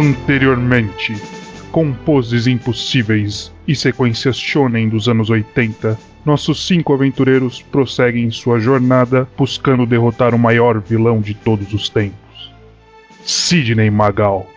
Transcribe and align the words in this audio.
Anteriormente, 0.00 1.14
com 1.70 1.92
poses 1.92 2.46
impossíveis 2.46 3.52
e 3.68 3.76
sequências 3.76 4.38
shonen 4.38 4.88
dos 4.88 5.10
anos 5.10 5.28
80, 5.28 5.98
nossos 6.24 6.66
cinco 6.66 6.94
aventureiros 6.94 7.60
prosseguem 7.60 8.30
sua 8.30 8.58
jornada 8.58 9.28
buscando 9.36 9.84
derrotar 9.84 10.34
o 10.34 10.38
maior 10.38 10.80
vilão 10.80 11.20
de 11.20 11.34
todos 11.34 11.74
os 11.74 11.90
tempos. 11.90 12.50
Sidney 13.26 13.90
Magal. 13.90 14.48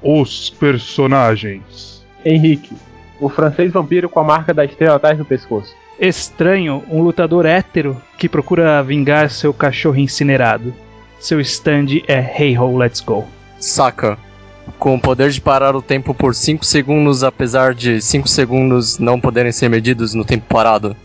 Os 0.00 0.50
personagens. 0.50 2.06
Henrique, 2.24 2.72
o 3.18 3.28
francês 3.28 3.72
vampiro 3.72 4.08
com 4.08 4.20
a 4.20 4.24
marca 4.24 4.54
da 4.54 4.64
estrela 4.64 4.94
atrás 4.94 5.18
do 5.18 5.24
pescoço. 5.24 5.74
Estranho, 5.98 6.84
um 6.88 7.02
lutador 7.02 7.44
hétero 7.44 8.00
que 8.16 8.28
procura 8.28 8.84
vingar 8.84 9.30
seu 9.30 9.52
cachorro 9.52 9.98
incinerado. 9.98 10.72
Seu 11.18 11.40
stand 11.40 12.04
é 12.06 12.20
Hey 12.20 12.56
Ho, 12.56 12.78
Let's 12.78 13.00
Go. 13.00 13.26
Saca. 13.58 14.29
Com 14.78 14.94
o 14.94 15.00
poder 15.00 15.30
de 15.30 15.40
parar 15.40 15.76
o 15.76 15.82
tempo 15.82 16.14
por 16.14 16.34
5 16.34 16.64
segundos, 16.64 17.22
apesar 17.22 17.74
de 17.74 18.00
5 18.00 18.28
segundos 18.28 18.98
não 18.98 19.20
poderem 19.20 19.52
ser 19.52 19.68
medidos 19.68 20.14
no 20.14 20.24
tempo 20.24 20.46
parado. 20.48 20.96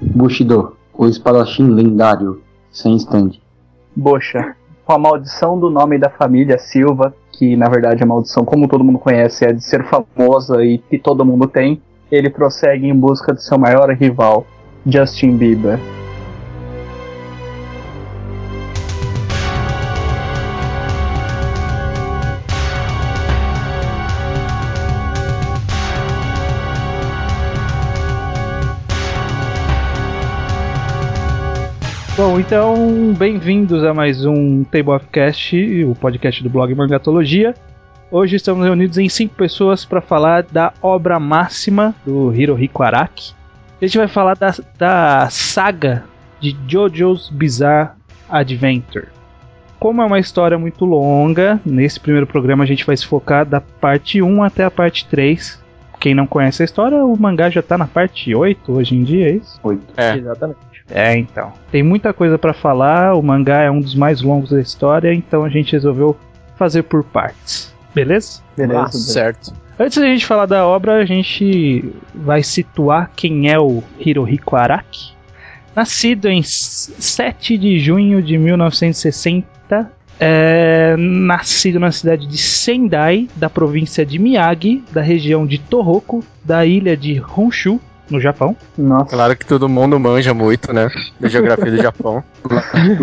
Bushido, 0.00 0.76
o 0.92 1.06
espadachim 1.06 1.68
lendário, 1.68 2.40
sem 2.70 2.96
stand. 2.96 3.32
Bocha, 3.94 4.56
com 4.84 4.92
a 4.92 4.98
maldição 4.98 5.58
do 5.58 5.70
nome 5.70 5.98
da 5.98 6.10
família 6.10 6.58
Silva, 6.58 7.14
que 7.32 7.56
na 7.56 7.68
verdade 7.68 8.02
a 8.02 8.06
maldição, 8.06 8.44
como 8.44 8.68
todo 8.68 8.84
mundo 8.84 8.98
conhece, 8.98 9.44
é 9.44 9.52
de 9.52 9.62
ser 9.64 9.84
famosa 9.84 10.64
e 10.64 10.78
que 10.78 10.98
todo 10.98 11.24
mundo 11.24 11.46
tem, 11.46 11.80
ele 12.10 12.30
prossegue 12.30 12.86
em 12.86 12.94
busca 12.94 13.34
de 13.34 13.42
seu 13.42 13.58
maior 13.58 13.90
rival, 13.90 14.46
Justin 14.86 15.36
Bieber. 15.36 15.78
Bom, 32.16 32.38
então, 32.38 33.12
bem-vindos 33.18 33.82
a 33.82 33.92
mais 33.92 34.24
um 34.24 34.62
Table 34.62 34.92
of 34.92 35.06
Cast, 35.08 35.84
o 35.84 35.96
podcast 35.96 36.44
do 36.44 36.48
blog 36.48 36.72
Mangatologia. 36.72 37.56
Hoje 38.08 38.36
estamos 38.36 38.64
reunidos 38.64 38.98
em 38.98 39.08
cinco 39.08 39.34
pessoas 39.34 39.84
para 39.84 40.00
falar 40.00 40.44
da 40.44 40.72
obra 40.80 41.18
máxima 41.18 41.92
do 42.06 42.32
Hirohiko 42.32 42.84
Araki. 42.84 43.34
A 43.82 43.84
gente 43.84 43.98
vai 43.98 44.06
falar 44.06 44.36
da, 44.36 44.54
da 44.78 45.28
saga 45.28 46.04
de 46.38 46.56
JoJo's 46.68 47.30
Bizarre 47.30 47.90
Adventure. 48.30 49.08
Como 49.80 50.00
é 50.00 50.04
uma 50.04 50.20
história 50.20 50.56
muito 50.56 50.84
longa, 50.84 51.60
nesse 51.66 51.98
primeiro 51.98 52.28
programa 52.28 52.62
a 52.62 52.66
gente 52.66 52.86
vai 52.86 52.96
se 52.96 53.04
focar 53.04 53.44
da 53.44 53.60
parte 53.60 54.22
1 54.22 54.40
até 54.44 54.62
a 54.62 54.70
parte 54.70 55.04
3. 55.08 55.60
Quem 55.98 56.14
não 56.14 56.28
conhece 56.28 56.62
a 56.62 56.64
história, 56.64 57.04
o 57.04 57.20
mangá 57.20 57.50
já 57.50 57.60
tá 57.60 57.76
na 57.76 57.88
parte 57.88 58.32
8 58.32 58.70
hoje 58.70 58.94
em 58.94 59.02
dia, 59.02 59.30
é 59.30 59.32
isso? 59.32 59.58
8. 59.64 59.82
É. 59.96 60.16
Exatamente. 60.16 60.73
É, 60.90 61.16
então. 61.16 61.52
Tem 61.70 61.82
muita 61.82 62.12
coisa 62.12 62.38
para 62.38 62.52
falar, 62.52 63.14
o 63.14 63.22
mangá 63.22 63.62
é 63.62 63.70
um 63.70 63.80
dos 63.80 63.94
mais 63.94 64.20
longos 64.20 64.50
da 64.50 64.60
história, 64.60 65.12
então 65.14 65.44
a 65.44 65.48
gente 65.48 65.72
resolveu 65.72 66.16
fazer 66.56 66.82
por 66.82 67.02
partes. 67.02 67.74
Beleza? 67.94 68.42
Beleza? 68.56 68.82
Ah, 68.82 68.92
certo. 68.92 69.52
Antes 69.78 69.98
da 69.98 70.06
gente 70.06 70.26
falar 70.26 70.46
da 70.46 70.66
obra, 70.66 70.96
a 70.96 71.04
gente 71.04 71.92
vai 72.14 72.42
situar 72.42 73.10
quem 73.16 73.50
é 73.50 73.58
o 73.58 73.82
Hirohiko 73.98 74.56
Araki. 74.56 75.12
Nascido 75.74 76.28
em 76.28 76.42
7 76.42 77.58
de 77.58 77.78
junho 77.80 78.22
de 78.22 78.38
1960, 78.38 79.90
é, 80.20 80.94
nascido 80.96 81.80
na 81.80 81.90
cidade 81.90 82.28
de 82.28 82.38
Sendai, 82.38 83.28
da 83.34 83.50
província 83.50 84.06
de 84.06 84.18
Miyagi, 84.18 84.84
da 84.92 85.02
região 85.02 85.44
de 85.44 85.58
Tohoku, 85.58 86.22
da 86.44 86.64
ilha 86.64 86.96
de 86.96 87.20
Honshu, 87.20 87.80
no 88.10 88.20
Japão. 88.20 88.56
Nossa. 88.76 89.16
Claro 89.16 89.36
que 89.36 89.46
todo 89.46 89.68
mundo 89.68 89.98
manja 89.98 90.34
muito, 90.34 90.72
né? 90.72 90.88
Da 91.18 91.28
geografia 91.28 91.70
do 91.70 91.76
Japão. 91.82 92.22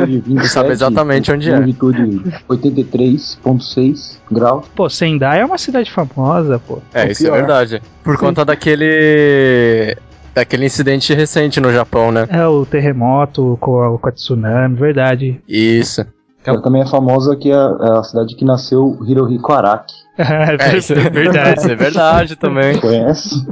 27, 0.05 0.47
sabe 0.47 0.69
exatamente 0.71 1.31
onde 1.31 1.49
é. 1.49 1.57
Longitude 1.57 2.21
83,6 2.49 4.17
graus. 4.31 4.65
Pô, 4.75 4.89
Sendai 4.89 5.41
é 5.41 5.45
uma 5.45 5.57
cidade 5.57 5.91
famosa, 5.91 6.59
pô. 6.59 6.79
É, 6.93 7.05
O 7.07 7.11
isso 7.11 7.23
é 7.23 7.25
pior. 7.27 7.37
verdade. 7.37 7.81
Por 8.03 8.17
conta 8.17 8.43
daquele. 8.45 9.97
daquele 10.33 10.65
incidente 10.65 11.13
recente 11.13 11.59
no 11.59 11.71
Japão, 11.71 12.11
né? 12.11 12.27
É 12.29 12.45
o 12.47 12.65
terremoto 12.65 13.57
com 13.59 13.81
a, 13.81 13.97
com 13.97 14.07
a 14.09 14.11
tsunami, 14.11 14.75
verdade. 14.75 15.41
Isso. 15.47 16.05
Ela 16.43 16.59
também 16.59 16.81
é 16.81 16.87
famosa 16.87 17.35
que 17.35 17.51
é 17.51 17.53
é 17.55 17.99
a 17.99 18.03
cidade 18.03 18.35
que 18.35 18.43
nasceu 18.43 18.97
Hirohiko 19.07 19.51
Araki. 19.53 19.93
É, 20.21 20.77
isso 20.77 20.93
é 20.93 20.95
verdade. 21.09 21.59
Isso 21.59 21.71
é 21.71 21.75
verdade 21.75 22.35
também. 22.35 22.77
Conhece? 22.79 23.43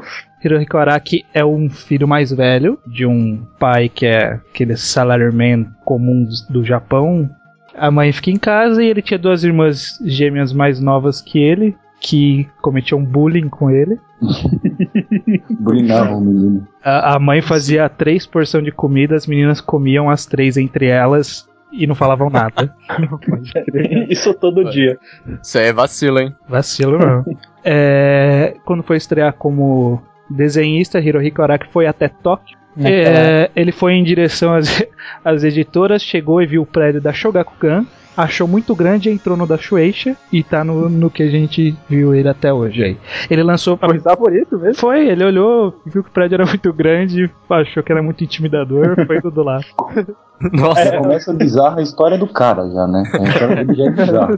Hirohiko 0.44 0.78
Araki 0.78 1.26
é 1.34 1.44
um 1.44 1.70
filho 1.70 2.08
mais 2.08 2.32
velho 2.32 2.80
de 2.88 3.06
um 3.06 3.46
pai 3.60 3.90
que 3.90 4.06
é 4.06 4.34
aquele 4.34 4.78
salaryman 4.78 5.68
comum 5.84 6.28
do 6.50 6.64
Japão. 6.64 7.30
A 7.76 7.92
mãe 7.92 8.12
fica 8.12 8.32
em 8.32 8.38
casa 8.38 8.84
e 8.84 8.88
ele 8.88 9.02
tinha 9.02 9.18
duas 9.18 9.44
irmãs 9.44 10.00
gêmeas 10.06 10.54
mais 10.54 10.80
novas 10.80 11.22
que 11.22 11.40
ele, 11.40 11.76
que 12.00 12.48
cometiam 12.62 13.04
bullying 13.04 13.50
com 13.50 13.70
ele. 13.70 14.00
Bulinava 15.60 16.16
o 16.16 16.22
menino. 16.22 16.68
A, 16.84 17.16
a 17.16 17.20
mãe 17.20 17.42
fazia 17.42 17.90
três 17.90 18.26
porções 18.26 18.64
de 18.64 18.72
comida, 18.72 19.16
as 19.16 19.28
meninas 19.28 19.62
comiam 19.62 20.10
as 20.10 20.26
três 20.26 20.58
entre 20.58 20.88
elas 20.88 21.48
e 21.72 21.86
não 21.86 21.96
falavam 21.96 22.30
nada. 22.30 22.74
Isso 24.10 24.34
todo 24.34 24.70
dia. 24.70 24.98
Isso 25.42 25.58
aí 25.58 25.68
é 25.68 25.74
vacilo, 25.74 26.20
hein? 26.20 26.36
Vacilo 26.48 26.98
não. 26.98 27.26
É, 27.62 28.56
quando 28.64 28.82
foi 28.82 28.96
estrear 28.96 29.34
como 29.34 30.02
desenhista, 30.30 31.00
Hirohiko 31.00 31.42
Araki 31.42 31.68
foi 31.72 31.88
até 31.88 32.08
Tóquio. 32.08 32.58
É, 32.82 33.50
ele 33.56 33.72
foi 33.72 33.94
em 33.94 34.04
direção 34.04 34.54
às, 34.54 34.84
às 35.24 35.44
editoras, 35.44 36.02
chegou 36.02 36.42
e 36.42 36.46
viu 36.46 36.62
o 36.62 36.66
prédio 36.66 37.02
da 37.02 37.12
Shogakukan, 37.12 37.86
achou 38.16 38.48
muito 38.48 38.76
grande, 38.76 39.10
entrou 39.10 39.36
no 39.38 39.48
da 39.48 39.58
Shueisha 39.58 40.16
e 40.32 40.44
tá 40.44 40.64
no, 40.64 40.90
no 40.90 41.10
que 41.10 41.24
a 41.24 41.30
gente 41.30 41.76
viu 41.90 42.14
ele 42.14 42.28
até 42.28 42.54
hoje 42.54 42.84
aí. 42.84 42.98
Ele 43.30 43.44
lançou. 43.44 43.78
Foi 43.78 44.00
por 44.00 44.36
isso 44.36 44.58
mesmo? 44.58 44.76
Foi, 44.76 45.08
ele 45.08 45.24
olhou, 45.24 45.74
viu 45.86 46.04
que 46.04 46.10
o 46.10 46.14
prédio 46.14 46.36
era 46.36 46.46
muito 46.46 46.72
grande, 46.74 47.30
achou 47.50 47.82
que 47.82 47.92
era 47.92 48.04
muito 48.04 48.24
intimidador, 48.24 48.96
foi 49.06 49.22
tudo 49.22 49.44
lá. 49.44 49.60
Nossa. 50.54 50.86
Já 50.86 50.98
começa 50.98 51.34
bizarra 51.34 51.80
a 51.80 51.84
história 51.84 52.18
do 52.18 52.28
cara 52.28 52.70
já, 52.70 52.88
né? 52.88 53.04
A 53.14 53.24
história 53.24 53.56
dele 53.66 53.76
já 53.76 53.84
é 53.86 53.90
bizarra. 53.90 54.38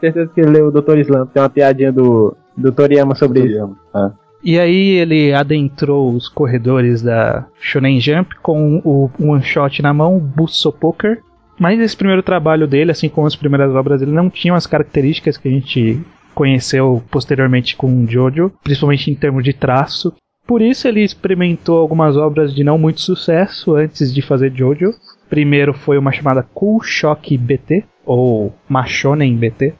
Certeza 0.00 0.30
que 0.34 0.40
ele 0.40 0.50
leu 0.50 0.68
o 0.68 0.70
Dr. 0.70 0.98
Slam. 0.98 1.26
Tem 1.26 1.42
uma 1.42 1.50
piadinha 1.50 1.92
do, 1.92 2.36
do 2.56 2.72
Toriyama 2.72 3.14
sobre 3.14 3.40
isso. 3.40 3.76
É. 3.94 4.25
E 4.42 4.58
aí 4.58 4.90
ele 4.90 5.32
adentrou 5.32 6.12
os 6.12 6.28
corredores 6.28 7.02
da 7.02 7.46
Shonen 7.60 8.00
Jump 8.00 8.34
com 8.42 8.80
o 8.84 9.10
one 9.18 9.42
shot 9.42 9.82
na 9.82 9.92
mão, 9.92 10.18
Busso 10.18 10.70
Poker. 10.72 11.20
Mas 11.58 11.80
esse 11.80 11.96
primeiro 11.96 12.22
trabalho 12.22 12.66
dele, 12.66 12.90
assim 12.90 13.08
como 13.08 13.26
as 13.26 13.34
primeiras 13.34 13.74
obras 13.74 14.00
dele, 14.00 14.12
não 14.12 14.28
tinham 14.28 14.54
as 14.54 14.66
características 14.66 15.36
que 15.36 15.48
a 15.48 15.50
gente 15.50 16.00
conheceu 16.34 17.02
posteriormente 17.10 17.76
com 17.76 18.06
Jojo, 18.06 18.52
principalmente 18.62 19.10
em 19.10 19.14
termos 19.14 19.42
de 19.42 19.54
traço. 19.54 20.12
Por 20.46 20.60
isso 20.60 20.86
ele 20.86 21.02
experimentou 21.02 21.78
algumas 21.78 22.16
obras 22.16 22.54
de 22.54 22.62
não 22.62 22.78
muito 22.78 23.00
sucesso 23.00 23.74
antes 23.74 24.14
de 24.14 24.20
fazer 24.20 24.52
Jojo. 24.54 24.92
Primeiro 25.30 25.72
foi 25.72 25.98
uma 25.98 26.12
chamada 26.12 26.42
Cool 26.42 26.82
Shock 26.82 27.36
BT, 27.36 27.84
ou 28.04 28.54
Machonen 28.68 29.34
BT. 29.36 29.74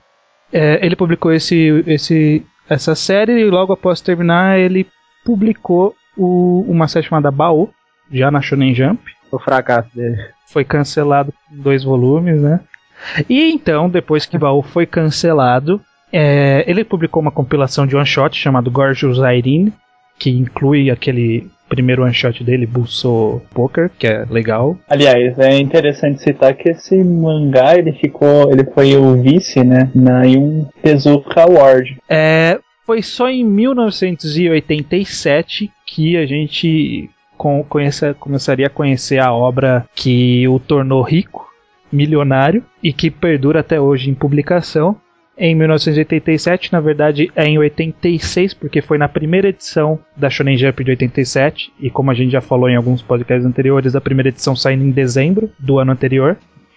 É, 0.52 0.84
ele 0.84 0.96
publicou 0.96 1.32
esse, 1.32 1.84
esse, 1.86 2.44
essa 2.68 2.94
série 2.94 3.32
e 3.40 3.50
logo 3.50 3.72
após 3.72 4.00
terminar 4.00 4.58
ele 4.58 4.86
publicou 5.24 5.94
o- 6.16 6.64
uma 6.68 6.88
série 6.88 7.06
chamada 7.06 7.30
Baú, 7.30 7.70
já 8.10 8.30
na 8.30 8.40
Shonen 8.40 8.74
Jump. 8.74 9.02
O 9.30 9.38
fracasso 9.38 9.88
dele. 9.94 10.16
Foi 10.46 10.64
cancelado 10.64 11.32
em 11.52 11.56
dois 11.60 11.82
volumes, 11.84 12.40
né? 12.40 12.60
E 13.28 13.50
então, 13.52 13.90
depois 13.90 14.24
que 14.24 14.38
Baú 14.38 14.62
foi 14.62 14.86
cancelado, 14.86 15.80
é, 16.12 16.64
ele 16.66 16.84
publicou 16.84 17.20
uma 17.20 17.32
compilação 17.32 17.86
de 17.86 17.96
one 17.96 18.06
shot 18.06 18.36
chamado 18.36 18.70
Gorgeous 18.70 19.18
Irene, 19.18 19.72
que 20.18 20.30
inclui 20.30 20.90
aquele 20.90 21.46
primeiro 21.68 22.04
one 22.04 22.14
shot 22.14 22.42
dele, 22.44 22.64
Busso 22.64 23.42
Poker, 23.52 23.90
que 23.98 24.06
é 24.06 24.24
legal. 24.30 24.78
Aliás, 24.88 25.36
é 25.38 25.58
interessante 25.58 26.22
citar 26.22 26.54
que 26.54 26.68
esse 26.70 26.94
mangá 27.02 27.76
ele 27.76 27.92
ficou, 27.92 28.50
ele 28.52 28.64
foi 28.72 28.96
o 28.96 29.20
vice, 29.20 29.62
né, 29.64 29.90
na 29.94 30.20
um 30.22 30.64
Tezuka 30.80 31.42
Award. 31.42 31.96
É, 32.08 32.58
foi 32.86 33.02
só 33.02 33.28
em 33.28 33.44
1987 33.44 35.70
que 35.86 36.16
a 36.16 36.24
gente 36.24 37.10
conhece- 37.68 38.14
começaria 38.14 38.68
a 38.68 38.70
conhecer 38.70 39.18
a 39.18 39.32
obra 39.32 39.84
que 39.94 40.46
o 40.48 40.58
tornou 40.60 41.02
rico, 41.02 41.44
milionário 41.92 42.64
e 42.82 42.92
que 42.92 43.10
perdura 43.10 43.60
até 43.60 43.80
hoje 43.80 44.10
em 44.10 44.14
publicação. 44.14 44.96
Em 45.38 45.54
1987, 45.54 46.72
na 46.72 46.80
verdade 46.80 47.30
é 47.36 47.44
em 47.44 47.58
86, 47.58 48.54
porque 48.54 48.80
foi 48.80 48.96
na 48.96 49.06
primeira 49.08 49.48
edição 49.48 49.98
da 50.16 50.30
Shonen 50.30 50.56
Jump 50.56 50.82
de 50.82 50.90
87, 50.92 51.72
e 51.78 51.90
como 51.90 52.10
a 52.10 52.14
gente 52.14 52.30
já 52.32 52.40
falou 52.40 52.68
em 52.70 52.76
alguns 52.76 53.02
podcasts 53.02 53.44
anteriores, 53.46 53.94
a 53.94 54.00
primeira 54.00 54.30
edição 54.30 54.56
saindo 54.56 54.84
em 54.84 54.90
dezembro 54.90 55.50
do 55.58 55.78
ano 55.78 55.92
anterior. 55.92 56.36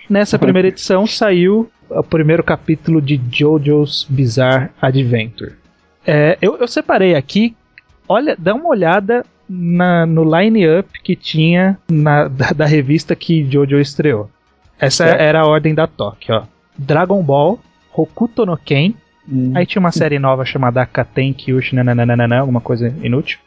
nessa 0.10 0.38
primeira 0.40 0.68
edição 0.68 1.06
saiu 1.08 1.70
o 1.90 2.04
primeiro 2.04 2.44
capítulo 2.44 3.00
de 3.02 3.16
JoJo's 3.32 4.06
Bizarre 4.10 4.70
Adventure. 4.82 5.54
É, 6.06 6.38
eu, 6.42 6.58
eu 6.58 6.68
separei 6.68 7.14
aqui, 7.16 7.56
olha, 8.08 8.36
dá 8.38 8.54
uma 8.56 8.68
olhada 8.70 9.24
na- 9.48 10.06
no 10.08 10.24
line-up 10.24 10.90
que 11.04 11.16
tinha 11.16 11.78
na- 11.90 12.28
da, 12.28 12.50
da 12.52 12.66
revista 12.66 13.16
que 13.16 13.48
Jojo 13.50 13.80
estreou. 13.80 14.30
Essa 14.80 15.06
era 15.06 15.42
a 15.42 15.48
ordem 15.48 15.74
da 15.76 15.86
Toque, 15.88 16.32
ó. 16.32 16.44
Dragon 16.78 17.22
Ball, 17.22 17.60
Hokuto 17.94 18.46
no 18.46 18.58
Ken, 18.58 18.94
Hum. 19.32 19.52
Aí 19.56 19.66
tinha 19.66 19.80
uma 19.80 19.92
série 19.92 20.18
nova 20.18 20.44
chamada 20.44 20.82
Akaten 20.82 21.34
Kyushi 21.34 21.76
nananana, 21.76 22.40
alguma 22.40 22.60
coisa 22.60 22.94
inútil. 23.04 23.38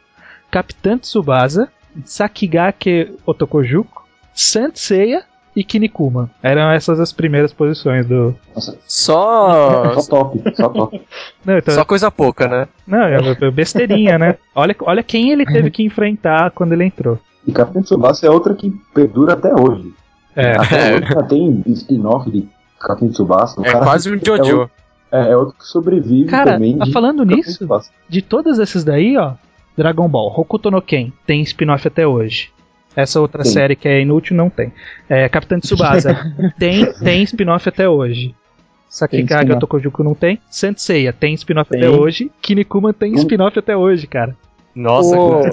Capitã 0.49 0.97
Tsubasa, 0.97 1.67
Sakigake 2.05 3.13
Otokojuku, 3.25 4.03
Saint 4.33 4.75
Seiya 4.75 5.23
e 5.55 5.63
Kinnikuman. 5.63 6.29
Eram 6.41 6.71
essas 6.71 6.99
as 6.99 7.11
primeiras 7.11 7.51
posições 7.51 8.07
do. 8.07 8.33
Nossa, 8.55 8.77
Só, 8.87 9.99
só 9.99 10.09
top, 10.09 10.55
só 10.55 10.69
top. 10.69 11.01
Não, 11.43 11.57
então, 11.57 11.73
só 11.73 11.83
coisa 11.83 12.09
pouca, 12.09 12.47
né? 12.47 12.67
não 12.87 13.03
é 13.03 13.15
é 13.15 13.51
besteirinha, 13.51 14.17
né? 14.17 14.37
Olha, 14.55 14.75
olha 14.81 15.03
quem 15.03 15.31
ele 15.31 15.45
teve 15.45 15.69
que 15.69 15.83
enfrentar 15.83 16.51
quando 16.51 16.71
ele 16.71 16.85
entrou. 16.85 17.19
E 17.45 17.51
Capitão 17.51 17.83
Tsubasa 17.83 18.25
é 18.25 18.29
outra 18.29 18.55
que 18.55 18.71
perdura 18.93 19.33
até 19.33 19.53
hoje. 19.53 19.93
É, 20.35 20.53
Até 20.57 20.95
hoje 20.95 21.07
já 21.13 21.23
tem 21.23 21.61
spin-off 21.67 22.31
de 22.31 22.47
Capitão 22.87 23.09
Tsubasa. 23.09 23.61
É 23.61 23.71
cara- 23.71 23.85
quase 23.85 24.11
um 24.13 24.19
Jojo. 24.23 24.69
É, 25.11 25.29
é 25.31 25.37
outro 25.37 25.55
que 25.57 25.65
sobrevive 25.65 26.29
Cara, 26.29 26.53
também. 26.53 26.77
tá 26.77 26.85
de 26.85 26.91
falando 26.91 27.19
Capitão 27.25 27.37
nisso? 27.37 27.67
De 28.09 28.21
todas 28.21 28.59
essas 28.59 28.83
daí, 28.83 29.15
ó, 29.17 29.33
Dragon 29.77 30.07
Ball, 30.09 30.33
Hokuto 30.35 30.71
no 30.71 30.81
Ken, 30.81 31.11
tem 31.25 31.41
spin-off 31.43 31.87
até 31.87 32.07
hoje. 32.07 32.49
Essa 32.95 33.19
outra 33.19 33.41
Tem. 33.43 33.51
série 33.51 33.75
que 33.75 33.87
é 33.87 34.01
inútil 34.01 34.35
não 34.35 34.49
tem. 34.49 34.71
É, 35.09 35.27
Capitã 35.29 35.59
Tsubasa 35.59 36.15
tem, 36.59 36.91
tem 36.93 37.23
spin-off 37.23 37.67
até 37.69 37.87
hoje. 37.89 38.35
Sakigake 38.89 39.33
spin-off. 39.33 39.57
Otokojuku 39.57 40.03
não 40.03 40.13
tem. 40.13 40.39
Senseiya 40.49 41.11
tem 41.11 41.33
spin-off 41.33 41.75
até 41.75 41.89
hoje. 41.89 42.31
Kinnikuman 42.41 42.93
tem 42.93 43.13
Hum. 43.13 43.17
spin-off 43.17 43.57
até 43.57 43.75
hoje, 43.75 44.05
cara. 44.05 44.35
Nossa, 44.75 45.15
cara. 45.15 45.49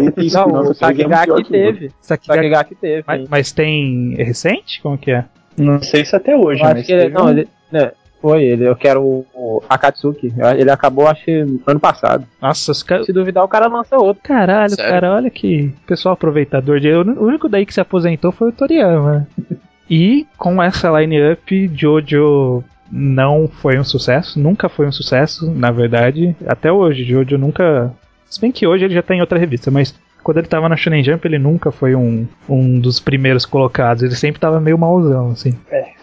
Não, 0.52 0.62
o 0.68 0.70
é 0.70 0.74
Sakigaki 0.74 1.30
o 1.30 1.34
outro. 1.34 1.50
teve. 1.52 1.90
Sakigaki 2.00 2.74
teve. 2.74 3.04
mas, 3.06 3.28
mas 3.28 3.52
tem 3.52 4.14
é 4.18 4.22
recente? 4.22 4.80
Como 4.82 4.96
que 4.98 5.10
é? 5.10 5.24
Não 5.56 5.82
sei 5.82 6.04
se 6.04 6.14
até 6.16 6.36
hoje, 6.36 6.60
Eu 6.62 6.66
acho 6.66 6.74
mas 6.76 6.86
que 6.86 6.92
ele, 6.92 7.08
não, 7.10 7.26
um- 7.26 7.30
ele, 7.30 7.48
né, 7.70 7.92
foi 8.20 8.44
ele, 8.44 8.68
eu 8.68 8.76
quero 8.76 9.02
o, 9.02 9.26
o 9.34 9.62
Akatsuki. 9.68 10.32
Ele 10.58 10.70
acabou, 10.70 11.06
acho 11.08 11.24
que 11.24 11.44
ano 11.66 11.80
passado. 11.80 12.26
Nossa, 12.40 12.72
os 12.72 12.82
caras. 12.82 13.06
Se 13.06 13.12
duvidar, 13.12 13.42
o 13.44 13.48
cara 13.48 13.66
lança 13.66 13.96
outro. 13.96 14.22
Caralho, 14.22 14.70
Sério? 14.74 14.90
cara, 14.92 15.14
olha 15.14 15.30
que 15.30 15.72
pessoal 15.86 16.12
aproveitador 16.14 16.78
de. 16.80 16.90
O 16.92 17.24
único 17.24 17.48
daí 17.48 17.64
que 17.64 17.72
se 17.74 17.80
aposentou 17.80 18.30
foi 18.32 18.48
o 18.48 18.52
Toriyama. 18.52 19.26
né? 19.40 19.56
E 19.92 20.24
com 20.38 20.62
essa 20.62 20.88
line-up, 21.00 21.68
Jojo 21.74 22.62
não 22.92 23.48
foi 23.48 23.76
um 23.76 23.82
sucesso, 23.82 24.38
nunca 24.38 24.68
foi 24.68 24.86
um 24.86 24.92
sucesso, 24.92 25.50
na 25.50 25.72
verdade. 25.72 26.36
Até 26.46 26.70
hoje, 26.70 27.02
Jojo 27.02 27.36
nunca. 27.36 27.92
Se 28.26 28.40
bem 28.40 28.52
que 28.52 28.64
hoje 28.68 28.84
ele 28.84 28.94
já 28.94 29.02
tá 29.02 29.16
em 29.16 29.20
outra 29.20 29.36
revista, 29.36 29.68
mas 29.68 29.92
quando 30.22 30.38
ele 30.38 30.46
tava 30.46 30.68
na 30.68 30.76
Shonen 30.76 31.02
Jump, 31.02 31.26
ele 31.26 31.38
nunca 31.38 31.70
foi 31.70 31.94
um, 31.94 32.26
um 32.48 32.78
dos 32.78 33.00
primeiros 33.00 33.44
colocados. 33.46 34.02
Ele 34.02 34.14
sempre 34.14 34.40
tava 34.40 34.60
meio 34.60 34.78
mauzão, 34.78 35.30
assim. 35.30 35.54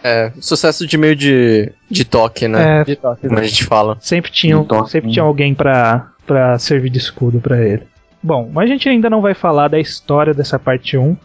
É, 0.02 0.32
sucesso 0.40 0.86
de 0.86 0.96
meio 0.96 1.16
de, 1.16 1.72
de 1.90 2.04
toque, 2.04 2.46
né? 2.48 2.80
É, 2.80 2.84
De 2.84 2.96
toque, 2.96 3.26
Como 3.26 3.38
a 3.38 3.42
gente 3.42 3.64
fala. 3.64 3.96
Sempre 4.00 4.30
tinha, 4.30 4.58
Um 4.58 4.64
toque, 4.64 4.90
sempre 4.90 5.08
né? 5.08 5.12
tinha 5.14 5.24
alguém 5.24 5.54
pra, 5.54 6.08
pra 6.26 6.58
servir 6.58 6.90
de 6.90 6.98
escudo 6.98 7.40
pra 7.40 7.60
ele. 7.60 7.82
Bom, 8.22 8.50
mas 8.52 8.64
a 8.68 8.72
gente 8.72 8.88
ainda 8.88 9.08
não 9.08 9.20
vai 9.20 9.34
falar 9.34 9.68
da 9.68 9.78
história 9.78 10.34
dessa 10.34 10.58
parte 10.58 10.96
1. 10.96 11.16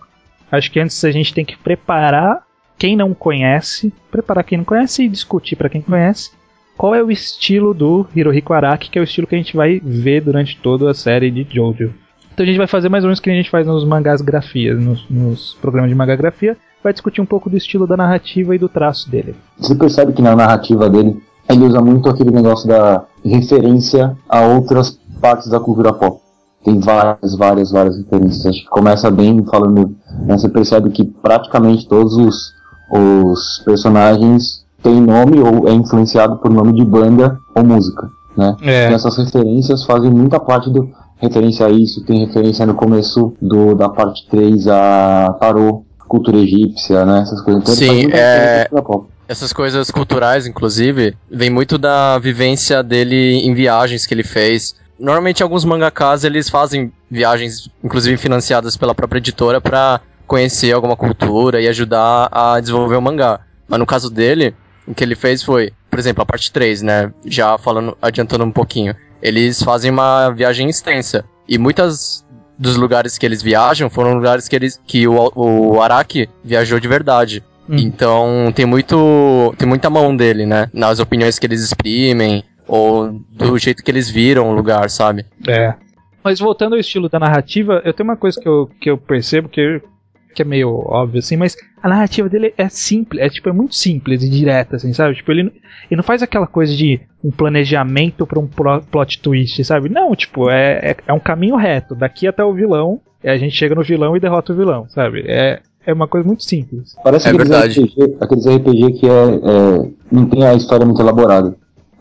Acho 0.52 0.72
que 0.72 0.80
antes 0.80 1.04
a 1.04 1.12
gente 1.12 1.34
tem 1.34 1.44
que 1.44 1.58
preparar 1.58 2.44
quem 2.78 2.96
não 2.96 3.14
conhece, 3.14 3.94
preparar 4.12 4.44
quem 4.44 4.58
não 4.60 4.66
conhece 4.66 5.04
e 5.04 5.10
discutir 5.10 5.56
pra 5.56 5.70
quem 5.70 5.82
conhece 5.82 6.32
qual 6.78 6.96
é 6.96 7.04
o 7.04 7.12
estilo 7.12 7.74
do 7.74 8.06
Hirohiko 8.16 8.54
Araki, 8.54 8.90
que 8.90 8.98
é 8.98 9.02
o 9.02 9.04
estilo 9.04 9.28
que 9.28 9.36
a 9.36 9.38
gente 9.38 9.56
vai 9.56 9.80
ver 9.84 10.22
durante 10.22 10.58
toda 10.58 10.90
a 10.90 10.94
série 10.94 11.30
de 11.30 11.46
Jojo. 11.50 11.94
Então 12.34 12.44
a 12.44 12.48
gente 12.48 12.58
vai 12.58 12.68
fazer 12.68 12.90
mais 12.90 13.04
ou 13.04 13.08
menos 13.08 13.20
o 13.20 13.22
que 13.22 13.30
a 13.30 13.34
gente 13.34 13.50
faz 13.50 13.68
nos 13.68 13.86
mangás 13.86 14.22
grafias, 14.22 14.80
nos, 14.80 15.06
nos 15.10 15.54
programas 15.62 15.90
de 15.90 15.96
magagrafia, 15.96 16.58
vai 16.84 16.92
discutir 16.92 17.22
um 17.22 17.26
pouco 17.26 17.50
do 17.50 17.56
estilo 17.56 17.88
da 17.88 17.96
narrativa 17.96 18.56
e 18.56 18.60
do 18.60 18.68
traço 18.68 19.10
dele. 19.10 19.36
Você 19.60 19.76
percebe 19.76 20.14
que 20.14 20.22
na 20.22 20.36
narrativa 20.36 20.90
dele, 20.90 21.22
ele 21.48 21.64
usa 21.66 21.80
muito 21.82 22.10
aquele 22.10 22.32
negócio 22.32 22.68
da 22.68 23.04
referência 23.24 24.18
a 24.28 24.42
outras 24.42 25.00
partes 25.22 25.48
da 25.48 25.60
cultura 25.60 25.94
pop. 25.94 26.22
Tem 26.64 26.80
várias, 26.80 27.36
várias, 27.36 27.72
várias 27.72 27.98
referências. 27.98 28.46
Acho 28.46 28.64
que 28.64 28.70
começa 28.70 29.12
bem 29.12 29.44
falando. 29.46 29.96
Né, 30.26 30.38
você 30.38 30.50
percebe 30.50 30.90
que 30.90 31.04
praticamente 31.04 31.88
todos 31.88 32.16
os, 32.16 32.54
os 32.90 33.62
personagens 33.66 34.66
têm 34.82 35.00
nome 35.00 35.40
ou 35.40 35.68
é 35.68 35.74
influenciado 35.74 36.38
por 36.38 36.52
nome 36.52 36.74
de 36.74 36.86
banda 36.86 37.38
ou 37.56 37.64
música. 37.64 38.10
Né? 38.36 38.56
É. 38.62 38.92
E 38.92 38.94
essas 38.94 39.18
referências 39.18 39.84
fazem 39.86 40.10
muita 40.10 40.40
parte 40.40 40.70
do. 40.70 40.90
Referência 41.24 41.66
a 41.66 41.70
isso, 41.70 42.04
tem 42.04 42.26
referência 42.26 42.66
no 42.66 42.76
começo 42.76 43.34
do, 43.42 43.74
da 43.74 43.88
parte 43.88 44.28
3 44.30 44.68
a 44.68 45.38
tarô, 45.40 45.86
cultura 46.06 46.38
egípcia, 46.38 47.06
né? 47.06 47.22
Essas 47.22 47.42
coisas. 47.42 47.64
Então 47.64 47.76
Sim, 47.76 48.10
é-. 48.12 48.70
Essas 49.26 49.54
coisas 49.54 49.90
culturais, 49.90 50.46
inclusive, 50.46 51.16
vem 51.32 51.50
muito 51.50 51.78
da 51.78 52.20
vivência 52.20 52.84
dele 52.84 53.38
em 53.38 53.54
viagens 53.54 54.06
que 54.06 54.14
ele 54.14 54.24
fez. 54.24 54.76
Normalmente, 55.00 55.42
alguns 55.42 55.64
mangakas, 55.64 56.26
eles 56.26 56.50
fazem 56.50 56.92
viagens, 57.10 57.70
inclusive 57.82 58.18
financiadas 58.18 58.76
pela 58.76 58.94
própria 58.94 59.20
editora, 59.20 59.62
pra 59.62 60.02
conhecer 60.28 60.74
alguma 60.74 60.98
cultura 60.98 61.62
e 61.62 61.70
ajudar 61.70 62.28
a 62.32 62.60
desenvolver 62.60 62.98
o 62.98 63.02
mangá. 63.02 63.40
Mas 63.66 63.80
no 63.80 63.86
caso 63.86 64.10
dele, 64.10 64.54
o 64.86 64.94
que 64.94 65.04
ele 65.06 65.16
fez 65.16 65.42
foi, 65.42 65.72
por 65.90 66.00
exemplo, 66.00 66.22
a 66.22 66.26
parte 66.26 66.52
3, 66.52 66.82
né? 66.82 67.14
Já 67.26 67.58
falando, 67.58 67.98
adiantando 68.02 68.44
um 68.44 68.52
pouquinho. 68.52 68.94
Eles 69.24 69.64
fazem 69.64 69.90
uma 69.90 70.30
viagem 70.32 70.70
extensa. 70.70 71.24
E 71.48 71.58
muitas 71.58 72.26
dos 72.60 72.76
lugares 72.76 73.18
que 73.18 73.26
eles 73.26 73.42
viajam 73.42 73.90
foram 73.90 74.14
lugares 74.14 74.50
que, 74.50 74.56
eles, 74.56 74.80
que 74.86 75.08
o, 75.08 75.32
o 75.34 75.82
Araki 75.82 76.30
viajou 76.44 76.78
de 76.78 76.88
verdade. 76.90 77.42
Hum. 77.70 77.78
Então 77.78 78.52
tem 78.54 78.66
muito. 78.66 79.56
tem 79.58 79.68
muita 79.68 79.90
mão 79.90 80.16
dele, 80.16 80.46
né? 80.46 80.70
Nas 80.74 81.00
opiniões 81.00 81.40
que 81.40 81.48
eles 81.48 81.62
exprimem, 81.62 82.44
ou 82.68 83.12
do 83.32 83.58
jeito 83.58 83.82
que 83.82 83.90
eles 83.90 84.10
viram 84.10 84.50
o 84.50 84.54
lugar, 84.54 84.90
sabe? 84.90 85.26
É. 85.48 85.74
Mas 86.22 86.40
voltando 86.40 86.74
ao 86.74 86.80
estilo 86.80 87.08
da 87.08 87.20
narrativa, 87.20 87.82
eu 87.86 87.94
tenho 87.94 88.10
uma 88.10 88.18
coisa 88.18 88.40
que 88.40 88.48
eu, 88.48 88.70
que 88.80 88.90
eu 88.90 88.98
percebo 88.98 89.48
que, 89.48 89.82
que 90.34 90.42
é 90.42 90.46
meio 90.46 90.70
óbvio, 90.88 91.20
assim, 91.20 91.38
mas 91.38 91.56
a 91.82 91.88
narrativa 91.90 92.28
dele 92.28 92.54
é 92.58 92.68
simples, 92.70 93.22
é 93.22 93.30
tipo, 93.30 93.48
é 93.50 93.52
muito 93.54 93.76
simples 93.76 94.24
e 94.24 94.30
direta, 94.30 94.76
assim, 94.78 94.92
sabe? 94.94 95.16
Tipo, 95.16 95.32
ele, 95.32 95.44
não- 95.44 95.52
ele 95.90 95.98
não 95.98 96.04
faz 96.04 96.22
aquela 96.24 96.48
coisa 96.48 96.74
de 96.76 97.00
um 97.24 97.32
planejamento 97.32 98.26
pra 98.26 98.40
um 98.40 98.48
plot 98.48 99.20
twist, 99.22 99.64
sabe? 99.64 99.90
Não, 99.90 100.16
tipo, 100.16 100.50
é, 100.50 100.92
é, 100.92 100.96
é 101.08 101.14
um 101.14 101.20
caminho 101.20 101.56
reto, 101.56 101.96
daqui 101.96 102.28
até 102.28 102.44
o 102.44 102.54
vilão, 102.54 103.00
e 103.24 103.30
a 103.30 103.38
gente 103.38 103.56
chega 103.56 103.76
no 103.76 103.84
vilão 103.84 104.16
e 104.18 104.20
derrota 104.20 104.52
o 104.52 104.56
vilão, 104.56 104.86
sabe? 104.90 105.24
É, 105.28 105.62
é 105.86 105.94
uma 105.94 106.08
coisa 106.08 106.26
muito 106.28 106.44
simples. 106.44 106.96
Parece 107.04 107.28
É 107.28 107.32
aqueles, 107.32 107.50
verdade. 107.50 107.80
RPG, 107.84 108.18
aqueles 108.20 108.46
RPG 108.48 108.92
que 109.00 109.08
é, 109.08 109.12
é, 109.12 109.90
não 110.12 110.26
tem 110.26 110.46
a 110.46 110.54
história 110.54 110.86
muito 110.86 111.02
elaborada. 111.02 111.56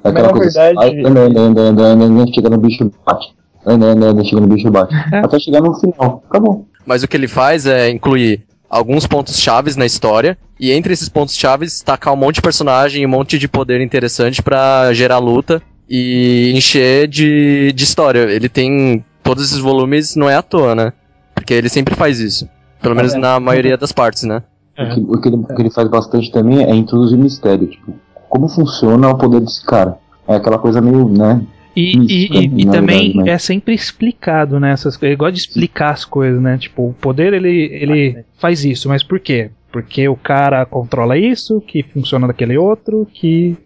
É 0.04 0.08
aquela 0.08 0.28
na 0.28 0.32
coisa 0.34 0.60
verdade- 0.62 0.88
assim, 1.00 1.06
anda, 1.06 1.20
anda, 1.20 1.40
anda, 1.40 1.60
anda, 1.60 1.82
anda, 1.84 2.04
anda, 2.04 2.32
chega 2.32 2.50
no 2.50 2.58
bicho 2.58 2.82
e 2.84 2.90
bate. 3.06 3.28
Anda, 3.64 3.86
anda, 3.86 4.06
anda, 4.06 4.24
chega 4.24 4.40
no 4.40 4.48
bicho 4.48 4.66
e 4.66 4.70
bate. 4.70 4.92
Até 5.12 5.38
chegar 5.38 5.60
no 5.60 5.74
final. 5.78 6.24
Acabou. 6.28 6.66
Mas 6.84 7.02
o 7.02 7.08
que 7.08 7.16
ele 7.16 7.28
faz 7.28 7.66
é 7.66 7.88
incluir 7.90 8.44
alguns 8.68 9.06
pontos 9.06 9.38
chaves 9.38 9.76
na 9.76 9.84
história, 9.84 10.38
e 10.58 10.72
entre 10.72 10.92
esses 10.92 11.08
pontos 11.08 11.36
chaves, 11.36 11.82
tacar 11.82 12.14
um 12.14 12.16
monte 12.16 12.36
de 12.36 12.42
personagem 12.42 13.02
e 13.02 13.06
um 13.06 13.10
monte 13.10 13.38
de 13.38 13.46
poder 13.46 13.80
interessante 13.82 14.42
pra 14.42 14.92
gerar 14.94 15.18
luta 15.18 15.60
e 15.88 16.52
encher 16.54 17.06
de, 17.06 17.72
de 17.72 17.84
história. 17.84 18.20
Ele 18.30 18.48
tem 18.48 19.04
todos 19.22 19.44
esses 19.44 19.58
volumes, 19.58 20.16
não 20.16 20.28
é 20.30 20.36
à 20.36 20.42
toa, 20.42 20.74
né? 20.74 20.92
Porque 21.34 21.52
ele 21.52 21.68
sempre 21.68 21.94
faz 21.94 22.18
isso. 22.18 22.48
Pelo 22.80 22.94
menos 22.96 23.14
É. 23.14 23.18
na 23.18 23.38
maioria 23.38 23.76
das 23.76 23.92
partes, 23.92 24.22
né? 24.22 24.42
É. 24.76 24.84
O, 24.84 24.94
que, 24.94 25.00
o 25.00 25.20
que 25.20 25.28
ele, 25.28 25.36
o 25.36 25.54
que 25.54 25.62
ele 25.62 25.70
faz 25.70 25.88
bastante 25.88 26.32
também 26.32 26.64
é 26.64 26.74
introduzir 26.74 27.18
mistério. 27.18 27.66
Tipo, 27.66 27.92
como 28.28 28.48
funciona 28.48 29.10
o 29.10 29.18
poder 29.18 29.40
desse 29.40 29.64
cara? 29.64 29.98
É 30.26 30.36
aquela 30.36 30.58
coisa 30.58 30.80
meio, 30.80 31.08
né? 31.08 31.42
E, 31.74 31.92
Isso, 31.96 32.34
e, 32.34 32.46
e, 32.46 32.62
e 32.62 32.64
na 32.66 32.72
também 32.72 33.06
verdade, 33.08 33.26
né? 33.28 33.32
é 33.32 33.38
sempre 33.38 33.74
explicado, 33.74 34.60
né? 34.60 34.72
Essas, 34.72 35.00
ele 35.02 35.16
gosta 35.16 35.32
de 35.32 35.38
explicar 35.40 35.90
as 35.90 36.04
coisas, 36.04 36.40
né? 36.40 36.58
Tipo, 36.58 36.88
o 36.88 36.92
poder 36.92 37.32
ele, 37.32 37.70
ele 37.72 38.24
faz 38.38 38.64
isso, 38.64 38.88
mas 38.88 39.02
por 39.02 39.18
quê? 39.18 39.50
Porque 39.70 40.06
o 40.06 40.16
cara 40.16 40.66
controla 40.66 41.16
isso, 41.16 41.60
que 41.62 41.82
funciona 41.82 42.26
daquele 42.26 42.58
outro, 42.58 43.06
que. 43.12 43.56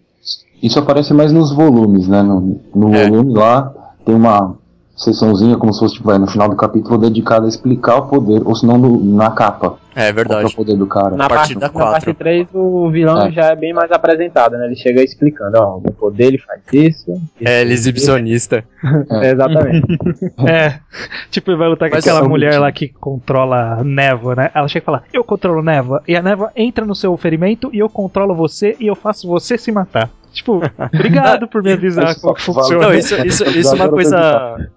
Isso 0.63 0.79
aparece 0.79 1.13
mais 1.13 1.31
nos 1.33 1.51
volumes, 1.51 2.07
né? 2.07 2.23
No, 2.23 2.61
no 2.73 2.95
É. 2.95 3.09
volume 3.09 3.33
lá 3.33 3.73
tem 4.05 4.15
uma 4.15 4.55
sessãozinha, 4.97 5.55
como 5.57 5.71
se 5.73 5.79
fosse, 5.79 5.93
tipo, 5.95 6.07
vai, 6.07 6.17
no 6.17 6.27
final 6.27 6.49
do 6.49 6.55
capítulo, 6.55 6.97
dedicada 6.97 7.45
a 7.45 7.49
explicar 7.49 7.97
o 7.97 8.07
poder, 8.07 8.41
ou 8.43 8.55
se 8.55 8.65
não 8.65 8.77
no- 8.77 9.15
na 9.15 9.29
capa. 9.31 9.77
É 9.95 9.99
Qual 9.99 10.03
que 10.03 10.09
é 10.09 10.13
verdade. 10.13 10.53
o 10.53 10.55
poder 10.55 10.75
do 10.77 10.85
cara. 10.87 11.15
Na 11.15 11.25
A 11.25 11.29
partir 11.29 11.53
parte, 11.53 11.55
da 11.59 11.67
na 11.67 11.73
quatro. 11.73 11.91
parte 12.05 12.13
3, 12.13 12.47
o 12.53 12.89
vilão 12.91 13.27
É. 13.27 13.31
já 13.31 13.45
é 13.47 13.55
bem 13.55 13.73
mais 13.73 13.91
apresentado, 13.91 14.57
né? 14.57 14.65
Ele 14.65 14.75
chega 14.75 15.01
explicando, 15.03 15.57
ó, 15.57 15.77
o 15.77 15.91
poder 15.91 16.25
ele 16.25 16.37
faz 16.37 16.61
isso. 16.73 17.11
É, 17.43 17.61
ele 17.61 17.71
é 17.71 17.73
exibicionista. 17.73 18.63
É, 19.09 19.31
exatamente. 19.31 19.87
É. 20.47 20.79
Tipo, 21.31 21.51
ele 21.51 21.57
vai 21.57 21.67
lutar 21.69 21.89
com 21.89 21.95
Mas 21.95 22.05
aquela 22.05 22.23
um 22.25 22.29
mulher 22.29 22.59
lá 22.59 22.71
que 22.71 22.89
controla 22.89 23.79
a 23.79 23.83
névoa, 23.83 24.35
né? 24.35 24.51
Ela 24.53 24.67
chega 24.67 24.83
e 24.83 24.85
fala, 24.85 25.03
eu 25.13 25.23
controlo 25.23 25.61
névoa. 25.63 26.01
E 26.07 26.15
a 26.15 26.21
névoa 26.21 26.51
entra 26.55 26.85
no 26.85 26.93
seu 26.95 27.15
ferimento 27.17 27.69
e 27.73 27.79
eu 27.79 27.89
controlo 27.89 28.35
você 28.35 28.75
e 28.79 28.87
eu 28.87 28.95
faço 28.95 29.27
você 29.27 29.57
se 29.57 29.71
matar. 29.71 30.09
Tipo, 30.31 30.61
obrigado 30.93 31.47
por 31.47 31.63
me 31.63 31.73
avisar 31.73 32.13
como 32.19 32.39
funciona. 32.39 32.87
Não, 32.87 32.93
isso, 32.93 33.15
isso, 33.25 33.43
isso 33.49 33.71
é 33.71 33.75
uma 33.75 33.89
coisa. 33.89 34.69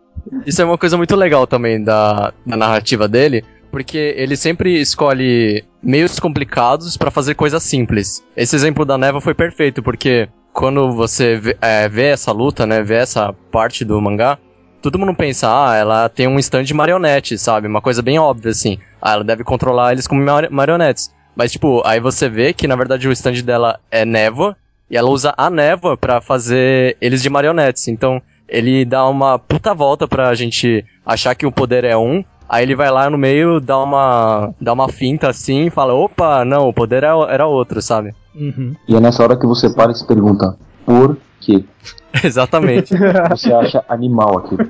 Isso 0.46 0.60
é 0.62 0.64
uma 0.64 0.78
coisa 0.78 0.96
muito 0.96 1.14
legal 1.16 1.46
também 1.46 1.82
da, 1.82 2.32
da 2.46 2.56
narrativa 2.56 3.06
dele, 3.08 3.44
porque 3.70 4.14
ele 4.16 4.36
sempre 4.36 4.80
escolhe 4.80 5.64
meios 5.82 6.18
complicados 6.18 6.96
pra 6.96 7.10
fazer 7.10 7.34
coisas 7.34 7.62
simples. 7.62 8.22
Esse 8.36 8.56
exemplo 8.56 8.84
da 8.84 8.98
Neva 8.98 9.20
foi 9.20 9.34
perfeito, 9.34 9.82
porque 9.82 10.28
quando 10.52 10.92
você 10.92 11.36
vê, 11.36 11.56
é, 11.60 11.88
vê 11.88 12.06
essa 12.06 12.32
luta, 12.32 12.66
né, 12.66 12.82
vê 12.82 12.94
essa 12.96 13.32
parte 13.52 13.84
do 13.84 14.00
mangá, 14.00 14.38
todo 14.82 14.98
mundo 14.98 15.14
pensa, 15.14 15.46
ah, 15.48 15.76
ela 15.76 16.08
tem 16.08 16.26
um 16.26 16.38
stand 16.38 16.64
de 16.64 16.74
marionete, 16.74 17.38
sabe? 17.38 17.68
Uma 17.68 17.80
coisa 17.80 18.02
bem 18.02 18.18
óbvia, 18.18 18.50
assim. 18.50 18.78
Ah, 19.00 19.12
ela 19.12 19.24
deve 19.24 19.44
controlar 19.44 19.92
eles 19.92 20.06
como 20.06 20.22
mari- 20.24 20.48
marionetes. 20.50 21.14
Mas, 21.36 21.52
tipo, 21.52 21.82
aí 21.86 22.00
você 22.00 22.28
vê 22.28 22.52
que, 22.52 22.66
na 22.66 22.76
verdade, 22.76 23.06
o 23.08 23.12
stand 23.12 23.42
dela 23.42 23.78
é 23.90 24.04
névoa, 24.04 24.56
e 24.90 24.96
ela 24.96 25.08
usa 25.08 25.32
a 25.36 25.48
névoa 25.48 25.96
pra 25.96 26.20
fazer 26.20 26.96
eles 27.00 27.22
de 27.22 27.30
marionetes. 27.30 27.86
Então, 27.86 28.20
ele 28.50 28.85
dá 28.85 29.09
uma 29.09 29.38
puta 29.38 29.73
volta 29.73 30.07
pra 30.07 30.35
gente 30.35 30.85
achar 31.07 31.35
que 31.35 31.47
o 31.47 31.52
poder 31.52 31.85
é 31.85 31.97
um. 31.97 32.25
Aí 32.49 32.64
ele 32.64 32.75
vai 32.75 32.90
lá 32.90 33.09
no 33.09 33.16
meio, 33.16 33.61
dá 33.61 33.78
uma, 33.78 34.52
dá 34.61 34.73
uma 34.73 34.88
finta 34.88 35.30
assim 35.30 35.66
e 35.66 35.71
fala: 35.71 35.95
opa, 35.95 36.45
não, 36.45 36.69
o 36.69 36.75
poder 36.75 37.04
era, 37.04 37.14
era 37.30 37.47
outro, 37.47 37.80
sabe? 37.80 38.12
Uhum. 38.35 38.75
E 38.88 38.97
é 38.97 39.00
nessa 39.00 39.23
hora 39.23 39.37
que 39.37 39.47
você 39.47 39.71
para 39.71 39.92
e 39.92 39.95
se 39.95 40.04
pergunta, 40.04 40.57
por 40.85 41.16
quê? 41.40 41.64
Exatamente. 42.25 42.92
Você 43.30 43.52
acha 43.52 43.85
animal 43.88 44.38
aquilo. 44.38 44.69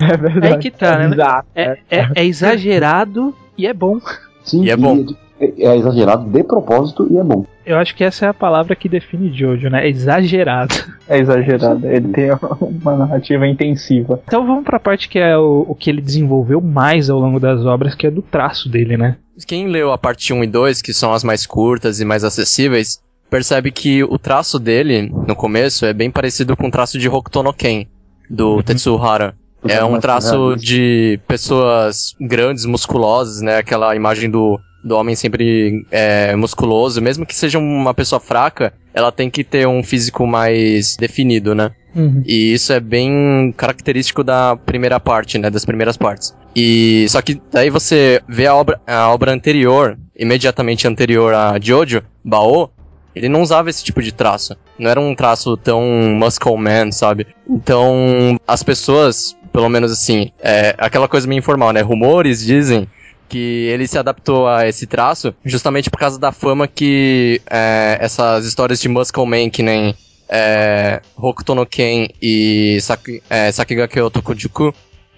É 0.00 0.16
verdade. 0.16 0.46
Aí 0.48 0.58
que 0.58 0.70
tá, 0.70 0.98
né? 0.98 1.16
É, 1.54 1.78
é, 1.88 2.08
é 2.16 2.24
exagerado 2.24 3.32
e 3.56 3.66
é 3.66 3.72
bom. 3.72 4.00
Sim, 4.42 4.64
E 4.64 4.70
é 4.70 4.76
bom. 4.76 5.04
É, 5.40 5.64
é 5.64 5.76
exagerado 5.76 6.28
de 6.28 6.42
propósito 6.42 7.06
e 7.10 7.16
é 7.16 7.22
bom. 7.22 7.46
Eu 7.66 7.76
acho 7.78 7.96
que 7.96 8.04
essa 8.04 8.26
é 8.26 8.28
a 8.28 8.34
palavra 8.34 8.76
que 8.76 8.88
define 8.88 9.36
Jojo, 9.36 9.68
né? 9.68 9.84
É 9.84 9.90
exagerado. 9.90 10.74
É 11.08 11.20
exagerado. 11.20 11.86
Ele 11.86 12.08
tem 12.08 12.30
uma 12.60 12.96
narrativa 12.96 13.46
intensiva. 13.46 14.20
Então 14.26 14.44
vamos 14.44 14.64
pra 14.64 14.80
parte 14.80 15.08
que 15.08 15.20
é 15.20 15.38
o, 15.38 15.64
o 15.68 15.72
que 15.72 15.88
ele 15.88 16.00
desenvolveu 16.00 16.60
mais 16.60 17.08
ao 17.08 17.20
longo 17.20 17.38
das 17.38 17.64
obras, 17.64 17.94
que 17.94 18.08
é 18.08 18.10
do 18.10 18.22
traço 18.22 18.68
dele, 18.68 18.96
né? 18.96 19.16
Quem 19.46 19.68
leu 19.68 19.92
a 19.92 19.98
parte 19.98 20.32
1 20.32 20.42
e 20.42 20.46
2, 20.48 20.82
que 20.82 20.92
são 20.92 21.12
as 21.12 21.22
mais 21.22 21.46
curtas 21.46 22.00
e 22.00 22.04
mais 22.04 22.24
acessíveis, 22.24 23.00
percebe 23.30 23.70
que 23.70 24.02
o 24.02 24.18
traço 24.18 24.58
dele, 24.58 25.12
no 25.28 25.36
começo, 25.36 25.86
é 25.86 25.92
bem 25.92 26.10
parecido 26.10 26.56
com 26.56 26.66
o 26.66 26.70
traço 26.72 26.98
de 26.98 27.08
Hokuto 27.08 27.40
no 27.40 27.52
Ken, 27.52 27.86
do 28.28 28.60
Tetsuo 28.64 29.00
Hara. 29.00 29.36
É 29.68 29.84
um 29.84 30.00
traço 30.00 30.56
de 30.56 31.20
pessoas 31.28 32.16
grandes, 32.20 32.64
musculosas, 32.64 33.40
né? 33.40 33.58
Aquela 33.58 33.94
imagem 33.94 34.28
do, 34.28 34.58
do 34.86 34.96
homem 34.96 35.16
sempre 35.16 35.84
é, 35.90 36.34
musculoso. 36.36 37.02
Mesmo 37.02 37.26
que 37.26 37.34
seja 37.34 37.58
uma 37.58 37.92
pessoa 37.92 38.20
fraca, 38.20 38.72
ela 38.94 39.10
tem 39.10 39.28
que 39.28 39.42
ter 39.42 39.66
um 39.66 39.82
físico 39.82 40.26
mais 40.26 40.96
definido, 40.96 41.54
né? 41.54 41.72
Uhum. 41.94 42.22
E 42.24 42.52
isso 42.52 42.72
é 42.72 42.80
bem 42.80 43.52
característico 43.56 44.22
da 44.22 44.56
primeira 44.56 45.00
parte, 45.00 45.38
né? 45.38 45.50
Das 45.50 45.64
primeiras 45.64 45.96
partes. 45.96 46.34
E 46.54 47.06
só 47.08 47.20
que 47.20 47.40
daí 47.50 47.68
você 47.68 48.20
vê 48.28 48.46
a 48.46 48.54
obra, 48.54 48.80
a 48.86 49.10
obra 49.10 49.32
anterior, 49.32 49.98
imediatamente 50.16 50.86
anterior 50.86 51.34
a 51.34 51.58
Jojo, 51.60 52.02
Bao, 52.24 52.72
ele 53.14 53.28
não 53.28 53.40
usava 53.42 53.70
esse 53.70 53.82
tipo 53.82 54.02
de 54.02 54.12
traço. 54.12 54.54
Não 54.78 54.90
era 54.90 55.00
um 55.00 55.14
traço 55.14 55.56
tão 55.56 55.82
muscle 56.14 56.56
man, 56.56 56.92
sabe? 56.92 57.26
Então, 57.48 58.38
as 58.46 58.62
pessoas, 58.62 59.34
pelo 59.52 59.70
menos 59.70 59.90
assim, 59.90 60.30
é 60.38 60.74
aquela 60.76 61.08
coisa 61.08 61.26
meio 61.26 61.38
informal, 61.38 61.72
né? 61.72 61.80
Rumores 61.80 62.44
dizem 62.44 62.86
que 63.28 63.68
ele 63.72 63.86
se 63.86 63.98
adaptou 63.98 64.48
a 64.48 64.66
esse 64.68 64.86
traço 64.86 65.34
justamente 65.44 65.90
por 65.90 65.98
causa 65.98 66.18
da 66.18 66.32
fama 66.32 66.66
que 66.66 67.40
é, 67.50 67.98
essas 68.00 68.44
histórias 68.46 68.80
de 68.80 68.88
muscle 68.88 69.26
man, 69.26 69.50
que 69.50 69.62
nem 69.62 69.94
é, 70.28 71.00
Hokuto 71.16 71.54
no 71.54 71.66
Ken 71.66 72.08
e 72.20 72.78
Saki, 72.80 73.22
é, 73.30 73.50
Sakigake 73.52 74.00
Otokujuku 74.00 74.74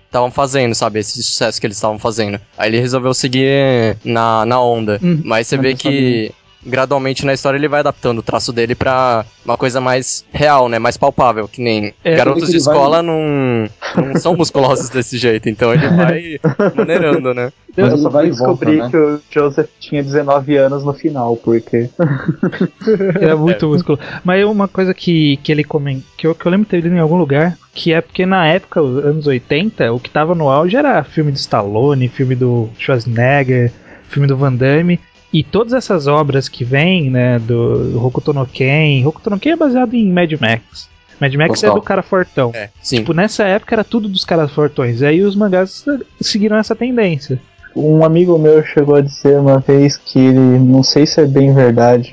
estavam 0.07 0.31
fazendo, 0.31 0.75
sabe? 0.75 1.01
Esse 1.01 1.23
sucesso 1.23 1.61
que 1.61 1.67
eles 1.67 1.77
estavam 1.77 1.99
fazendo. 1.99 2.41
Aí 2.57 2.71
ele 2.71 2.81
resolveu 2.81 3.13
seguir 3.13 3.97
na, 4.05 4.45
na 4.47 4.61
onda. 4.61 4.99
Hum, 5.03 5.21
Mas 5.25 5.47
você 5.47 5.57
vê 5.59 5.75
que 5.75 6.33
gradualmente 6.65 7.25
na 7.25 7.33
história 7.35 7.57
ele 7.57 7.69
vai 7.69 7.81
adaptando 7.81 8.19
o 8.19 8.23
traço 8.23 8.53
dele 8.53 8.75
pra 8.75 9.25
uma 9.45 9.57
coisa 9.57 9.81
mais 9.81 10.25
real, 10.33 10.69
né? 10.69 10.79
Mais 10.79 10.97
palpável, 10.97 11.47
que 11.49 11.61
nem 11.63 11.95
É, 12.05 12.17
garotos 12.17 12.47
de 12.51 12.59
vai- 12.59 12.75
escola 12.75 13.03
não, 13.03 13.69
não 13.97 14.15
são 14.21 14.37
musculosos 14.37 14.89
desse 14.91 15.17
jeito, 15.19 15.49
então 15.49 15.73
ele 15.73 15.87
vai 15.89 16.39
maneirando, 16.75 17.33
né? 17.35 17.53
Eu 17.77 17.85
Mas 17.85 17.93
ele 17.95 18.03
só 18.03 18.09
vai 18.11 18.27
e 18.27 18.31
volta, 18.31 18.45
descobrir 18.67 18.77
né? 18.83 18.89
que 18.91 18.97
o 18.97 19.21
Joseph 19.31 19.69
tinha 19.79 20.03
19 20.03 20.57
anos 20.57 20.85
no 20.85 20.93
final, 20.93 21.37
porque. 21.37 21.89
É 23.21 23.35
muito 23.35 23.69
músculo. 23.69 23.99
Mas 24.25 24.45
uma 24.45 24.67
coisa 24.69 24.93
que, 24.95 25.37
que 25.39 25.53
ele 25.53 25.63
comenta, 25.65 26.03
que 26.17 26.27
eu, 26.27 26.35
que 26.35 26.45
eu 26.47 26.51
lembro 26.51 26.65
de 26.65 26.71
ter 26.71 26.81
lido 26.81 26.95
em 26.95 26.99
algum 26.99 27.17
lugar, 27.17 27.57
que 27.75 27.93
é 27.93 28.01
porque 28.01 28.27
na 28.27 28.47
época, 28.47 28.83
os 28.83 29.05
anos 29.05 29.27
80, 29.27 29.93
o 29.93 30.01
que 30.01 30.11
tava 30.11 30.35
no 30.35 30.49
auge 30.49 30.77
era 30.77 31.03
filme 31.05 31.31
do 31.31 31.37
Stallone, 31.37 32.09
filme 32.09 32.35
do 32.35 32.69
Schwarzenegger, 32.79 33.73
filme 34.09 34.27
do 34.27 34.37
Van 34.37 34.53
Damme. 34.55 34.99
E 35.33 35.43
todas 35.43 35.73
essas 35.73 36.07
obras 36.07 36.49
que 36.49 36.65
vêm, 36.65 37.11
né, 37.11 37.39
do, 37.39 38.03
Hokuto 38.05 38.33
no 38.33 38.47
Ken, 38.47 39.05
Hokuto 39.07 39.29
no 39.31 39.39
Ken 39.39 39.51
é 39.51 39.57
baseado 39.57 39.95
em 39.95 40.11
Mad 40.11 40.33
Max. 40.41 40.89
Mad 41.21 41.35
Max 41.35 41.63
é 41.63 41.67
Total. 41.67 41.81
do 41.81 41.83
cara 41.85 42.03
fortão. 42.03 42.51
É, 42.55 42.71
sim. 42.81 42.97
Tipo, 42.99 43.13
nessa 43.13 43.45
época 43.45 43.75
era 43.75 43.85
tudo 43.85 44.09
dos 44.09 44.25
caras 44.25 44.51
fortões. 44.53 45.03
Aí 45.03 45.23
os 45.23 45.35
mangás 45.37 45.85
seguiram 46.21 46.57
essa 46.57 46.75
tendência. 46.75 47.41
Um 47.77 48.05
amigo 48.05 48.39
meu 48.39 48.65
chegou 48.65 48.95
a 48.95 49.01
dizer 49.01 49.39
uma 49.39 49.59
vez 49.59 49.97
que 49.97 50.19
ele, 50.19 50.59
não 50.59 50.83
sei 50.83 51.07
se 51.07 51.21
é 51.21 51.27
bem 51.27 51.53
verdade 51.53 52.13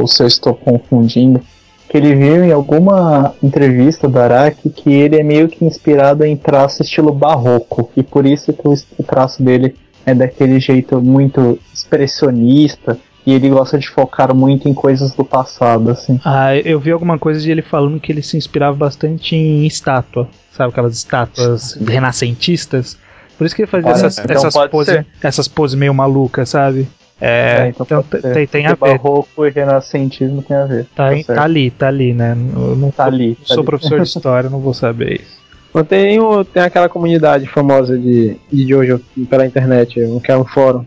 ou 0.00 0.06
se 0.06 0.22
eu 0.22 0.26
estou 0.26 0.54
confundindo, 0.54 1.40
que 1.88 1.96
ele 1.96 2.14
viu 2.14 2.44
em 2.44 2.52
alguma 2.52 3.34
entrevista 3.42 4.08
do 4.08 4.18
Araki 4.18 4.70
que 4.70 4.90
ele 4.90 5.16
é 5.16 5.22
meio 5.22 5.48
que 5.48 5.64
inspirado 5.64 6.24
em 6.24 6.36
traço 6.36 6.82
estilo 6.82 7.12
barroco 7.12 7.90
e 7.94 8.02
por 8.02 8.24
isso 8.24 8.52
que 8.52 8.66
o 8.66 9.02
traço 9.02 9.42
dele 9.42 9.74
é 10.06 10.14
daquele 10.14 10.58
jeito 10.60 11.00
muito 11.00 11.58
expressionista 11.72 12.98
e 13.24 13.32
ele 13.32 13.48
gosta 13.50 13.78
de 13.78 13.88
focar 13.88 14.34
muito 14.34 14.68
em 14.68 14.74
coisas 14.74 15.12
do 15.12 15.24
passado, 15.24 15.90
assim. 15.90 16.20
Ah, 16.24 16.56
eu 16.56 16.80
vi 16.80 16.90
alguma 16.90 17.18
coisa 17.18 17.40
de 17.40 17.50
ele 17.50 17.62
falando 17.62 18.00
que 18.00 18.10
ele 18.10 18.22
se 18.22 18.36
inspirava 18.36 18.76
bastante 18.76 19.36
em 19.36 19.64
estátua. 19.66 20.28
Sabe 20.50 20.70
aquelas 20.70 20.96
estátuas 20.96 21.74
renascentistas? 21.74 22.98
Por 23.38 23.46
isso 23.46 23.54
que 23.54 23.62
ele 23.62 23.70
fazia 23.70 23.90
Olha, 23.90 24.06
essas, 24.06 24.18
então 24.18 24.36
essas 24.36 24.68
poses, 24.68 25.04
essas 25.22 25.48
poses 25.48 25.78
meio 25.78 25.94
malucas, 25.94 26.48
sabe? 26.50 26.86
É, 27.20 27.66
É, 27.66 27.68
então 27.68 27.86
então, 27.86 28.02
tem, 28.34 28.46
tem 28.48 28.66
a 28.66 28.70
ver. 28.70 28.76
barroco 28.76 29.46
e 29.46 29.50
renascentismo 29.50 30.42
tem 30.42 30.56
a 30.56 30.64
ver. 30.66 30.86
Tá, 30.94 31.14
em- 31.16 31.22
certo. 31.22 31.38
tá 31.38 31.44
ali, 31.44 31.70
tá 31.70 31.86
ali, 31.88 32.12
né? 32.12 32.32
Eu 32.32 32.74
não, 32.76 32.90
Tá 32.90 33.04
ali. 33.06 33.28
não 33.28 33.34
tá 33.36 33.40
sou 33.46 33.58
ali. 33.58 33.64
professor 33.66 34.00
de 34.00 34.06
história, 34.08 34.50
não 34.50 34.58
vou 34.58 34.74
saber 34.74 35.20
isso. 35.20 35.41
Não 35.74 35.84
tem, 35.84 36.20
o- 36.20 36.44
tem 36.44 36.62
aquela 36.62 36.88
comunidade 36.88 37.46
famosa 37.46 37.98
de, 37.98 38.36
de 38.52 38.68
Jojo 38.68 39.00
pela 39.28 39.46
internet, 39.46 40.00
um- 40.04 40.20
que 40.20 40.30
é 40.30 40.36
um 40.36 40.44
fórum. 40.44 40.84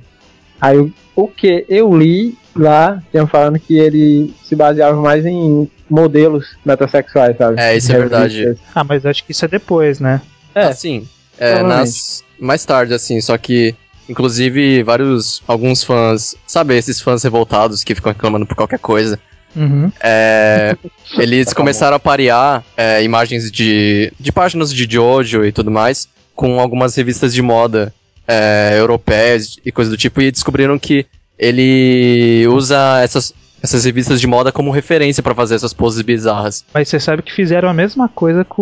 Aí 0.61 0.77
o, 0.77 0.91
o 1.15 1.27
que 1.27 1.65
eu 1.67 1.95
li 1.95 2.37
lá, 2.55 3.01
tinham 3.11 3.27
falando 3.27 3.59
que 3.59 3.77
ele 3.77 4.33
se 4.43 4.55
baseava 4.55 4.99
mais 5.01 5.25
em 5.25 5.69
modelos 5.89 6.55
metrosexuais, 6.65 7.35
sabe? 7.37 7.59
É, 7.59 7.75
isso 7.75 7.91
é 7.91 7.97
verdade. 7.97 8.57
Ah, 8.73 8.83
mas 8.83 9.05
acho 9.05 9.23
que 9.25 9.31
isso 9.31 9.43
é 9.45 9.47
depois, 9.47 9.99
né? 9.99 10.21
É, 10.53 10.63
Assim, 10.65 11.07
é, 11.37 11.61
nas, 11.63 12.23
mais 12.39 12.63
tarde, 12.63 12.93
assim, 12.93 13.19
só 13.19 13.37
que, 13.37 13.75
inclusive, 14.07 14.83
vários, 14.83 15.43
alguns 15.47 15.83
fãs, 15.83 16.35
sabe, 16.47 16.77
esses 16.77 17.01
fãs 17.01 17.23
revoltados 17.23 17.83
que 17.83 17.93
ficam 17.93 18.13
reclamando 18.13 18.45
por 18.45 18.55
qualquer 18.55 18.79
coisa, 18.79 19.19
Uhum. 19.55 19.91
é, 20.01 20.75
eles 21.17 21.53
começaram 21.53 21.95
a 21.95 21.99
parear 21.99 22.63
é, 22.75 23.03
imagens 23.03 23.51
de, 23.51 24.11
de 24.19 24.31
páginas 24.31 24.73
de 24.73 24.87
Jojo 24.89 25.45
e 25.45 25.51
tudo 25.51 25.71
mais 25.71 26.07
com 26.35 26.59
algumas 26.59 26.95
revistas 26.95 27.33
de 27.33 27.41
moda 27.41 27.93
é, 28.27 28.75
europeias 28.77 29.57
e 29.65 29.71
coisa 29.71 29.89
do 29.89 29.97
tipo, 29.97 30.21
e 30.21 30.31
descobriram 30.31 30.77
que 30.77 31.05
ele 31.37 32.45
usa 32.47 33.01
essas, 33.01 33.33
essas 33.61 33.85
revistas 33.85 34.19
de 34.19 34.27
moda 34.27 34.51
como 34.51 34.71
referência 34.71 35.23
pra 35.23 35.35
fazer 35.35 35.55
essas 35.55 35.73
poses 35.73 36.01
bizarras. 36.01 36.65
Mas 36.73 36.89
você 36.89 36.99
sabe 36.99 37.21
que 37.21 37.33
fizeram 37.33 37.69
a 37.69 37.73
mesma 37.73 38.09
coisa 38.09 38.43
com 38.43 38.61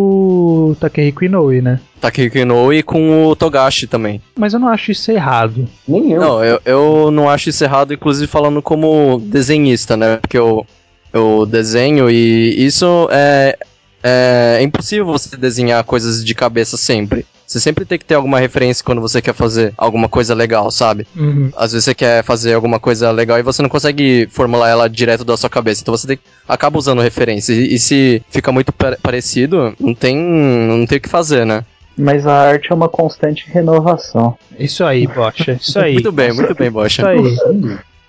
o 0.71 0.77
Takehiko 0.79 1.25
Inoue, 1.25 1.61
né? 1.61 1.79
Takehiko 1.99 2.37
Inoue 2.37 2.77
e 2.77 2.83
com 2.83 3.25
o 3.25 3.35
Togashi 3.35 3.87
também. 3.87 4.21
Mas 4.37 4.53
eu 4.53 4.59
não 4.59 4.67
acho 4.67 4.91
isso 4.91 5.11
errado. 5.11 5.67
Nem 5.87 6.11
eu. 6.11 6.21
Não, 6.21 6.43
eu, 6.43 6.61
eu 6.65 7.11
não 7.11 7.29
acho 7.29 7.49
isso 7.49 7.63
errado, 7.63 7.93
inclusive 7.93 8.27
falando 8.27 8.61
como 8.61 9.19
desenhista, 9.19 9.95
né? 9.95 10.17
Porque 10.17 10.37
eu, 10.37 10.65
eu 11.13 11.45
desenho 11.45 12.09
e 12.09 12.65
isso 12.65 13.07
é, 13.11 13.57
é, 14.03 14.57
é 14.59 14.63
impossível 14.63 15.05
você 15.05 15.37
desenhar 15.37 15.83
coisas 15.83 16.23
de 16.25 16.33
cabeça 16.35 16.75
sempre. 16.77 17.25
Você 17.45 17.59
sempre 17.59 17.85
tem 17.85 17.99
que 17.99 18.05
ter 18.05 18.15
alguma 18.15 18.39
referência 18.39 18.83
quando 18.83 18.99
você 19.01 19.21
quer 19.21 19.33
fazer 19.33 19.73
alguma 19.77 20.09
coisa 20.09 20.33
legal, 20.33 20.71
sabe? 20.71 21.05
Uhum. 21.15 21.51
Às 21.55 21.71
vezes 21.73 21.85
você 21.85 21.93
quer 21.93 22.23
fazer 22.23 22.53
alguma 22.53 22.79
coisa 22.79 23.11
legal 23.11 23.37
e 23.37 23.43
você 23.43 23.61
não 23.61 23.69
consegue 23.69 24.27
formular 24.31 24.69
ela 24.69 24.89
direto 24.89 25.23
da 25.23 25.37
sua 25.37 25.49
cabeça. 25.51 25.81
Então 25.81 25.95
você 25.95 26.07
tem, 26.07 26.19
acaba 26.47 26.79
usando 26.79 27.01
referência. 27.01 27.53
E, 27.53 27.75
e 27.75 27.79
se 27.79 28.23
fica 28.31 28.51
muito 28.51 28.71
pa- 28.71 28.97
parecido, 29.03 29.75
não 29.79 29.93
tem, 29.93 30.17
não 30.17 30.85
tem 30.87 30.97
o 30.97 31.01
que 31.01 31.09
fazer, 31.09 31.45
né? 31.45 31.63
Mas 31.95 32.25
a 32.25 32.33
arte 32.33 32.71
é 32.71 32.75
uma 32.75 32.89
constante 32.89 33.45
renovação. 33.47 34.35
Isso 34.57 34.83
aí, 34.83 35.05
Bocha. 35.05 35.51
Isso 35.61 35.77
aí. 35.77 35.93
Muito 35.95 36.11
bem, 36.11 36.33
muito 36.33 36.55
bem, 36.55 36.67
Isso 36.69 36.73
Bocha. 36.73 37.07
aí. 37.07 37.37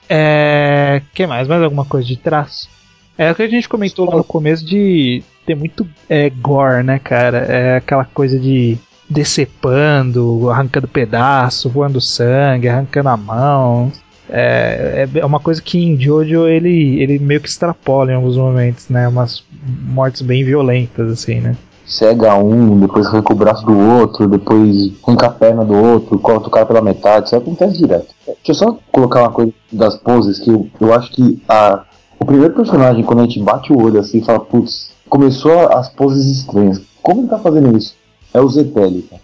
É. 0.08 1.02
que 1.12 1.26
mais? 1.26 1.46
Mais 1.48 1.62
alguma 1.62 1.84
coisa 1.84 2.06
de 2.06 2.16
traço? 2.16 2.68
É 3.16 3.30
o 3.30 3.34
que 3.34 3.42
a 3.42 3.48
gente 3.48 3.68
comentou 3.68 4.08
lá 4.08 4.16
no 4.16 4.24
começo 4.24 4.64
de 4.64 5.22
ter 5.46 5.54
muito 5.54 5.86
é, 6.08 6.28
gore, 6.30 6.82
né, 6.82 6.98
cara? 6.98 7.38
É 7.38 7.76
aquela 7.76 8.04
coisa 8.04 8.38
de 8.38 8.76
decepando, 9.08 10.50
arrancando 10.50 10.88
pedaço, 10.88 11.68
voando 11.68 12.00
sangue, 12.00 12.68
arrancando 12.68 13.08
a 13.08 13.16
mão. 13.16 13.92
É, 14.28 15.06
é 15.14 15.24
uma 15.24 15.38
coisa 15.38 15.60
que 15.60 15.78
em 15.78 16.00
Jojo 16.00 16.48
ele, 16.48 17.00
ele 17.00 17.18
meio 17.18 17.40
que 17.40 17.48
extrapola 17.48 18.10
em 18.10 18.14
alguns 18.14 18.36
momentos, 18.36 18.88
né? 18.88 19.06
Umas 19.06 19.44
mortes 19.86 20.22
bem 20.22 20.42
violentas, 20.42 21.10
assim, 21.10 21.40
né? 21.40 21.56
Cega 21.86 22.34
um, 22.36 22.80
depois 22.80 23.06
arranca 23.06 23.32
o 23.34 23.36
braço 23.36 23.66
do 23.66 23.78
outro, 23.78 24.26
depois 24.26 24.90
arranca 25.06 25.26
a 25.26 25.30
perna 25.30 25.64
do 25.64 25.74
outro, 25.74 26.18
corta 26.18 26.48
o 26.48 26.50
cara 26.50 26.64
pela 26.64 26.80
metade, 26.80 27.26
isso 27.26 27.36
acontece 27.36 27.76
direto. 27.76 28.06
Deixa 28.26 28.50
eu 28.50 28.54
só 28.54 28.78
colocar 28.90 29.20
uma 29.20 29.30
coisa 29.30 29.52
das 29.70 29.94
poses 29.98 30.38
que 30.38 30.48
eu, 30.48 30.66
eu 30.80 30.94
acho 30.94 31.12
que 31.12 31.42
a, 31.46 31.84
o 32.18 32.24
primeiro 32.24 32.54
personagem, 32.54 33.04
quando 33.04 33.20
a 33.20 33.24
gente 33.24 33.40
bate 33.40 33.72
o 33.72 33.82
olho 33.82 34.00
assim 34.00 34.18
e 34.18 34.24
fala, 34.24 34.40
putz, 34.40 34.90
começou 35.08 35.72
as 35.72 35.88
poses 35.88 36.26
estranhas. 36.26 36.80
Como 37.02 37.20
ele 37.20 37.28
tá 37.28 37.38
fazendo 37.38 37.76
isso? 37.76 37.94
É 38.32 38.40
o 38.40 38.48
Zepelli, 38.48 39.02
cara. 39.02 39.22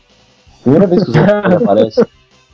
Primeira 0.63 0.87
vez 0.87 1.05
que 1.05 1.11
o 1.11 1.13
Zepelli 1.13 1.55
aparece, 1.55 2.05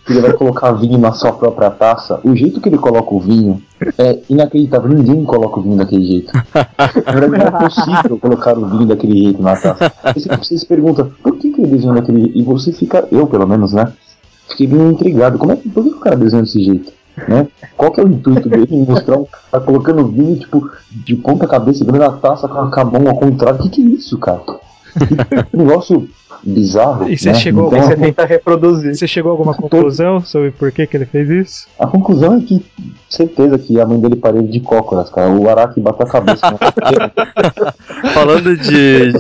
que 0.06 0.12
ele 0.12 0.20
vai 0.20 0.32
colocar 0.32 0.72
vinho 0.72 0.98
na 0.98 1.12
sua 1.12 1.32
própria 1.32 1.70
taça, 1.70 2.20
o 2.22 2.34
jeito 2.36 2.60
que 2.60 2.68
ele 2.68 2.78
coloca 2.78 3.12
o 3.12 3.18
vinho 3.18 3.60
é 3.98 4.20
inacreditável. 4.30 4.88
Ninguém 4.88 5.24
coloca 5.24 5.58
o 5.58 5.62
vinho 5.62 5.76
daquele 5.76 6.06
jeito. 6.06 6.32
Na 6.32 7.26
não 7.28 7.34
é 7.36 7.50
possível 7.50 8.18
colocar 8.18 8.56
o 8.56 8.66
vinho 8.66 8.86
daquele 8.86 9.18
jeito 9.24 9.42
na 9.42 9.56
taça. 9.56 9.92
Você, 10.38 10.58
se 10.58 10.66
pergunta, 10.66 11.10
por 11.22 11.36
que, 11.36 11.50
que 11.50 11.60
ele 11.60 11.72
desenhou 11.72 11.96
daquele 11.96 12.20
jeito? 12.20 12.38
E 12.38 12.42
você 12.42 12.72
fica, 12.72 13.08
eu 13.10 13.26
pelo 13.26 13.46
menos, 13.48 13.72
né? 13.72 13.92
Fiquei 14.48 14.68
bem 14.68 14.90
intrigado. 14.90 15.38
Como 15.38 15.52
é 15.52 15.56
que, 15.56 15.68
por 15.68 15.82
que 15.82 15.90
o 15.90 15.98
cara 15.98 16.14
desenhou 16.14 16.44
desse 16.44 16.62
jeito? 16.62 16.92
Né? 17.28 17.46
Qual 17.76 17.90
que 17.92 18.00
é 18.00 18.04
o 18.04 18.08
intuito 18.08 18.48
dele 18.48 18.66
em 18.70 18.84
mostrar 18.84 19.16
um 19.16 19.24
cara 19.24 19.64
colocando 19.64 20.06
vinho, 20.08 20.38
tipo, 20.38 20.70
de 20.90 21.16
ponta 21.16 21.46
cabeça, 21.46 21.78
segurando 21.78 22.04
a 22.04 22.12
taça 22.12 22.46
com 22.46 22.58
a 22.58 22.84
mão 22.84 23.08
ao 23.08 23.16
contrário? 23.16 23.58
O 23.60 23.62
que, 23.64 23.70
que 23.70 23.80
é 23.82 23.84
isso, 23.90 24.18
cara? 24.18 24.40
Que 25.50 25.56
negócio 25.56 26.08
bizarro. 26.42 27.08
E 27.08 27.16
você 27.16 27.28
né? 27.30 27.34
chegou- 27.34 27.66
Então, 27.68 27.82
você 27.82 27.96
tenta 27.96 28.24
reproduzir. 28.24 28.94
Você 28.94 29.06
chegou 29.08 29.30
a 29.30 29.32
alguma 29.34 29.54
conclusão 29.54 30.20
sobre 30.22 30.50
por 30.50 30.70
que, 30.72 30.86
que 30.86 30.96
ele 30.96 31.06
fez 31.06 31.28
isso? 31.30 31.66
A 31.78 31.86
conclusão 31.86 32.36
é 32.36 32.40
que, 32.40 32.64
certeza 33.08 33.58
que 33.58 33.80
a 33.80 33.86
mãe 33.86 33.98
dele 34.00 34.16
parou 34.16 34.40
ele 34.40 34.48
de 34.48 34.60
cócoras, 34.60 35.08
cara. 35.10 35.30
O 35.30 35.48
Araki 35.48 35.80
bateu 35.80 36.06
a 36.06 36.10
cabeça. 36.10 36.50
no- 36.50 36.58
falando 38.12 38.56
de. 38.56 39.12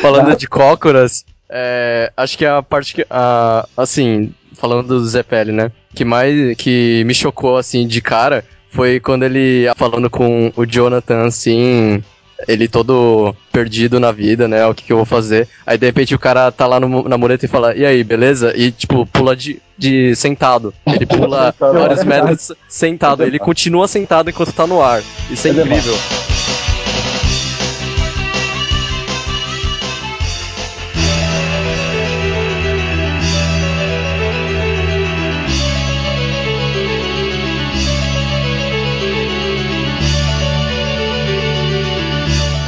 falando 0.00 0.36
de 0.36 0.46
cócoras, 0.48 1.24
é, 1.48 2.12
acho 2.16 2.36
que 2.38 2.44
a 2.46 2.62
parte 2.62 2.94
que. 2.94 3.06
A, 3.10 3.66
assim, 3.76 4.32
falando 4.58 4.88
do 4.88 5.06
Zepelli, 5.06 5.52
né? 5.52 5.70
Que 5.94 6.04
mais. 6.04 6.56
Que 6.56 7.02
me 7.04 7.14
chocou, 7.14 7.56
assim, 7.56 7.86
de 7.86 8.00
cara 8.00 8.44
foi 8.70 9.00
quando 9.00 9.22
ele 9.24 9.66
falando 9.76 10.10
com 10.10 10.52
o 10.56 10.66
Jonathan, 10.66 11.24
assim. 11.26 12.02
Ele 12.46 12.68
todo 12.68 13.34
perdido 13.50 13.98
na 13.98 14.12
vida, 14.12 14.46
né? 14.46 14.64
O 14.66 14.72
que, 14.72 14.84
que 14.84 14.92
eu 14.92 14.96
vou 14.98 15.04
fazer? 15.06 15.48
Aí 15.66 15.76
de 15.76 15.86
repente 15.86 16.14
o 16.14 16.18
cara 16.20 16.52
tá 16.52 16.68
lá 16.68 16.78
no- 16.78 17.08
na 17.08 17.18
mureta 17.18 17.44
e 17.44 17.48
fala, 17.48 17.74
e 17.74 17.84
aí, 17.84 18.04
beleza? 18.04 18.52
E 18.56 18.70
tipo, 18.70 19.04
pula 19.06 19.34
de, 19.34 19.60
de 19.76 20.14
sentado. 20.14 20.72
Ele 20.86 21.04
pula 21.04 21.52
vários 21.58 22.04
metros 22.04 22.52
sentado. 22.68 23.24
Ele 23.24 23.40
continua 23.40 23.88
sentado 23.88 24.30
enquanto 24.30 24.52
tá 24.52 24.68
no 24.68 24.80
ar. 24.80 25.02
Isso 25.28 25.48
é 25.48 25.50
É 25.50 25.54
incrível. 25.54 25.94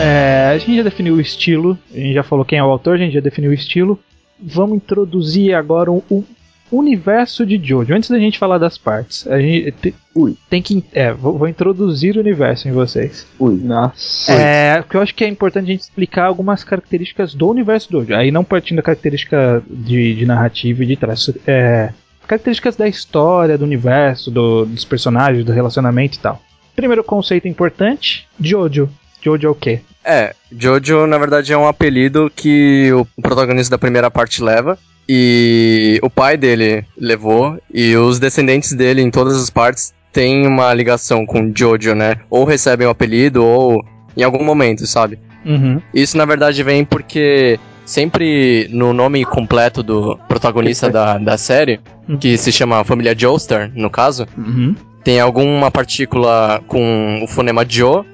É, 0.00 0.52
a 0.54 0.58
gente 0.58 0.76
já 0.76 0.82
definiu 0.82 1.14
o 1.14 1.20
estilo, 1.20 1.78
a 1.92 1.96
gente 1.96 2.14
já 2.14 2.22
falou 2.22 2.44
quem 2.44 2.58
é 2.58 2.64
o 2.64 2.70
autor, 2.70 2.94
a 2.94 2.98
gente 2.98 3.12
já 3.14 3.20
definiu 3.20 3.50
o 3.50 3.54
estilo. 3.54 3.98
Vamos 4.42 4.76
introduzir 4.76 5.54
agora 5.54 5.90
o, 5.92 6.02
o 6.10 6.24
universo 6.72 7.44
de 7.44 7.60
Jojo. 7.62 7.92
Antes 7.94 8.08
da 8.08 8.18
gente 8.18 8.38
falar 8.38 8.56
das 8.58 8.78
partes, 8.78 9.26
a 9.26 9.38
gente 9.38 9.70
te- 9.72 9.94
Ui. 10.14 10.34
tem 10.48 10.62
que. 10.62 10.82
É, 10.94 11.12
vou, 11.12 11.36
vou 11.36 11.46
introduzir 11.48 12.16
o 12.16 12.20
universo 12.20 12.66
em 12.68 12.72
vocês. 12.72 13.26
Ui. 13.38 13.54
Nossa. 13.56 14.32
É, 14.32 14.80
porque 14.80 14.96
eu 14.96 15.02
acho 15.02 15.14
que 15.14 15.24
é 15.24 15.28
importante 15.28 15.64
a 15.64 15.72
gente 15.72 15.82
explicar 15.82 16.24
algumas 16.24 16.64
características 16.64 17.34
do 17.34 17.48
universo 17.50 17.90
do 17.92 18.00
Jojo. 18.00 18.14
Aí 18.14 18.30
não 18.30 18.42
partindo 18.44 18.76
da 18.78 18.82
característica 18.82 19.62
de, 19.68 20.14
de 20.14 20.24
narrativa 20.24 20.82
e 20.82 20.86
de 20.86 20.96
traço. 20.96 21.34
É, 21.46 21.90
características 22.26 22.76
da 22.76 22.88
história, 22.88 23.58
do 23.58 23.64
universo, 23.64 24.30
do- 24.30 24.64
dos 24.64 24.84
personagens, 24.86 25.44
do 25.44 25.52
relacionamento 25.52 26.16
e 26.16 26.20
tal. 26.20 26.40
Primeiro 26.74 27.04
conceito 27.04 27.46
importante: 27.46 28.26
Jojo. 28.40 28.88
Jojo 29.22 29.46
é 29.46 29.50
o 29.50 29.54
quê? 29.54 29.80
É, 30.04 30.34
Jojo 30.56 31.06
na 31.06 31.18
verdade 31.18 31.52
é 31.52 31.56
um 31.58 31.66
apelido 31.68 32.30
que 32.34 32.90
o 32.92 33.06
protagonista 33.22 33.72
da 33.72 33.78
primeira 33.78 34.10
parte 34.10 34.42
leva. 34.42 34.78
E 35.12 35.98
o 36.04 36.08
pai 36.08 36.36
dele 36.36 36.84
levou, 36.96 37.58
e 37.74 37.96
os 37.96 38.20
descendentes 38.20 38.72
dele 38.72 39.02
em 39.02 39.10
todas 39.10 39.34
as 39.36 39.50
partes 39.50 39.92
têm 40.12 40.46
uma 40.46 40.72
ligação 40.72 41.26
com 41.26 41.52
Jojo, 41.54 41.94
né? 41.96 42.16
Ou 42.30 42.44
recebem 42.44 42.86
o 42.86 42.90
apelido, 42.90 43.44
ou 43.44 43.84
em 44.16 44.22
algum 44.22 44.44
momento, 44.44 44.86
sabe? 44.86 45.18
Uhum. 45.44 45.80
Isso 45.92 46.16
na 46.16 46.24
verdade 46.24 46.62
vem 46.62 46.84
porque 46.84 47.58
sempre 47.84 48.68
no 48.70 48.92
nome 48.92 49.24
completo 49.24 49.82
do 49.82 50.16
protagonista 50.28 50.88
da, 50.88 51.18
da 51.18 51.36
série, 51.36 51.80
que 52.20 52.38
se 52.38 52.52
chama 52.52 52.84
Família 52.84 53.14
Joestar, 53.18 53.70
no 53.74 53.90
caso, 53.90 54.28
Uhum. 54.38 54.76
tem 55.02 55.18
alguma 55.18 55.72
partícula 55.72 56.62
com 56.68 57.20
o 57.22 57.26
fonema 57.26 57.64
Jo, 57.68 58.04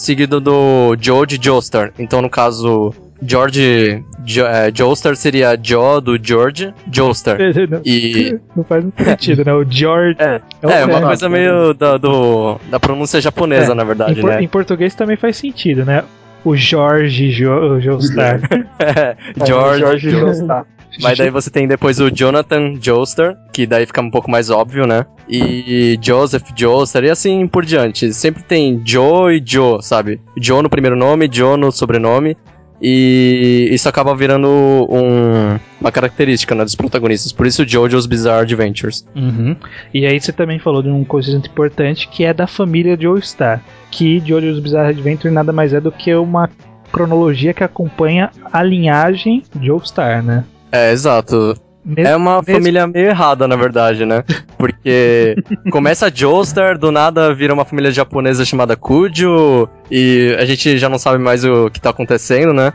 seguido 0.00 0.40
do 0.40 0.96
George 1.00 1.38
Joestar. 1.40 1.92
Então, 1.98 2.20
no 2.22 2.28
caso, 2.30 2.92
George 3.22 4.02
jo, 4.24 4.44
é, 4.46 4.70
Joestar 4.74 5.14
seria 5.16 5.56
Jo 5.62 6.00
do 6.00 6.18
George 6.22 6.72
Joestar. 6.90 7.38
Não, 7.68 7.80
E 7.84 8.38
não 8.56 8.64
faz 8.64 8.82
muito 8.82 9.02
sentido, 9.04 9.44
né? 9.44 9.52
O 9.52 9.64
George. 9.68 10.16
É. 10.18 10.40
o 10.66 10.70
é 10.70 10.84
uma 10.86 11.00
coisa 11.02 11.28
meio 11.28 11.74
da, 11.74 11.96
do, 11.96 12.58
da 12.70 12.80
pronúncia 12.80 13.20
japonesa, 13.20 13.72
É, 13.72 13.74
na 13.74 13.82
Em, 13.82 13.86
verdade, 13.86 14.20
por- 14.20 14.30
né? 14.30 14.42
em 14.42 14.48
português 14.48 14.94
também 14.94 15.16
faz 15.16 15.36
sentido, 15.36 15.84
né? 15.84 16.02
O 16.42 16.56
Jorge 16.56 17.30
jo, 17.30 17.78
Joestar. 17.80 18.40
George, 19.46 19.80
Jorge 19.80 20.10
Jo- 20.10 20.18
Joestar. 20.20 20.64
Mas 21.02 21.18
daí 21.18 21.30
você 21.30 21.50
tem 21.50 21.68
depois 21.68 22.00
o 22.00 22.10
Jonathan 22.10 22.74
Joestar, 22.80 23.36
que 23.52 23.66
daí 23.66 23.86
fica 23.86 24.00
um 24.00 24.10
pouco 24.10 24.30
mais 24.30 24.50
óbvio, 24.50 24.86
né? 24.86 25.06
E 25.28 25.98
Joseph 26.02 26.42
Joestar, 26.56 27.04
e 27.04 27.10
assim 27.10 27.46
por 27.46 27.64
diante. 27.64 28.12
Sempre 28.12 28.42
tem 28.42 28.82
Joe 28.84 29.36
e 29.36 29.42
Joe, 29.44 29.82
sabe? 29.82 30.20
Joe 30.40 30.62
no 30.62 30.68
primeiro 30.70 30.96
nome, 30.96 31.28
Joe 31.30 31.56
no 31.56 31.70
sobrenome. 31.70 32.36
E 32.82 33.68
isso 33.70 33.88
acaba 33.90 34.16
virando 34.16 34.48
um- 34.48 35.58
uma 35.80 35.92
característica 35.92 36.54
né, 36.54 36.64
dos 36.64 36.74
protagonistas. 36.74 37.30
Por 37.30 37.46
isso 37.46 37.66
Jojo's 37.68 38.06
Bizarre 38.06 38.42
Adventures. 38.42 39.06
Uhum. 39.14 39.54
E 39.92 40.06
aí 40.06 40.18
você 40.18 40.32
também 40.32 40.58
falou 40.58 40.82
de 40.82 40.88
um 40.88 41.04
conceito 41.04 41.46
importante 41.46 42.08
que 42.08 42.24
é 42.24 42.32
da 42.32 42.46
família 42.46 42.96
Joestar. 42.98 43.62
Que 43.90 44.18
Jojo's 44.24 44.58
Bizarre 44.58 44.88
Adventure 44.90 45.32
nada 45.32 45.52
mais 45.52 45.74
é 45.74 45.80
do 45.80 45.92
que 45.92 46.14
uma 46.14 46.48
cronologia 46.90 47.52
que 47.52 47.62
acompanha 47.62 48.30
a 48.50 48.62
linhagem 48.62 49.42
Joestar, 49.60 50.22
né? 50.22 50.44
É, 50.72 50.92
exato. 50.92 51.54
Mes- 51.84 52.06
É 52.06 52.14
uma 52.14 52.42
família 52.42 52.86
meio 52.86 53.08
errada, 53.08 53.48
na 53.48 53.56
verdade, 53.56 54.04
né? 54.04 54.22
Porque 54.58 55.34
começa 55.72 56.10
Joestar, 56.14 56.78
do 56.78 56.92
nada 56.92 57.34
vira 57.34 57.54
uma 57.54 57.64
família 57.64 57.90
japonesa 57.90 58.44
chamada 58.44 58.76
Kujo, 58.76 59.66
e 59.90 60.36
a 60.38 60.44
gente 60.44 60.76
já 60.78 60.88
não 60.90 60.98
sabe 60.98 61.18
mais 61.18 61.42
o 61.44 61.70
que 61.70 61.80
tá 61.80 61.88
acontecendo, 61.90 62.52
né? 62.52 62.74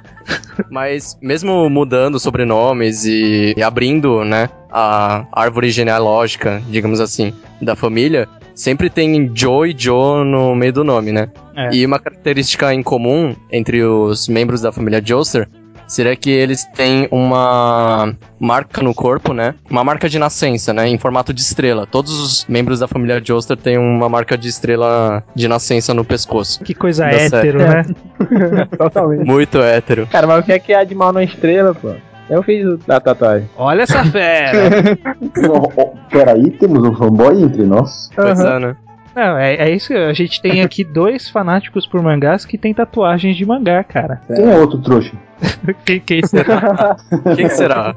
Mas 0.71 1.17
mesmo 1.21 1.69
mudando 1.69 2.19
sobrenomes 2.19 3.05
e, 3.05 3.53
e 3.55 3.61
abrindo, 3.61 4.23
né, 4.25 4.49
a 4.71 5.25
árvore 5.31 5.69
genealógica, 5.69 6.61
digamos 6.69 6.99
assim, 6.99 7.31
da 7.61 7.75
família, 7.75 8.27
sempre 8.55 8.89
tem 8.89 9.29
Joe 9.35 9.69
e 9.71 9.75
Joe 9.77 10.25
no 10.25 10.55
meio 10.55 10.73
do 10.73 10.83
nome, 10.83 11.11
né? 11.11 11.29
É. 11.55 11.75
E 11.75 11.85
uma 11.85 11.99
característica 11.99 12.73
em 12.73 12.81
comum 12.81 13.35
entre 13.51 13.83
os 13.83 14.27
membros 14.27 14.61
da 14.61 14.71
família 14.71 15.01
Joestar 15.03 15.47
seria 15.87 16.15
que 16.15 16.29
eles 16.29 16.63
têm 16.75 17.07
uma 17.11 18.13
marca 18.39 18.81
no 18.81 18.93
corpo, 18.93 19.33
né? 19.33 19.55
Uma 19.69 19.83
marca 19.83 20.07
de 20.09 20.17
nascença, 20.19 20.73
né? 20.73 20.87
Em 20.87 20.97
formato 20.97 21.33
de 21.33 21.41
estrela. 21.41 21.85
Todos 21.85 22.19
os 22.19 22.45
membros 22.47 22.79
da 22.79 22.87
família 22.87 23.21
Joestar 23.23 23.57
têm 23.57 23.77
uma 23.77 24.07
marca 24.09 24.37
de 24.37 24.47
estrela 24.47 25.23
de 25.35 25.47
nascença 25.47 25.93
no 25.93 26.03
pescoço. 26.05 26.63
Que 26.63 26.73
coisa 26.73 27.03
Da 27.05 27.11
hétero, 27.11 27.59
né? 27.59 27.85
Totalmente. 28.77 29.25
Muito 29.25 29.59
hétero. 29.59 30.07
Cara, 30.07 30.27
mas 30.27 30.39
o 30.39 30.43
que 30.43 30.51
é 30.53 30.59
que 30.59 30.73
há 30.73 30.83
de 30.83 30.95
mal 30.95 31.11
na 31.13 31.23
estrela, 31.23 31.73
pô? 31.73 31.93
Eu 32.27 32.41
fiz 32.41 32.65
o- 32.65 32.79
a 32.87 32.99
tatuagem. 32.99 33.47
Olha 33.55 33.83
essa 33.83 34.03
fera! 34.05 34.97
Peraí, 36.09 36.49
temos 36.51 36.83
um 36.83 36.95
fanboy 36.95 37.41
entre 37.43 37.63
nós? 37.63 38.09
Pois 38.15 38.39
é, 38.39 38.59
né? 38.59 38.75
Não, 39.15 39.37
é, 39.37 39.55
é 39.55 39.69
isso. 39.73 39.93
A 39.93 40.11
gente 40.13 40.41
tem 40.41 40.61
aqui 40.61 40.83
dois 40.85 41.29
fanáticos 41.29 41.87
por 41.87 42.01
mangás 42.03 42.45
que 42.45 42.57
tem 42.57 42.73
tatuagens 42.73 43.35
de 43.37 43.45
mangá, 43.45 43.83
cara. 43.83 44.21
Quem 44.35 44.45
é 44.45 44.57
outro 44.57 44.79
trouxa? 44.81 45.13
Quem, 45.85 45.99
quem 45.99 46.21
será? 46.25 46.95
Quem 47.35 47.49
será? 47.49 47.93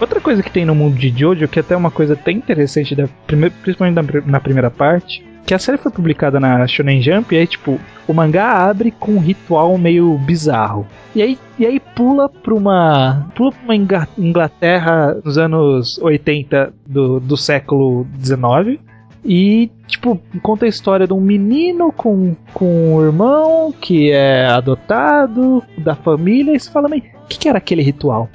Outra 0.00 0.20
coisa 0.20 0.42
que 0.42 0.50
tem 0.50 0.64
no 0.64 0.74
mundo 0.74 0.96
de 0.98 1.08
Jojo, 1.16 1.48
que 1.48 1.58
é 1.58 1.62
até 1.62 1.76
uma 1.76 1.90
coisa 1.90 2.14
até 2.14 2.30
interessante, 2.32 2.94
da 2.94 3.06
prime- 3.26 3.50
principalmente 3.50 4.22
na 4.26 4.40
primeira 4.40 4.70
parte, 4.70 5.24
que 5.44 5.54
a 5.54 5.58
série 5.58 5.78
foi 5.78 5.92
publicada 5.92 6.40
na 6.40 6.66
Shonen 6.66 7.02
Jump, 7.02 7.34
e 7.34 7.38
aí, 7.38 7.46
tipo, 7.46 7.78
o 8.06 8.12
mangá 8.12 8.68
abre 8.68 8.90
com 8.90 9.12
um 9.12 9.20
ritual 9.20 9.76
meio 9.78 10.16
bizarro. 10.18 10.86
E 11.14 11.22
aí, 11.22 11.38
e 11.58 11.66
aí 11.66 11.78
pula 11.78 12.28
pra 12.28 12.54
uma. 12.54 13.28
Pula 13.34 13.52
pra 13.52 13.62
uma 13.62 14.04
Inglaterra 14.18 15.16
nos 15.24 15.38
anos 15.38 15.98
80 15.98 16.72
do, 16.86 17.20
do 17.20 17.36
século 17.36 18.06
XIX. 18.22 18.80
E, 19.24 19.70
tipo, 19.86 20.20
conta 20.42 20.66
a 20.66 20.68
história 20.68 21.06
de 21.06 21.14
um 21.14 21.20
menino 21.20 21.90
com, 21.90 22.36
com 22.52 22.96
um 22.96 23.02
irmão 23.02 23.72
que 23.72 24.10
é 24.10 24.46
adotado, 24.46 25.62
da 25.78 25.94
família, 25.94 26.54
e 26.54 26.60
você 26.60 26.70
fala, 26.70 26.88
mas 26.88 27.02
o 27.02 27.26
que, 27.28 27.38
que 27.38 27.48
era 27.48 27.56
aquele 27.56 27.82
ritual? 27.82 28.28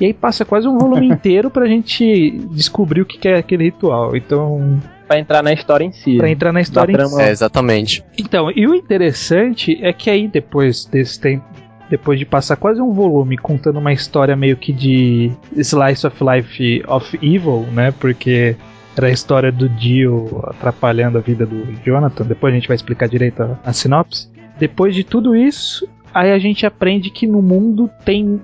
E 0.00 0.06
aí 0.06 0.14
passa 0.14 0.46
quase 0.46 0.66
um 0.66 0.78
volume 0.78 1.08
inteiro 1.12 1.50
pra 1.50 1.66
gente 1.66 2.30
descobrir 2.52 3.02
o 3.02 3.06
que 3.06 3.18
que 3.18 3.28
é 3.28 3.36
aquele 3.36 3.64
ritual. 3.64 4.16
Então, 4.16 4.80
Pra 5.10 5.18
entrar 5.18 5.42
na 5.42 5.52
história 5.52 5.84
em 5.84 5.90
si. 5.90 6.18
pra 6.18 6.30
entrar 6.30 6.52
na 6.52 6.60
história 6.60 6.92
em 6.92 7.08
si. 7.08 7.20
É, 7.20 7.30
exatamente. 7.30 8.04
Então, 8.16 8.48
e 8.48 8.64
o 8.64 8.76
interessante 8.76 9.76
é 9.82 9.92
que 9.92 10.08
aí 10.08 10.28
depois 10.28 10.84
desse 10.84 11.18
tempo, 11.18 11.44
depois 11.90 12.16
de 12.16 12.24
passar 12.24 12.54
quase 12.54 12.80
um 12.80 12.92
volume 12.92 13.36
contando 13.36 13.80
uma 13.80 13.92
história 13.92 14.36
meio 14.36 14.56
que 14.56 14.72
de 14.72 15.32
slice 15.56 16.06
of 16.06 16.16
life 16.22 16.84
of 16.86 17.18
evil, 17.20 17.66
né? 17.72 17.90
Porque 17.90 18.54
era 18.96 19.08
a 19.08 19.10
história 19.10 19.50
do 19.50 19.68
Dio 19.68 20.44
atrapalhando 20.44 21.18
a 21.18 21.20
vida 21.20 21.44
do 21.44 21.66
Jonathan. 21.84 22.24
Depois 22.24 22.52
a 22.52 22.54
gente 22.54 22.68
vai 22.68 22.76
explicar 22.76 23.08
direito 23.08 23.42
a, 23.42 23.58
a 23.64 23.72
sinopse. 23.72 24.30
Depois 24.60 24.94
de 24.94 25.02
tudo 25.02 25.34
isso, 25.34 25.88
aí 26.14 26.30
a 26.30 26.38
gente 26.38 26.64
aprende 26.64 27.10
que 27.10 27.26
no 27.26 27.42
mundo 27.42 27.90
tem 28.04 28.40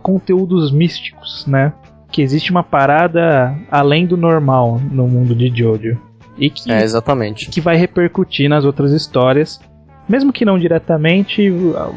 conteúdos 0.00 0.72
místicos, 0.72 1.44
né? 1.46 1.74
Que 2.10 2.22
existe 2.22 2.50
uma 2.50 2.62
parada 2.62 3.54
além 3.70 4.06
do 4.06 4.16
normal 4.16 4.80
no 4.90 5.06
mundo 5.06 5.34
de 5.34 5.50
Jojo. 5.54 5.98
E 6.38 6.50
que 6.50 6.70
É, 6.70 6.82
exatamente. 6.82 7.50
que 7.50 7.60
vai 7.60 7.76
repercutir 7.76 8.48
nas 8.48 8.64
outras 8.64 8.92
histórias. 8.92 9.60
Mesmo 10.08 10.32
que 10.32 10.44
não 10.44 10.58
diretamente, 10.58 11.52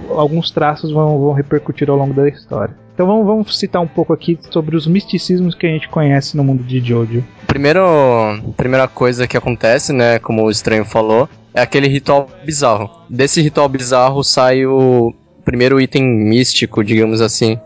alguns 0.10 0.52
traços 0.52 0.92
vão, 0.92 1.18
vão 1.20 1.34
repercutir 1.34 1.90
ao 1.90 1.98
longo 1.98 2.14
da 2.14 2.28
história. 2.28 2.76
Então 2.94 3.08
vamos, 3.08 3.26
vamos 3.26 3.58
citar 3.58 3.82
um 3.82 3.88
pouco 3.88 4.14
aqui 4.14 4.38
sobre 4.52 4.76
os 4.76 4.86
misticismos 4.86 5.56
que 5.56 5.66
a 5.66 5.70
gente 5.70 5.90
conhece 5.90 6.38
no 6.38 6.44
mundo 6.44 6.64
de 6.64 6.80
Jojo. 6.80 7.24
Primeiro, 7.48 7.82
primeira 8.56 8.88
coisa 8.88 9.28
que 9.28 9.36
acontece, 9.36 9.92
né, 9.92 10.20
como 10.20 10.44
o 10.44 10.52
estranho 10.52 10.86
falou, 10.86 11.28
é 11.56 11.62
aquele 11.62 11.88
ritual 11.88 12.30
bizarro. 12.46 12.90
Desse 13.10 13.42
ritual 13.42 13.68
bizarro 13.68 14.24
sai 14.24 14.64
o 14.66 15.12
primeiro 15.44 15.82
item 15.82 16.04
místico, 16.04 16.84
digamos 16.84 17.20
assim, 17.20 17.58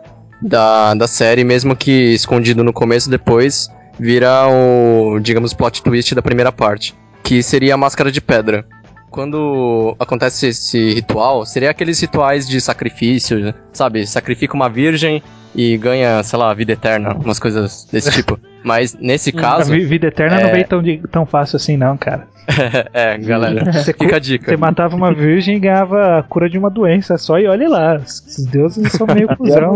da, 0.42 0.94
da 0.94 1.08
série, 1.08 1.44
mesmo 1.44 1.76
que 1.76 2.14
escondido 2.14 2.64
no 2.64 2.74
começo, 2.74 3.10
depois 3.10 3.70
vira 4.00 4.48
o, 4.48 5.20
digamos, 5.20 5.54
plot 5.54 5.82
twist 5.82 6.14
da 6.14 6.22
primeira 6.22 6.52
parte, 6.52 6.94
que 7.24 7.42
seria 7.42 7.74
a 7.74 7.78
máscara 7.78 8.12
de 8.12 8.22
pedra. 8.22 8.66
Quando 9.10 9.96
acontece 10.00 10.48
esse 10.48 10.94
ritual, 10.94 11.46
seria 11.46 11.72
aqueles 11.72 12.00
rituais 12.00 12.48
de 12.48 12.60
sacrifício, 12.62 13.54
sabe? 13.74 14.06
Sacrifica 14.06 14.54
uma 14.54 14.70
virgem 14.70 15.24
e 15.56 15.78
ganha, 15.78 16.22
sei 16.24 16.38
lá, 16.38 16.54
vida 16.54 16.74
eterna, 16.74 17.14
umas 17.16 17.40
coisas 17.40 17.88
desse 17.92 18.12
tipo. 18.12 18.38
Mas 18.64 18.94
nesse 19.00 19.30
A 19.30 19.34
caso, 19.34 19.72
vi- 19.72 19.86
vida 19.86 20.08
eterna 20.08 20.40
não 20.42 20.50
é- 20.50 20.52
veio 20.52 20.68
tão, 20.68 20.84
de- 20.84 21.02
tão 21.10 21.26
fácil 21.26 21.56
assim, 21.56 21.78
não, 21.78 21.98
cara. 21.98 22.28
é, 22.94 23.18
galera, 23.18 23.72
Você, 23.72 23.94
fica 23.94 24.16
a 24.16 24.20
dica. 24.20 24.46
você 24.50 24.58
matava 24.58 24.96
uma 24.96 25.14
virgem 25.14 25.58
e 25.58 25.60
ganhava 25.60 26.20
a 26.20 26.24
cura 26.24 26.50
de 26.50 26.58
uma 26.58 26.70
doença 26.70 27.18
só, 27.18 27.38
e 27.40 27.46
olha 27.48 27.68
lá, 27.70 27.96
esses 27.98 28.46
deuses 28.46 28.92
são 28.94 29.06
meio 29.08 29.28
cuzão. 29.36 29.76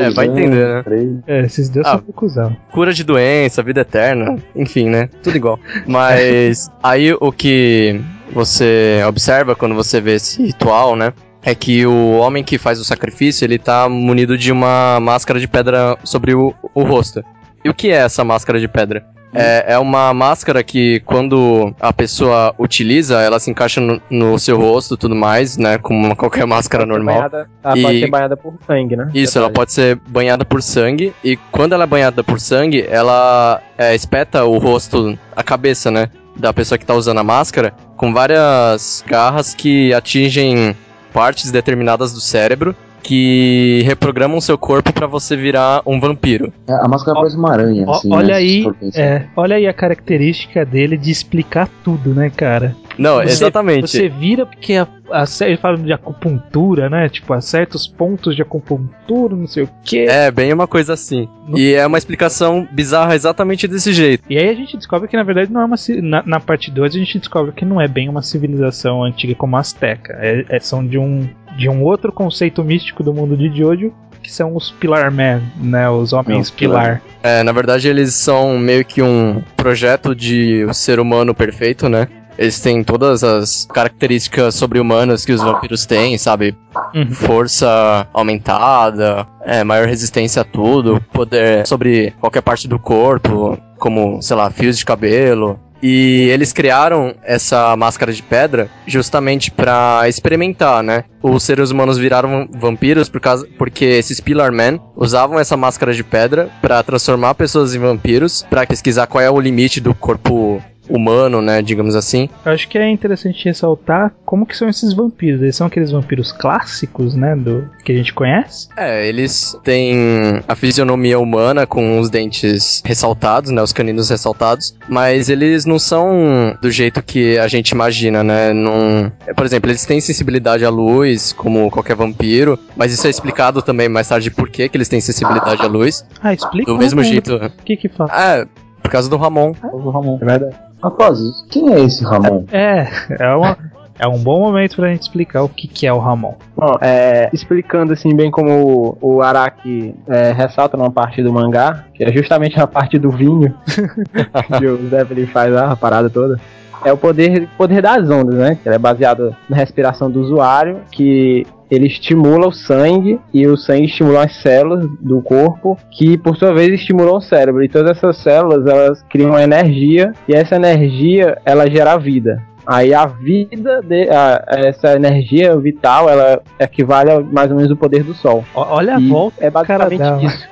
É, 0.00 0.10
vai 0.10 0.26
entender, 0.26 0.84
né? 0.84 1.22
É, 1.26 1.40
esses 1.40 1.68
deuses 1.68 1.90
Ah. 1.90 1.96
são 1.96 2.02
meio 2.02 2.12
cuzão. 2.12 2.56
cura 2.72 2.92
de 2.92 3.02
doença, 3.04 3.62
vida 3.62 3.80
eterna, 3.80 4.36
enfim, 4.54 4.88
né? 4.88 5.08
Tudo 5.22 5.36
igual. 5.36 5.58
Mas 5.86 6.70
aí 6.82 7.12
o 7.20 7.32
que 7.32 8.00
você 8.32 9.00
observa 9.08 9.54
quando 9.54 9.74
você 9.74 10.00
vê 10.00 10.14
esse 10.16 10.42
ritual, 10.44 10.94
né? 10.96 11.12
É 11.42 11.54
que 11.54 11.84
o 11.86 12.12
homem 12.18 12.42
que 12.42 12.56
faz 12.56 12.80
o 12.80 12.84
sacrifício, 12.84 13.44
ele 13.44 13.58
tá 13.58 13.86
munido 13.88 14.36
de 14.38 14.50
uma 14.50 14.98
máscara 15.00 15.38
de 15.38 15.46
pedra 15.46 15.96
sobre 16.02 16.34
o, 16.34 16.54
o 16.74 16.82
rosto. 16.82 17.22
E 17.62 17.68
o 17.68 17.74
que 17.74 17.88
é 17.88 17.96
essa 17.96 18.24
máscara 18.24 18.58
de 18.58 18.66
pedra? 18.66 19.04
É, 19.34 19.74
é 19.74 19.78
uma 19.78 20.14
máscara 20.14 20.62
que 20.62 21.00
quando 21.00 21.74
a 21.80 21.92
pessoa 21.92 22.54
utiliza, 22.58 23.20
ela 23.20 23.38
se 23.40 23.50
encaixa 23.50 23.80
no, 23.80 24.00
no 24.10 24.38
seu 24.38 24.56
rosto 24.56 24.94
e 24.94 24.96
tudo 24.96 25.14
mais, 25.14 25.56
né? 25.56 25.76
Como 25.78 26.14
qualquer 26.14 26.46
máscara 26.46 26.84
Pode 26.86 26.92
normal. 26.96 27.16
banhada- 27.16 27.48
ela 27.64 27.78
E- 27.78 27.82
pode 27.82 28.00
ser 28.00 28.10
banhada 28.10 28.36
por 28.36 28.54
sangue, 28.66 28.96
né? 28.96 29.10
Isso, 29.14 29.38
ela 29.38 29.50
pode 29.50 29.72
ser 29.72 29.96
banhada 30.08 30.44
por 30.44 30.62
sangue. 30.62 31.12
E 31.24 31.36
quando 31.50 31.72
ela 31.72 31.84
é 31.84 31.86
banhada 31.86 32.22
por 32.22 32.38
sangue, 32.40 32.84
ela 32.88 33.60
é, 33.76 33.94
espeta 33.94 34.44
o 34.44 34.58
rosto, 34.58 35.18
a 35.34 35.42
cabeça, 35.42 35.90
né? 35.90 36.08
Da 36.36 36.52
pessoa 36.52 36.78
que 36.78 36.86
tá 36.86 36.94
usando 36.94 37.18
a 37.18 37.24
máscara, 37.24 37.72
com 37.96 38.12
várias 38.12 39.04
garras 39.06 39.54
que 39.54 39.92
atingem 39.94 40.76
partes 41.12 41.50
determinadas 41.52 42.12
do 42.12 42.20
cérebro 42.20 42.74
que 43.04 43.82
reprogramam 43.84 44.40
seu 44.40 44.56
corpo 44.56 44.92
pra 44.92 45.06
você 45.06 45.36
virar 45.36 45.82
um 45.86 46.00
vampiro. 46.00 46.50
É, 46.66 46.72
A 46.72 46.88
máscara 46.88 47.16
parece 47.18 47.36
uma 47.36 47.52
aranha, 47.52 47.84
Ó, 47.86 47.92
assim, 47.92 48.12
olha 48.12 48.28
né, 48.28 48.34
aí, 48.34 48.64
é, 48.96 49.26
olha 49.36 49.56
aí 49.56 49.66
a 49.66 49.72
característica 49.74 50.64
dele 50.64 50.96
de 50.96 51.10
explicar 51.10 51.68
tudo, 51.84 52.14
né, 52.14 52.30
cara? 52.34 52.74
Não, 52.98 53.16
Você- 53.16 53.24
exatamente. 53.24 53.88
Você 53.90 54.08
vira 54.08 54.46
porque 54.46 54.74
a, 54.74 54.86
a 55.10 55.26
série 55.26 55.56
fala 55.56 55.76
de 55.76 55.92
acupuntura, 55.92 56.88
né? 56.88 57.08
Tipo, 57.08 57.34
a 57.34 57.40
certos 57.40 57.86
pontos 57.88 58.34
de 58.36 58.42
acupuntura, 58.42 59.34
não 59.36 59.46
sei 59.48 59.64
o 59.64 59.68
quê. 59.84 60.06
É, 60.08 60.30
bem 60.30 60.52
uma 60.52 60.66
coisa 60.66 60.94
assim. 60.94 61.28
E 61.56 61.72
é 61.74 61.86
uma 61.86 61.98
explicação 61.98 62.66
bizarra 62.72 63.14
exatamente 63.14 63.66
desse 63.68 63.92
jeito. 63.92 64.22
E 64.30 64.38
aí 64.38 64.48
a 64.48 64.54
gente 64.54 64.76
descobre 64.76 65.08
que 65.08 65.16
na 65.16 65.24
verdade 65.24 65.52
não 65.52 65.60
é 65.60 65.64
uma. 65.64 65.76
Na, 66.02 66.22
na 66.24 66.40
parte 66.40 66.70
2 66.70 66.94
a 66.94 66.98
gente 66.98 67.18
descobre 67.18 67.52
que 67.52 67.64
não 67.64 67.80
é 67.80 67.88
bem 67.88 68.08
uma 68.08 68.22
civilização 68.22 69.02
antiga 69.02 69.34
como 69.34 69.56
a 69.56 69.60
Azteca. 69.60 70.16
É, 70.20 70.44
é- 70.48 70.60
são 70.60 70.86
de 70.86 70.96
um, 70.96 71.28
de 71.56 71.68
um 71.68 71.82
outro 71.82 72.12
conceito 72.12 72.62
místico 72.64 73.02
do 73.02 73.12
mundo 73.12 73.36
de 73.36 73.56
Jojo, 73.56 73.92
que 74.22 74.32
são 74.32 74.56
os 74.56 74.70
Pilar 74.70 75.12
Men, 75.12 75.42
né? 75.56 75.88
Os 75.88 76.12
homens 76.12 76.50
Pilar. 76.50 77.00
pilar. 77.00 77.02
É, 77.22 77.42
na 77.42 77.52
verdade, 77.52 77.88
eles 77.88 78.14
são 78.14 78.58
meio 78.58 78.84
que 78.84 79.02
um 79.02 79.42
projeto 79.56 80.14
de 80.14 80.66
ser 80.72 80.98
humano 80.98 81.34
perfeito, 81.34 81.88
né? 81.88 82.08
Eles 82.36 82.58
têm 82.58 82.82
todas 82.82 83.22
as 83.22 83.66
características 83.72 84.56
sobre-humanas 84.56 85.24
que 85.24 85.32
os 85.32 85.40
vampiros 85.40 85.86
têm, 85.86 86.18
sabe? 86.18 86.56
Uhum. 86.92 87.10
Força 87.12 88.08
aumentada, 88.12 89.26
é, 89.44 89.62
maior 89.62 89.86
resistência 89.86 90.42
a 90.42 90.44
tudo, 90.44 91.00
poder 91.12 91.64
sobre 91.66 92.12
qualquer 92.20 92.42
parte 92.42 92.66
do 92.66 92.78
corpo, 92.78 93.56
como, 93.78 94.20
sei 94.20 94.36
lá, 94.36 94.50
fios 94.50 94.76
de 94.76 94.84
cabelo. 94.84 95.60
E 95.86 96.30
eles 96.30 96.50
criaram 96.50 97.14
essa 97.22 97.76
máscara 97.76 98.10
de 98.10 98.22
pedra 98.22 98.70
justamente 98.86 99.50
pra 99.50 100.04
experimentar, 100.08 100.82
né? 100.82 101.04
Os 101.22 101.42
seres 101.42 101.70
humanos 101.70 101.98
viraram 101.98 102.48
vampiros 102.50 103.10
por 103.10 103.20
causa, 103.20 103.46
porque 103.58 103.84
esses 103.84 104.18
Pillar 104.18 104.50
Men 104.50 104.80
usavam 104.96 105.38
essa 105.38 105.58
máscara 105.58 105.92
de 105.92 106.02
pedra 106.02 106.48
pra 106.62 106.82
transformar 106.82 107.34
pessoas 107.34 107.74
em 107.74 107.78
vampiros, 107.78 108.46
pra 108.48 108.66
pesquisar 108.66 109.06
qual 109.06 109.22
é 109.22 109.30
o 109.30 109.38
limite 109.38 109.78
do 109.78 109.94
corpo 109.94 110.58
humano, 110.88 111.40
né, 111.40 111.62
digamos 111.62 111.94
assim. 111.94 112.28
Eu 112.44 112.52
acho 112.52 112.68
que 112.68 112.78
é 112.78 112.88
interessante 112.88 113.44
ressaltar 113.44 114.12
como 114.24 114.46
que 114.46 114.56
são 114.56 114.68
esses 114.68 114.92
vampiros. 114.92 115.42
Eles 115.42 115.56
são 115.56 115.66
aqueles 115.66 115.90
vampiros 115.90 116.32
clássicos, 116.32 117.14
né? 117.14 117.34
Do 117.36 117.68
que 117.84 117.92
a 117.92 117.96
gente 117.96 118.12
conhece. 118.12 118.68
É, 118.76 119.06
eles 119.08 119.56
têm 119.62 120.42
a 120.46 120.54
fisionomia 120.54 121.18
humana 121.18 121.66
com 121.66 121.98
os 121.98 122.10
dentes 122.10 122.82
ressaltados, 122.84 123.50
né, 123.50 123.62
os 123.62 123.72
caninos 123.72 124.10
ressaltados, 124.10 124.74
mas 124.88 125.28
eles 125.28 125.64
não 125.64 125.78
são 125.78 126.56
do 126.60 126.70
jeito 126.70 127.02
que 127.02 127.38
a 127.38 127.48
gente 127.48 127.70
imagina, 127.70 128.22
né? 128.22 128.52
Não, 128.52 129.10
por 129.34 129.44
exemplo, 129.44 129.70
eles 129.70 129.84
têm 129.84 130.00
sensibilidade 130.00 130.64
à 130.64 130.70
luz, 130.70 131.32
como 131.32 131.70
qualquer 131.70 131.96
vampiro, 131.96 132.58
mas 132.76 132.92
isso 132.92 133.06
é 133.06 133.10
explicado 133.10 133.62
também 133.62 133.88
mais 133.88 134.08
tarde 134.08 134.30
por 134.30 134.48
que 134.48 134.68
que 134.68 134.76
eles 134.76 134.88
têm 134.88 135.00
sensibilidade 135.00 135.62
à 135.62 135.66
luz. 135.66 136.04
Ah, 136.22 136.32
explica. 136.32 136.70
Do 136.70 136.78
mesmo 136.78 137.02
jeito. 137.02 137.36
O 137.36 137.62
que 137.64 137.76
que 137.76 137.88
fala? 137.88 138.10
É, 138.12 138.46
por 138.82 138.90
causa 138.90 139.08
do 139.08 139.16
Ramon. 139.16 139.52
O 139.72 139.90
Ramon. 139.90 140.18
É 140.20 140.24
verdade. 140.24 140.56
Rapaz, 140.84 141.18
quem 141.48 141.72
é 141.72 141.80
esse 141.80 142.04
Ramon? 142.04 142.44
É, 142.52 142.86
é 143.18 143.34
uma. 143.34 143.56
É 143.96 144.08
um 144.08 144.18
bom 144.18 144.40
momento 144.40 144.74
pra 144.74 144.88
gente 144.88 145.02
explicar 145.02 145.44
o 145.44 145.48
que, 145.48 145.68
que 145.68 145.86
é 145.86 145.92
o 145.92 145.98
Ramon. 145.98 146.34
Bom, 146.56 146.76
é, 146.80 147.30
explicando 147.32 147.92
assim 147.92 148.14
bem 148.14 148.28
como 148.28 148.96
o, 149.00 149.14
o 149.16 149.22
Araki 149.22 149.94
é, 150.08 150.32
ressalta 150.32 150.76
numa 150.76 150.90
parte 150.90 151.22
do 151.22 151.32
mangá, 151.32 151.84
que 151.94 152.02
é 152.02 152.12
justamente 152.12 152.60
a 152.60 152.66
parte 152.66 152.98
do 152.98 153.08
vinho 153.10 153.54
que 154.58 154.66
o 154.66 154.88
Zeppelin 154.88 155.26
faz 155.26 155.52
lá, 155.54 155.70
a 155.70 155.76
parada 155.76 156.10
toda. 156.10 156.40
É 156.84 156.92
o 156.92 156.98
poder, 156.98 157.48
poder 157.56 157.80
das 157.80 158.10
ondas, 158.10 158.34
né? 158.34 158.58
Que 158.60 158.68
é 158.68 158.76
baseado 158.76 159.34
na 159.48 159.56
respiração 159.56 160.10
do 160.10 160.20
usuário, 160.20 160.80
que 160.90 161.46
ele 161.74 161.86
estimula 161.86 162.48
o 162.48 162.52
sangue 162.52 163.20
e 163.32 163.46
o 163.46 163.56
sangue 163.56 163.86
estimula 163.86 164.24
as 164.24 164.36
células 164.36 164.88
do 165.00 165.20
corpo, 165.20 165.78
que 165.90 166.16
por 166.16 166.36
sua 166.36 166.52
vez 166.52 166.72
estimulam 166.72 167.16
o 167.16 167.20
cérebro. 167.20 167.62
E 167.62 167.68
todas 167.68 167.96
essas 167.96 168.16
células 168.18 168.66
elas 168.66 169.02
criam 169.08 169.38
energia 169.38 170.12
e 170.28 170.34
essa 170.34 170.56
energia 170.56 171.38
ela 171.44 171.68
gera 171.68 171.96
vida. 171.96 172.42
Aí 172.66 172.94
a 172.94 173.04
vida, 173.04 173.82
de, 173.82 174.08
a, 174.08 174.42
essa 174.48 174.94
energia 174.94 175.54
vital, 175.56 176.08
ela 176.08 176.40
equivale 176.58 177.10
a 177.10 177.20
mais 177.20 177.50
ou 177.50 177.56
menos 177.56 177.70
o 177.70 177.76
poder 177.76 178.02
do 178.02 178.14
Sol. 178.14 178.42
Olha 178.54 178.96
a 178.96 179.00
volta. 179.00 179.44
é 179.44 179.50
basicamente 179.50 179.98
cara 179.98 180.22
isso. 180.22 180.48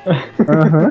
Aham. 0.47 0.91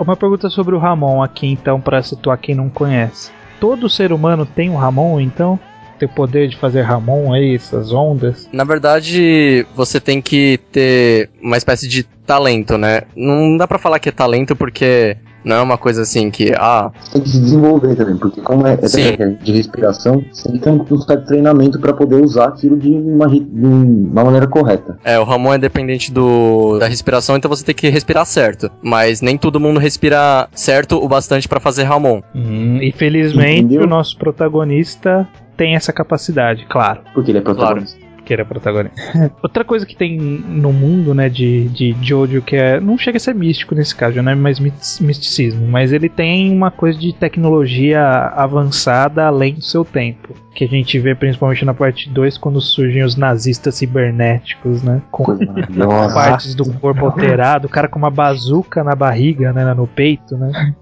Uma 0.00 0.16
pergunta 0.16 0.48
sobre 0.48 0.74
o 0.74 0.78
Ramon 0.78 1.22
aqui, 1.22 1.46
então, 1.46 1.80
pra 1.80 2.02
situar 2.02 2.38
quem 2.38 2.54
não 2.54 2.70
conhece. 2.70 3.30
Todo 3.58 3.90
ser 3.90 4.10
humano 4.10 4.46
tem 4.46 4.70
um 4.70 4.76
Ramon, 4.76 5.20
então? 5.20 5.60
Tem 6.00 6.08
o 6.08 6.12
poder 6.12 6.48
de 6.48 6.56
fazer 6.56 6.80
Ramon 6.80 7.30
aí, 7.34 7.54
essas 7.54 7.92
ondas? 7.92 8.48
Na 8.50 8.64
verdade, 8.64 9.66
você 9.76 10.00
tem 10.00 10.22
que 10.22 10.58
ter 10.72 11.28
uma 11.42 11.58
espécie 11.58 11.86
de 11.86 12.04
talento, 12.04 12.78
né? 12.78 13.02
Não 13.14 13.54
dá 13.58 13.68
pra 13.68 13.78
falar 13.78 13.98
que 13.98 14.08
é 14.08 14.12
talento 14.12 14.56
porque 14.56 15.18
não 15.44 15.56
é 15.56 15.60
uma 15.60 15.76
coisa 15.76 16.02
assim 16.02 16.30
que, 16.30 16.52
ah, 16.56 16.90
Tem 17.12 17.20
que 17.20 17.28
se 17.28 17.40
desenvolver 17.40 17.94
também, 17.96 18.16
porque 18.16 18.40
como 18.40 18.66
é, 18.66 18.74
é 18.74 19.26
de 19.42 19.52
respiração, 19.52 20.24
você 20.32 20.48
tem 20.48 20.58
que 20.58 20.84
ter 20.86 20.94
um, 20.94 21.00
certo 21.00 21.26
treinamento 21.26 21.78
para 21.78 21.92
poder 21.92 22.16
usar 22.16 22.46
aquilo 22.46 22.78
de 22.78 22.90
uma, 22.90 23.28
de 23.28 23.44
uma 23.50 24.24
maneira 24.24 24.46
correta. 24.46 24.98
é, 25.04 25.18
o 25.18 25.24
Ramon 25.24 25.54
é 25.54 25.58
dependente 25.58 26.12
do, 26.12 26.78
da 26.78 26.86
respiração, 26.86 27.36
então 27.36 27.48
você 27.48 27.64
tem 27.64 27.74
que 27.74 27.88
respirar 27.88 28.24
certo. 28.24 28.70
Mas 28.82 29.20
nem 29.20 29.36
todo 29.36 29.60
mundo 29.60 29.78
respira 29.78 30.48
certo 30.52 30.96
o 30.96 31.08
bastante 31.08 31.48
pra 31.48 31.60
fazer 31.60 31.84
Ramon. 31.84 32.22
Hum, 32.34 32.78
e 32.80 32.90
felizmente 32.92 33.60
Entendeu? 33.60 33.82
o 33.82 33.86
nosso 33.86 34.16
protagonista 34.16 35.28
tem 35.60 35.74
essa 35.74 35.92
capacidade, 35.92 36.64
claro. 36.70 37.02
Porque 37.12 37.30
ele 37.30 37.36
é 37.38 37.42
protagonista. 37.42 38.00
que 38.24 38.32
era 38.32 38.44
protagonista. 38.46 39.30
Outra 39.42 39.62
coisa 39.62 39.84
que 39.84 39.94
tem 39.94 40.16
no 40.18 40.72
mundo, 40.72 41.12
né, 41.14 41.28
de, 41.28 41.68
de 41.68 41.94
Jojo, 42.00 42.40
que 42.40 42.56
é. 42.56 42.80
Não 42.80 42.96
chega 42.96 43.18
a 43.18 43.20
ser 43.20 43.34
místico 43.34 43.74
nesse 43.74 43.94
caso, 43.94 44.22
não 44.22 44.32
é 44.32 44.34
mais 44.34 44.58
mis- 44.58 45.00
misticismo, 45.00 45.66
mas 45.68 45.92
ele 45.92 46.08
tem 46.08 46.50
uma 46.50 46.70
coisa 46.70 46.98
de 46.98 47.12
tecnologia 47.12 48.00
avançada 48.34 49.26
além 49.26 49.54
do 49.54 49.62
seu 49.62 49.84
tempo. 49.84 50.32
Que 50.54 50.64
a 50.64 50.68
gente 50.68 50.98
vê 50.98 51.14
principalmente 51.14 51.64
na 51.64 51.74
parte 51.74 52.08
2, 52.10 52.36
quando 52.38 52.60
surgem 52.60 53.02
os 53.04 53.16
nazistas 53.16 53.74
cibernéticos, 53.76 54.82
né? 54.82 55.00
Com 55.10 55.24
partes 56.14 56.54
do 56.54 56.72
corpo 56.72 57.04
alterado, 57.06 57.66
o 57.66 57.70
cara 57.70 57.86
com 57.88 57.98
uma 57.98 58.10
bazuca 58.10 58.82
na 58.82 58.94
barriga, 58.94 59.52
né? 59.52 59.72
No 59.74 59.86
peito, 59.86 60.36
né? 60.36 60.74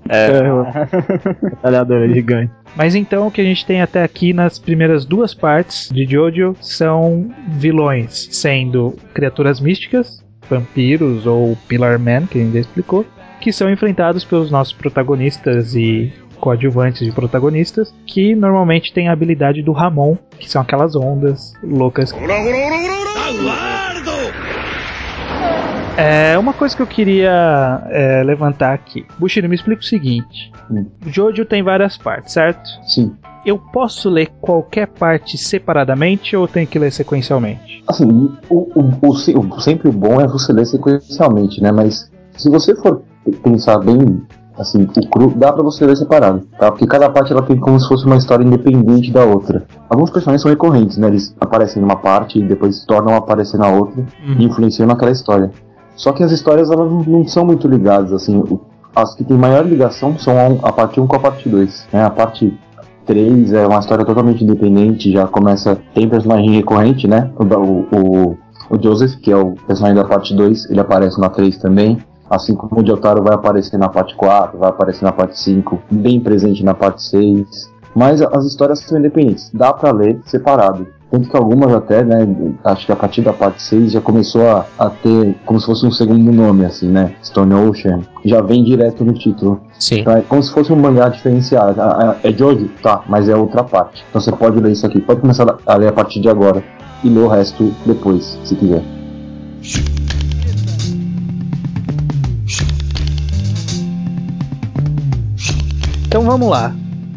Metralhadora 1.42 2.08
gigante. 2.12 2.52
Mas 2.76 2.94
então 2.94 3.26
o 3.26 3.30
que 3.30 3.40
a 3.40 3.44
gente 3.44 3.66
tem 3.66 3.82
até 3.82 4.02
aqui 4.02 4.32
nas 4.32 4.58
primeiras 4.58 5.04
duas 5.04 5.34
partes 5.34 5.88
de 5.92 6.04
Jojo 6.04 6.54
são 6.60 7.30
vilões, 7.48 8.28
sendo 8.30 8.96
criaturas 9.12 9.60
místicas, 9.60 10.24
vampiros 10.48 11.26
ou 11.26 11.56
Pillar 11.68 11.98
Man, 11.98 12.26
que 12.26 12.38
a 12.38 12.42
gente 12.42 12.54
já 12.54 12.60
explicou, 12.60 13.04
que 13.40 13.52
são 13.52 13.70
enfrentados 13.70 14.24
pelos 14.24 14.50
nossos 14.50 14.72
protagonistas 14.72 15.74
e 15.74 16.12
coadjuvantes 16.40 17.04
de 17.04 17.12
protagonistas, 17.12 17.92
que 18.06 18.34
normalmente 18.34 18.92
têm 18.92 19.08
a 19.08 19.12
habilidade 19.12 19.62
do 19.62 19.72
Ramon, 19.72 20.16
que 20.38 20.48
são 20.48 20.62
aquelas 20.62 20.94
ondas 20.94 21.52
loucas. 21.62 22.14
É, 26.00 26.38
uma 26.38 26.52
coisa 26.52 26.76
que 26.76 26.80
eu 26.82 26.86
queria 26.86 27.82
é, 27.90 28.22
levantar 28.22 28.72
aqui. 28.72 29.04
Bushiro, 29.18 29.48
me 29.48 29.56
explica 29.56 29.82
o 29.82 29.84
seguinte. 29.84 30.52
Hum. 30.70 30.86
Jojo 31.06 31.44
tem 31.44 31.60
várias 31.62 31.98
partes, 31.98 32.32
certo? 32.34 32.62
Sim. 32.86 33.16
Eu 33.44 33.58
posso 33.58 34.08
ler 34.08 34.28
qualquer 34.40 34.86
parte 34.86 35.36
separadamente 35.36 36.36
ou 36.36 36.46
tenho 36.46 36.66
que 36.68 36.78
ler 36.78 36.92
sequencialmente? 36.92 37.82
Assim, 37.88 38.06
o, 38.48 38.68
o, 38.80 39.08
o, 39.08 39.16
se- 39.16 39.34
o- 39.36 39.60
sempre 39.60 39.88
o 39.88 39.92
bom 39.92 40.20
é 40.20 40.26
você 40.28 40.52
ler 40.52 40.66
sequencialmente, 40.66 41.60
né? 41.60 41.72
Mas 41.72 42.10
se 42.36 42.48
você 42.48 42.76
for 42.76 43.02
pensar 43.42 43.78
bem, 43.78 44.22
assim, 44.56 44.82
o 44.84 45.08
cru, 45.10 45.32
dá 45.34 45.52
pra 45.52 45.62
você 45.64 45.84
ler 45.84 45.96
separado, 45.96 46.46
tá? 46.60 46.70
Porque 46.70 46.86
cada 46.86 47.08
parte 47.10 47.32
ela 47.32 47.42
tem 47.42 47.56
como 47.58 47.78
se 47.80 47.88
fosse 47.88 48.04
uma 48.06 48.16
história 48.16 48.44
independente 48.44 49.10
da 49.10 49.24
outra. 49.24 49.64
Alguns 49.88 50.10
personagens 50.10 50.42
são 50.42 50.50
recorrentes, 50.50 50.96
né? 50.98 51.08
Eles 51.08 51.34
aparecem 51.40 51.80
numa 51.82 51.96
parte 51.96 52.38
e 52.38 52.42
depois 52.44 52.84
tornam 52.84 53.14
a 53.14 53.18
aparecer 53.18 53.58
na 53.58 53.68
outra 53.68 54.04
e 54.38 54.44
influenciam 54.44 54.86
naquela 54.86 55.10
história. 55.10 55.50
Só 55.98 56.12
que 56.12 56.22
as 56.22 56.30
histórias 56.32 56.70
elas 56.70 56.90
não- 57.06 57.26
são 57.28 57.44
muito 57.44 57.68
ligadas, 57.68 58.12
assim. 58.12 58.42
As 58.96 59.14
que 59.14 59.24
têm 59.24 59.36
maior 59.36 59.66
ligação 59.66 60.16
são 60.18 60.34
a, 60.62 60.72
parte 60.72 60.98
1 61.00 61.06
com 61.06 61.16
a 61.16 61.20
parte 61.20 61.48
2. 61.48 61.86
Né? 61.92 62.02
A 62.02 62.08
parte 62.08 62.58
3 63.04 63.52
é 63.52 63.66
uma 63.66 63.80
história 63.80 64.04
totalmente 64.04 64.44
independente, 64.44 65.12
já 65.12 65.26
começa. 65.26 65.76
Tem 65.94 66.08
personagem 66.08 66.50
recorrente, 66.52 67.06
né? 67.08 67.30
O, 67.36 67.44
o, 67.96 68.38
o 68.70 68.82
Joseph, 68.82 69.16
que 69.16 69.30
é 69.30 69.36
o 69.36 69.54
personagem 69.66 70.00
da 70.00 70.08
parte 70.08 70.34
2, 70.34 70.70
ele 70.70 70.80
aparece 70.80 71.20
na 71.20 71.28
3 71.28 71.58
também. 71.58 71.98
Assim 72.30 72.54
como 72.54 72.80
o 72.80 72.86
Jotaro 72.86 73.22
vai 73.22 73.34
aparecer 73.34 73.78
na 73.78 73.88
parte 73.88 74.14
4, 74.14 74.58
vai 74.58 74.68
aparecer 74.68 75.04
na 75.04 75.12
parte 75.12 75.38
5, 75.38 75.80
bem 75.90 76.20
presente 76.20 76.64
na 76.64 76.74
parte 76.74 77.02
6. 77.02 77.72
Mas 77.94 78.20
as 78.22 78.44
histórias 78.44 78.80
são 78.80 78.98
independentes, 78.98 79.50
dá 79.52 79.72
pra 79.72 79.90
ler 79.90 80.20
separado. 80.26 80.86
Tanto 81.10 81.28
que 81.30 81.36
algumas 81.36 81.72
até, 81.72 82.04
né, 82.04 82.28
acho 82.64 82.84
que 82.84 82.92
a 82.92 82.96
partir 82.96 83.22
da 83.22 83.32
parte 83.32 83.62
6 83.62 83.92
já 83.92 84.00
começou 84.00 84.46
a, 84.46 84.66
a 84.78 84.90
ter 84.90 85.36
como 85.46 85.58
se 85.58 85.64
fosse 85.64 85.86
um 85.86 85.90
segundo 85.90 86.30
nome, 86.30 86.66
assim, 86.66 86.86
né? 86.86 87.14
Stone 87.24 87.54
Ocean. 87.54 88.00
Já 88.26 88.42
vem 88.42 88.62
direto 88.62 89.02
no 89.04 89.14
título. 89.14 89.58
Sim. 89.78 90.00
Então 90.00 90.12
é 90.12 90.20
como 90.20 90.42
se 90.42 90.52
fosse 90.52 90.70
um 90.70 90.76
mangá 90.76 91.08
diferenciado. 91.08 91.80
Ah, 91.80 92.10
ah, 92.10 92.16
É 92.22 92.30
Jojo? 92.30 92.68
Tá, 92.82 93.02
mas 93.08 93.26
é 93.26 93.34
outra 93.34 93.64
parte. 93.64 94.04
Então 94.10 94.20
você 94.20 94.30
pode 94.32 94.60
ler 94.60 94.72
isso 94.72 94.84
aqui. 94.84 95.00
Pode 95.00 95.22
começar 95.22 95.46
a 95.64 95.74
ler 95.76 95.88
a 95.88 95.92
partir 95.92 96.20
de 96.20 96.28
agora. 96.28 96.62
E 97.02 97.08
ler 97.08 97.20
o 97.20 97.28
resto 97.28 97.72
depois, 97.86 98.38
se 98.44 98.54
quiser. 98.54 98.82
Então 106.06 106.22
vamos 106.22 106.50
lá. 106.50 106.74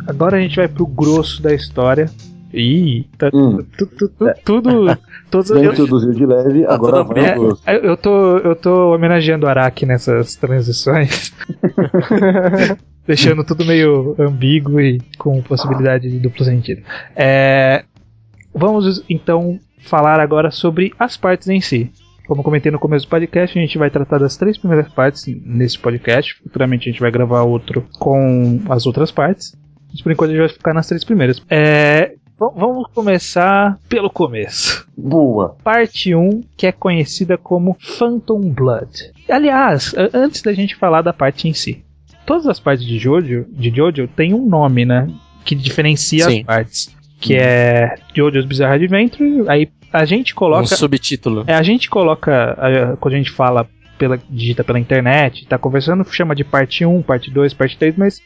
Agora 0.07 0.37
a 0.37 0.39
gente 0.41 0.55
vai 0.55 0.67
pro 0.67 0.85
grosso 0.85 1.41
da 1.41 1.53
história. 1.53 2.09
Ih, 2.53 3.05
tá, 3.17 3.29
Hum. 3.33 3.59
tu- 3.77 3.87
tu- 3.87 4.09
tu- 4.09 4.33
tudo. 4.43 4.97
Todos, 5.29 5.47
Já 5.47 5.55
eu, 5.55 5.71
introduziu 5.71 6.11
de 6.11 6.25
leve, 6.25 6.63
Tá 6.65 6.73
agora 6.73 7.03
vai 7.03 7.13
bem. 7.23 7.33
grosso. 7.39 7.63
eu, 7.65 7.79
eu 7.79 7.95
tô, 7.97 8.37
eu 8.39 8.55
tô 8.57 8.93
homenageando 8.93 9.45
o 9.45 9.49
Araki 9.49 9.85
nessas 9.85 10.35
transições. 10.35 11.33
Deixando 13.07 13.43
tudo 13.43 13.65
meio 13.65 14.15
ambíguo 14.19 14.79
e 14.79 14.99
com 15.17 15.41
possibilidade 15.41 16.09
de 16.09 16.19
duplo 16.19 16.43
sentido. 16.45 16.81
É, 17.15 17.83
vamos 18.53 19.03
então 19.09 19.59
falar 19.79 20.19
agora 20.19 20.51
sobre 20.51 20.93
as 20.99 21.17
partes 21.17 21.47
em 21.47 21.61
si. 21.61 21.89
Como 22.27 22.41
eu 22.41 22.45
comentei 22.45 22.71
no 22.71 22.79
começo 22.79 23.05
do 23.05 23.09
podcast, 23.09 23.57
a 23.57 23.61
gente 23.61 23.77
vai 23.77 23.89
tratar 23.89 24.19
das 24.19 24.37
três 24.37 24.57
primeiras 24.57 24.87
partes 24.93 25.25
nesse 25.43 25.77
podcast. 25.79 26.35
Futuramente 26.43 26.87
a 26.87 26.91
gente 26.91 27.01
vai 27.01 27.11
gravar 27.11 27.41
outro 27.43 27.85
com 27.97 28.61
as 28.69 28.85
outras 28.85 29.09
partes. 29.11 29.55
Mas 29.91 30.01
por 30.01 30.11
enquanto 30.11 30.29
a 30.29 30.33
gente 30.33 30.39
vai 30.41 30.49
ficar 30.49 30.73
nas 30.73 30.87
três 30.87 31.03
primeiras. 31.03 31.41
É, 31.49 32.13
vamos 32.37 32.87
começar 32.93 33.77
pelo 33.89 34.09
começo 34.09 34.87
Boa. 34.97 35.55
parte 35.63 36.15
1, 36.15 36.41
que 36.57 36.65
é 36.67 36.71
conhecida 36.71 37.37
como 37.37 37.75
Phantom 37.79 38.39
Blood. 38.41 39.11
Aliás, 39.29 39.93
antes 40.13 40.41
da 40.41 40.53
gente 40.53 40.75
falar 40.75 41.01
da 41.01 41.13
parte 41.13 41.47
em 41.47 41.53
si, 41.53 41.83
todas 42.25 42.47
as 42.47 42.59
partes 42.59 42.85
de 42.85 42.97
Jojo, 42.97 43.45
de 43.49 43.69
Jojo 43.69 44.07
têm 44.07 44.33
um 44.33 44.45
nome, 44.47 44.85
né? 44.85 45.07
Que 45.45 45.55
diferencia 45.55 46.25
Sim. 46.29 46.39
as 46.39 46.45
partes. 46.45 46.95
Que 47.19 47.35
é 47.35 47.95
Jojo's 48.15 48.45
Bizarre 48.45 48.75
Adventure. 48.83 49.43
Aí 49.47 49.69
a 49.93 50.05
gente 50.05 50.33
Um 50.33 50.35
coloca. 50.35 50.67
subtítulo. 50.75 51.43
É, 51.45 51.53
a 51.53 51.61
gente 51.63 51.89
coloca. 51.89 52.53
a- 52.57 52.97
Quando 52.97 53.13
a 53.13 53.17
gente 53.17 53.29
fala 53.31 53.67
pela, 53.97 54.19
digita 54.29 54.63
pela 54.63 54.79
internet, 54.79 55.45
tá 55.45 55.57
conversando, 55.59 56.03
chama 56.11 56.33
de 56.35 56.43
parte 56.43 56.83
1, 56.83 57.03
parte 57.03 57.29
2, 57.29 57.53
parte 57.53 57.77
3, 57.77 57.95
mas 57.95 58.19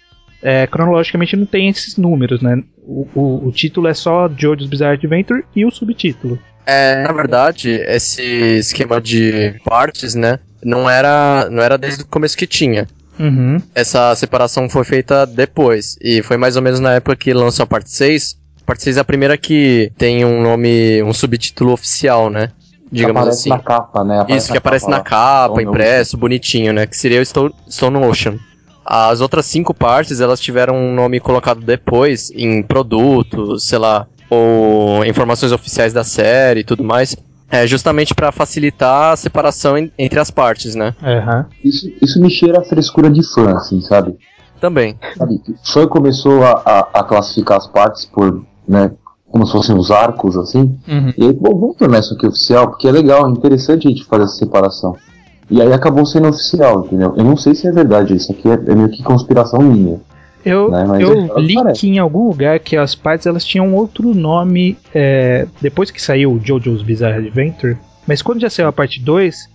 é, 0.45 0.67
cronologicamente 0.67 1.35
não 1.35 1.45
tem 1.45 1.67
esses 1.69 1.97
números, 1.97 2.39
né? 2.41 2.61
O, 2.83 3.07
o- 3.15 3.47
o 3.47 3.51
título 3.51 3.87
é 3.87 3.93
só 3.95 4.29
Jojo's 4.29 4.67
Bizarre 4.69 4.93
Adventure 4.95 5.43
e 5.55 5.65
o 5.65 5.71
subtítulo. 5.71 6.37
É, 6.67 7.01
na 7.03 7.11
verdade, 7.11 7.69
esse 7.87 8.21
esquema 8.59 9.01
de 9.01 9.55
partes, 9.65 10.13
né, 10.15 10.39
não 10.63 10.89
era, 10.89 11.47
não 11.49 11.61
era 11.63 11.77
desde 11.77 12.03
o 12.03 12.07
começo 12.07 12.37
que 12.37 12.47
tinha. 12.47 12.87
Uhum. 13.19 13.61
Essa 13.73 14.13
separação 14.15 14.69
foi 14.69 14.83
feita 14.83 15.25
depois, 15.25 15.95
e 16.01 16.21
foi 16.21 16.37
mais 16.37 16.55
ou 16.55 16.61
menos 16.61 16.79
na 16.79 16.93
época 16.93 17.15
que 17.15 17.33
lançou 17.33 17.63
a 17.63 17.67
parte 17.67 17.89
6. 17.91 18.37
A 18.61 18.65
parte 18.65 18.83
6 18.83 18.97
é 18.97 18.99
a 18.99 19.03
primeira 19.03 19.37
que 19.37 19.91
tem 19.97 20.25
um 20.25 20.41
nome, 20.41 21.01
um 21.03 21.13
subtítulo 21.13 21.71
oficial, 21.71 22.29
né? 22.29 22.49
Digamos 22.91 23.17
aparece 23.21 23.39
assim. 23.41 23.49
na 23.49 23.59
capa, 23.59 24.03
né? 24.03 24.25
Isso, 24.29 24.51
que 24.51 24.57
aparece 24.57 24.89
na 24.89 24.99
capa, 25.01 25.53
Stone 25.55 25.67
impresso, 25.69 26.17
bonitinho, 26.17 26.71
né? 26.73 26.85
Que 26.85 26.95
seria 26.97 27.21
o 27.21 27.25
Stone 27.25 27.97
Ocean. 27.97 28.37
As 28.85 29.19
outras 29.21 29.45
cinco 29.47 29.73
partes, 29.73 30.21
elas 30.21 30.39
tiveram 30.39 30.75
um 30.75 30.93
nome 30.93 31.19
colocado 31.19 31.61
depois 31.61 32.31
em 32.35 32.61
produtos, 32.61 33.67
sei 33.67 33.79
lá, 33.79 34.05
ou 34.29 35.03
informações 35.05 35.51
oficiais 35.51 35.91
da 35.93 36.03
série 36.03 36.59
e 36.59 36.63
tudo 36.63 36.83
mais. 36.83 37.15
É 37.49 37.65
justamente 37.65 38.13
para 38.13 38.31
facilitar 38.31 39.13
a 39.13 39.15
separação 39.15 39.77
en- 39.77 39.91
entre 39.97 40.19
as 40.19 40.29
partes, 40.31 40.75
né? 40.75 40.93
Aham. 41.01 41.45
Isso, 41.63 41.91
isso 42.01 42.19
me 42.21 42.29
cheira 42.29 42.59
a 42.59 42.63
frescura 42.63 43.09
de 43.09 43.21
fã, 43.33 43.55
assim, 43.55 43.81
sabe? 43.81 44.15
Também. 44.59 44.97
Sabe, 45.17 45.37
que 45.39 45.53
Fã 45.71 45.87
começou 45.87 46.43
a, 46.43 46.51
a, 46.65 46.99
a 46.99 47.03
classificar 47.03 47.57
as 47.57 47.67
partes 47.67 48.05
por, 48.05 48.43
né, 48.67 48.91
como 49.29 49.45
se 49.45 49.51
fossem 49.51 49.75
os 49.77 49.91
arcos, 49.91 50.35
assim. 50.37 50.77
Uhum. 50.87 51.13
E 51.17 51.23
aí, 51.25 51.33
bom, 51.33 51.59
vamos 51.59 51.75
tornar 51.77 51.99
isso 51.99 52.13
aqui 52.15 52.25
oficial, 52.25 52.69
porque 52.69 52.87
é 52.87 52.91
legal, 52.91 53.27
é 53.27 53.29
interessante 53.31 53.87
a 53.87 53.91
gente 53.91 54.05
fazer 54.05 54.23
essa 54.23 54.35
separação. 54.37 54.95
E 55.49 55.61
aí 55.61 55.71
acabou 55.71 56.05
sendo 56.05 56.27
oficial, 56.27 56.85
entendeu? 56.85 57.13
Eu 57.15 57.23
não 57.23 57.37
sei 57.37 57.53
se 57.53 57.67
é 57.67 57.71
verdade, 57.71 58.15
isso 58.15 58.31
aqui 58.31 58.49
é, 58.49 58.53
é 58.53 58.75
meio 58.75 58.89
que 58.89 59.03
conspiração 59.03 59.61
minha. 59.61 59.99
Eu, 60.45 60.69
Né, 60.69 61.01
eu 61.01 61.39
li 61.39 61.55
parece. 61.55 61.81
que 61.81 61.89
em 61.89 61.97
algum 61.97 62.27
lugar 62.27 62.59
que 62.59 62.77
as 62.77 62.93
partes 62.93 63.25
elas 63.25 63.43
tinham 63.43 63.73
outro 63.73 64.13
nome 64.13 64.77
é, 64.93 65.47
depois 65.59 65.89
que 65.89 66.01
saiu 66.01 66.33
o 66.33 66.39
JoJo's 66.39 66.83
Bizarre 66.83 67.17
Adventure. 67.17 67.77
Mas 68.07 68.21
quando 68.21 68.41
já 68.41 68.49
saiu 68.49 68.67
a 68.67 68.71
parte 68.71 69.01
2, 69.01 69.49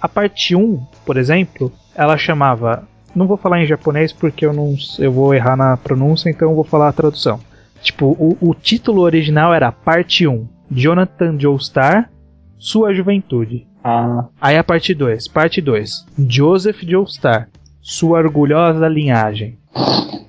a 0.00 0.08
parte 0.08 0.54
1, 0.54 0.80
por 1.04 1.16
exemplo, 1.16 1.72
ela 1.94 2.16
chamava. 2.16 2.84
Não 3.16 3.26
vou 3.26 3.36
falar 3.36 3.60
em 3.60 3.66
japonês 3.66 4.12
porque 4.12 4.46
eu 4.46 4.52
não 4.52 4.76
eu 4.98 5.10
vou 5.10 5.34
errar 5.34 5.56
na 5.56 5.76
pronúncia, 5.76 6.30
então 6.30 6.50
eu 6.50 6.54
vou 6.54 6.62
falar 6.62 6.88
a 6.88 6.92
tradução. 6.92 7.40
Tipo, 7.82 8.06
o, 8.06 8.36
o 8.40 8.54
título 8.54 9.02
original 9.02 9.52
era 9.52 9.72
Parte 9.72 10.26
1, 10.26 10.46
Jonathan 10.70 11.38
Joestar, 11.38 12.10
Sua 12.58 12.94
Juventude. 12.94 13.66
Ah, 13.88 14.26
Aí 14.40 14.56
a 14.56 14.62
parte 14.64 14.92
2, 14.94 15.28
parte 15.28 15.60
2, 15.60 16.04
Joseph 16.28 16.82
Joestar, 16.82 17.48
Sua 17.80 18.18
Orgulhosa 18.18 18.86
Linhagem. 18.88 19.56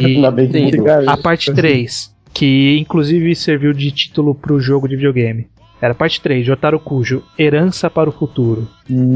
E 0.00 0.22
a 1.08 1.16
parte 1.16 1.52
3, 1.54 2.14
que 2.34 2.78
inclusive 2.78 3.34
serviu 3.34 3.72
de 3.72 3.90
título 3.90 4.34
pro 4.34 4.60
jogo 4.60 4.86
de 4.86 4.96
videogame. 4.96 5.48
Era 5.80 5.92
a 5.92 5.94
parte 5.94 6.20
3, 6.20 6.44
Jotaro 6.44 6.78
Kujo, 6.78 7.22
Herança 7.38 7.88
para 7.88 8.10
o 8.10 8.12
Futuro, 8.12 8.68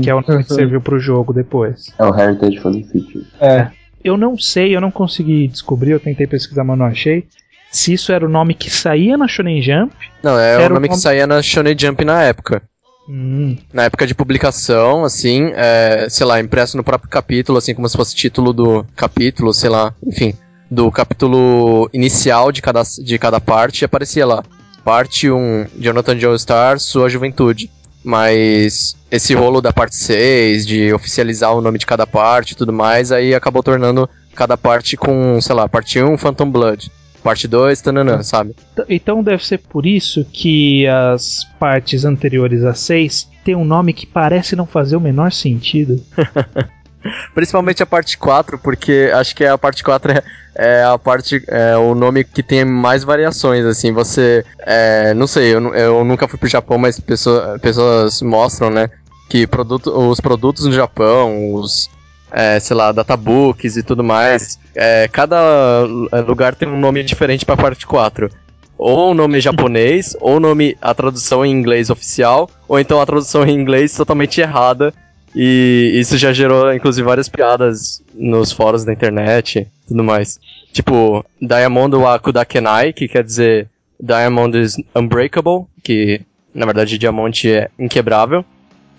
que 0.02 0.08
é 0.08 0.14
o 0.14 0.22
nome 0.26 0.44
que 0.44 0.54
serviu 0.54 0.80
pro 0.80 0.98
jogo 0.98 1.32
depois. 1.32 1.92
É 1.98 2.04
o 2.04 2.18
Heritage 2.18 2.60
for 2.60 2.72
the 2.72 2.82
Future. 2.84 3.26
É. 3.40 3.68
Eu 4.02 4.16
não 4.16 4.38
sei, 4.38 4.74
eu 4.74 4.80
não 4.80 4.90
consegui 4.90 5.48
descobrir, 5.48 5.90
eu 5.90 6.00
tentei 6.00 6.26
pesquisar, 6.26 6.64
mas 6.64 6.78
não 6.78 6.86
achei. 6.86 7.26
Se 7.70 7.92
isso 7.92 8.12
era 8.12 8.24
o 8.24 8.28
nome 8.28 8.54
que 8.54 8.70
saía 8.70 9.16
na 9.18 9.26
Shonen 9.28 9.60
Jump. 9.60 9.92
Não, 10.22 10.38
é 10.38 10.54
Era 10.54 10.62
o 10.64 10.66
o 10.66 10.74
nome 10.74 10.88
que 10.88 10.92
nome- 10.92 11.02
saía 11.02 11.26
na 11.26 11.42
Shonen 11.42 11.76
Jump 11.78 12.04
na 12.04 12.22
época. 12.22 12.62
Hum, 13.08 13.56
Na 13.72 13.84
época 13.84 14.06
de 14.06 14.14
publicação, 14.14 15.04
assim, 15.04 15.50
é, 15.54 16.06
sei 16.08 16.24
lá, 16.24 16.40
impresso 16.40 16.76
no 16.76 16.84
próprio 16.84 17.10
capítulo, 17.10 17.58
assim, 17.58 17.74
como 17.74 17.88
se 17.88 17.96
fosse 17.96 18.14
título 18.14 18.52
do 18.52 18.86
capítulo, 18.94 19.52
sei 19.52 19.70
lá, 19.70 19.92
enfim, 20.06 20.34
do 20.70 20.90
capítulo 20.90 21.90
inicial 21.92 22.52
de 22.52 22.62
cada, 22.62 22.82
de 22.82 23.18
cada 23.18 23.40
parte, 23.40 23.84
aparecia 23.84 24.24
lá. 24.24 24.42
Parte 24.84 25.30
1, 25.30 25.66
Jonathan 25.78 26.18
Joestar, 26.18 26.78
Sua 26.78 27.08
Juventude. 27.08 27.70
Mas 28.04 28.96
esse 29.10 29.32
rolo 29.32 29.60
da 29.60 29.72
parte 29.72 29.94
6, 29.94 30.66
de 30.66 30.92
oficializar 30.92 31.54
o 31.54 31.60
nome 31.60 31.78
de 31.78 31.86
cada 31.86 32.04
parte 32.04 32.50
e 32.50 32.56
tudo 32.56 32.72
mais, 32.72 33.12
aí 33.12 33.32
acabou 33.32 33.62
tornando 33.62 34.10
cada 34.34 34.56
parte 34.56 34.96
com, 34.96 35.40
sei 35.40 35.54
lá, 35.54 35.68
parte 35.68 36.02
1, 36.02 36.18
Phantom 36.18 36.50
Blood. 36.50 36.90
Parte 37.22 37.46
2, 37.46 37.80
tananã, 37.80 38.22
sabe? 38.22 38.54
T- 38.74 38.84
Então 38.88 39.22
deve 39.22 39.44
ser 39.46 39.58
por 39.58 39.86
isso 39.86 40.24
que 40.32 40.86
as 40.86 41.44
partes 41.58 42.04
anteriores 42.04 42.64
a 42.64 42.74
6 42.74 43.28
têm 43.44 43.54
um 43.54 43.64
nome 43.64 43.92
que 43.92 44.06
parece 44.06 44.56
não 44.56 44.66
fazer 44.66 44.96
o 44.96 45.00
menor 45.00 45.30
sentido. 45.32 46.02
Principalmente 47.34 47.82
a 47.82 47.86
parte 47.86 48.16
4, 48.16 48.58
porque 48.58 49.10
acho 49.14 49.34
que 49.34 49.44
a 49.44 49.58
parte 49.58 49.82
4 49.82 50.12
é, 50.12 50.22
é 50.54 50.84
a 50.84 50.96
parte, 50.96 51.42
é 51.48 51.76
o 51.76 51.94
nome 51.94 52.22
que 52.22 52.42
tem 52.42 52.64
mais 52.64 53.02
variações, 53.02 53.64
assim, 53.64 53.92
você, 53.92 54.44
é, 54.60 55.12
não 55.12 55.26
sei, 55.26 55.52
eu, 55.52 55.74
eu 55.74 56.04
nunca 56.04 56.28
fui 56.28 56.38
pro 56.38 56.48
Japão, 56.48 56.78
mas 56.78 57.00
pessoa, 57.00 57.58
pessoas 57.60 58.22
mostram, 58.22 58.70
né, 58.70 58.88
que 59.28 59.48
produto, 59.48 59.90
os 59.90 60.20
produtos 60.20 60.64
no 60.64 60.72
Japão, 60.72 61.54
os, 61.54 61.90
é, 62.32 62.58
sei 62.58 62.74
lá, 62.74 62.90
databooks 62.90 63.76
e 63.76 63.82
tudo 63.82 64.02
mais, 64.02 64.58
é, 64.74 65.06
cada 65.08 65.82
lugar 66.26 66.54
tem 66.54 66.68
um 66.68 66.80
nome 66.80 67.02
diferente 67.02 67.44
pra 67.44 67.56
parte 67.56 67.86
4. 67.86 68.30
Ou 68.78 69.10
o 69.10 69.14
nome 69.14 69.38
japonês, 69.40 70.16
ou 70.20 70.40
nome, 70.40 70.76
a 70.80 70.94
tradução 70.94 71.44
em 71.44 71.50
inglês 71.50 71.90
oficial, 71.90 72.48
ou 72.66 72.80
então 72.80 73.00
a 73.00 73.06
tradução 73.06 73.44
em 73.44 73.54
inglês 73.54 73.94
totalmente 73.94 74.40
errada, 74.40 74.92
e 75.34 75.92
isso 75.94 76.18
já 76.18 76.32
gerou, 76.32 76.72
inclusive, 76.72 77.06
várias 77.06 77.28
piadas 77.28 78.02
nos 78.14 78.52
fóruns 78.52 78.84
da 78.84 78.92
internet 78.92 79.60
e 79.60 79.88
tudo 79.88 80.04
mais. 80.04 80.38
Tipo, 80.72 81.24
Diamond 81.40 81.96
wa 81.96 82.18
Kudakenai, 82.18 82.92
que 82.92 83.08
quer 83.08 83.24
dizer 83.24 83.68
Diamond 84.00 84.58
is 84.58 84.76
Unbreakable, 84.94 85.66
que 85.82 86.20
na 86.54 86.66
verdade 86.66 86.98
diamante 86.98 87.50
é 87.50 87.70
inquebrável. 87.78 88.44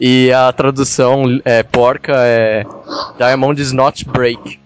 E 0.06 0.34
a 0.34 0.52
tradução 0.52 1.24
é, 1.46 1.64
porca 1.64 2.12
é 2.14 2.66
Diamond 3.18 3.62
is 3.62 3.72
not 3.72 4.04
break. 4.10 4.60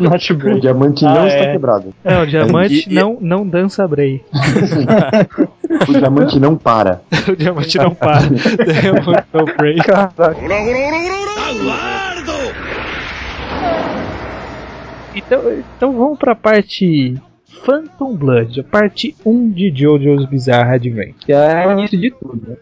Not 0.00 0.32
O 0.32 0.36
break. 0.38 0.60
diamante 0.60 1.04
Ah, 1.06 1.14
não 1.14 1.24
é. 1.24 1.28
está 1.28 1.52
quebrado. 1.52 1.94
Não, 2.04 2.22
o 2.22 2.26
diamante 2.26 2.74
E- 2.88 2.92
e- 2.92 2.94
não, 2.94 3.16
não 3.20 3.46
dança 3.46 3.86
Bray. 3.86 4.24
O 5.88 5.92
diamante 5.92 6.40
não 6.40 6.56
para. 6.56 7.00
o 7.28 7.36
diamante 7.36 7.76
não 7.78 7.94
para. 7.94 8.22
diamante 8.28 9.28
não 9.32 9.44
break. 9.56 9.82
Caraca. 9.84 10.34
Então, 15.14 15.40
então 15.76 15.92
vamos 15.96 16.18
pra 16.18 16.34
parte 16.34 17.14
Phantom 17.64 18.14
Blood, 18.14 18.60
a 18.60 18.64
parte 18.64 19.14
1 19.24 19.50
de 19.50 19.70
JoJo's 19.70 20.26
Bizarre 20.26 20.74
Adventure. 20.74 21.14
Que 21.24 21.32
é 21.32 21.66
o 21.66 21.72
início 21.72 21.98
de 21.98 22.10
tudo. 22.10 22.40
Né? 22.48 22.56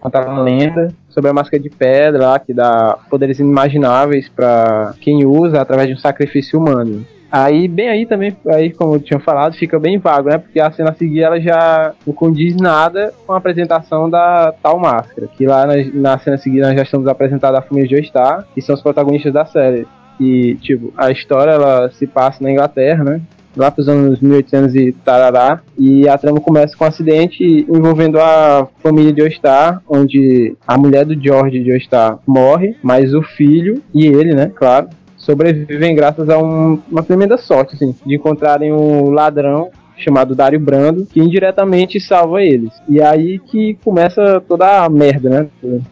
Contar 0.00 0.26
uma 0.26 0.42
lenda 0.42 0.88
sobre 1.08 1.30
a 1.30 1.34
máscara 1.34 1.62
de 1.62 1.68
pedra 1.68 2.28
lá, 2.28 2.38
que 2.38 2.54
dá 2.54 2.98
poderes 3.10 3.38
inimagináveis 3.38 4.28
pra 4.28 4.94
quem 5.00 5.26
usa 5.26 5.60
através 5.60 5.88
de 5.88 5.94
um 5.94 5.98
sacrifício 5.98 6.58
humano. 6.58 7.04
Aí, 7.30 7.68
bem 7.68 7.88
aí 7.88 8.06
também, 8.06 8.36
aí 8.48 8.72
como 8.72 8.94
eu 8.94 9.00
tinha 9.00 9.20
falado, 9.20 9.54
fica 9.54 9.78
bem 9.78 9.98
vago, 9.98 10.28
né? 10.28 10.38
Porque 10.38 10.58
a 10.58 10.70
cena 10.72 10.90
a 10.90 10.94
seguir 10.94 11.22
ela 11.22 11.40
já 11.40 11.92
não 12.04 12.12
condiz 12.12 12.56
nada 12.56 13.14
com 13.24 13.32
a 13.32 13.36
apresentação 13.36 14.10
da 14.10 14.52
tal 14.60 14.80
máscara. 14.80 15.28
Que 15.28 15.46
lá 15.46 15.64
na, 15.64 15.74
na 15.94 16.18
cena 16.18 16.34
a 16.34 16.38
seguir 16.38 16.60
nós 16.60 16.74
já 16.74 16.82
estamos 16.82 17.06
apresentados 17.06 17.58
a 17.58 17.62
família 17.62 17.88
Joestar, 17.88 18.46
que 18.52 18.60
são 18.60 18.74
os 18.74 18.82
protagonistas 18.82 19.32
da 19.32 19.44
série. 19.44 19.86
E, 20.18 20.56
tipo, 20.56 20.92
a 20.96 21.10
história 21.12 21.52
ela 21.52 21.90
se 21.92 22.06
passa 22.06 22.42
na 22.42 22.50
Inglaterra, 22.50 23.04
né? 23.04 23.20
Lá 23.56 23.70
para 23.70 23.82
os 23.82 23.88
anos 23.88 24.20
1800 24.20 24.74
e 24.74 24.92
tarará, 24.92 25.60
e 25.78 26.08
a 26.08 26.16
trama 26.16 26.40
começa 26.40 26.76
com 26.76 26.84
um 26.84 26.88
acidente 26.88 27.66
envolvendo 27.68 28.18
a 28.20 28.68
família 28.82 29.12
de 29.12 29.20
Joestar, 29.20 29.82
onde 29.88 30.54
a 30.66 30.78
mulher 30.78 31.04
do 31.04 31.20
George 31.20 31.58
de 31.60 31.70
Joestar 31.70 32.18
morre, 32.26 32.76
mas 32.82 33.12
o 33.14 33.22
filho 33.22 33.82
e 33.94 34.06
ele, 34.06 34.34
né, 34.34 34.50
claro, 34.54 34.88
sobrevivem 35.16 35.94
graças 35.94 36.28
a 36.28 36.38
um- 36.38 36.80
uma 36.90 37.02
tremenda 37.02 37.36
sorte, 37.36 37.74
assim, 37.74 37.94
de 38.04 38.14
encontrarem 38.14 38.72
um 38.72 39.10
ladrão 39.10 39.70
chamado 39.96 40.34
Dário 40.34 40.58
Brando, 40.58 41.04
que 41.04 41.20
indiretamente 41.20 42.00
salva 42.00 42.42
eles. 42.42 42.72
E 42.88 43.02
aí 43.02 43.38
que 43.38 43.76
começa 43.84 44.42
toda 44.48 44.84
a 44.84 44.88
merda, 44.88 45.28
né? 45.28 45.46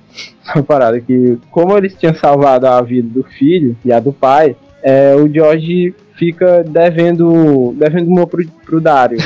Essa 0.42 0.62
parada 0.62 0.98
que, 0.98 1.38
como 1.50 1.76
eles 1.76 1.94
tinham 1.94 2.14
salvado 2.14 2.66
a 2.66 2.80
vida 2.80 3.06
do 3.06 3.22
filho 3.22 3.76
e 3.84 3.92
a 3.92 4.00
do 4.00 4.12
pai, 4.12 4.56
é, 4.82 5.14
o 5.14 5.28
George 5.28 5.94
fica 6.18 6.62
devendo 6.64 7.72
devendo 7.78 8.08
uma 8.08 8.26
pro, 8.26 8.44
pro 8.66 8.80
Dário. 8.80 9.18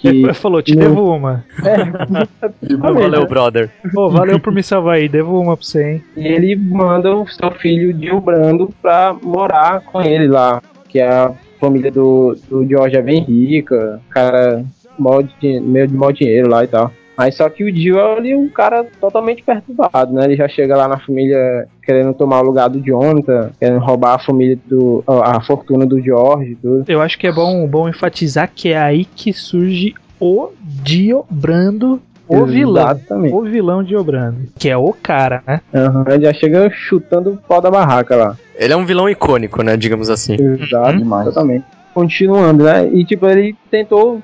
Que, 0.00 0.08
Ele 0.08 0.34
falou, 0.34 0.60
te 0.60 0.74
Não. 0.74 0.82
devo 0.82 1.14
uma. 1.16 1.44
é, 1.64 2.76
Valeu, 2.76 3.26
brother. 3.26 3.70
Pô, 3.94 4.10
valeu 4.10 4.38
por 4.40 4.52
me 4.52 4.62
salvar 4.62 4.96
aí, 4.96 5.08
devo 5.08 5.40
uma 5.40 5.56
pra 5.56 5.64
você, 5.64 5.92
hein? 5.92 6.04
E 6.16 6.26
ele 6.26 6.56
manda 6.56 7.14
o 7.14 7.26
seu 7.28 7.50
filho 7.52 7.92
Dio 7.92 8.20
Brando 8.20 8.68
pra 8.82 9.14
morar 9.22 9.80
com 9.80 10.02
ele 10.02 10.26
lá, 10.28 10.60
que 10.88 10.98
é 10.98 11.08
a 11.08 11.32
família 11.60 11.90
do, 11.90 12.36
do 12.50 12.66
George 12.68 12.96
é 12.96 13.02
bem 13.02 13.22
rica, 13.22 14.00
cara 14.10 14.64
mó 14.98 15.22
de- 15.22 15.60
meio 15.60 15.86
de 15.88 15.94
mau 15.94 16.12
dinheiro 16.12 16.48
lá 16.50 16.64
e 16.64 16.66
tal. 16.66 16.90
Mas 17.16 17.36
só 17.36 17.48
que 17.48 17.64
o 17.64 17.72
Dio 17.72 17.98
é 17.98 18.36
um 18.36 18.48
cara 18.48 18.84
totalmente 19.00 19.42
perturbado, 19.42 20.12
né? 20.12 20.24
Ele 20.24 20.36
já 20.36 20.48
chega 20.48 20.76
lá 20.76 20.88
na 20.88 20.98
família 20.98 21.66
querendo 21.82 22.14
tomar 22.14 22.40
o 22.40 22.44
lugar 22.44 22.68
do 22.68 22.80
Jonathan, 22.80 23.50
querendo 23.58 23.80
roubar 23.80 24.14
a 24.14 24.18
família 24.18 24.58
do. 24.66 25.04
a 25.06 25.40
fortuna 25.42 25.84
do 25.84 26.00
George 26.00 26.52
e 26.52 26.56
tudo. 26.56 26.84
Eu 26.88 27.00
acho 27.00 27.18
que 27.18 27.26
é 27.26 27.32
bom, 27.32 27.66
bom 27.66 27.88
enfatizar 27.88 28.50
que 28.54 28.70
é 28.70 28.78
aí 28.78 29.04
que 29.04 29.32
surge 29.32 29.94
o 30.18 30.50
Dio 30.60 31.24
Brando, 31.28 32.00
o 32.28 32.46
vilão. 32.46 32.90
Exatamente. 32.90 33.34
O 33.34 33.42
vilão 33.42 33.82
Dio 33.82 34.02
Brando. 34.02 34.48
Que 34.58 34.70
é 34.70 34.76
o 34.76 34.92
cara, 34.92 35.42
né? 35.46 35.60
Aham, 35.74 36.04
Ele 36.08 36.24
já 36.24 36.32
chega 36.32 36.70
chutando 36.70 37.30
o 37.30 37.36
pau 37.36 37.60
da 37.60 37.70
barraca 37.70 38.16
lá. 38.16 38.36
Ele 38.56 38.72
é 38.72 38.76
um 38.76 38.86
vilão 38.86 39.08
icônico, 39.08 39.62
né, 39.62 39.76
digamos 39.76 40.08
assim. 40.08 40.36
Exato, 40.40 40.96
Demais. 40.96 41.26
Exatamente. 41.26 41.64
Continuando, 41.94 42.64
né? 42.64 42.88
E 42.92 43.04
tipo, 43.04 43.26
ele 43.26 43.54
tentou 43.70 44.22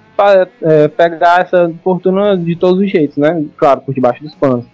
é, 0.62 0.88
pegar 0.88 1.42
essa 1.42 1.70
fortuna 1.84 2.36
de 2.36 2.56
todos 2.56 2.80
os 2.80 2.90
jeitos, 2.90 3.16
né? 3.16 3.44
Claro, 3.56 3.82
por 3.82 3.94
debaixo 3.94 4.22
dos 4.22 4.34
panos. 4.34 4.64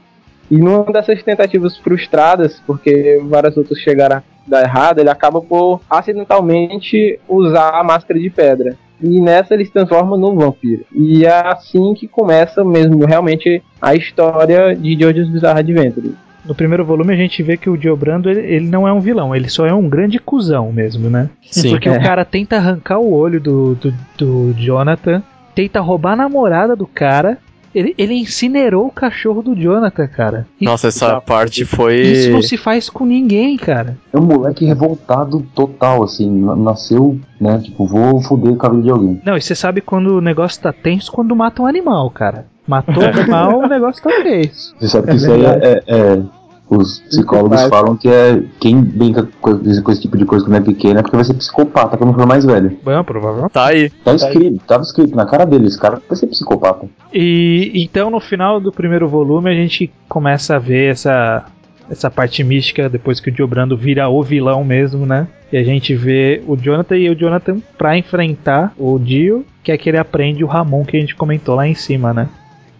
E 0.50 0.56
numa 0.56 0.84
dessas 0.92 1.22
tentativas 1.22 1.76
frustradas, 1.76 2.62
porque 2.66 3.20
várias 3.24 3.56
outras 3.56 3.78
chegaram 3.78 4.16
a 4.16 4.22
dar 4.46 4.62
errado, 4.62 4.98
ele 4.98 5.10
acaba 5.10 5.40
por 5.40 5.80
acidentalmente 5.88 7.18
usar 7.28 7.70
a 7.70 7.82
máscara 7.82 8.20
de 8.20 8.30
pedra. 8.30 8.76
E 9.02 9.20
nessa 9.20 9.54
ele 9.54 9.64
se 9.64 9.72
transforma 9.72 10.16
no 10.16 10.34
vampiro. 10.34 10.84
E 10.92 11.26
é 11.26 11.48
assim 11.48 11.94
que 11.94 12.06
começa 12.06 12.64
mesmo 12.64 13.04
realmente 13.04 13.62
a 13.80 13.94
história 13.94 14.74
de 14.74 14.92
Jojo's 14.98 15.28
Bizarre 15.28 15.60
Adventure. 15.60 16.14
No 16.44 16.54
primeiro 16.54 16.84
volume 16.84 17.12
a 17.12 17.16
gente 17.16 17.42
vê 17.42 17.56
que 17.56 17.70
o 17.70 17.76
Dio 17.76 17.96
Brando 17.96 18.28
ele, 18.28 18.40
ele 18.40 18.68
não 18.68 18.86
é 18.86 18.92
um 18.92 19.00
vilão, 19.00 19.34
ele 19.34 19.48
só 19.48 19.66
é 19.66 19.72
um 19.72 19.88
grande 19.88 20.18
cuzão 20.18 20.70
mesmo, 20.72 21.08
né? 21.08 21.30
Sim. 21.50 21.70
Porque 21.70 21.88
É. 21.88 21.92
o 21.96 22.02
cara 22.02 22.24
tenta 22.24 22.56
arrancar 22.56 22.98
o 22.98 23.12
olho 23.12 23.40
do, 23.40 23.74
do, 23.76 23.94
do 24.18 24.54
Jonathan, 24.58 25.22
tenta 25.54 25.80
roubar 25.80 26.12
a 26.12 26.16
namorada 26.16 26.76
do 26.76 26.86
cara. 26.86 27.38
Ele, 27.74 27.94
ele 27.98 28.14
incinerou 28.14 28.86
o 28.86 28.90
cachorro 28.90 29.42
do 29.42 29.54
Jonathan, 29.54 30.06
cara. 30.06 30.46
E 30.60 30.64
Nossa, 30.64 30.88
essa 30.88 31.20
parte 31.20 31.64
foi. 31.64 32.00
Isso 32.02 32.30
não 32.30 32.42
se 32.42 32.56
faz 32.56 32.88
com 32.88 33.04
ninguém, 33.04 33.56
cara. 33.56 33.96
É 34.12 34.18
um 34.18 34.22
moleque 34.22 34.64
revoltado 34.64 35.44
total, 35.54 36.02
assim. 36.04 36.30
na- 36.30 36.54
Nasceu, 36.56 37.18
né? 37.40 37.58
Tipo, 37.62 37.86
vou 37.86 38.20
foder 38.22 38.56
a 38.58 38.68
vida 38.68 38.82
de 38.82 38.90
alguém. 38.90 39.20
Não, 39.24 39.36
e 39.36 39.40
você 39.42 39.54
sabe 39.54 39.80
quando 39.80 40.16
o 40.16 40.20
negócio 40.20 40.60
tá 40.62 40.72
tenso 40.72 41.10
quando 41.12 41.34
mata 41.34 41.62
um 41.62 41.66
animal, 41.66 42.08
cara. 42.10 42.46
Matou 42.66 43.02
o 43.02 43.06
animal, 43.06 43.58
o 43.60 43.66
negócio 43.68 44.02
tá 44.02 44.10
tenso. 44.22 44.74
Você 44.78 44.88
sabe 44.88 45.08
que 45.08 45.16
isso 45.16 45.30
aí 45.32 45.44
é, 45.44 45.48
é- 45.48 45.82
é- 45.86 46.22
Os 46.68 47.00
psicólogos 47.00 47.60
Psicopata. 47.60 47.68
falam 47.68 47.96
que 47.96 48.08
é 48.08 48.42
quem 48.58 48.80
brinca 48.80 49.28
com, 49.40 49.58
com 49.58 49.92
esse 49.92 50.00
tipo 50.00 50.16
de 50.16 50.24
coisa 50.24 50.44
quando 50.44 50.56
é 50.56 50.60
pequeno 50.60 50.98
é 50.98 51.02
porque 51.02 51.16
vai 51.16 51.24
ser 51.24 51.34
psicopata 51.34 51.96
quando 51.96 52.14
for 52.14 52.26
mais 52.26 52.44
velho. 52.44 52.76
Bom, 52.82 53.04
provavelmente. 53.04 53.52
Tá 53.52 53.66
aí. 53.66 53.90
Tá 53.90 54.14
escrito, 54.14 54.64
tava 54.66 54.82
escrito 54.82 55.14
na 55.14 55.26
cara 55.26 55.44
dele, 55.44 55.66
esse 55.66 55.78
cara 55.78 56.00
vai 56.08 56.16
ser 56.16 56.26
psicopata. 56.26 56.86
E 57.12 57.70
então 57.74 58.10
no 58.10 58.18
final 58.18 58.60
do 58.60 58.72
primeiro 58.72 59.06
volume 59.08 59.50
a 59.50 59.54
gente 59.54 59.92
começa 60.08 60.56
a 60.56 60.58
ver 60.58 60.90
essa 60.90 61.44
essa 61.90 62.10
parte 62.10 62.42
mística 62.42 62.88
depois 62.88 63.20
que 63.20 63.28
o 63.28 63.32
Dio 63.32 63.46
Brando 63.46 63.76
vira 63.76 64.08
o 64.08 64.22
vilão 64.22 64.64
mesmo, 64.64 65.04
né? 65.04 65.26
E 65.52 65.56
a 65.56 65.62
gente 65.62 65.94
vê 65.94 66.42
o 66.46 66.56
Jonathan 66.56 66.96
e 66.96 67.10
o 67.10 67.14
Jonathan 67.14 67.58
pra 67.76 67.96
enfrentar 67.96 68.72
o 68.78 68.98
Dio, 68.98 69.44
que 69.62 69.70
é 69.70 69.78
que 69.78 69.88
ele 69.88 69.98
aprende 69.98 70.42
o 70.42 70.46
Ramon 70.46 70.84
que 70.84 70.96
a 70.96 71.00
gente 71.00 71.14
comentou 71.14 71.54
lá 71.54 71.68
em 71.68 71.74
cima, 71.74 72.12
né? 72.12 72.28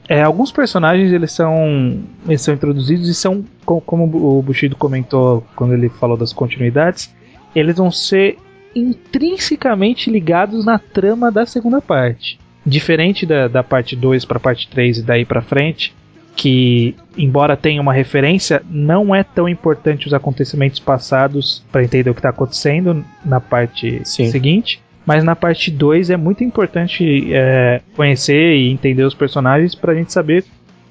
É, 0.09 0.23
alguns 0.23 0.53
personagens 0.53 1.13
eles 1.13 1.33
são 1.33 1.99
eles 2.29 2.43
são 2.43 2.53
introduzidos 2.55 3.09
e 3.09 3.15
são 3.15 3.45
co- 3.65 3.81
como 3.81 4.05
o 4.05 4.43
Bushido 4.43 4.77
comentou 4.77 5.43
quando 5.57 5.73
ele 5.75 5.89
falou 5.89 6.17
das 6.17 6.33
continuidades, 6.33 7.15
eles 7.55 7.77
vão 7.77 7.91
ser 7.91 8.37
intrinsecamente 8.75 10.11
ligados 10.11 10.65
na 10.65 10.79
trama 10.79 11.31
da 11.31 11.47
segunda 11.47 11.81
parte 11.81 12.39
diferente 12.67 13.27
da, 13.27 13.47
da 13.47 13.63
parte 13.63 13.95
2 13.95 14.25
para 14.25 14.41
parte 14.41 14.69
3 14.69 14.99
e 14.99 15.03
daí 15.03 15.25
para 15.27 15.43
frente, 15.43 15.95
que 16.35 16.97
embora 17.17 17.57
tenha 17.59 17.81
uma 17.81 17.93
referência, 17.93 18.63
não 18.71 19.15
é 19.15 19.23
tão 19.23 19.47
importante 19.49 20.07
os 20.07 20.15
acontecimentos 20.15 20.81
passados 20.81 21.63
para 21.71 21.85
entender 21.85 22.09
o 22.09 22.15
que 22.15 22.21
está 22.21 22.31
acontecendo 22.31 23.05
na 23.25 23.39
parte 23.39 24.01
Sim. 24.05 24.31
seguinte. 24.31 24.81
Mas 25.07 25.23
na 25.25 25.37
parte 25.37 25.71
2 25.71 26.11
é 26.11 26.17
muito 26.17 26.43
importante 26.43 27.33
é, 27.33 27.81
conhecer 27.97 28.57
e 28.57 28.71
entender 28.71 29.05
os 29.05 29.15
personagens 29.15 29.75
pra 29.75 29.95
gente 29.95 30.13
saber 30.13 30.45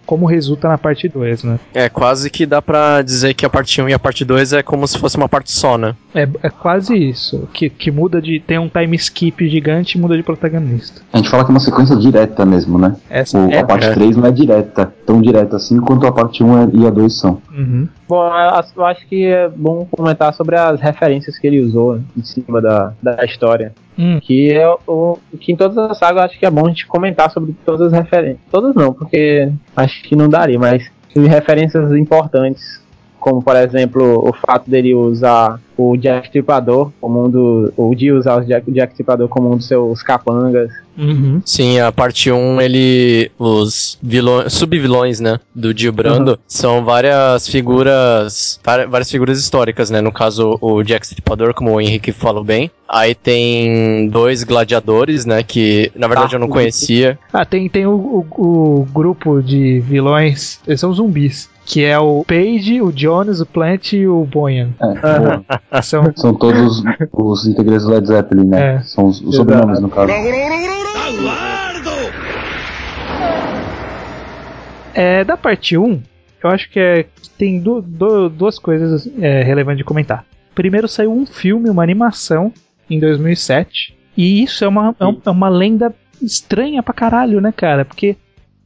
como 0.05 0.25
resulta 0.25 0.67
na 0.67 0.77
parte 0.77 1.07
2, 1.07 1.43
né? 1.43 1.59
É 1.73 1.87
quase 1.89 2.29
que 2.29 2.45
dá 2.45 2.61
pra 2.61 3.01
dizer 3.01 3.33
que 3.33 3.45
a 3.45 3.49
parte 3.49 3.81
1 3.81 3.89
e 3.89 3.93
a 3.93 3.99
parte 3.99 4.25
2 4.25 4.53
é 4.53 4.61
como 4.63 4.87
se 4.87 4.99
fosse 4.99 5.15
uma 5.17 5.29
parte 5.29 5.49
só, 5.51 5.77
né? 5.77 5.95
É, 6.13 6.27
é 6.43 6.49
quase 6.49 6.95
isso. 6.95 7.47
Que, 7.53 7.69
que 7.69 7.89
muda 7.89 8.21
de. 8.21 8.39
Tem 8.39 8.59
um 8.59 8.67
time 8.69 8.95
skip 8.97 9.47
gigante 9.47 9.97
e 9.97 10.01
muda 10.01 10.15
de 10.17 10.23
protagonista. 10.23 11.01
A 11.11 11.17
gente 11.17 11.29
fala 11.29 11.43
que 11.45 11.51
é 11.51 11.53
uma 11.53 11.59
sequência 11.59 11.95
direta 11.95 12.45
mesmo, 12.45 12.77
né? 12.77 12.95
Essa 13.09 13.39
O- 13.39 13.49
é. 13.49 13.59
a 13.59 13.63
parte 13.65 13.87
é. 13.87 13.93
3 13.93 14.17
não 14.17 14.25
é 14.27 14.31
direta, 14.31 14.93
tão 15.05 15.21
direta 15.21 15.55
assim 15.55 15.79
quanto 15.79 16.05
a 16.05 16.11
parte 16.11 16.43
1 16.43 16.71
e 16.81 16.85
a 16.85 16.89
2 16.89 17.13
são. 17.17 17.41
Uhum. 17.57 17.87
Bom, 18.07 18.27
eu 18.27 18.63
eu 18.75 18.85
acho 18.85 19.07
que 19.07 19.25
é 19.25 19.47
bom 19.49 19.87
comentar 19.89 20.33
sobre 20.33 20.57
as 20.57 20.81
referências 20.81 21.37
que 21.39 21.47
ele 21.47 21.61
usou 21.61 21.99
em 22.17 22.23
cima 22.23 22.61
da, 22.61 22.93
da 23.01 23.23
história. 23.23 23.73
Hum. 23.97 24.19
Que 24.19 24.51
é 24.51 24.67
o 24.87 25.19
que 25.39 25.51
em 25.51 25.55
todas 25.55 25.77
as 25.77 25.97
sagas 25.97 26.25
acho 26.25 26.39
que 26.39 26.45
é 26.45 26.51
bom 26.51 26.65
a 26.65 26.69
gente 26.69 26.87
comentar 26.87 27.31
sobre 27.31 27.55
todas 27.65 27.93
as 27.93 27.93
referências. 27.93 28.39
Todas 28.51 28.75
não, 28.75 28.93
porque 28.93 29.51
acho 29.75 30.03
que 30.03 30.15
não 30.15 30.27
daria, 30.29 30.57
mas 30.57 30.91
referências 31.15 31.91
importantes. 31.93 32.82
Como 33.23 33.41
por 33.41 33.55
exemplo 33.55 34.27
o 34.27 34.33
fato 34.33 34.69
dele 34.69 34.93
usar 34.93 35.57
o 35.77 35.95
Jack 35.95 36.27
Stripador 36.27 36.91
como 36.99 37.25
um 37.25 37.29
do. 37.29 37.73
O 37.77 37.95
de 37.95 38.11
usar 38.11 38.35
o 38.35 38.45
Jack, 38.45 38.69
o 38.69 38.73
Jack 38.73 38.91
Stripador 38.91 39.29
como 39.29 39.49
um 39.49 39.55
dos 39.55 39.65
seus 39.65 40.03
capangas. 40.03 40.69
Uhum. 40.97 41.41
Sim, 41.45 41.79
a 41.79 41.89
parte 41.89 42.29
1, 42.29 42.59
ele. 42.59 43.31
Os 43.39 43.97
vilões, 44.03 44.51
subvilões, 44.51 45.21
né? 45.21 45.39
Do 45.55 45.73
Dio 45.73 45.93
Brando 45.93 46.37
são 46.45 46.83
várias 46.83 47.47
figuras. 47.47 48.59
Várias 48.61 49.09
figuras 49.09 49.39
históricas, 49.39 49.89
né? 49.89 50.01
No 50.01 50.11
caso, 50.11 50.57
o 50.59 50.83
Jack 50.83 51.05
Stripador, 51.05 51.53
como 51.53 51.71
o 51.71 51.79
Henrique 51.79 52.11
falou 52.11 52.43
bem. 52.43 52.69
Aí 52.89 53.15
tem 53.15 54.09
dois 54.09 54.43
gladiadores, 54.43 55.25
né? 55.25 55.41
Que 55.43 55.89
na 55.95 56.07
verdade 56.07 56.35
eu 56.35 56.39
não 56.39 56.49
conhecia. 56.49 57.17
Ah, 57.31 57.45
tem, 57.45 57.69
tem 57.69 57.87
o, 57.87 57.93
o, 57.95 58.81
o 58.81 58.87
grupo 58.93 59.41
de 59.41 59.79
vilões, 59.79 60.59
eles 60.67 60.81
são 60.81 60.93
zumbis. 60.93 61.49
Que 61.65 61.83
é 61.85 61.97
o 61.97 62.25
Page, 62.25 62.81
o 62.81 62.91
Jones, 62.91 63.39
o 63.39 63.45
Plant 63.45 63.93
e 63.93 64.05
o 64.07 64.25
Boyan. 64.25 64.71
É, 65.71 65.81
São, 65.81 66.11
São 66.15 66.33
todos 66.35 66.83
os 67.13 67.47
integrantes 67.47 67.85
do 67.85 67.91
Led 67.91 68.05
Zeppelin, 68.07 68.45
né? 68.47 68.75
É. 68.75 68.79
São 68.81 69.05
os, 69.05 69.21
os 69.21 69.35
sobrenomes, 69.35 69.79
no 69.79 69.89
caso. 69.89 70.11
é, 74.93 75.23
da 75.23 75.35
parte 75.37 75.77
1, 75.77 76.01
eu 76.43 76.49
acho 76.49 76.69
que 76.69 76.79
é, 76.79 77.05
tem 77.37 77.59
du- 77.59 77.81
du- 77.81 78.29
duas 78.29 78.59
coisas 78.59 79.09
é, 79.19 79.41
relevantes 79.43 79.77
de 79.79 79.83
comentar. 79.83 80.25
Primeiro 80.53 80.87
saiu 80.87 81.11
um 81.11 81.25
filme, 81.25 81.69
uma 81.69 81.81
animação, 81.83 82.51
em 82.89 82.99
2007. 82.99 83.97
E 84.15 84.43
isso 84.43 84.63
é 84.63 84.67
uma, 84.67 84.95
é 84.99 85.05
um- 85.05 85.19
é 85.25 85.29
uma 85.29 85.49
lenda 85.49 85.93
estranha 86.21 86.83
pra 86.83 86.93
caralho, 86.93 87.41
né, 87.41 87.51
cara? 87.51 87.83
Porque 87.85 88.15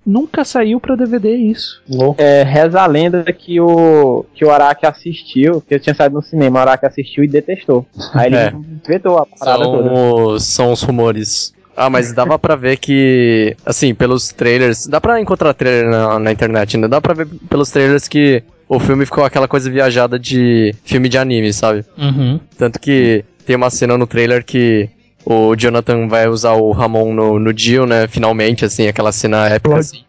nunca 0.07 0.45
saiu 0.45 0.79
pra 0.79 0.95
DVD 0.95 1.35
isso. 1.35 1.81
É, 2.17 2.41
reza 2.43 2.81
a 2.81 2.87
lenda 2.87 3.23
que 3.33 3.59
o, 3.59 4.25
que 4.33 4.45
o 4.45 4.49
Araki 4.49 4.85
assistiu, 4.85 5.61
que 5.61 5.75
eu 5.75 5.79
tinha 5.79 5.93
saído 5.93 6.15
no 6.15 6.21
cinema, 6.21 6.59
o 6.59 6.61
Araki 6.61 6.85
assistiu 6.85 7.23
e 7.23 7.27
detestou. 7.27 7.85
Aí 8.13 8.27
ele 8.27 8.35
É. 8.47 8.53
vetou 8.87 9.17
a 9.17 9.25
parada 9.25 9.63
toda. 9.65 9.89
São 9.89 10.25
os, 10.25 10.43
são 10.45 10.71
os 10.71 10.81
rumores. 10.81 11.53
Ah, 11.75 11.91
mas 11.91 12.11
dava 12.11 12.39
pra 12.39 12.55
ver 12.55 12.77
que, 12.77 13.55
assim, 13.63 13.93
pelos 13.93 14.29
trailers. 14.29 14.87
Dá 14.87 14.99
pra 14.99 15.21
encontrar 15.21 15.53
trailer 15.53 15.87
na, 15.91 16.17
na 16.17 16.31
internet 16.31 16.75
ainda. 16.75 16.87
Dá 16.89 16.99
pra 16.99 17.13
ver 17.13 17.27
pelos 17.47 17.69
trailers 17.69 18.07
que 18.07 18.41
o 18.67 18.79
filme 18.79 19.05
ficou 19.05 19.23
aquela 19.23 19.47
coisa 19.47 19.69
viajada 19.69 20.17
de 20.17 20.73
filme 20.83 21.07
de 21.07 21.19
anime, 21.19 21.53
sabe? 21.53 21.85
Uhum. 21.95 22.39
Tanto 22.57 22.79
que 22.79 23.23
tem 23.45 23.55
uma 23.55 23.69
cena 23.69 23.95
no 23.95 24.07
trailer 24.07 24.43
que 24.43 24.89
o 25.29 25.55
Jonathan 25.57 26.07
vai 26.07 26.25
usar 26.29 26.53
o 26.53 26.71
Ramon 26.71 27.13
no, 27.13 27.37
no 27.37 27.53
Dio, 27.53 27.85
né? 27.85 28.07
Finalmente, 28.07 28.63
assim, 28.63 28.87
aquela 28.87 29.11
cena 29.11 29.45
épica. 29.49 29.75
Assim. 29.75 29.99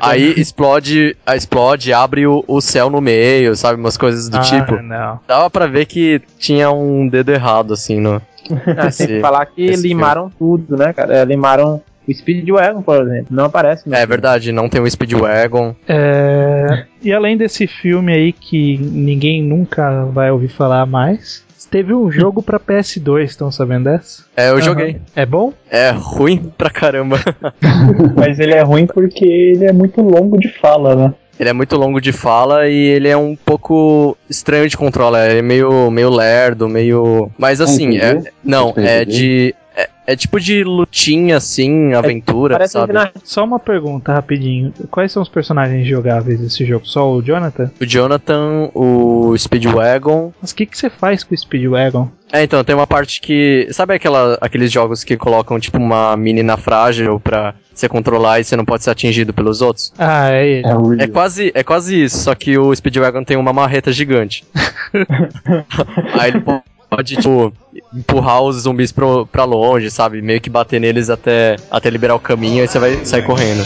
Aí 0.00 0.34
explode, 0.36 1.16
a 1.24 1.36
explode, 1.36 1.92
abre 1.92 2.26
o, 2.26 2.44
o 2.48 2.60
céu 2.60 2.90
no 2.90 3.00
meio, 3.00 3.54
sabe? 3.54 3.78
Umas 3.78 3.96
coisas 3.96 4.28
do 4.28 4.36
ah, 4.36 4.40
tipo. 4.40 4.82
Não. 4.82 5.20
Dava 5.28 5.48
pra 5.48 5.68
ver 5.68 5.86
que 5.86 6.20
tinha 6.40 6.72
um 6.72 7.06
dedo 7.06 7.30
errado, 7.30 7.72
assim, 7.72 8.00
no. 8.00 8.20
Ah, 8.76 8.90
tem 8.90 9.06
que 9.06 9.20
falar 9.20 9.46
que 9.46 9.74
limaram 9.76 10.28
tudo, 10.28 10.76
né, 10.76 10.92
cara? 10.92 11.18
É, 11.18 11.24
limaram 11.24 11.80
o 12.06 12.12
Speedwagon, 12.12 12.82
por 12.82 13.00
exemplo. 13.00 13.28
Não 13.30 13.44
aparece, 13.44 13.88
né? 13.88 14.02
É 14.02 14.06
verdade, 14.06 14.52
não 14.52 14.68
tem 14.68 14.80
o 14.80 14.90
Speedwagon. 14.90 15.74
É, 15.88 16.84
e 17.00 17.12
além 17.12 17.36
desse 17.36 17.66
filme 17.66 18.12
aí 18.12 18.32
que 18.32 18.76
ninguém 18.76 19.42
nunca 19.42 20.04
vai 20.06 20.30
ouvir 20.30 20.48
falar 20.48 20.84
mais, 20.84 21.44
teve 21.74 21.92
um 21.92 22.08
jogo 22.08 22.40
pra 22.40 22.60
PS2, 22.60 23.24
estão 23.24 23.50
sabendo 23.50 23.86
dessa? 23.86 24.22
É, 24.36 24.50
eu 24.50 24.52
Aham. 24.52 24.60
joguei. 24.60 24.96
É 25.16 25.26
bom? 25.26 25.52
É 25.68 25.90
ruim 25.90 26.52
pra 26.56 26.70
caramba. 26.70 27.18
Mas 28.14 28.38
ele 28.38 28.54
é 28.54 28.62
ruim 28.62 28.86
porque 28.86 29.24
ele 29.24 29.64
é 29.64 29.72
muito 29.72 30.00
longo 30.00 30.38
de 30.38 30.48
fala, 30.60 30.94
né? 30.94 31.14
Ele 31.38 31.48
é 31.48 31.52
muito 31.52 31.76
longo 31.76 32.00
de 32.00 32.12
fala 32.12 32.68
e 32.68 32.76
ele 32.76 33.08
é 33.08 33.16
um 33.16 33.34
pouco 33.34 34.16
estranho 34.30 34.68
de 34.68 34.76
controlar. 34.76 35.28
Ele 35.28 35.40
é 35.40 35.42
meio, 35.42 35.90
meio 35.90 36.10
lerdo, 36.10 36.68
meio. 36.68 37.28
Mas 37.36 37.60
assim, 37.60 37.98
é. 37.98 38.22
Não, 38.44 38.72
é 38.76 39.04
de. 39.04 39.52
É, 40.06 40.12
é 40.12 40.16
tipo 40.16 40.38
de 40.40 40.62
lutinha, 40.64 41.36
assim, 41.36 41.92
aventura, 41.94 42.54
Parece 42.54 42.72
sabe? 42.72 42.92
na- 42.92 43.10
Só 43.22 43.44
uma 43.44 43.58
pergunta 43.58 44.12
rapidinho. 44.12 44.72
Quais 44.90 45.10
são 45.12 45.22
os 45.22 45.28
personagens 45.28 45.86
jogáveis 45.86 46.40
desse 46.40 46.64
jogo? 46.64 46.86
Só 46.86 47.10
o 47.12 47.22
Jonathan? 47.22 47.70
O 47.80 47.84
Jonathan, 47.86 48.70
o 48.74 49.34
Speedwagon. 49.36 50.32
Mas 50.40 50.50
o 50.50 50.54
que, 50.54 50.66
que 50.66 50.76
você 50.76 50.88
faz 50.90 51.24
com 51.24 51.34
o 51.34 51.38
Speedwagon? 51.38 52.08
É, 52.32 52.42
então, 52.42 52.64
tem 52.64 52.74
uma 52.74 52.86
parte 52.86 53.20
que. 53.20 53.68
Sabe 53.70 53.94
aquela, 53.94 54.36
aqueles 54.40 54.72
jogos 54.72 55.04
que 55.04 55.16
colocam, 55.16 55.60
tipo, 55.60 55.78
uma 55.78 56.16
menina 56.16 56.56
frágil 56.56 57.20
pra 57.20 57.54
você 57.72 57.88
controlar 57.88 58.40
e 58.40 58.44
você 58.44 58.56
não 58.56 58.64
pode 58.64 58.82
ser 58.82 58.90
atingido 58.90 59.32
pelos 59.32 59.60
outros? 59.62 59.92
Ah, 59.98 60.30
é 60.30 60.46
ele. 60.46 60.66
É 61.00 61.04
É 61.04 61.06
quase, 61.06 61.52
é 61.54 61.62
quase 61.62 62.02
isso, 62.04 62.18
só 62.18 62.34
que 62.34 62.58
o 62.58 62.74
Speedwagon 62.74 63.22
tem 63.22 63.36
uma 63.36 63.52
marreta 63.52 63.92
gigante. 63.92 64.44
Aí 66.18 66.30
ele 66.30 66.40
pode, 66.40 66.62
pode, 66.94 67.16
tipo, 67.16 67.52
empurrar 67.92 68.42
os 68.42 68.62
zumbis 68.62 68.92
pro, 68.92 69.26
pra 69.26 69.44
longe, 69.44 69.90
sabe? 69.90 70.22
Meio 70.22 70.40
que 70.40 70.48
bater 70.48 70.80
neles 70.80 71.10
até, 71.10 71.56
até 71.70 71.90
liberar 71.90 72.14
o 72.14 72.20
caminho 72.20 72.64
e 72.64 72.68
você 72.68 72.78
vai 72.78 73.04
sair 73.04 73.22
correndo. 73.22 73.64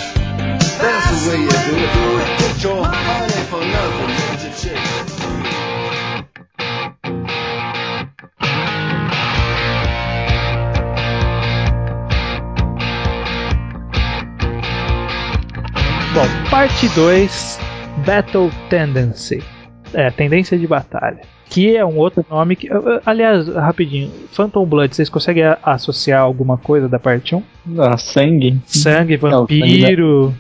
Bom, 16.15 16.51
parte 16.51 16.89
2 16.89 17.59
Battle 18.07 18.51
Tendency. 18.71 19.45
É, 19.93 20.11
tendência 20.11 20.59
de 20.59 20.67
batalha. 20.67 21.38
Que 21.51 21.77
é 21.77 21.85
um 21.85 21.97
outro 21.97 22.25
nome 22.31 22.57
que. 22.57 22.69
Aliás, 23.07 23.49
rapidinho, 23.49 24.11
Phantom 24.33 24.65
Blood, 24.67 24.95
vocês 24.95 25.09
conseguem 25.09 25.45
associar 25.63 26.21
alguma 26.21 26.59
coisa 26.59 26.89
da 26.89 26.99
parte 26.99 27.35
1? 27.35 27.43
Ah, 27.79 27.97
sangue. 27.97 28.59
Sangue, 28.67 29.19
Não, 29.23 29.31
vampiro, 29.41 30.35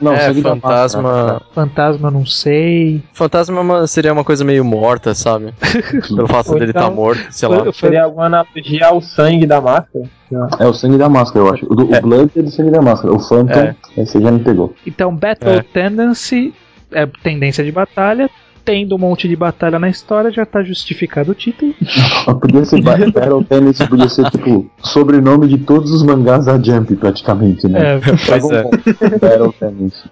Não, 0.00 0.12
é, 0.12 0.18
sangue 0.26 0.42
fantasma. 0.42 1.42
fantasma, 1.54 2.10
não 2.10 2.26
sei. 2.26 3.00
Fantasma 3.12 3.82
é 3.82 3.86
seria 3.86 4.12
uma 4.12 4.24
coisa 4.24 4.44
meio 4.44 4.64
morta, 4.64 5.14
sabe? 5.14 5.54
Pelo 6.08 6.26
fato 6.26 6.52
dele 6.54 6.66
estar 6.72 6.80
então- 6.82 6.94
morto, 6.94 7.24
sei 7.30 7.48
lá. 7.48 7.72
Seria 7.72 8.04
alguma 8.04 8.26
analogia 8.26 8.86
ao 8.86 9.00
sangue 9.00 9.46
da 9.46 9.60
máscara? 9.60 10.04
É 10.58 10.66
o 10.66 10.74
sangue 10.74 10.98
da 10.98 11.08
máscara, 11.08 11.44
eu 11.46 11.54
acho. 11.54 11.66
O, 11.70 11.74
do- 11.74 11.84
o 11.96 12.00
Blood 12.02 12.32
é 12.36 12.42
do 12.42 12.50
sangue 12.50 12.70
da 12.70 12.82
máscara. 12.82 13.14
O 13.14 13.18
Phantom, 13.20 13.60
É. 13.60 13.74
esse 13.96 14.20
já 14.20 14.30
me 14.30 14.40
pegou. 14.40 14.74
Então, 14.86 15.14
Battle 15.14 15.52
É. 15.52 15.62
Tendency 15.62 16.52
é 16.92 17.06
tendência 17.22 17.62
de 17.64 17.70
batalha. 17.72 18.28
Tendo 18.68 18.96
um 18.96 18.98
monte 18.98 19.26
de 19.26 19.34
batalha 19.34 19.78
na 19.78 19.88
história, 19.88 20.30
já 20.30 20.44
tá 20.44 20.62
justificado 20.62 21.32
o 21.32 21.34
título. 21.34 21.74
Podia 22.38 22.66
ser 22.66 22.82
Ba- 22.82 22.98
Battle 23.10 23.42
Tennis, 23.42 23.78
podia 23.78 24.10
ser 24.10 24.28
tipo 24.30 24.70
sobrenome 24.82 25.48
de 25.48 25.56
todos 25.56 25.90
os 25.90 26.02
mangás 26.02 26.44
da 26.44 26.62
Jump, 26.62 26.94
praticamente, 26.96 27.66
né? 27.66 27.94
É, 27.94 28.00
Pois 28.28 28.50
é. 28.50 28.62
Battle 29.18 29.54
Tennis. 29.58 30.04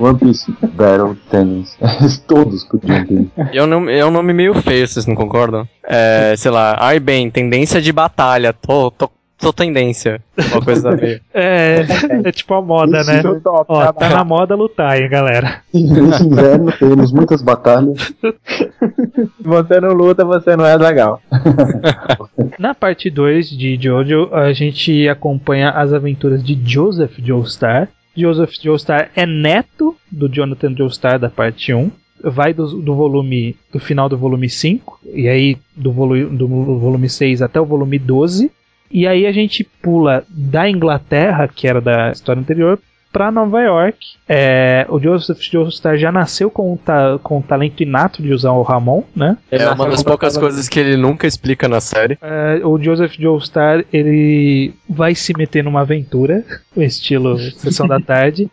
One 0.00 0.18
Piece, 0.18 0.52
Battle 0.74 1.16
Tennis. 1.30 1.78
todos 2.26 2.64
podiam 2.64 3.06
ter. 3.06 3.26
É 3.52 3.62
um, 3.62 3.68
nome, 3.68 3.96
é 3.96 4.04
um 4.04 4.10
nome 4.10 4.32
meio 4.32 4.52
feio, 4.62 4.88
vocês 4.88 5.06
não 5.06 5.14
concordam? 5.14 5.64
É, 5.84 6.34
sei 6.36 6.50
lá, 6.50 6.76
ai 6.80 6.98
bem, 6.98 7.30
tendência 7.30 7.80
de 7.80 7.92
batalha, 7.92 8.52
tô, 8.52 8.90
tô, 8.90 9.08
tô 9.38 9.52
tendência. 9.52 10.20
Uma 10.52 10.64
coisa 10.64 10.90
meio. 10.92 11.20
é, 11.32 11.84
é 12.24 12.32
tipo 12.32 12.54
a 12.54 12.62
moda, 12.62 13.02
né? 13.04 13.18
Isso, 13.18 13.40
top, 13.40 13.66
Ó, 13.68 13.92
tá 13.92 14.08
na 14.08 14.24
moda 14.24 14.54
lutar, 14.54 15.00
hein, 15.00 15.08
galera. 15.08 15.62
Nesse 15.72 16.24
inverno 16.24 16.72
teremos 16.72 17.12
muitas 17.12 17.42
batalhas. 17.42 18.14
Se 18.20 19.42
você 19.42 19.80
não 19.80 19.92
luta, 19.92 20.24
você 20.24 20.56
não 20.56 20.64
é 20.64 20.76
legal. 20.76 21.20
Na 22.58 22.74
parte 22.74 23.10
2 23.10 23.50
de 23.50 23.78
Jojo, 23.80 24.30
a 24.32 24.52
gente 24.52 25.08
acompanha 25.08 25.70
as 25.70 25.92
aventuras 25.92 26.42
de 26.42 26.58
Joseph 26.64 27.18
Joestar. 27.18 27.88
Joseph 28.16 28.52
Joestar 28.62 29.10
é 29.14 29.26
neto 29.26 29.94
do 30.10 30.28
Jonathan 30.28 30.74
Joestar 30.74 31.18
da 31.18 31.28
parte 31.28 31.74
1. 31.74 31.90
Vai 32.24 32.54
do, 32.54 32.80
do 32.80 32.94
volume 32.94 33.54
do 33.70 33.78
final 33.78 34.08
do 34.08 34.16
volume 34.16 34.48
5 34.48 35.00
e 35.12 35.28
aí 35.28 35.58
do, 35.76 35.92
volu 35.92 36.30
do 36.30 36.48
volume 36.78 37.10
6 37.10 37.42
até 37.42 37.60
o 37.60 37.66
volume 37.66 37.98
12. 37.98 38.50
E 38.90 39.06
aí 39.06 39.26
a 39.26 39.32
gente 39.32 39.64
pula 39.82 40.24
da 40.28 40.68
Inglaterra, 40.68 41.48
que 41.48 41.66
era 41.66 41.80
da 41.80 42.10
história 42.12 42.40
anterior, 42.40 42.78
para 43.12 43.30
Nova 43.30 43.62
York. 43.62 43.98
É, 44.28 44.84
o 44.90 45.00
Joseph 45.00 45.40
Joestar 45.40 45.96
já 45.96 46.12
nasceu 46.12 46.50
com 46.50 46.74
o, 46.74 46.76
ta 46.76 47.18
com 47.22 47.38
o 47.38 47.42
talento 47.42 47.82
inato 47.82 48.22
de 48.22 48.30
usar 48.30 48.50
o 48.52 48.60
Ramon, 48.62 49.04
né? 49.14 49.38
É 49.50 49.56
uma 49.70 49.88
das 49.88 50.02
poucas 50.02 50.36
coisas 50.36 50.68
que 50.68 50.78
ele 50.78 50.98
nunca 50.98 51.26
explica 51.26 51.66
na 51.66 51.80
série. 51.80 52.18
É, 52.20 52.60
o 52.62 52.78
Joseph 52.78 53.14
Joestar 53.18 53.84
ele 53.90 54.74
vai 54.86 55.14
se 55.14 55.32
meter 55.36 55.64
numa 55.64 55.80
aventura, 55.80 56.44
o 56.74 56.82
estilo 56.82 57.38
Sessão 57.38 57.88
da 57.88 57.98
Tarde. 57.98 58.50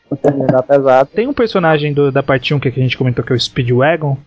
Tem 1.14 1.28
um 1.28 1.34
personagem 1.34 1.94
do- 1.94 2.12
da 2.12 2.24
parte 2.24 2.54
1 2.54 2.60
que 2.60 2.70
a 2.70 2.72
gente 2.72 2.98
comentou 2.98 3.24
que 3.26 3.34
é 3.34 3.36
o 3.36 3.40
Speedwagon, 3.40 4.18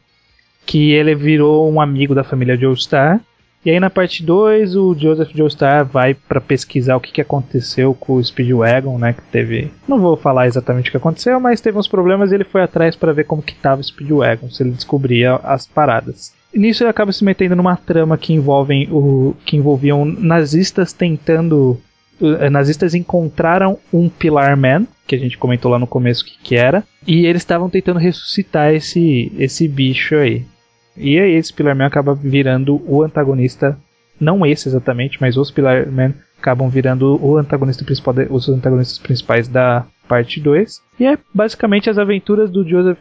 que 0.66 0.92
ele 0.92 1.14
virou 1.14 1.72
um 1.72 1.80
amigo 1.80 2.14
da 2.14 2.24
família 2.24 2.58
Joestar. 2.58 3.20
E 3.66 3.70
aí 3.70 3.80
na 3.80 3.90
parte 3.90 4.22
2 4.22 4.76
o 4.76 4.94
Joseph 4.94 5.32
Joestar 5.34 5.84
vai 5.84 6.14
pra 6.14 6.40
pesquisar 6.40 6.94
o 6.94 7.00
que, 7.00 7.10
que 7.10 7.20
aconteceu 7.20 7.92
com 7.94 8.12
o 8.12 8.24
Speedwagon, 8.24 8.96
né, 8.96 9.12
que 9.12 9.22
teve, 9.22 9.72
não 9.88 9.98
vou 9.98 10.16
falar 10.16 10.46
exatamente 10.46 10.88
o 10.88 10.92
que 10.92 10.96
aconteceu, 10.96 11.40
mas 11.40 11.60
teve 11.60 11.76
uns 11.76 11.88
problemas 11.88 12.30
e 12.30 12.36
ele 12.36 12.44
foi 12.44 12.62
atrás 12.62 12.94
pra 12.94 13.12
ver 13.12 13.24
como 13.24 13.42
que 13.42 13.56
tava 13.56 13.80
o 13.80 13.84
Speedwagon, 13.84 14.48
se 14.50 14.62
ele 14.62 14.70
descobria 14.70 15.34
as 15.42 15.66
paradas. 15.66 16.32
E 16.54 16.60
nisso 16.60 16.84
ele 16.84 16.90
acaba 16.90 17.10
se 17.10 17.24
metendo 17.24 17.56
numa 17.56 17.76
trama 17.76 18.16
que 18.16 18.32
envolvem 18.32 18.88
o 18.88 19.34
que 19.44 19.56
envolviam 19.56 20.04
nazistas 20.04 20.92
tentando 20.92 21.76
eh, 22.22 22.48
nazistas 22.48 22.94
encontraram 22.94 23.80
um 23.92 24.08
Pilar 24.08 24.56
Man, 24.56 24.86
que 25.08 25.16
a 25.16 25.18
gente 25.18 25.36
comentou 25.36 25.72
lá 25.72 25.78
no 25.80 25.88
começo 25.88 26.22
o 26.22 26.26
que, 26.26 26.38
que 26.40 26.54
era, 26.54 26.84
e 27.04 27.26
eles 27.26 27.42
estavam 27.42 27.68
tentando 27.68 27.98
ressuscitar 27.98 28.72
esse, 28.72 29.32
esse 29.36 29.66
bicho 29.66 30.14
aí. 30.14 30.44
E 30.96 31.18
aí 31.18 31.32
esse 31.32 31.52
Pilar 31.52 31.76
Man 31.76 31.86
acaba 31.86 32.14
virando 32.14 32.82
o 32.86 33.02
antagonista, 33.02 33.78
não 34.20 34.44
esse 34.46 34.68
exatamente, 34.68 35.18
mas 35.20 35.36
os 35.36 35.50
Pilar 35.50 35.90
Man 35.90 36.14
acabam 36.38 36.68
virando 36.68 37.18
o 37.24 37.36
antagonista 37.36 37.84
principal, 37.84 38.14
de- 38.14 38.28
os 38.30 38.48
antagonistas 38.48 38.98
principais 38.98 39.48
da 39.48 39.86
parte 40.08 40.40
2. 40.40 40.80
E 41.00 41.04
é 41.06 41.18
basicamente 41.34 41.90
as 41.90 41.98
aventuras 41.98 42.50
do 42.50 42.66
Joseph 42.66 42.98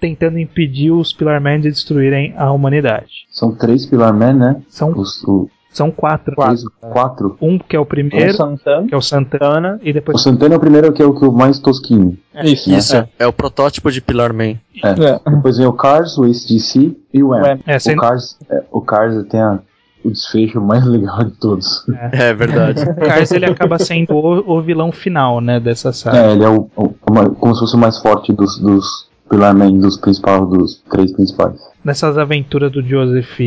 tentando 0.00 0.38
impedir 0.38 0.90
os 0.90 1.12
Pilar 1.12 1.40
Man 1.40 1.60
de 1.60 1.68
destruírem 1.70 2.32
a 2.36 2.50
humanidade. 2.50 3.26
São 3.30 3.54
três 3.54 3.84
Pilar 3.86 4.14
Man, 4.14 4.32
né? 4.32 4.62
São, 4.68 4.90
Os, 4.90 5.22
o, 5.24 5.48
são 5.76 5.90
quatro. 5.90 6.34
três, 6.34 6.62
quatro. 6.80 7.36
Um 7.40 7.58
que 7.58 7.76
é 7.76 7.78
o 7.78 7.82
O 7.82 7.86
primeiro, 7.86 8.32
Santana. 8.34 8.86
que 8.86 8.94
é 8.94 8.96
o 8.96 9.02
Santana, 9.02 9.78
e 9.82 9.90
O 9.90 9.94
depois 9.94 10.20
Santana 10.22 10.54
é 10.54 10.56
o 10.56 10.60
primeiro 10.60 10.92
que 10.92 11.02
é 11.02 11.06
o, 11.06 11.14
que 11.14 11.24
é 11.24 11.28
o 11.28 11.32
mais 11.32 11.58
tosquinho. 11.58 12.16
Isso. 12.44 12.70
Isso, 12.70 12.96
é. 13.18 13.26
o 13.26 13.32
protótipo 13.32 13.90
de 13.90 14.00
Pilar 14.00 14.32
Man. 14.32 14.54
É. 14.82 14.94
Depois 15.30 15.56
vem 15.58 15.66
o 15.66 15.72
Cars, 15.72 16.16
o 16.18 16.24
ACDC 16.24 16.96
e 17.12 17.22
o 17.22 17.28
O 17.28 17.36
M. 17.36 17.60
É, 17.66 17.78
sem- 17.78 17.96
O 17.96 18.00
Cars, 18.00 18.36
é, 18.50 18.62
o 18.70 18.80
Cars 18.80 19.26
tem 19.28 19.40
a- 19.40 19.58
o 20.04 20.10
desfecho 20.10 20.60
mais 20.60 20.84
legal 20.86 21.24
de 21.24 21.32
todos. 21.32 21.84
É 22.12 22.32
verdade. 22.32 22.82
O 22.88 22.94
Cars 22.94 23.30
ele 23.32 23.46
acaba 23.46 23.78
sendo 23.78 24.12
o, 24.14 24.56
o 24.58 24.62
vilão 24.62 24.92
final, 24.92 25.40
né, 25.40 25.58
dessa 25.60 25.92
saga. 25.92 26.18
É, 26.18 26.32
ele 26.32 26.44
é 26.44 26.48
o, 26.48 26.68
o- 26.76 26.88
como 27.38 27.54
se 27.54 27.60
fosse 27.60 27.74
o 27.74 27.78
mais 27.78 27.98
forte 27.98 28.32
dos, 28.32 28.58
dos 28.58 29.08
Pilar 29.28 29.52
Man, 29.54 29.72
dos 29.78 29.96
principais, 29.96 30.48
dos 30.48 30.82
três 30.90 31.12
principais. 31.12 31.58
Nessas 31.84 32.16
aventuras 32.18 32.70
do 32.70 32.80
Joseph 32.82 33.38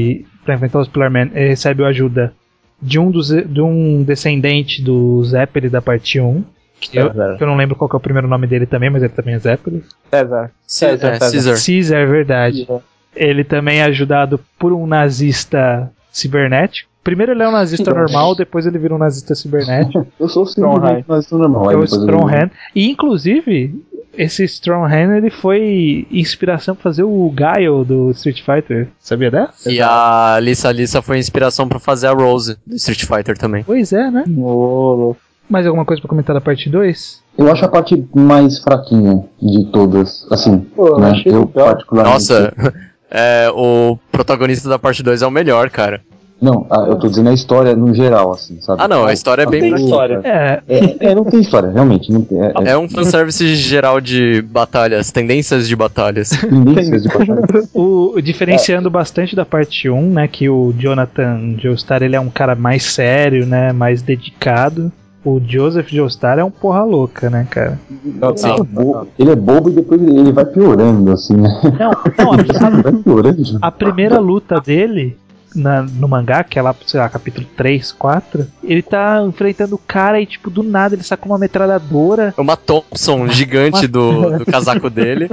pra 0.46 0.56
enfrentar 0.56 0.80
os 0.80 0.88
Pillar 0.88 1.12
Man, 1.12 1.30
ele 1.34 1.50
recebe 1.50 1.84
a 1.84 1.88
ajuda 1.88 2.34
de 2.82 2.98
um, 3.00 3.12
dos, 3.12 3.28
de 3.30 3.62
um 3.62 4.04
descendente 4.04 4.82
do 4.82 5.24
Zeppelin 5.24 5.70
da 5.70 5.82
parte 5.82 6.20
1. 6.20 6.44
Que 6.80 6.98
eu, 6.98 7.08
César. 7.08 7.36
que 7.38 7.44
eu 7.44 7.48
não 7.48 7.58
lembro 7.58 7.76
qual 7.76 7.90
que 7.90 7.96
é 7.96 7.98
o 7.98 8.00
primeiro 8.00 8.26
nome 8.28 8.48
dele 8.48 8.66
também, 8.66 8.90
mas 8.90 9.04
ele 9.04 9.12
também 9.12 9.34
é 9.36 9.40
Zeppelin. 9.40 9.84
César. 10.10 10.52
César, 10.66 11.08
É, 11.10 11.20
César. 11.20 11.32
Caesar. 11.52 11.66
Caesar, 11.66 12.00
é 12.00 12.06
verdade. 12.06 12.68
Ele 13.14 13.44
também 13.44 13.80
é 13.80 13.84
ajudado 13.84 14.40
por 14.58 14.72
um 14.72 14.88
nazista 14.88 15.92
cibernético. 16.12 16.90
Primeiro 17.04 17.32
ele 17.34 17.44
é 17.44 17.48
um 17.50 17.52
nazista 17.52 17.94
normal, 17.94 18.34
depois 18.36 18.66
ele 18.66 18.78
vira 18.78 18.94
um 18.96 18.98
nazista 18.98 19.34
cibernético. 19.36 20.08
Eu 20.20 20.30
sou 20.30 20.44
Strongheim. 20.44 21.00
simplesmente 21.04 21.08
mais 21.10 21.32
normal. 21.32 21.64
é 21.64 21.68
o 21.68 21.70
depois 21.82 21.92
eu- 21.92 22.00
Stronghan. 22.00 22.50
E 22.76 22.90
inclusive, 22.90 23.84
esse 24.20 24.44
Stronghan 24.44 25.16
ele 25.16 25.30
foi 25.30 26.06
inspiração 26.12 26.76
pra 26.76 26.84
fazer 26.84 27.04
o 27.04 27.34
Guile 27.34 27.86
do 27.86 28.12
Street 28.12 28.42
Fighter. 28.44 28.90
Sabia 29.00 29.32
dessa? 29.32 29.72
E 29.72 29.82
a 29.82 30.38
Lisa 30.42 30.70
Lisa 30.74 31.02
foi 31.02 31.18
inspiração 31.18 31.70
pra 31.70 31.80
fazer 31.80 32.08
a 32.08 32.12
Rose 32.12 32.58
do 32.68 32.76
Street 32.76 33.06
Fighter 33.06 33.38
também. 33.38 33.64
Pois 33.64 33.94
é, 33.94 34.12
né? 34.12 34.26
Ô, 34.38 34.94
louco. 34.94 35.22
Mais 35.50 35.66
alguma 35.66 35.86
coisa 35.86 36.02
pra 36.02 36.10
comentar 36.10 36.34
da 36.36 36.42
parte 36.42 36.70
2? 36.70 37.24
Eu 37.38 37.50
acho 37.50 37.64
a 37.64 37.70
parte 37.70 38.06
mais 38.14 38.60
fraquinha 38.60 39.24
de 39.42 39.66
todas, 39.72 40.28
assim, 40.30 40.60
Pô, 40.76 40.90
eu 40.90 41.00
né? 41.00 41.12
achei 41.12 41.34
Eu 41.34 41.48
particularmente. 41.48 42.14
Nossa, 42.14 42.54
é, 43.10 43.50
o 43.56 43.98
protagonista 44.12 44.68
da 44.68 44.78
parte 44.78 45.02
2 45.02 45.22
é 45.22 45.28
o 45.28 45.32
melhor, 45.32 45.70
cara. 45.70 46.02
Não, 46.42 46.66
ah, 46.70 46.86
eu 46.88 46.96
tô 46.96 47.08
dizendo 47.10 47.30
a 47.30 47.34
história 47.34 47.76
no 47.76 47.94
geral, 47.94 48.32
assim, 48.32 48.62
sabe? 48.62 48.82
Ah 48.82 48.88
não, 48.88 49.06
a 49.06 49.12
história 49.12 49.42
é 49.42 49.46
Não 49.46 49.52
bem. 49.52 49.62
tem 49.62 49.76
história. 49.76 50.22
É, 50.24 50.62
É, 50.70 50.96
é, 51.12 51.16
não 51.16 51.26
tem 51.26 51.42
história, 51.42 51.70
realmente. 51.70 52.12
Não 52.12 52.22
tem, 52.22 52.42
é, 52.42 52.54
é, 52.64 52.70
É 52.72 52.78
um 52.78 52.88
fanservice 52.88 53.56
geral 53.56 54.00
de 54.00 54.42
batalhas, 54.42 55.12
tendências 55.12 55.68
de 55.68 55.76
batalhas. 55.76 56.30
tendências 56.40 57.04
de 57.04 57.10
batalha. 57.10 57.42
o, 57.74 58.22
diferenciando 58.22 58.90
bastante 58.90 59.36
da 59.36 59.46
parte 59.46 59.90
1, 59.90 60.12
né? 60.12 60.28
Que 60.30 60.48
o 60.50 60.74
Jonathan 60.78 61.56
Joestar 61.58 62.02
ele 62.04 62.16
é 62.16 62.20
um 62.20 62.30
cara 62.30 62.56
mais 62.56 62.84
sério, 62.84 63.46
né? 63.46 63.74
Mais 63.74 64.02
dedicado. 64.02 64.92
O 65.26 65.42
Joseph 65.46 65.90
Joestar 65.90 66.40
é 66.40 66.44
um 66.46 66.50
porra 66.50 66.82
louca, 66.86 67.30
né, 67.30 67.46
cara? 67.50 67.78
Ele 67.92 68.18
é 68.22 68.64
bo- 68.64 69.08
Ele 69.20 69.32
é 69.32 69.36
bobo 69.36 69.70
e 69.70 69.74
depois 69.74 70.02
ele 70.02 70.32
vai 70.32 70.46
piorando, 70.46 71.12
assim, 71.12 71.36
né? 71.36 71.50
Não, 71.78 71.92
não 72.26 72.32
a, 72.78 72.82
Vai 72.82 72.94
piorando. 73.04 73.44
a 73.62 73.70
primeira 73.72 74.18
luta 74.20 74.62
dele 74.62 75.18
na- 75.56 75.82
no 75.84 76.08
mangá, 76.08 76.44
que 76.44 76.58
é 76.60 76.62
lá, 76.62 76.76
sei 76.86 77.00
lá, 77.00 77.10
capítulo 77.10 77.46
3, 77.58 77.92
4, 77.92 78.48
ele 78.64 78.82
tá 78.82 79.22
enfrentando 79.28 79.76
o 79.76 79.80
cara 79.80 80.20
e, 80.22 80.26
tipo, 80.26 80.50
do 80.50 80.62
nada 80.64 80.96
ele 80.96 81.04
saca 81.04 81.26
uma 81.26 81.38
metralhadora. 81.38 82.34
Uma 82.38 82.56
Thompson 82.58 83.28
gigante 83.28 83.88
do, 83.88 84.38
do 84.40 84.46
casaco 84.46 84.90
dele. 84.92 85.28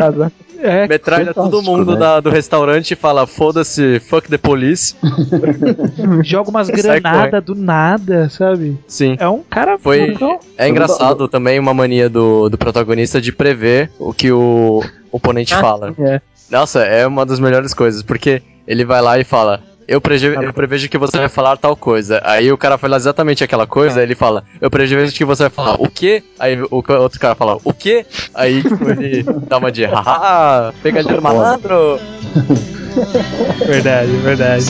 É, 0.59 0.89
Metralha 0.89 1.35
todo 1.35 1.63
mundo 1.63 1.93
né? 1.93 1.99
da- 1.99 2.21
do 2.21 2.31
restaurante 2.31 2.93
e 2.93 2.97
fala: 2.97 3.27
foda-se, 3.27 4.01
fuck 4.01 4.27
the 4.29 4.39
police. 4.39 4.95
joga 6.25 6.51
umas 6.51 6.69
granadas 6.69 7.45
do 7.45 7.55
nada, 7.55 8.29
sabe? 8.31 8.79
Sim. 8.87 9.17
É 9.19 9.29
um 9.29 9.43
cara. 9.43 9.79
Foi- 9.79 10.13
Então, 10.13 10.39
É 10.57 10.69
engraçado 10.69 11.29
também 11.29 11.59
uma 11.59 11.75
mania 11.75 12.09
do, 12.09 12.49
do 12.49 12.57
protagonista 12.59 13.21
de 13.21 13.33
prever 13.33 13.91
o 13.99 14.13
que 14.13 14.33
o 14.33 14.83
oponente 15.13 15.55
fala. 15.55 15.95
É. 15.99 16.21
Nossa, 16.51 16.81
é 16.85 17.07
uma 17.07 17.27
das 17.27 17.39
melhores 17.41 17.75
coisas, 17.75 18.03
porque 18.03 18.43
ele 18.67 18.85
vai 18.85 19.03
lá 19.03 19.19
e 19.19 19.25
fala: 19.25 19.63
eu, 19.87 20.01
preje, 20.01 20.27
eu 20.27 20.53
prevejo 20.53 20.89
que 20.89 20.99
você 20.99 21.19
vai 21.19 21.29
falar 21.29 21.57
tal 21.57 21.77
coisa. 21.77 22.21
Aí 22.25 22.51
o 22.51 22.59
cara 22.59 22.77
fala 22.79 22.97
exatamente 22.97 23.45
aquela 23.45 23.67
coisa, 23.67 24.01
aí 24.01 24.07
ele 24.07 24.15
fala, 24.15 24.45
eu 24.61 24.71
prevejo 24.71 25.15
que 25.15 25.25
você 25.25 25.45
vai 25.45 25.51
falar 25.51 25.75
o 25.75 25.89
quê? 25.89 26.23
Aí 26.39 26.61
o 26.61 26.69
outro 26.71 27.21
cara 27.21 27.35
fala, 27.35 27.59
o 27.65 27.73
quê? 27.73 28.05
Aí 28.35 28.63
tipo, 28.63 28.89
ele 28.91 29.25
dá 29.49 29.59
uma 29.59 29.71
de, 29.71 29.85
haha, 29.85 30.73
pegadinha 30.83 31.17
do 31.17 31.23
malandro. 31.23 31.99
Verdade, 33.67 34.11
verdade. 34.25 34.65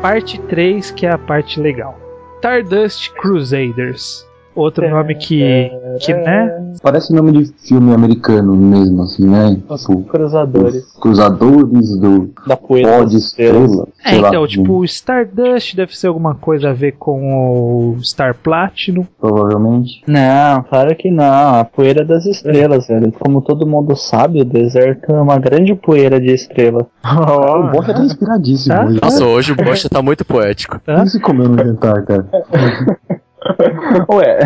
Parte 0.00 0.40
3, 0.48 0.92
que 0.92 1.04
é 1.04 1.10
a 1.10 1.18
parte 1.18 1.60
legal. 1.60 1.94
Stardust 2.36 3.12
Crusaders. 3.16 4.26
Outro 4.54 4.88
nome 4.90 5.14
que, 5.14 5.70
que 6.00 6.12
né? 6.12 6.72
Parece 6.82 7.12
nome 7.14 7.32
de 7.32 7.52
filme 7.66 7.92
americano 7.94 8.56
mesmo, 8.56 9.02
assim, 9.02 9.26
né? 9.26 9.60
Os 9.68 9.80
Tipo, 9.82 10.02
cruzadores 10.04 10.84
os 10.86 11.00
cruzadores 11.00 11.96
do 11.98 12.30
da 12.46 12.56
poeira 12.56 12.90
pó 12.90 13.00
das 13.02 13.10
de 13.10 13.16
estrela. 13.18 13.88
É, 14.04 14.10
sei 14.10 14.20
lá, 14.20 14.28
então, 14.28 14.46
tipo, 14.46 14.84
Stardust 14.84 15.76
deve 15.76 15.96
ser 15.96 16.08
alguma 16.08 16.34
coisa 16.34 16.70
a 16.70 16.72
ver 16.72 16.92
com 16.92 17.94
o 17.96 18.02
Star 18.02 18.34
Platinum. 18.34 19.06
Provavelmente. 19.20 20.02
Não, 20.06 20.62
claro 20.64 20.94
que 20.96 21.10
não. 21.10 21.60
A 21.60 21.64
poeira 21.64 22.04
das 22.04 22.26
estrelas, 22.26 22.88
velho. 22.88 23.12
Como 23.12 23.42
todo 23.42 23.66
mundo 23.66 23.94
sabe, 23.96 24.40
o 24.40 24.44
deserto 24.44 25.12
é 25.12 25.20
uma 25.20 25.38
grande 25.38 25.74
poeira 25.74 26.20
de 26.20 26.32
estrela. 26.32 26.86
O 27.60 27.70
Bocha 27.70 27.92
tá 27.92 28.02
inspiradíssimo. 28.02 28.74
Ah, 28.74 28.86
hoje. 28.86 29.00
Nossa, 29.02 29.24
hoje 29.24 29.52
o 29.52 29.56
Bocha 29.56 29.88
tá 29.88 30.02
muito 30.02 30.24
poético. 30.24 30.76
O 30.76 30.80
que 30.80 31.10
você 31.10 31.20
comeu 31.20 31.48
no 31.48 31.58
jantar, 31.58 32.04
cara? 32.04 32.26
Ué, 34.12 34.38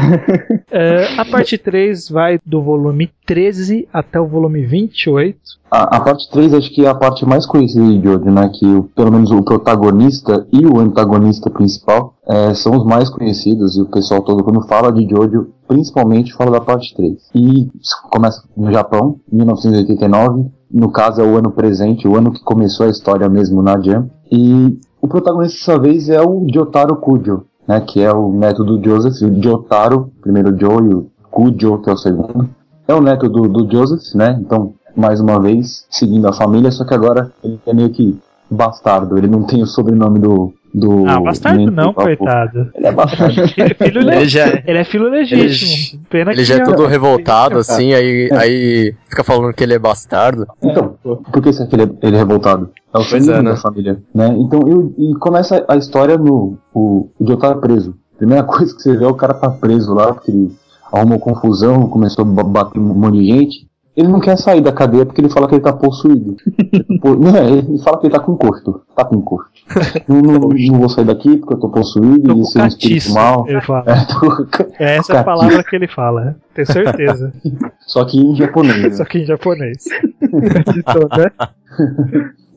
É, 0.71 1.07
a 1.21 1.25
parte 1.25 1.57
3 1.59 2.09
vai 2.09 2.39
do 2.45 2.63
volume 2.63 3.11
13 3.27 3.89
até 3.93 4.21
o 4.21 4.27
volume 4.27 4.65
28. 4.65 5.39
A, 5.71 5.97
a 5.97 6.01
parte 6.01 6.31
3 6.31 6.55
acho 6.55 6.71
que 6.73 6.85
é 6.85 6.89
a 6.89 6.95
parte 6.95 7.25
mais 7.27 7.47
conhecida 7.47 7.85
de 7.87 8.03
Jojo, 8.03 8.31
né? 8.31 8.51
Que 8.55 8.67
o- 8.67 8.85
pelo 8.85 9.11
menos 9.13 9.31
o 9.31 9.43
protagonista 9.43 10.47
e 10.53 10.65
o 10.67 10.79
antagonista 10.79 11.51
principal 11.51 12.15
é, 12.29 12.55
são 12.55 12.77
os 12.77 12.85
mais 12.85 13.09
conhecidos 13.11 13.77
e 13.77 13.83
o 13.83 13.87
pessoal 13.87 14.23
todo 14.23 14.43
quando 14.45 14.67
fala 14.67 14.93
de 14.93 15.07
Jojo, 15.09 15.49
principalmente 15.67 16.33
fala 16.35 16.53
da 16.53 16.61
parte 16.61 16.95
3. 16.95 17.15
E 17.35 17.69
isso 17.81 17.97
começa 18.11 18.43
no 18.57 18.71
Japão, 18.73 19.19
1989, 19.33 20.47
no 20.71 20.91
caso 20.91 21.21
é 21.21 21.25
o 21.25 21.37
ano 21.37 21.51
presente, 21.51 22.07
o 22.09 22.17
ano 22.17 22.33
que 22.33 22.43
começou 22.43 22.87
a 22.87 22.91
história 22.91 23.29
mesmo 23.29 23.63
na 23.63 23.81
Jump. 23.81 24.11
E 24.31 24.79
o 25.01 25.07
protagonista 25.09 25.59
dessa 25.73 25.79
vez 25.83 26.09
é 26.09 26.21
o 26.21 26.47
Jotaro 26.53 26.97
Kujo, 26.97 27.45
né? 27.67 27.81
Que 27.81 28.01
é 28.01 28.13
o 28.13 28.33
neto 28.33 28.65
do 28.65 28.83
Joseph, 28.83 29.21
o 29.23 29.43
Jotaro, 29.43 30.11
primeiro 30.21 30.59
Joe 30.59 30.91
e 30.91 30.95
o 30.95 31.11
Kujo, 31.31 31.79
que 31.83 31.91
é 31.91 31.93
o 31.93 31.97
segundo. 31.97 32.49
É 32.87 32.95
o 32.95 33.01
neto 33.01 33.29
do, 33.29 33.49
do 33.49 33.71
Joseph, 33.71 34.15
né? 34.15 34.39
Então, 34.41 34.75
mais 34.97 35.21
uma 35.21 35.41
vez, 35.41 35.87
seguindo 35.91 36.29
a 36.29 36.33
família, 36.33 36.71
só 36.71 36.85
que 36.85 36.95
agora 36.95 37.33
ele 37.43 37.59
é 37.67 37.75
meio 37.75 37.91
que 37.91 38.19
bastardo. 38.51 39.17
Ele 39.19 39.27
não 39.27 39.43
tem 39.43 39.63
o 39.63 39.67
sobrenome 39.67 40.19
do. 40.19 40.53
Do 40.75 41.07
Ah, 41.07 41.21
bastardo 41.21 41.71
não, 41.71 41.95
coitado. 41.95 42.71
Ele 42.75 42.87
é 42.89 42.91
bastardo. 42.93 43.35
Ele 43.57 43.71
é 43.71 43.75
filho, 43.75 44.01
Ele 44.01 44.11
le- 44.19 44.29
já 44.29 44.47
é. 44.49 44.65
ele 44.67 44.79
é 44.79 44.85
filho 44.85 45.09
legítimo. 45.09 46.03
Pena 46.11 46.33
Ele 46.33 46.39
que 46.41 46.45
já 46.45 46.57
é 46.57 46.65
todo 46.65 46.85
revoltado, 46.87 47.59
assim, 47.59 47.95
aí, 47.95 48.29
aí 48.33 48.95
fica 49.09 49.23
falando 49.23 49.53
que 49.55 49.63
ele 49.63 49.75
é 49.75 49.79
bastardo. 49.79 50.47
Então, 50.63 50.97
por 51.03 51.41
que 51.43 51.53
você 51.53 51.63
acha 51.63 51.71
que 51.71 51.77
ele 51.77 51.83
é, 51.85 52.07
ele 52.09 52.17
é 52.17 52.19
revoltado? 52.19 52.71
É 52.93 52.99
o 52.99 53.03
segundo 53.05 53.33
é, 53.33 53.43
né? 53.43 53.51
da 53.53 53.57
família, 53.57 54.03
né? 54.13 54.35
Então, 54.39 54.61
eu, 54.67 54.93
e 54.99 55.15
começa 55.19 55.65
a 55.69 55.77
história 55.77 56.19
no 56.19 56.59
o, 56.75 57.09
o 57.21 57.27
Jotaro 57.27 57.61
preso. 57.61 57.95
Primeira 58.19 58.43
coisa 58.45 58.75
que 58.75 58.83
você 58.83 58.97
vê 58.97 59.05
é 59.05 59.09
o 59.09 59.15
cara 59.15 59.35
tá 59.35 59.49
preso 59.51 59.95
lá, 59.95 60.13
porque 60.13 60.31
ele 60.33 60.51
arrumou 60.93 61.19
confusão, 61.21 61.89
começou 61.89 62.23
a 62.25 62.29
ba- 62.29 62.43
bater 62.45 62.79
um 62.81 62.83
monte 62.95 63.19
de 63.19 63.27
gente. 63.27 63.67
Ele 63.97 64.09
não 64.09 64.19
quer 64.19 64.37
sair 64.37 64.61
da 64.61 64.73
cadeia 64.73 65.07
porque 65.07 65.21
ele 65.21 65.29
fala 65.29 65.47
que 65.47 65.55
ele 65.55 65.63
tá 65.63 65.73
possuído. 65.73 66.37
Não, 67.21 67.37
é, 67.37 67.49
ele 67.51 67.79
fala 67.79 67.99
que 68.01 68.07
ele 68.07 68.13
tá 68.15 68.19
com 68.21 68.33
encosto. 68.33 68.83
Tá 68.97 69.05
com 69.05 69.17
encosto. 69.17 69.51
Não, 70.09 70.21
não, 70.21 70.49
não 70.49 70.79
vou 70.81 70.89
sair 70.89 71.05
daqui 71.05 71.37
porque 71.37 71.55
eu 71.55 71.59
tô 71.61 71.69
possuído 71.69 72.29
Tô 72.29 72.35
e 72.35 72.41
isso 72.41 72.59
é 72.59 72.63
um 72.63 72.67
espírito 72.67 73.13
mal. 73.13 73.45
ele 73.49 73.61
fala. 73.61 73.85
É, 73.87 74.05
tô- 74.05 74.67
É 74.81 74.97
essa 74.97 75.13
é 75.15 75.19
a 75.19 75.25
palavra 75.25 75.63
que 75.63 75.77
ele 75.77 75.87
fala, 75.87 76.25
né? 76.25 76.35
tenho 76.55 76.67
certeza. 76.67 77.33
Só 77.87 78.05
que 78.05 78.19
em 78.19 78.35
japonês. 78.35 78.83
né? 78.83 78.91
Só 78.93 79.05
que 79.05 79.19
em 79.19 79.25
japonês. 79.27 79.85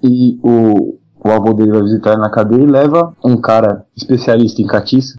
E 0.03 0.39
o, 0.43 0.97
o 1.23 1.29
avô 1.29 1.53
dele 1.53 1.71
vai 1.71 1.81
visitar 1.81 2.11
ele 2.13 2.21
na 2.21 2.29
cadeia 2.29 2.61
e 2.63 2.65
leva 2.67 3.13
um 3.23 3.37
cara 3.37 3.85
especialista 3.95 4.61
em 4.61 4.67
catiça. 4.67 5.17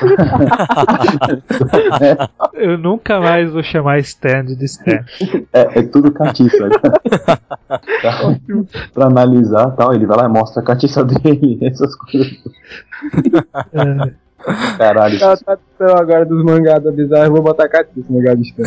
Eu 2.54 2.78
nunca 2.78 3.20
mais 3.20 3.52
vou 3.52 3.62
chamar 3.62 3.98
stand 3.98 4.46
de 4.56 4.64
stand. 4.64 5.04
É, 5.52 5.80
é 5.80 5.82
tudo 5.82 6.10
catiça. 6.12 6.70
Tá? 6.80 7.38
pra 8.94 9.06
analisar 9.06 9.70
tal, 9.72 9.92
ele 9.94 10.06
vai 10.06 10.18
lá 10.18 10.26
e 10.26 10.28
mostra 10.28 10.62
a 10.62 10.64
catiça 10.64 11.04
dele, 11.04 11.58
essas 11.62 11.94
coisas. 11.96 12.32
É, 13.72 14.12
Caralho. 14.78 15.22
Ela 15.22 15.36
tá 15.36 15.58
tão 15.78 15.96
agora 15.96 16.24
dos 16.24 16.42
mangás 16.42 16.82
da 16.82 16.90
Bizarra, 16.90 17.26
eu 17.26 17.32
vou 17.32 17.42
botar 17.42 17.68
catiça 17.68 18.06
no 18.08 18.16
lugar 18.18 18.36
de 18.36 18.42
stand. 18.42 18.64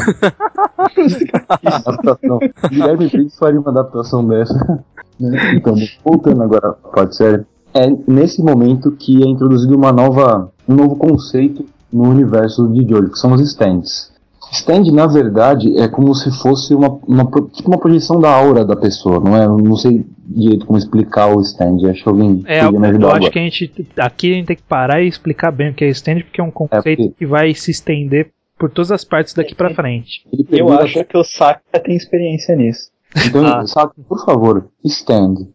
adaptação. 1.65 2.39
Guilherme 2.69 3.09
Briggs 3.09 3.37
faria 3.37 3.59
uma 3.59 3.71
adaptação 3.71 4.27
dessa. 4.27 4.83
Né? 5.19 5.55
Então, 5.55 5.75
voltando 6.03 6.43
agora 6.43 6.73
parte 6.93 7.15
séria, 7.15 7.45
é 7.73 7.87
nesse 8.07 8.41
momento 8.41 8.91
que 8.91 9.23
é 9.23 9.27
introduzido 9.27 9.75
uma 9.75 9.91
nova, 9.91 10.51
um 10.67 10.75
novo 10.75 10.95
conceito 10.95 11.65
no 11.91 12.09
universo 12.09 12.67
de 12.69 12.87
Jojo, 12.87 13.11
que 13.11 13.17
são 13.19 13.31
os 13.33 13.41
stands. 13.41 14.11
Stand, 14.51 14.83
na 14.91 15.07
verdade, 15.07 15.75
é 15.79 15.87
como 15.87 16.13
se 16.13 16.29
fosse 16.39 16.75
uma, 16.75 16.99
uma, 17.07 17.25
tipo 17.51 17.69
uma 17.69 17.77
projeção 17.79 18.19
da 18.19 18.29
aura 18.31 18.63
da 18.63 18.75
pessoa, 18.75 19.19
não 19.19 19.35
é? 19.35 19.45
Eu 19.45 19.57
não 19.57 19.75
sei 19.75 20.05
direito 20.27 20.65
como 20.67 20.77
explicar 20.77 21.35
o 21.35 21.41
stand, 21.41 21.77
acho 21.89 22.03
que 22.03 22.09
alguém 22.09 22.43
É, 22.45 22.63
podia 22.63 22.79
me 22.79 22.85
eu 22.87 22.89
ajudar 22.91 23.07
acho 23.07 23.15
agora. 23.17 23.31
que 23.31 23.39
a 23.39 23.41
gente. 23.41 23.87
Aqui 23.97 24.31
a 24.31 24.35
gente 24.35 24.45
tem 24.45 24.55
que 24.55 24.61
parar 24.63 25.01
e 25.01 25.07
explicar 25.07 25.51
bem 25.51 25.71
o 25.71 25.73
que 25.73 25.83
é 25.83 25.89
stand, 25.89 26.21
porque 26.21 26.39
é 26.39 26.43
um 26.43 26.51
conceito 26.51 26.83
porque- 27.01 27.15
que 27.17 27.25
vai 27.25 27.53
se 27.55 27.71
estender 27.71 28.29
por 28.59 28.69
todas 28.69 28.91
as 28.91 29.03
partes 29.03 29.33
daqui 29.33 29.55
pra 29.55 29.73
frente. 29.73 30.21
Ele 30.31 30.43
eu 30.43 30.45
pergunta- 30.45 30.83
acho 30.83 31.03
que 31.03 31.17
o 31.17 31.23
Saka 31.23 31.79
tem 31.83 31.95
experiência 31.95 32.55
nisso. 32.55 32.91
Então, 33.27 33.45
Ah. 33.45 33.65
sabe, 33.65 33.91
por 34.07 34.23
favor, 34.23 34.67
stand. 34.85 35.47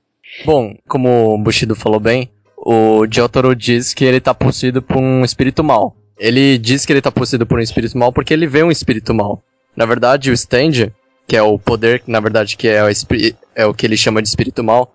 Bom, 0.45 0.75
como 0.87 1.35
o 1.35 1.39
Bushido 1.39 1.75
falou 1.75 2.01
bem, 2.01 2.31
o 2.57 3.07
Jotaro 3.11 3.55
diz 3.55 3.95
que 3.95 4.05
ele 4.05 4.21
tá 4.21 4.35
possuído 4.35 4.83
por 4.83 4.97
um 4.97 5.25
espírito 5.25 5.65
mal. 5.65 5.97
Ele 6.19 6.59
diz 6.59 6.85
que 6.85 6.93
ele 6.93 7.01
tá 7.01 7.11
possuído 7.11 7.47
por 7.47 7.59
um 7.59 7.63
espírito 7.63 7.97
mal 7.97 8.13
porque 8.13 8.35
ele 8.35 8.47
vê 8.47 8.63
um 8.63 8.71
espírito 8.71 9.15
mal. 9.15 9.43
Na 9.77 9.87
verdade, 9.87 10.31
o 10.31 10.35
stand, 10.35 10.91
que 11.27 11.37
é 11.37 11.43
o 11.43 11.59
poder, 11.59 12.03
na 12.07 12.21
verdade, 12.21 12.57
que 12.57 12.67
é 12.67 12.83
o, 12.83 12.89
é 13.55 13.67
o 13.67 13.75
que 13.75 13.87
ele 13.87 13.97
chama 13.97 14.21
de 14.21 14.29
espírito 14.29 14.65
mal, 14.65 14.93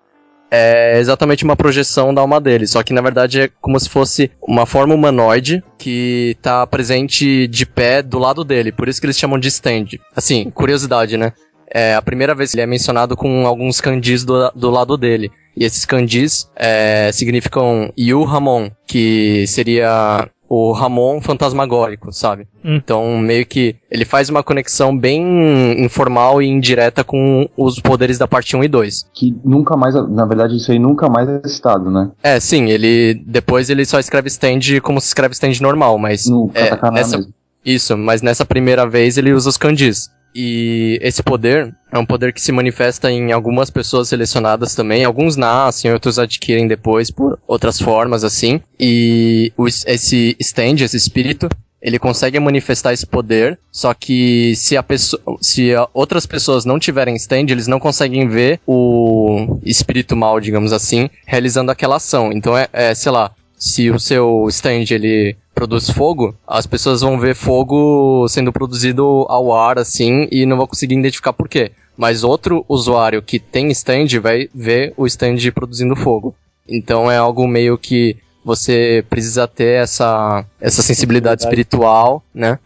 é 0.50 0.98
exatamente 1.00 1.42
uma 1.42 1.56
projeção 1.56 2.14
da 2.14 2.20
alma 2.20 2.40
dele. 2.40 2.66
Só 2.66 2.82
que 2.82 2.92
na 2.92 3.00
verdade 3.00 3.40
é 3.40 3.50
como 3.60 3.78
se 3.80 3.88
fosse 3.88 4.30
uma 4.40 4.66
forma 4.66 4.94
humanoide 4.94 5.64
que 5.78 6.36
tá 6.40 6.66
presente 6.66 7.48
de 7.48 7.66
pé 7.66 8.02
do 8.02 8.18
lado 8.18 8.44
dele. 8.44 8.70
Por 8.70 8.88
isso 8.88 9.00
que 9.00 9.06
eles 9.06 9.18
chamam 9.18 9.38
de 9.38 9.48
stand. 9.48 9.86
Assim, 10.14 10.50
curiosidade, 10.50 11.16
né? 11.16 11.32
É 11.70 11.94
a 11.94 12.02
primeira 12.02 12.34
vez 12.34 12.50
que 12.50 12.56
ele 12.56 12.62
é 12.62 12.66
mencionado 12.66 13.16
com 13.16 13.46
alguns 13.46 13.80
kanjis 13.80 14.24
do, 14.24 14.50
do 14.54 14.70
lado 14.70 14.96
dele. 14.96 15.30
E 15.56 15.64
esses 15.64 15.84
kanjis 15.84 16.50
é, 16.56 17.10
significam 17.12 17.92
Yu 17.96 18.24
Ramon, 18.24 18.70
que 18.86 19.46
seria 19.46 20.28
o 20.48 20.72
Ramon 20.72 21.20
fantasmagórico, 21.20 22.12
sabe? 22.12 22.46
Hum. 22.64 22.76
Então, 22.76 23.18
meio 23.18 23.46
que 23.46 23.76
ele 23.90 24.04
faz 24.04 24.28
uma 24.28 24.42
conexão 24.42 24.96
bem 24.96 25.82
informal 25.82 26.42
e 26.42 26.46
indireta 26.46 27.02
com 27.02 27.48
os 27.56 27.80
poderes 27.80 28.18
da 28.18 28.28
parte 28.28 28.56
1 28.56 28.64
e 28.64 28.68
2. 28.68 29.06
Que 29.14 29.34
nunca 29.44 29.76
mais, 29.76 29.94
na 29.94 30.26
verdade, 30.26 30.56
isso 30.56 30.70
aí 30.70 30.78
nunca 30.78 31.08
mais 31.08 31.28
é 31.28 31.48
citado, 31.48 31.90
né? 31.90 32.10
É, 32.22 32.38
sim, 32.38 32.68
ele 32.68 33.14
depois 33.26 33.70
ele 33.70 33.84
só 33.84 33.98
escreve 33.98 34.28
stand 34.28 34.80
como 34.82 35.00
se 35.00 35.08
escreve 35.08 35.32
stand 35.34 35.60
normal, 35.60 35.98
mas 35.98 36.26
No 36.26 36.50
é, 36.54 36.70
nessa, 36.90 37.16
mesmo. 37.18 37.32
isso, 37.64 37.96
mas 37.96 38.22
nessa 38.22 38.44
primeira 38.44 38.88
vez 38.88 39.16
ele 39.16 39.32
usa 39.32 39.48
os 39.48 39.56
kanjis. 39.56 40.08
E 40.34 40.98
esse 41.00 41.22
poder 41.22 41.74
é 41.92 41.98
um 41.98 42.04
poder 42.04 42.32
que 42.32 42.40
se 42.40 42.50
manifesta 42.50 43.10
em 43.10 43.30
algumas 43.30 43.70
pessoas 43.70 44.08
selecionadas 44.08 44.74
também. 44.74 45.04
Alguns 45.04 45.36
nascem, 45.36 45.92
outros 45.92 46.18
adquirem 46.18 46.66
depois 46.66 47.10
por 47.10 47.38
outras 47.46 47.80
formas, 47.80 48.24
assim. 48.24 48.60
E 48.78 49.52
esse 49.86 50.36
stand, 50.40 50.82
esse 50.82 50.96
espírito, 50.96 51.48
ele 51.80 51.98
consegue 51.98 52.40
manifestar 52.40 52.94
esse 52.94 53.06
poder, 53.06 53.58
só 53.70 53.92
que 53.92 54.56
se 54.56 54.74
a 54.74 54.82
pessoa, 54.82 55.22
se 55.42 55.70
outras 55.92 56.24
pessoas 56.24 56.64
não 56.64 56.78
tiverem 56.78 57.14
stand, 57.14 57.50
eles 57.50 57.66
não 57.66 57.78
conseguem 57.78 58.26
ver 58.26 58.58
o 58.66 59.60
espírito 59.62 60.16
mal, 60.16 60.40
digamos 60.40 60.72
assim, 60.72 61.10
realizando 61.26 61.70
aquela 61.70 61.96
ação. 61.96 62.32
Então 62.32 62.56
é, 62.56 62.68
é, 62.72 62.94
sei 62.94 63.12
lá, 63.12 63.32
se 63.56 63.90
o 63.90 63.98
seu 63.98 64.46
stand 64.48 64.84
ele 64.90 65.36
produz 65.54 65.88
fogo, 65.88 66.34
as 66.46 66.66
pessoas 66.66 67.00
vão 67.00 67.18
ver 67.18 67.34
fogo 67.34 68.26
sendo 68.28 68.52
produzido 68.52 69.26
ao 69.28 69.52
ar 69.52 69.78
assim 69.78 70.26
e 70.30 70.44
não 70.44 70.56
vão 70.56 70.66
conseguir 70.66 70.94
identificar 70.94 71.32
por 71.32 71.48
quê. 71.48 71.72
Mas 71.96 72.24
outro 72.24 72.64
usuário 72.68 73.22
que 73.22 73.38
tem 73.38 73.70
stand 73.70 74.18
vai 74.20 74.48
ver 74.54 74.92
o 74.96 75.06
stand 75.06 75.38
produzindo 75.54 75.94
fogo. 75.94 76.34
Então 76.68 77.10
é 77.10 77.16
algo 77.16 77.46
meio 77.46 77.78
que 77.78 78.16
você 78.44 79.04
precisa 79.08 79.46
ter 79.48 79.82
essa, 79.82 80.44
essa 80.60 80.82
sensibilidade 80.82 81.42
espiritual, 81.42 82.22
né? 82.34 82.58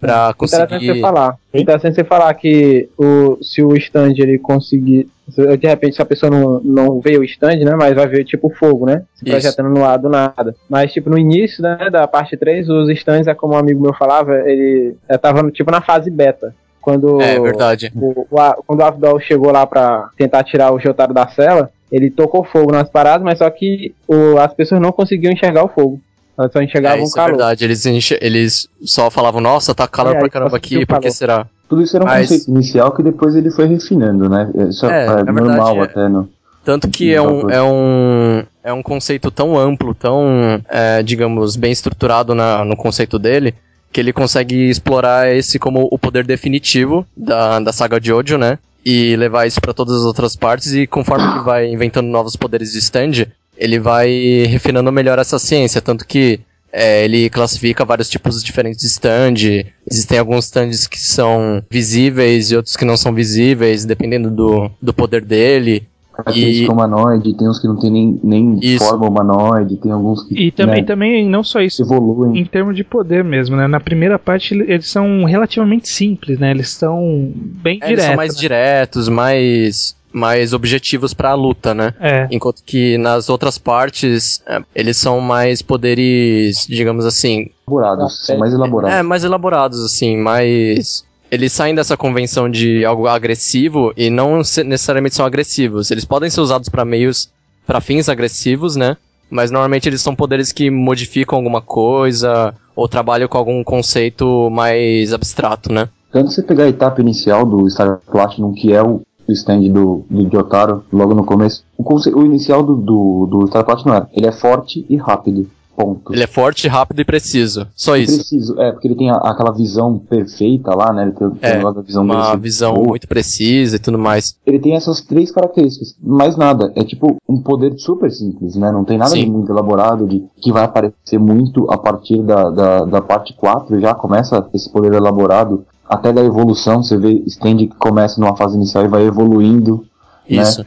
Pra 0.00 0.30
Interessante 0.34 0.68
você 0.70 0.78
conseguir. 0.86 1.00
falar. 1.00 1.36
Interessante 1.52 1.94
você 1.94 2.04
falar 2.04 2.34
que 2.34 2.88
o, 2.98 3.38
se 3.42 3.62
o 3.62 3.74
stand 3.76 4.14
ele 4.18 4.38
conseguir. 4.38 5.08
se- 5.30 5.56
De 5.56 5.66
repente, 5.66 5.96
se 5.96 6.02
a 6.02 6.06
pessoa 6.06 6.30
não, 6.30 6.60
não 6.62 7.00
vê 7.00 7.16
o 7.18 7.24
stand, 7.24 7.56
né? 7.64 7.74
Mas 7.76 7.94
vai 7.94 8.06
ver 8.06 8.24
tipo 8.24 8.50
fogo, 8.50 8.86
né? 8.86 9.02
Se 9.14 9.24
projetando 9.24 9.70
no 9.70 9.84
ar 9.84 9.98
do 9.98 10.08
nada. 10.08 10.54
Mas, 10.68 10.92
tipo, 10.92 11.08
no 11.10 11.18
início 11.18 11.62
né, 11.62 11.88
da 11.90 12.06
parte 12.06 12.36
3, 12.36 12.68
os 12.68 12.88
stands, 12.90 13.26
é 13.26 13.34
como 13.34 13.54
um 13.54 13.58
amigo 13.58 13.80
meu 13.82 13.94
falava, 13.94 14.34
ele 14.48 14.94
é, 15.08 15.16
tava 15.18 15.50
tipo 15.50 15.70
na 15.70 15.80
fase 15.80 16.10
beta. 16.10 16.54
Quando 16.80 17.18
É 17.22 17.40
verdade. 17.40 17.90
o, 17.96 18.26
o, 18.30 18.62
quando 18.66 18.80
o 18.80 18.84
Avdol 18.84 19.18
chegou 19.18 19.50
lá 19.50 19.66
pra 19.66 20.10
tentar 20.18 20.44
tirar 20.44 20.70
o 20.70 20.78
Jotaro 20.78 21.14
da 21.14 21.26
cela, 21.28 21.70
ele 21.94 22.10
tocou 22.10 22.44
fogo 22.44 22.72
nas 22.72 22.88
paradas, 22.88 23.24
mas 23.24 23.38
só 23.38 23.48
que 23.50 23.94
o- 24.08 24.38
as 24.38 24.52
pessoas 24.52 24.80
não 24.80 24.90
conseguiam 24.92 25.32
enxergar 25.32 25.64
o 25.64 25.68
fogo. 25.68 26.00
Elas 26.36 26.52
só 26.52 26.60
É, 26.60 26.64
enxergavam 26.64 27.00
o 27.00 27.04
isso 27.04 27.14
é 27.14 27.16
calor. 27.16 27.30
verdade. 27.36 27.64
Eles, 27.64 27.86
eles 28.20 28.68
só 28.82 29.08
falavam, 29.10 29.40
nossa, 29.40 29.74
tá 29.74 29.86
calor 29.86 30.16
É, 30.16 30.18
pra 30.18 30.28
caramba 30.28 30.56
aqui, 30.56 30.84
por 30.84 30.98
que 31.00 31.10
será? 31.10 31.46
Tudo 31.68 31.82
isso 31.82 31.96
era 31.96 32.04
um 32.04 32.08
Mas- 32.08 32.28
conceito 32.28 32.50
inicial 32.50 32.92
que 32.92 33.02
depois 33.02 33.36
ele 33.36 33.50
foi 33.50 33.66
refinando, 33.66 34.28
né? 34.28 34.50
Isso 34.68 34.84
É, 34.86 35.04
é, 35.04 35.14
verdade, 35.24 35.32
normal 35.32 35.76
é- 35.76 35.82
até, 35.84 36.08
no, 36.08 36.28
Tanto 36.64 36.88
que 36.88 37.12
é 37.14 37.20
um, 37.20 37.50
é 37.50 37.62
um, 37.62 38.42
é 38.64 38.72
um 38.72 38.82
conceito 38.82 39.30
tão 39.30 39.56
amplo, 39.56 39.94
tão, 39.94 40.60
é, 40.68 41.02
digamos, 41.02 41.56
bem 41.56 41.70
estruturado 41.70 42.34
na- 42.34 42.64
no 42.64 42.74
conceito 42.74 43.18
dele, 43.18 43.54
que 43.92 44.00
ele 44.00 44.12
consegue 44.14 44.70
explorar 44.70 45.30
esse 45.34 45.58
como 45.58 45.86
o 45.90 45.98
poder 45.98 46.24
definitivo 46.26 47.06
da, 47.16 47.60
da 47.60 47.70
saga 47.72 48.00
Jojo, 48.02 48.38
né? 48.38 48.58
E 48.84 49.16
levar 49.16 49.46
isso 49.46 49.60
pra 49.60 49.72
todas 49.72 49.96
as 49.96 50.04
outras 50.04 50.36
partes, 50.36 50.74
e 50.74 50.86
conforme 50.86 51.24
ele 51.24 51.44
vai 51.44 51.72
inventando 51.72 52.06
novos 52.08 52.36
poderes 52.36 52.72
de 52.72 52.78
stand, 52.78 53.26
ele 53.56 53.78
vai 53.78 54.44
refinando 54.46 54.92
melhor 54.92 55.18
essa 55.18 55.38
ciência. 55.38 55.80
Tanto 55.80 56.06
que 56.06 56.40
é, 56.72 57.04
ele 57.04 57.30
classifica 57.30 57.84
vários 57.84 58.10
tipos 58.10 58.42
diferentes 58.42 58.80
de 58.80 58.88
stand. 58.88 59.64
Existem 59.90 60.18
alguns 60.18 60.46
stands 60.46 60.86
que 60.86 60.98
são 60.98 61.62
visíveis 61.70 62.50
e 62.50 62.56
outros 62.56 62.76
que 62.76 62.84
não 62.84 62.96
são 62.96 63.14
visíveis, 63.14 63.84
dependendo 63.84 64.30
do, 64.30 64.70
do 64.82 64.92
poder 64.92 65.24
dele. 65.24 65.86
Característica 66.14 66.72
humanoide, 66.72 67.34
tem 67.36 67.48
uns 67.48 67.58
que 67.58 67.66
não 67.66 67.78
tem 67.78 67.90
nem, 67.90 68.20
nem 68.22 68.58
Isso. 68.62 68.84
forma 68.84 69.08
humanoide, 69.08 69.76
tem 69.76 69.92
alguns 69.92 70.22
que 70.24 70.34
E 70.34 70.50
também, 70.50 70.80
né, 70.80 70.86
também 70.86 71.28
não 71.28 71.42
só 71.42 71.60
isso, 71.60 71.82
evoluem. 71.82 72.40
em 72.40 72.44
termos 72.44 72.76
de 72.76 72.84
poder 72.84 73.22
mesmo, 73.24 73.56
né? 73.56 73.66
Na 73.66 73.80
primeira 73.80 74.18
parte 74.18 74.54
ele- 74.54 74.72
eles 74.72 74.86
são 74.88 75.24
relativamente 75.24 75.88
simples, 75.88 76.38
né? 76.38 76.50
Eles 76.50 76.68
são 76.70 77.32
bem 77.34 77.78
É, 77.82 77.86
eles 77.86 77.88
diretos. 77.88 78.04
são 78.06 78.16
mais 78.16 78.34
né? 78.34 78.40
diretos, 78.40 79.08
mais, 79.08 79.96
mais 80.12 80.52
objetivos 80.52 81.12
pra 81.12 81.34
luta, 81.34 81.74
né? 81.74 81.92
É, 82.00 82.28
Enquanto 82.30 82.62
que 82.64 82.96
nas 82.98 83.28
outras 83.28 83.58
partes, 83.58 84.42
é, 84.46 84.62
eles 84.74 84.96
são 84.96 85.20
mais 85.20 85.60
poderes, 85.62 86.66
digamos 86.68 87.04
assim, 87.04 87.50
elaborados, 87.68 88.24
são 88.26 88.38
mais 88.38 88.52
elaborados. 88.52 88.96
é, 88.98 89.02
mais 89.02 89.24
elaborados, 89.24 89.84
assim, 89.84 90.16
mais... 90.16 91.04
Eles 91.34 91.52
saem 91.52 91.74
dessa 91.74 91.96
convenção 91.96 92.48
de 92.48 92.84
algo 92.84 93.08
agressivo 93.08 93.92
e 93.96 94.08
não 94.08 94.38
necessariamente 94.38 95.16
são 95.16 95.26
agressivos. 95.26 95.90
Eles 95.90 96.04
podem 96.04 96.30
ser 96.30 96.40
usados 96.40 96.68
pra 96.68 96.84
meios, 96.84 97.28
pra 97.66 97.80
fins 97.80 98.08
agressivos, 98.08 98.76
né? 98.76 98.96
Mas 99.28 99.50
normalmente 99.50 99.88
eles 99.88 100.00
são 100.00 100.14
poderes 100.14 100.52
que 100.52 100.70
modificam 100.70 101.36
alguma 101.36 101.60
coisa 101.60 102.54
ou 102.76 102.86
trabalham 102.86 103.26
com 103.26 103.36
algum 103.36 103.64
conceito 103.64 104.48
mais 104.48 105.12
abstrato, 105.12 105.72
né? 105.72 105.88
Tanto 106.12 106.30
você 106.30 106.40
pegar 106.40 106.64
a 106.64 106.68
etapa 106.68 107.00
inicial 107.00 107.44
do 107.44 107.68
Star 107.68 108.00
Platinum, 108.08 108.52
que 108.52 108.72
é 108.72 108.80
o 108.80 109.02
stand 109.28 109.62
do, 109.72 110.04
do 110.08 110.30
Jotaro, 110.30 110.84
logo 110.92 111.14
no 111.14 111.24
começo, 111.24 111.64
o, 111.76 111.82
o 112.16 112.24
inicial 112.24 112.62
do, 112.62 112.76
do, 112.76 113.26
do 113.26 113.46
Star 113.48 113.64
Platinum 113.64 113.94
era, 113.94 114.08
ele 114.12 114.28
é 114.28 114.32
forte 114.32 114.86
e 114.88 114.96
rápido, 114.96 115.50
ponto. 115.76 116.12
Ele 116.12 116.22
é 116.22 116.26
forte, 116.26 116.66
rápido 116.68 117.00
e 117.00 117.04
preciso. 117.04 117.66
Só 117.74 117.96
isso. 117.96 118.16
Preciso, 118.16 118.60
é, 118.60 118.72
porque 118.72 118.88
ele 118.88 118.94
tem 118.94 119.10
a- 119.10 119.16
aquela 119.16 119.52
visão 119.52 119.98
perfeita 119.98 120.74
lá, 120.74 120.92
né, 120.92 121.02
ele 121.02 121.12
tem, 121.12 121.30
tem 121.30 121.50
É, 121.50 121.56
negócio 121.56 121.76
da 121.76 121.82
visão 121.82 122.02
Uma 122.04 122.36
visão 122.36 122.74
boa. 122.74 122.86
muito 122.88 123.08
precisa 123.08 123.76
e 123.76 123.78
tudo 123.78 123.98
mais. 123.98 124.36
Ele 124.46 124.58
tem 124.58 124.74
essas 124.74 125.00
três 125.00 125.30
características, 125.30 125.96
mais 126.02 126.36
nada, 126.36 126.72
é 126.76 126.84
tipo 126.84 127.16
um 127.28 127.40
poder 127.40 127.74
super 127.78 128.10
simples, 128.10 128.56
né, 128.56 128.70
não 128.70 128.84
tem 128.84 128.98
nada 128.98 129.10
Sim. 129.10 129.24
de 129.24 129.30
muito 129.30 129.50
elaborado, 129.50 130.06
de 130.06 130.22
que 130.40 130.52
vai 130.52 130.64
aparecer 130.64 131.18
muito 131.18 131.70
a 131.70 131.76
partir 131.78 132.22
da, 132.22 132.50
da, 132.50 132.84
da 132.84 133.00
parte 133.02 133.32
4, 133.34 133.80
já 133.80 133.94
começa 133.94 134.46
esse 134.54 134.70
poder 134.70 134.92
elaborado, 134.94 135.64
até 135.88 136.12
da 136.12 136.22
evolução, 136.24 136.82
você 136.82 136.96
vê 136.96 137.22
stand 137.26 137.56
que 137.58 137.68
começa 137.78 138.20
numa 138.20 138.36
fase 138.36 138.56
inicial 138.56 138.84
e 138.84 138.88
vai 138.88 139.04
evoluindo, 139.04 139.84
Isso. 140.28 140.60
né? 140.60 140.64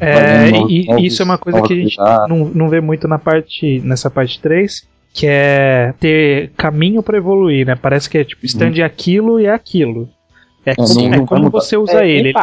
É, 0.48 0.52
novos- 0.52 0.72
e, 0.72 0.82
e 0.82 0.86
novos- 0.88 1.04
isso 1.04 1.22
é 1.22 1.26
uma 1.26 1.38
coisa 1.40 1.62
que 1.64 1.74
a 1.74 1.76
gente 1.76 1.98
não, 2.30 2.46
não 2.54 2.70
vê 2.70 2.80
muito 2.80 3.08
na 3.08 3.18
parte 3.18 3.82
nessa 3.84 4.10
parte 4.12 4.40
3, 4.40 4.84
que 5.18 5.26
é 5.28 5.96
ter 6.00 6.52
caminho 6.56 7.02
pra 7.02 7.18
evoluir, 7.18 7.66
né? 7.66 7.76
Parece 7.76 8.08
que 8.08 8.20
é 8.20 8.24
tipo 8.24 8.46
stand 8.46 8.74
é 8.78 8.84
aquilo 8.84 9.40
e 9.40 9.46
é 9.48 9.52
aquilo. 9.52 10.08
É, 10.64 10.76
como, 10.76 10.94
não- 10.94 11.02
é 11.06 11.18
não 11.18 11.26
como 11.26 11.44
mudar. 11.46 11.60
você 11.60 11.76
usa 11.76 12.04
É, 12.06 12.10
ele. 12.10 12.34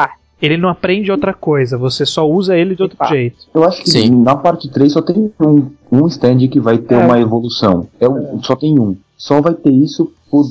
Ele 0.43 0.57
não 0.57 0.68
aprende 0.68 1.11
outra 1.12 1.33
coisa, 1.33 1.79
você 1.79 2.05
só 2.05 2.29
usa 2.29 2.57
ele 2.57 2.75
de 2.75 2.83
outro 2.83 2.97
Epa. 2.97 3.07
jeito. 3.07 3.37
Eu 3.55 3.62
acho 3.64 3.81
que 3.83 3.89
Sim. 3.91 4.11
na 4.22 4.35
parte 4.35 4.68
3 4.68 4.93
só 4.93 5.01
tem 5.01 5.31
um, 5.41 5.70
um 5.93 6.07
stand 6.09 6.49
que 6.49 6.59
vai 6.59 6.77
ter 6.79 6.97
É. 6.97 6.99
uma 6.99 7.18
evolução. 7.20 7.87
É 8.01 8.09
o, 8.09 8.41
Só 8.43 8.57
tem 8.57 8.79
um. 8.79 8.97
Só 9.16 9.41
vai 9.41 9.55
ter 9.55 9.70
isso 9.70 10.12
por 10.29 10.45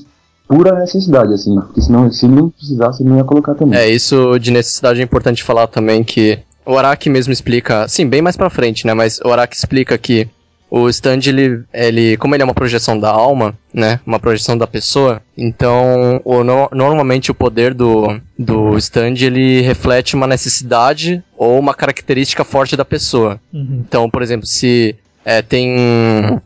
pura 0.48 0.80
necessidade, 0.80 1.34
assim. 1.34 1.54
Porque 1.60 1.82
senão, 1.82 2.10
se 2.12 2.26
ele 2.26 2.36
não 2.36 2.50
precisasse, 2.50 3.04
ele 3.04 3.10
não 3.10 3.18
ia 3.18 3.24
colocar 3.26 3.54
também. 3.54 3.78
É, 3.78 3.90
isso 3.90 4.40
de 4.40 4.50
necessidade 4.50 5.02
é 5.02 5.04
importante 5.04 5.44
falar 5.44 5.68
também 5.68 6.04
que 6.04 6.40
o 6.66 6.78
Araki 6.78 7.10
mesmo 7.10 7.34
explica, 7.34 7.86
sim, 7.90 8.08
bem 8.08 8.22
mais 8.22 8.38
pra 8.38 8.50
frente, 8.50 8.88
né? 8.88 8.94
Mas 8.94 9.20
o 9.24 9.28
Araki 9.30 9.56
explica 9.58 9.98
que 9.98 10.28
o 10.76 10.90
stand, 10.90 11.20
ele, 11.28 11.62
ele, 11.72 12.18
como 12.18 12.34
ele 12.34 12.42
é 12.42 12.46
uma 12.46 12.54
projeção 12.56 12.98
da 13.00 13.12
alma, 13.12 13.54
né? 13.72 14.00
Uma 14.08 14.20
projeção 14.20 14.58
da 14.58 14.66
pessoa, 14.66 15.22
então 15.38 16.20
o, 16.26 16.44
no- 16.44 16.68
normalmente 16.74 17.30
o 17.30 17.36
poder 17.36 17.76
do, 17.76 18.20
do 18.40 18.76
stand, 18.80 19.14
ele 19.22 19.62
reflete 19.62 20.16
uma 20.16 20.26
necessidade 20.26 21.24
ou 21.38 21.60
uma 21.60 21.76
característica 21.76 22.44
forte 22.44 22.76
da 22.76 22.84
pessoa. 22.84 23.40
Uhum. 23.54 23.84
Então, 23.88 24.10
por 24.10 24.24
exemplo, 24.24 24.48
se 24.48 24.96
é, 25.24 25.44
tem 25.44 25.76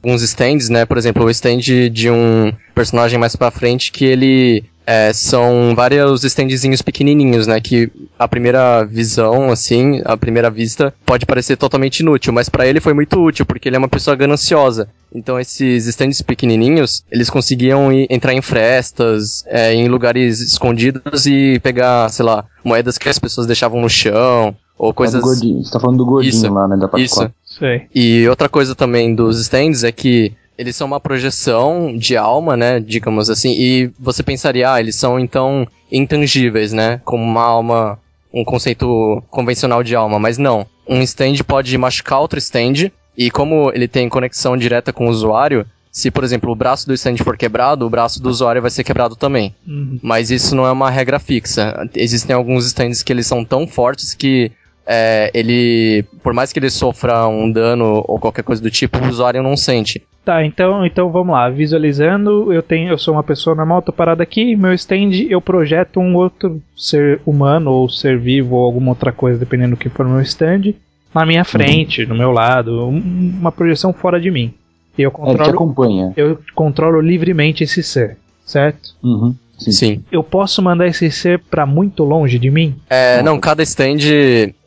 alguns 0.04 0.22
stands, 0.24 0.68
né? 0.68 0.86
Por 0.86 0.98
exemplo, 0.98 1.24
o 1.24 1.30
stand 1.30 1.60
de 1.90 2.10
um 2.12 2.52
personagem 2.76 3.18
mais 3.18 3.34
pra 3.34 3.50
frente 3.50 3.94
que 3.94 4.04
ele 4.04 4.66
é, 4.90 5.12
são 5.12 5.74
vários 5.76 6.24
standzinhos 6.24 6.82
pequenininhos, 6.82 7.46
né? 7.46 7.60
Que 7.60 7.92
a 8.18 8.26
primeira 8.26 8.86
visão, 8.86 9.52
assim, 9.52 10.02
a 10.06 10.16
primeira 10.16 10.50
vista, 10.50 10.94
pode 11.06 11.26
parecer 11.26 11.58
totalmente 11.58 12.00
inútil, 12.00 12.32
mas 12.32 12.48
pra 12.48 12.66
ele 12.66 12.80
foi 12.80 12.94
muito 12.94 13.20
útil, 13.22 13.46
porque 13.46 13.68
ele 13.68 13.76
é 13.76 13.80
uma 13.80 13.90
pessoa 13.90 14.16
gananciosa. 14.16 14.88
Então 15.14 15.38
esses 15.38 15.88
stands 15.88 16.22
pequenininhos, 16.22 17.04
eles 17.12 17.30
conseguiam 17.30 17.92
ir- 17.92 18.08
entrar 18.10 18.34
em 18.34 18.42
frestas, 18.42 19.44
é, 19.48 19.74
em 19.74 19.90
lugares 19.90 20.40
escondidos 20.40 21.26
e 21.26 21.60
pegar, 21.60 22.08
sei 22.10 22.24
lá, 22.26 22.46
moedas 22.64 22.98
que 22.98 23.10
as 23.10 23.20
pessoas 23.20 23.46
deixavam 23.46 23.82
no 23.82 23.90
chão, 23.90 24.56
ou 24.78 24.88
É 24.90 24.92
do 24.92 24.94
coisas... 24.94 25.22
gordinho. 25.22 25.64
Você 25.66 25.72
tá 25.72 25.80
falando 25.82 25.98
do 25.98 26.06
gordinho 26.06 26.30
Isso, 26.30 26.54
lá, 26.54 26.66
né? 26.68 26.78
Da 26.78 26.88
parte 26.88 27.06
Isso. 27.06 27.16
4. 27.16 27.34
Sei. 27.44 27.88
E 27.94 28.26
outra 28.30 28.48
coisa 28.48 28.74
também 28.76 29.14
dos 29.16 29.40
stands 29.42 29.84
é 29.84 29.92
que 29.92 30.32
eles 30.58 30.76
são 30.76 30.88
uma 30.88 31.00
projeção 31.00 31.96
de 31.96 32.18
alma, 32.18 32.58
né? 32.58 32.80
Digamos 32.80 33.30
assim. 33.30 33.52
E 33.52 33.92
você 34.00 34.24
pensaria, 34.24 34.74
ah, 34.74 34.80
eles 34.80 34.96
são 34.96 35.20
então 35.20 35.68
intangíveis, 35.92 36.74
né? 36.74 37.00
Como 37.06 37.24
uma 37.24 37.44
alma, 37.44 38.00
um 38.34 38.44
conceito 38.44 39.24
convencional 39.30 39.84
de 39.84 39.96
alma. 39.96 40.20
Mas 40.20 40.38
não. 40.38 40.66
Um 40.88 41.02
stand 41.02 41.36
pode 41.46 41.78
machucar 41.78 42.20
outro 42.20 42.40
stand. 42.40 42.92
E 43.16 43.32
como 43.32 43.72
ele 43.74 43.88
tem 43.88 44.10
conexão 44.10 44.56
direta 44.58 44.94
com 44.94 45.08
o 45.08 45.10
usuário, 45.10 45.66
se 45.92 46.12
por 46.12 46.24
exemplo 46.24 46.52
o 46.52 46.56
braço 46.56 46.86
do 46.86 46.94
stand 46.94 47.18
for 47.18 47.36
quebrado, 47.36 47.86
o 47.86 47.90
braço 47.90 48.22
do 48.22 48.30
usuário 48.30 48.62
vai 48.62 48.70
ser 48.70 48.84
quebrado 48.84 49.16
também. 49.16 49.56
Uhum. 49.68 50.00
Mas 50.02 50.30
isso 50.30 50.56
não 50.56 50.66
é 50.66 50.72
uma 50.72 50.90
regra 50.90 51.20
fixa. 51.20 51.90
Existem 51.96 52.36
alguns 52.36 52.66
stands 52.68 53.02
que 53.02 53.12
eles 53.12 53.26
são 53.26 53.44
tão 53.44 53.68
fortes 53.68 54.14
que 54.14 54.52
é, 54.88 55.30
ele, 55.34 56.04
por 56.24 56.34
mais 56.34 56.52
que 56.54 56.60
ele 56.60 56.70
sofra 56.70 57.28
um 57.28 57.52
dano 57.52 58.04
ou 58.08 58.18
qualquer 58.20 58.44
coisa 58.44 58.62
do 58.62 58.72
tipo, 58.72 58.98
o 59.00 59.08
usuário 59.10 59.44
não 59.44 59.58
sente. 59.58 60.02
Tá, 60.24 60.44
então, 60.46 60.86
então 60.86 61.10
vamos 61.12 61.34
lá. 61.34 61.50
Visualizando, 61.50 62.52
eu 62.52 62.62
tenho, 62.62 62.90
eu 62.90 62.98
sou 62.98 63.14
uma 63.14 63.24
pessoa 63.24 63.56
normal, 63.56 63.82
tô 63.82 63.92
parado 63.94 64.22
aqui, 64.22 64.56
meu 64.56 64.74
stand 64.74 65.12
eu 65.30 65.40
projeto 65.42 66.00
um 66.00 66.16
outro 66.16 66.62
ser 66.76 67.22
humano 67.26 67.72
ou 67.72 67.90
ser 67.90 68.18
vivo 68.20 68.56
ou 68.56 68.66
alguma 68.66 68.90
outra 68.92 69.12
coisa, 69.12 69.40
dependendo 69.40 69.72
do 69.76 69.78
que 69.80 69.90
for 69.90 70.06
meu 70.06 70.22
stand, 70.22 70.74
na 71.14 71.26
minha 71.26 71.44
frente, 71.46 72.06
no 72.06 72.16
meu 72.16 72.32
lado, 72.32 72.88
um- 72.88 73.38
uma 73.40 73.52
projeção 73.52 73.94
fora 73.94 74.20
de 74.20 74.30
mim. 74.30 74.54
E 74.98 75.02
eu 75.04 75.10
É, 75.10 75.14
ele 75.14 75.14
te 75.14 75.38
controlo, 75.38 75.52
acompanha. 75.54 76.14
eu 76.18 76.40
controlo 76.54 77.00
livremente 77.00 77.64
esse 77.64 77.82
ser, 77.82 78.18
certo? 78.46 78.96
Uhum. 79.02 79.34
Sim. 79.58 80.04
Eu 80.12 80.24
posso 80.24 80.62
mandar 80.62 80.88
esse 80.88 81.10
ser 81.12 81.40
pra 81.40 81.66
muito 81.66 82.04
longe 82.04 82.38
de 82.38 82.50
mim? 82.50 82.76
É, 82.90 83.22
não, 83.24 83.40
cada 83.40 83.64
stand 83.64 83.98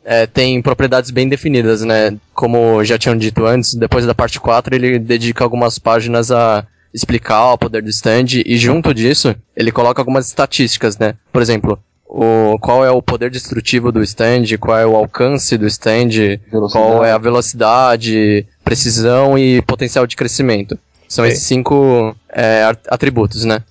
é, 0.03 0.27
tem 0.27 0.61
propriedades 0.61 1.11
bem 1.11 1.29
definidas, 1.29 1.81
né? 1.81 2.15
Como 2.33 2.83
já 2.83 2.97
tinham 2.97 3.17
dito 3.17 3.45
antes, 3.45 3.73
depois 3.73 4.05
da 4.05 4.13
parte 4.13 4.39
4 4.39 4.75
ele 4.75 4.99
dedica 4.99 5.43
algumas 5.43 5.79
páginas 5.79 6.31
a 6.31 6.65
explicar 6.93 7.53
o 7.53 7.57
poder 7.57 7.81
do 7.81 7.89
stand 7.89 8.41
e 8.45 8.57
junto 8.57 8.93
disso 8.93 9.33
ele 9.55 9.71
coloca 9.71 10.01
algumas 10.01 10.27
estatísticas, 10.27 10.97
né? 10.97 11.15
Por 11.31 11.41
exemplo, 11.41 11.79
o, 12.05 12.57
qual 12.59 12.83
é 12.83 12.91
o 12.91 13.01
poder 13.01 13.31
destrutivo 13.31 13.91
do 13.91 14.03
stand, 14.03 14.57
qual 14.59 14.77
é 14.77 14.85
o 14.85 14.97
alcance 14.97 15.57
do 15.57 15.65
stand, 15.67 16.39
qual 16.69 17.05
é 17.05 17.13
a 17.13 17.17
velocidade, 17.17 18.45
precisão 18.65 19.37
e 19.37 19.61
potencial 19.61 20.05
de 20.05 20.17
crescimento. 20.17 20.77
São 21.07 21.23
Sim. 21.25 21.31
esses 21.31 21.43
cinco 21.43 22.15
é, 22.29 22.63
at- 22.63 22.87
atributos, 22.89 23.45
né? 23.45 23.63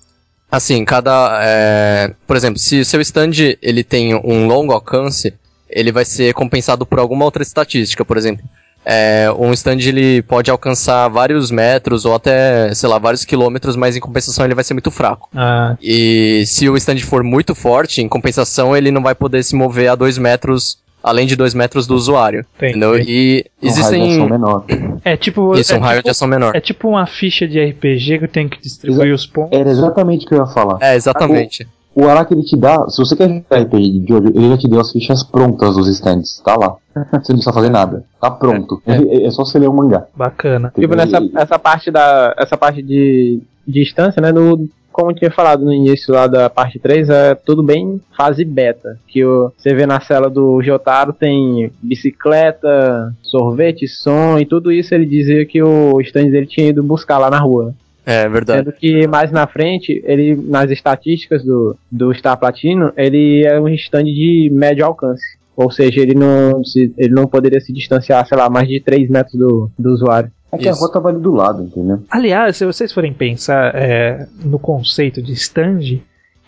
Assim, 0.51 0.83
cada. 0.83 1.39
é, 1.41 2.13
por 2.27 2.35
exemplo, 2.35 2.59
se 2.59 2.81
o 2.81 2.85
seu 2.85 2.99
stand 3.01 3.55
ele 3.61 3.83
tem 3.83 4.13
um 4.13 4.47
longo 4.47 4.73
alcance, 4.73 5.33
ele 5.69 5.91
vai 5.91 6.03
ser 6.03 6.33
compensado 6.33 6.85
por 6.85 6.99
alguma 6.99 7.23
outra 7.23 7.41
estatística, 7.41 8.03
por 8.03 8.17
exemplo. 8.17 8.43
É, 8.83 9.31
um 9.37 9.53
stand 9.53 9.77
ele 9.79 10.23
pode 10.23 10.49
alcançar 10.49 11.07
vários 11.07 11.51
metros 11.51 12.03
ou 12.03 12.15
até, 12.15 12.73
sei 12.73 12.89
lá, 12.89 12.97
vários 12.97 13.23
quilômetros, 13.23 13.75
mas 13.75 13.95
em 13.95 13.99
compensação 13.99 14.43
ele 14.43 14.55
vai 14.55 14.63
ser 14.63 14.73
muito 14.73 14.89
fraco. 14.89 15.29
Ah, 15.35 15.77
E 15.81 16.43
se 16.47 16.67
o 16.67 16.75
stand 16.75 16.97
for 16.99 17.23
muito 17.23 17.53
forte, 17.53 18.01
em 18.01 18.09
compensação 18.09 18.75
ele 18.75 18.91
não 18.91 19.03
vai 19.03 19.13
poder 19.13 19.43
se 19.43 19.55
mover 19.55 19.87
a 19.87 19.95
dois 19.95 20.17
metros, 20.17 20.79
além 21.03 21.25
de 21.27 21.35
dois 21.35 21.53
metros 21.53 21.87
do 21.87 21.95
usuário. 21.95 22.45
entendi. 22.57 22.71
Entendeu? 22.77 22.97
E 22.99 23.45
Um 23.61 23.69
raio 23.69 23.73
de 23.73 23.79
ação 23.81 24.05
existem. 24.05 24.29
menor. 24.29 24.65
É 25.03 25.17
tipo. 25.17 25.55
Isso, 25.57 25.73
é 25.73 25.77
um 25.77 25.81
raio 25.81 25.97
tipo, 25.97 26.05
de 26.05 26.09
ação 26.11 26.27
menor. 26.27 26.55
É 26.55 26.59
tipo 26.61 26.87
uma 26.89 27.05
ficha 27.05 27.47
de 27.47 27.63
RPG 27.63 28.19
que 28.19 28.23
eu 28.25 28.27
tenho 28.29 28.49
que 28.49 28.61
distribuir 28.61 29.13
os 29.13 29.25
pontos. 29.25 29.57
Era 29.57 29.69
exatamente 29.69 30.25
o 30.25 30.29
que 30.29 30.35
eu 30.35 30.39
ia 30.39 30.45
falar. 30.47 30.77
É, 30.81 30.95
exatamente. 30.95 31.67
O 31.93 32.07
Araki 32.07 32.33
ele 32.33 32.43
te 32.43 32.55
dá, 32.55 32.87
se 32.87 32.97
você 32.99 33.17
quer 33.17 33.27
jogar 33.27 33.63
RPG 33.63 33.99
de 33.99 34.13
hoje, 34.13 34.27
ele 34.33 34.49
já 34.49 34.57
te 34.57 34.67
deu 34.69 34.79
as 34.79 34.91
fichas 34.93 35.23
prontas 35.23 35.75
dos 35.75 35.89
stands, 35.89 36.41
tá 36.43 36.55
lá. 36.55 36.77
Você 36.95 36.97
não 37.11 37.19
precisa 37.19 37.51
fazer 37.53 37.69
nada, 37.69 38.05
tá 38.19 38.31
pronto. 38.31 38.81
É, 38.85 39.25
é 39.25 39.31
só 39.31 39.43
você 39.45 39.57
ler 39.59 39.67
o 39.69 39.73
mangá. 39.73 40.05
Bacana. 40.15 40.71
Tipo, 40.77 40.95
nessa 40.95 41.21
essa 41.35 41.59
parte 41.59 41.89
da. 41.91 42.33
Essa 42.37 42.57
parte 42.57 42.81
de 42.81 43.41
distância, 43.67 44.21
né? 44.21 44.31
No, 44.31 44.67
como 44.91 45.11
eu 45.11 45.15
tinha 45.15 45.31
falado 45.31 45.63
no 45.63 45.73
início 45.73 46.13
lá 46.13 46.27
da 46.27 46.49
parte 46.49 46.79
3, 46.79 47.09
é 47.09 47.35
tudo 47.35 47.63
bem 47.63 48.01
fase 48.15 48.43
beta. 48.43 48.97
Que 49.07 49.23
o, 49.25 49.51
você 49.57 49.73
vê 49.73 49.85
na 49.85 49.99
cela 50.01 50.29
do 50.29 50.61
Jotaro 50.61 51.13
tem 51.13 51.71
bicicleta, 51.81 53.13
sorvete, 53.21 53.87
som 53.87 54.37
e 54.37 54.45
tudo 54.45 54.71
isso 54.71 54.93
ele 54.93 55.05
dizia 55.05 55.45
que 55.45 55.61
o 55.61 55.99
stand 56.01 56.29
dele 56.29 56.45
tinha 56.45 56.67
ido 56.67 56.83
buscar 56.83 57.17
lá 57.17 57.29
na 57.29 57.39
rua. 57.39 57.73
É 58.05 58.27
verdade. 58.27 58.59
Sendo 58.59 58.73
que 58.73 59.07
mais 59.07 59.31
na 59.31 59.45
frente, 59.47 60.01
ele, 60.05 60.35
nas 60.35 60.71
estatísticas 60.71 61.43
do, 61.43 61.75
do 61.91 62.13
Star 62.13 62.37
Platino, 62.37 62.91
ele 62.97 63.45
é 63.45 63.59
um 63.59 63.69
stand 63.69 64.05
de 64.05 64.49
médio 64.51 64.85
alcance. 64.85 65.23
Ou 65.55 65.69
seja, 65.69 66.01
ele 66.01 66.15
não, 66.15 66.63
se, 66.63 66.93
ele 66.97 67.13
não 67.13 67.27
poderia 67.27 67.59
se 67.59 67.71
distanciar, 67.71 68.25
sei 68.25 68.37
lá, 68.37 68.49
mais 68.49 68.67
de 68.67 68.79
3 68.79 69.09
metros 69.09 69.35
do, 69.35 69.69
do 69.77 69.91
usuário. 69.91 70.31
É 70.51 70.57
que 70.57 70.67
a 70.67 70.71
Isso. 70.71 70.79
rua 70.81 70.91
tava 70.91 71.09
ali 71.09 71.19
do 71.19 71.31
lado, 71.31 71.63
entendeu? 71.63 72.01
Aliás, 72.09 72.57
se 72.57 72.65
vocês 72.65 72.91
forem 72.91 73.13
pensar 73.13 73.73
é, 73.73 74.27
no 74.43 74.59
conceito 74.59 75.21
de 75.21 75.31
stand, 75.33 75.99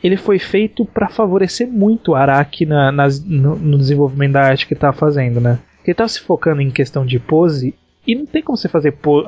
ele 0.04 0.18
foi 0.18 0.40
feito 0.40 0.86
para 0.86 1.08
favorecer 1.10 1.68
muito 1.68 2.12
o 2.12 2.16
Araki 2.16 2.66
na- 2.66 2.92
nas- 2.92 3.24
no, 3.24 3.56
no 3.56 3.78
desenvolvimento 3.78 4.34
da 4.34 4.42
arte 4.42 4.68
que 4.68 4.74
ele 4.74 4.82
tava 4.82 4.98
fazendo, 4.98 5.40
né? 5.40 5.58
Ele 5.86 5.94
tava 5.96 6.10
se 6.10 6.20
focando 6.22 6.62
em 6.62 6.70
questão 6.72 7.06
de 7.06 7.18
pose, 7.20 7.74
e 8.06 8.16
não 8.16 8.26
tem 8.26 8.42
como 8.44 8.58
você 8.58 8.68
fazer 8.68 8.92
pose. 8.94 9.26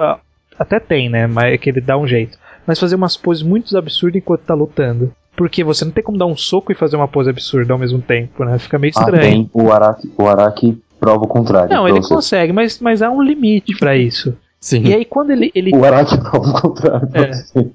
até 0.59 0.79
tem, 0.79 1.09
né? 1.09 1.27
Mas 1.27 1.53
é 1.53 1.57
que 1.57 1.69
ele 1.69 1.79
dá 1.81 1.97
um 1.97 2.07
jeito. 2.07 2.37
Mas 2.67 2.79
fazer 2.79 2.95
umas 2.95 3.15
poses 3.15 3.43
muito 3.43 3.77
absurdas 3.77 4.17
enquanto 4.21 4.41
tá 4.41 4.53
lutando. 4.53 5.13
Porque 5.37 5.63
você 5.63 5.83
não 5.85 5.91
tem 5.91 6.03
como 6.03 6.17
dar 6.17 6.25
um 6.25 6.35
soco 6.35 6.71
e 6.71 6.75
fazer 6.75 6.95
uma 6.95 7.07
pose 7.09 7.29
absurda 7.29 7.73
ao 7.73 7.79
mesmo 7.79 8.01
tempo, 8.01 8.43
né? 8.45 8.57
Fica 8.57 8.79
meio 8.79 8.91
Ah, 8.95 8.99
estranho. 9.01 9.21
tem. 9.21 9.49
O 9.53 9.71
Araki, 9.71 10.11
o 10.17 10.25
Araki 10.27 10.81
prova 10.99 11.23
o 11.23 11.27
contrário. 11.27 11.69
não, 11.75 11.87
ele 11.87 12.01
você. 12.01 12.13
consegue, 12.13 12.51
mas, 12.53 12.79
mas 12.79 13.01
há 13.01 13.09
um 13.11 13.21
limite 13.21 13.77
pra 13.77 13.95
isso. 13.97 14.37
Sim. 14.65 14.81
E 14.83 14.93
aí 14.95 15.05
quando 15.05 15.29
ele. 15.29 15.51
ele 15.53 15.75
O 15.75 15.85
Araki 15.85 16.17
prova 16.17 16.49
o 16.49 16.59
contrário 16.61 17.07
É. 17.13 17.31
você. 17.33 17.69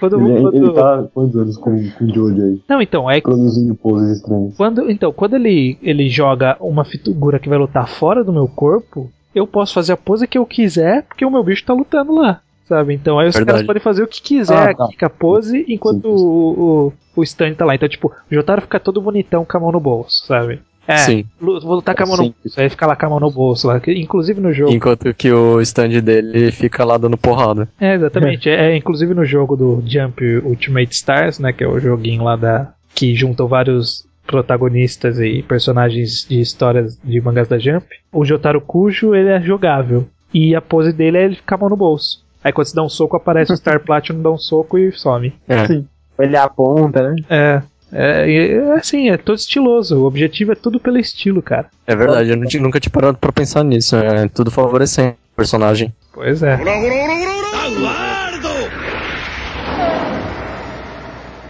quando, 0.00 0.20
Ele, 0.20 0.40
quando- 0.40 0.56
ele 0.56 0.72
tá 0.72 1.04
quantos 1.14 1.36
anos 1.36 1.56
com, 1.56 1.70
com 1.90 2.04
o 2.04 2.12
Jojo 2.12 2.42
aí? 2.42 2.60
Não, 2.68 2.82
então, 2.82 3.08
é 3.08 3.20
Produzindo 3.20 3.72
poses 3.76 4.16
estranhas. 4.16 4.56
Quando, 4.56 4.90
então, 4.90 5.12
quando 5.12 5.34
ele, 5.36 5.78
ele 5.80 6.08
joga 6.08 6.56
uma 6.60 6.84
figura 6.84 7.38
que 7.38 7.48
vai 7.48 7.56
lutar 7.56 7.88
fora 7.88 8.24
do 8.24 8.32
meu 8.32 8.48
corpo, 8.48 9.08
eu 9.32 9.46
posso 9.46 9.72
fazer 9.74 9.92
a 9.92 9.96
pose 9.96 10.26
que 10.26 10.36
eu 10.36 10.44
quiser, 10.44 11.04
porque 11.04 11.24
o 11.24 11.30
meu 11.30 11.44
bicho 11.44 11.64
tá 11.64 11.72
lutando 11.72 12.12
lá. 12.12 12.40
Sabe? 12.68 12.94
Então 12.94 13.18
aí 13.20 13.28
os 13.28 13.34
Verdade. 13.36 13.58
caras 13.58 13.66
podem 13.68 13.82
fazer 13.82 14.02
o 14.02 14.08
que 14.08 14.20
quiser 14.22 14.70
Ah, 14.70 14.74
tá. 14.74 14.84
aqui 14.86 14.96
com 14.98 15.06
a 15.06 15.10
pose, 15.10 15.64
enquanto 15.68 16.02
Sim, 16.10 16.16
sim. 16.18 16.24
O, 16.24 16.92
o, 17.16 17.20
o 17.20 17.22
stand 17.22 17.54
tá 17.54 17.64
lá. 17.64 17.74
Então, 17.76 17.88
tipo, 17.88 18.08
o 18.08 18.34
Jotaro 18.34 18.62
fica 18.62 18.80
todo 18.80 19.00
bonitão 19.02 19.44
com 19.44 19.56
a 19.56 19.60
mão 19.60 19.70
no 19.70 19.78
bolso, 19.78 20.26
sabe? 20.26 20.60
É, 20.86 20.96
Sim. 20.98 21.24
vou 21.40 21.58
lutar 21.76 21.94
com 21.94 22.02
a 22.02 22.06
mão 22.06 22.16
no 22.16 22.22
bolso. 22.24 22.60
Aí 22.60 22.68
fica 22.68 22.86
lá 22.86 22.94
com 22.94 23.06
a 23.06 23.08
mão 23.10 23.20
no 23.20 23.30
bolso 23.30 23.66
lá. 23.68 23.80
que- 23.80 23.92
Inclusive 23.92 24.40
no 24.40 24.52
jogo. 24.52 24.72
Enquanto 24.72 25.12
que 25.14 25.32
o 25.32 25.60
stand 25.62 26.00
dele 26.02 26.50
fica 26.52 26.84
lá 26.84 26.98
dando 26.98 27.16
porrada. 27.16 27.68
É, 27.80 27.94
exatamente. 27.94 28.48
É, 28.50 28.72
é, 28.72 28.76
inclusive 28.76 29.14
no 29.14 29.24
jogo 29.24 29.56
do 29.56 29.82
Jump 29.86 30.22
Ultimate 30.44 30.92
Stars, 30.94 31.38
né? 31.38 31.52
Que 31.52 31.64
é 31.64 31.68
o 31.68 31.78
joguinho 31.80 32.22
lá 32.24 32.36
da. 32.36 32.72
que 32.94 33.14
juntam 33.14 33.46
vários 33.48 34.06
protagonistas 34.26 35.18
e 35.18 35.42
personagens 35.42 36.26
de 36.28 36.40
histórias 36.40 36.98
de 37.02 37.20
mangás 37.20 37.48
da 37.48 37.58
Jump. 37.58 37.86
O 38.12 38.24
Jotaro 38.24 38.60
Kujo, 38.60 39.14
ele 39.14 39.28
é 39.30 39.40
jogável. 39.40 40.06
E 40.32 40.54
a 40.54 40.60
pose 40.60 40.92
dele 40.92 41.16
é 41.18 41.24
ele 41.24 41.36
ficar 41.36 41.56
a 41.56 41.58
mão 41.58 41.68
no 41.70 41.76
bolso. 41.76 42.22
Aí 42.42 42.52
quando 42.52 42.66
você 42.66 42.74
dá 42.76 42.82
um 42.82 42.88
soco, 42.88 43.16
aparece 43.16 43.52
o 43.52 43.56
Star 43.56 43.80
Platinum, 43.80 44.20
dá 44.22 44.30
um 44.30 44.36
soco 44.38 44.76
e 44.78 44.92
some. 44.92 45.32
É. 45.48 45.66
Sim. 45.66 45.86
Ele 46.18 46.36
aponta, 46.36 47.02
né? 47.10 47.16
É. 47.30 47.62
É, 47.94 48.30
é 48.54 48.72
assim, 48.72 49.08
é 49.08 49.16
todo 49.16 49.36
estiloso. 49.38 49.98
O 50.00 50.04
objetivo 50.04 50.52
é 50.52 50.54
tudo 50.56 50.80
pelo 50.80 50.98
estilo, 50.98 51.40
cara. 51.40 51.68
É 51.86 51.94
verdade, 51.94 52.30
eu 52.30 52.36
nunca 52.62 52.80
tinha 52.80 52.90
parado 52.92 53.16
pra 53.18 53.30
pensar 53.32 53.62
nisso. 53.62 53.94
É 53.96 54.28
tudo 54.28 54.50
favorecendo 54.50 55.10
o 55.32 55.36
personagem. 55.36 55.94
Pois 56.12 56.42
é. 56.42 56.56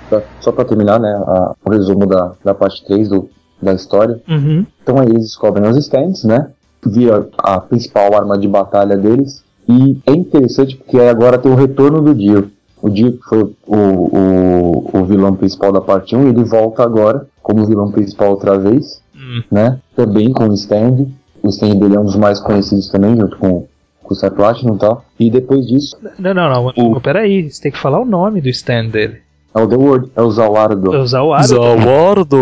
Pra- 0.08 0.22
Só 0.40 0.52
pra 0.52 0.64
terminar, 0.64 1.00
né, 1.00 1.08
a- 1.26 1.54
o 1.64 1.70
resumo 1.70 2.06
da, 2.06 2.32
da 2.44 2.54
parte 2.54 2.84
3 2.84 3.08
do, 3.08 3.28
da 3.60 3.72
história. 3.72 4.20
Uhum. 4.28 4.66
Então 4.82 4.98
aí 4.98 5.08
eles 5.08 5.22
descobrem 5.24 5.68
os 5.68 5.76
stands, 5.78 6.24
né? 6.24 6.48
Vira 6.86 7.26
a 7.38 7.58
principal 7.60 8.14
arma 8.14 8.36
de 8.38 8.46
batalha 8.46 8.96
deles. 8.96 9.42
E 9.66 9.98
é 10.06 10.12
interessante 10.12 10.76
porque 10.76 10.98
agora 11.00 11.38
tem 11.38 11.50
o 11.50 11.54
retorno 11.54 12.02
do 12.02 12.14
Dio. 12.14 12.50
O 12.86 12.90
Dio 12.90 13.12
que 13.12 13.24
foi 13.28 13.42
o, 13.66 13.76
o, 13.76 14.90
o 15.00 15.04
vilão 15.04 15.34
principal 15.34 15.72
da 15.72 15.80
parte 15.80 16.14
1, 16.14 16.28
ele 16.28 16.44
volta 16.44 16.82
agora 16.82 17.26
como 17.42 17.64
vilão 17.66 17.90
principal 17.90 18.30
outra 18.30 18.58
vez, 18.58 19.02
Hum. 19.16 19.42
né? 19.50 19.78
Também 19.96 20.32
com 20.32 20.48
o 20.48 20.52
stand. 20.54 21.06
O 21.42 21.48
stand 21.48 21.76
dele 21.76 21.96
é 21.96 22.00
um 22.00 22.04
dos 22.04 22.16
mais 22.16 22.40
conhecidos 22.40 22.88
também, 22.90 23.16
junto 23.16 23.36
com, 23.38 23.64
com 24.02 24.12
o 24.12 24.16
Star 24.16 24.32
Platinum 24.32 24.74
e 24.74 24.78
tal. 24.78 25.04
E 25.18 25.30
depois 25.30 25.66
disso, 25.66 25.96
Não, 26.18 26.34
não, 26.34 26.50
não. 26.50 26.72
O- 26.92 27.00
Peraí, 27.00 27.48
você 27.50 27.62
tem 27.62 27.72
que 27.72 27.78
falar 27.78 28.00
o 28.00 28.04
nome 28.04 28.40
do 28.40 28.48
stand 28.48 28.88
dele. 28.88 29.18
é 29.54 29.60
o 29.62 29.66
The 29.68 29.76
Word, 29.76 30.10
é 30.16 30.20
o 30.22 30.30
Zawardo. 30.30 30.90
Usar 31.00 31.22
o 31.22 31.32
Aro. 31.32 31.46
Zawardo! 31.46 32.36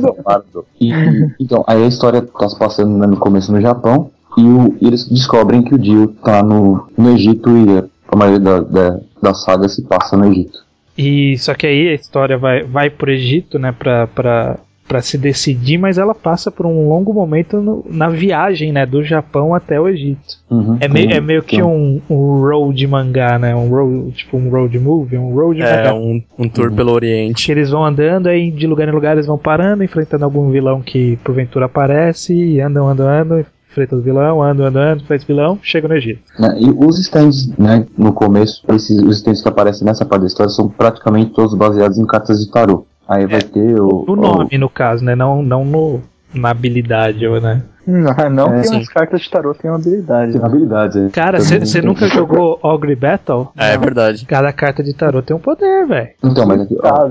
Zawardo. 0.00 0.64
E, 0.80 0.92
então, 1.40 1.64
aí 1.66 1.82
a 1.82 1.86
história 1.86 2.22
tá 2.22 2.48
se 2.48 2.58
passando 2.58 2.96
né, 2.96 3.06
no 3.06 3.16
começo 3.16 3.50
no 3.50 3.60
Japão. 3.60 4.10
E, 4.36 4.42
o- 4.42 4.76
e 4.80 4.86
eles 4.86 5.08
descobrem 5.08 5.62
que 5.62 5.74
o 5.74 5.78
Dio 5.78 6.08
tá 6.22 6.42
no, 6.42 6.86
no 6.96 7.10
Egito 7.10 7.48
e 7.50 7.82
a 8.10 8.16
maioria 8.16 8.40
da, 8.40 8.60
da, 8.60 9.00
da 9.22 9.34
saga 9.34 9.68
se 9.68 9.82
passa 9.82 10.16
no 10.16 10.26
Egito. 10.32 10.58
E 10.96 11.36
só 11.38 11.54
que 11.54 11.66
aí 11.66 11.88
a 11.88 11.94
história 11.94 12.36
vai, 12.36 12.62
vai 12.64 12.90
pro 12.90 13.10
Egito, 13.10 13.58
né, 13.58 13.72
pra, 13.78 14.08
pra, 14.08 14.58
pra 14.88 15.00
se 15.00 15.16
decidir, 15.16 15.78
mas 15.78 15.96
ela 15.96 16.12
passa 16.14 16.50
por 16.50 16.66
um 16.66 16.88
longo 16.88 17.12
momento 17.12 17.60
no- 17.60 17.84
na 17.88 18.08
viagem, 18.08 18.72
né, 18.72 18.84
do 18.84 19.04
Japão 19.04 19.54
até 19.54 19.80
o 19.80 19.86
Egito. 19.88 20.38
Uhum. 20.50 20.76
É, 20.80 20.88
meio, 20.88 21.10
é 21.12 21.20
meio 21.20 21.42
que 21.42 21.62
um, 21.62 22.00
um 22.10 22.40
road 22.40 22.84
mangá, 22.88 23.38
né, 23.38 23.54
um 23.54 23.68
road, 23.68 24.10
tipo 24.12 24.36
um 24.36 24.48
road 24.50 24.76
movie, 24.80 25.16
um 25.16 25.32
road 25.34 25.62
É, 25.62 25.76
mangá. 25.76 25.94
um, 25.94 26.20
um 26.36 26.48
tour 26.48 26.70
Uhum. 26.70 26.74
pelo 26.76 26.92
Oriente. 26.92 27.46
Que 27.46 27.52
eles 27.52 27.70
vão 27.70 27.84
andando, 27.84 28.26
aí 28.26 28.50
de 28.50 28.66
lugar 28.66 28.88
em 28.88 28.92
lugar 28.92 29.12
eles 29.12 29.26
vão 29.26 29.38
parando, 29.38 29.84
enfrentando 29.84 30.24
algum 30.24 30.50
vilão 30.50 30.80
que 30.80 31.16
porventura 31.22 31.66
aparece, 31.66 32.34
e 32.34 32.60
andam, 32.60 32.88
andam, 32.88 33.06
andam, 33.08 33.44
enfrentam 33.70 33.98
o 33.98 34.02
vilão, 34.02 34.42
andam, 34.42 34.66
andam, 34.66 34.96
enfrentam 34.96 35.24
o 35.24 35.26
vilão, 35.26 35.58
chegam 35.62 35.88
no 35.88 35.96
Egito. 35.96 36.20
né, 36.38 36.54
e 36.58 36.70
os 36.70 36.98
stands, 36.98 37.48
né, 37.56 37.86
no 37.96 38.12
começo, 38.12 38.62
esses, 38.74 39.00
os 39.02 39.18
stands 39.18 39.42
que 39.42 39.48
aparecem 39.48 39.86
nessa 39.86 40.04
parte 40.04 40.22
da 40.22 40.26
história 40.26 40.50
são 40.50 40.68
praticamente 40.68 41.32
todos 41.32 41.54
baseados 41.54 41.98
em 41.98 42.06
cartas 42.06 42.40
de 42.40 42.50
tarô. 42.50 42.86
Aí 43.08 43.26
vai 43.26 43.40
ter 43.40 43.80
o. 43.80 44.04
No 44.06 44.16
nome, 44.16 44.58
no 44.58 44.68
caso, 44.68 45.04
né, 45.04 45.14
não, 45.14 45.42
não 45.42 45.64
no, 45.64 46.00
na 46.34 46.50
habilidade, 46.50 47.26
né. 47.40 47.62
Não, 47.86 48.30
não 48.30 48.54
É, 48.54 48.60
que 48.60 48.76
as 48.76 48.88
cartas 48.88 49.22
de 49.22 49.30
tarô 49.30 49.54
tenham 49.54 49.74
habilidade. 49.74 50.32
Tem 50.32 50.40
né? 50.40 50.46
habilidades 50.46 50.96
aí. 50.96 51.08
Cara, 51.08 51.40
você 51.40 51.80
nunca 51.80 52.06
jogou 52.06 52.58
Ogre 52.62 52.94
Battle? 52.94 53.48
É, 53.56 53.72
é 53.72 53.78
verdade. 53.78 54.26
Cada 54.26 54.52
carta 54.52 54.82
de 54.82 54.92
tarô 54.92 55.22
tem 55.22 55.34
um 55.34 55.40
poder, 55.40 55.86
velho. 55.86 56.10
Então, 56.22 56.46
mas 56.46 56.60
aqui, 56.60 56.76
ó, 56.82 57.08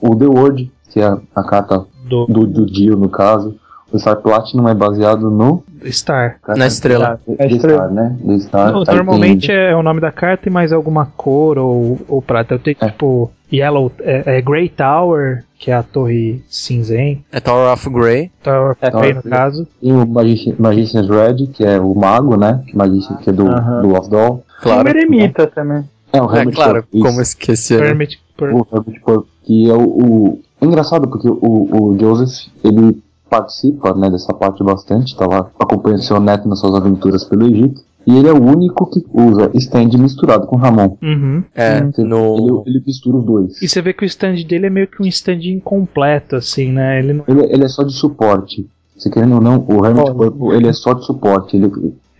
o, 0.00 0.10
o 0.10 0.16
The 0.16 0.26
Word, 0.26 0.72
que 0.90 0.98
é 0.98 1.04
a, 1.06 1.16
a 1.36 1.44
carta 1.44 1.84
Do... 2.08 2.26
do, 2.26 2.44
do 2.44 2.66
Dio, 2.66 2.96
no 2.96 3.08
caso. 3.08 3.54
O 3.92 3.98
Star 3.98 4.16
Platinum 4.16 4.68
é 4.68 4.74
baseado 4.74 5.30
no. 5.30 5.62
Star. 5.86 6.36
Na 6.46 6.66
estrela. 6.66 7.20
The 7.38 7.48
Star, 7.58 7.90
né? 7.90 8.16
The 8.26 8.38
Star. 8.40 8.72
No- 8.72 8.84
Aí 8.86 8.96
Normalmente 8.96 9.46
tem- 9.48 9.56
é 9.56 9.74
o 9.74 9.82
nome 9.82 10.00
da 10.00 10.12
carta 10.12 10.48
e 10.48 10.52
mais 10.52 10.72
alguma 10.72 11.06
cor 11.16 11.58
ou, 11.58 11.98
ou 12.08 12.22
prata. 12.22 12.54
Eu 12.54 12.58
tenho 12.58 12.76
É. 12.80 12.86
tipo 12.88 13.30
Yellow, 13.52 13.90
é, 14.00 14.38
é 14.38 14.40
Grey 14.42 14.68
Tower, 14.68 15.44
que 15.58 15.70
é 15.70 15.74
a 15.74 15.82
torre 15.82 16.40
cinzenta. 16.48 17.20
É 17.32 17.40
Tower 17.40 17.72
of 17.72 17.90
Grey. 17.90 18.30
Tower 18.42 18.76
É, 18.80 18.90
Grey 18.90 19.14
no 19.14 19.22
caso. 19.22 19.66
Tem 19.80 19.92
o 19.92 20.06
Magician, 20.06 20.54
Magician's 20.58 21.08
Red, 21.08 21.46
que 21.48 21.64
é 21.64 21.80
o 21.80 21.94
mago, 21.94 22.36
né? 22.36 22.62
Magician, 22.72 23.16
que 23.16 23.30
é 23.30 23.32
do, 23.32 23.48
Aham. 23.48 23.82
do 23.82 23.94
Off 23.94 24.08
Doll. 24.08 24.44
Claro. 24.62 24.86
O 24.86 24.90
Eremita 24.90 25.46
também. 25.48 25.82
É 26.12 26.20
o 26.22 26.30
É 26.32 26.38
Hermit 26.40 26.56
claro, 26.56 26.82
Purple, 26.82 27.00
isso. 27.00 27.08
como 27.08 27.20
esquecer. 27.22 27.80
né? 27.80 27.88
Hermit 27.88 28.20
Pur- 28.36 28.52
O 28.54 28.66
Herbert 28.72 29.00
Purple, 29.04 29.30
que 29.44 29.70
é 29.70 29.74
o, 29.74 29.80
o- 29.82 30.40
é 30.60 30.64
engraçado 30.66 31.08
porque 31.08 31.28
o, 31.28 31.38
o 31.40 31.96
Joseph 31.98 32.48
ele 32.62 33.02
participa 33.30 33.94
né, 33.94 34.10
dessa 34.10 34.34
parte 34.34 34.62
bastante, 34.64 35.16
tá 35.16 35.26
lá 35.26 35.48
acompanhando 35.58 36.02
seu 36.02 36.18
neto 36.20 36.48
nas 36.48 36.58
suas 36.58 36.74
aventuras 36.74 37.24
pelo 37.24 37.46
Egito. 37.46 37.80
E 38.06 38.16
ele 38.16 38.28
é 38.28 38.32
o 38.32 38.42
único 38.42 38.86
que 38.90 39.04
usa 39.12 39.50
stand 39.54 39.90
misturado 39.98 40.46
com 40.46 40.56
Ramon. 40.56 40.96
Uhum. 41.02 41.44
É, 41.54 41.78
Ele, 41.98 42.08
no. 42.08 42.64
ele 42.66 42.82
mistura 42.84 43.18
os 43.18 43.24
dois. 43.24 43.62
E 43.62 43.68
você 43.68 43.80
vê 43.82 43.92
que 43.92 44.02
o 44.02 44.06
stand 44.06 44.36
dele 44.48 44.66
é 44.66 44.70
meio 44.70 44.86
que 44.88 45.02
um 45.02 45.06
stand 45.06 45.40
incompleto, 45.44 46.34
assim, 46.36 46.72
né? 46.72 46.98
Ele 46.98 47.12
não, 47.12 47.24
Ele, 47.28 47.44
ele 47.52 47.64
é 47.64 47.68
só 47.68 47.82
de 47.82 47.92
suporte. 47.92 48.66
Se 48.96 49.10
querendo 49.10 49.34
ou 49.34 49.40
não, 49.40 49.64
o 49.68 49.84
Hermit 49.86 50.12
Purple 50.14 50.56
ele 50.56 50.68
é 50.68 50.72
só 50.72 50.94
de 50.94 51.04
suporte. 51.04 51.56
Ele, 51.56 51.70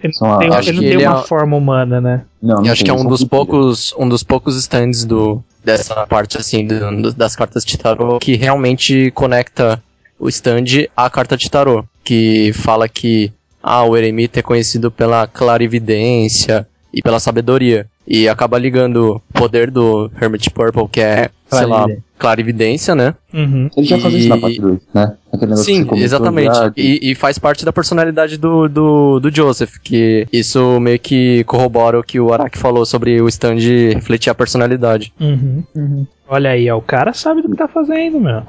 ele 0.02 0.12
São 0.12 0.28
não 0.28 0.38
tem, 0.38 0.50
a- 0.50 0.58
acho 0.58 0.68
ele 0.68 0.76
não 0.76 0.82
que 0.82 0.88
tem 0.90 0.98
ele 0.98 1.06
uma 1.08 1.20
é- 1.20 1.24
forma 1.24 1.56
humana, 1.56 2.00
né? 2.00 2.22
não, 2.42 2.56
não 2.56 2.64
E 2.66 2.68
acho 2.70 2.84
tem, 2.84 2.94
que 2.94 2.98
é 2.98 3.02
um 3.02 3.08
dos 3.08 3.24
poucos, 3.24 3.94
um 3.98 4.08
dos 4.08 4.22
poucos 4.22 4.56
stands 4.56 5.04
do, 5.06 5.42
dessa 5.64 6.06
parte 6.06 6.36
assim 6.38 6.66
do- 6.66 7.12
das 7.14 7.34
cartas 7.34 7.64
de 7.64 7.76
tarô 7.78 8.18
que 8.18 8.36
realmente 8.36 9.10
conecta 9.12 9.82
o 10.20 10.28
stand 10.28 10.86
à 10.94 11.08
carta 11.08 11.36
de 11.36 11.50
tarô, 11.50 11.84
que 12.04 12.52
fala 12.52 12.86
que 12.88 13.32
ah, 13.62 13.84
o 13.84 13.96
eremita 13.96 14.38
é 14.38 14.42
conhecido 14.42 14.90
pela 14.90 15.26
clarividência 15.26 16.66
e 16.92 17.02
pela 17.02 17.18
sabedoria 17.18 17.88
e 18.06 18.28
acaba 18.28 18.58
ligando 18.58 19.16
o 19.16 19.32
poder 19.38 19.70
do 19.70 20.10
Hermit 20.20 20.50
Purple, 20.50 20.88
que 20.88 21.00
é, 21.00 21.30
sei 21.48 21.66
lá, 21.66 21.86
Clarividência. 22.18 22.94
né? 22.94 23.14
Uhum. 23.32 23.70
Ele 23.76 23.86
já 23.86 23.98
faz 23.98 24.12
isso 24.14 24.28
na 24.28 24.36
E- 24.36 24.40
parte 24.40 24.60
2, 24.60 24.80
né? 24.92 25.12
Sim, 25.56 25.86
exatamente. 25.94 26.54
já, 26.54 26.72
E, 26.76 27.10
e 27.12 27.14
faz 27.14 27.38
parte 27.38 27.64
da 27.64 27.72
personalidade 27.72 28.36
do, 28.36 28.68
do, 28.68 29.20
do 29.20 29.34
Joseph, 29.34 29.76
que 29.82 30.26
isso 30.32 30.78
meio 30.80 30.98
que 30.98 31.44
corrobora 31.44 31.98
o 31.98 32.02
que 32.02 32.18
o 32.20 32.32
Araki 32.32 32.58
falou 32.58 32.84
sobre 32.84 33.20
o 33.22 33.28
stand 33.28 33.56
refletir 33.94 34.28
a 34.30 34.34
personalidade. 34.34 35.12
Uhum. 35.20 36.06
Olha 36.28 36.50
aí, 36.50 36.70
ó, 36.70 36.76
o 36.76 36.82
cara 36.82 37.12
sabe 37.14 37.42
do 37.42 37.48
que 37.50 37.56
tá 37.56 37.68
fazendo, 37.68 38.20
meu. 38.20 38.42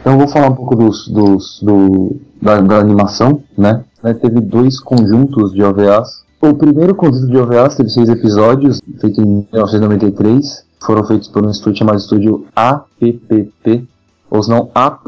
Então 0.00 0.12
eu 0.12 0.18
vou 0.18 0.28
falar 0.28 0.48
um 0.48 0.54
pouco 0.54 0.76
dos, 0.76 1.08
dos, 1.08 1.60
do, 1.62 2.20
da, 2.40 2.60
da 2.60 2.76
animação, 2.78 3.42
né? 3.56 3.82
Né, 4.04 4.14
Teve 4.14 4.40
dois 4.40 4.78
conjuntos 4.78 5.52
de 5.52 5.62
OVAs. 5.62 6.22
O 6.42 6.52
primeiro 6.54 6.94
conjunto 6.94 7.26
de 7.26 7.38
OVAs 7.38 7.74
teve 7.74 7.88
seis 7.88 8.08
episódios, 8.10 8.80
feito 9.00 9.20
em 9.20 9.46
1993. 9.52 10.64
Foram 10.84 11.02
feitos 11.04 11.28
por 11.28 11.44
um 11.44 11.48
estúdio 11.50 11.78
chamado 11.78 11.98
Estúdio 11.98 12.44
APPP, 12.54 13.84
ou 14.30 14.42
se 14.42 14.50
não 14.50 14.70
A. 14.74 14.98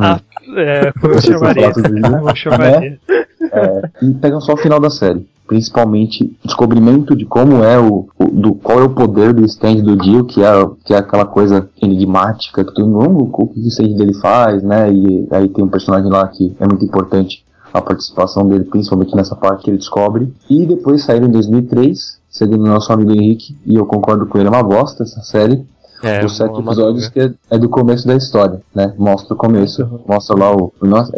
Ah, 0.00 0.20
É, 0.56 0.90
como 0.92 1.12
eu 1.12 1.20
chamaria. 1.20 1.72
Como 1.74 2.28
eu 2.30 2.36
chamaria. 2.36 2.98
É, 3.52 3.82
e 4.02 4.14
pegam 4.14 4.40
só 4.40 4.54
o 4.54 4.56
final 4.56 4.80
da 4.80 4.88
série. 4.88 5.26
Principalmente 5.46 6.34
descobrimento 6.44 7.14
de 7.16 7.24
como 7.26 7.62
é 7.64 7.78
o, 7.78 8.06
o- 8.18 8.24
do 8.30 8.54
qual 8.54 8.80
é 8.80 8.84
o 8.84 8.90
poder 8.90 9.32
do 9.34 9.44
stand 9.44 9.76
do 9.82 9.96
Dio, 9.96 10.24
que 10.24 10.42
é, 10.42 10.50
que 10.84 10.94
é 10.94 10.98
aquela 10.98 11.24
coisa 11.26 11.68
enigmática 11.82 12.64
que 12.64 12.74
todo 12.74 12.86
mundo, 12.86 13.30
o 13.32 13.46
que 13.48 13.60
o 13.60 13.68
stand 13.68 13.94
dele 13.96 14.14
faz, 14.14 14.62
né? 14.62 14.90
E 14.92 15.26
aí 15.30 15.48
tem 15.48 15.64
um 15.64 15.68
personagem 15.68 16.10
lá 16.10 16.26
que 16.28 16.54
é 16.60 16.66
muito 16.66 16.84
importante 16.84 17.44
a 17.72 17.80
participação 17.80 18.48
dele, 18.48 18.64
principalmente 18.64 19.14
nessa 19.14 19.36
parte 19.36 19.64
que 19.64 19.70
ele 19.70 19.78
descobre. 19.78 20.32
E 20.48 20.66
depois 20.66 21.04
saíram 21.04 21.26
em 21.26 21.30
2003, 21.30 22.18
segundo 22.30 22.64
o 22.64 22.68
nosso 22.68 22.92
amigo 22.92 23.12
Henrique, 23.12 23.56
e 23.66 23.74
eu 23.76 23.86
concordo 23.86 24.26
com 24.26 24.38
ele, 24.38 24.48
é 24.48 24.50
uma 24.50 24.62
bosta 24.62 25.02
essa 25.02 25.20
série. 25.22 25.64
É, 26.02 26.24
Os 26.24 26.36
sete 26.36 26.56
episódios 26.60 27.08
que 27.08 27.18
é, 27.18 27.32
é 27.50 27.58
do 27.58 27.68
começo 27.68 28.06
da 28.06 28.14
história, 28.14 28.60
né? 28.72 28.94
Mostra 28.96 29.34
o 29.34 29.36
começo, 29.36 30.00
mostra 30.06 30.36
lá 30.38 30.52
o. 30.54 30.72
o 30.80 30.86
nossa, 30.86 31.12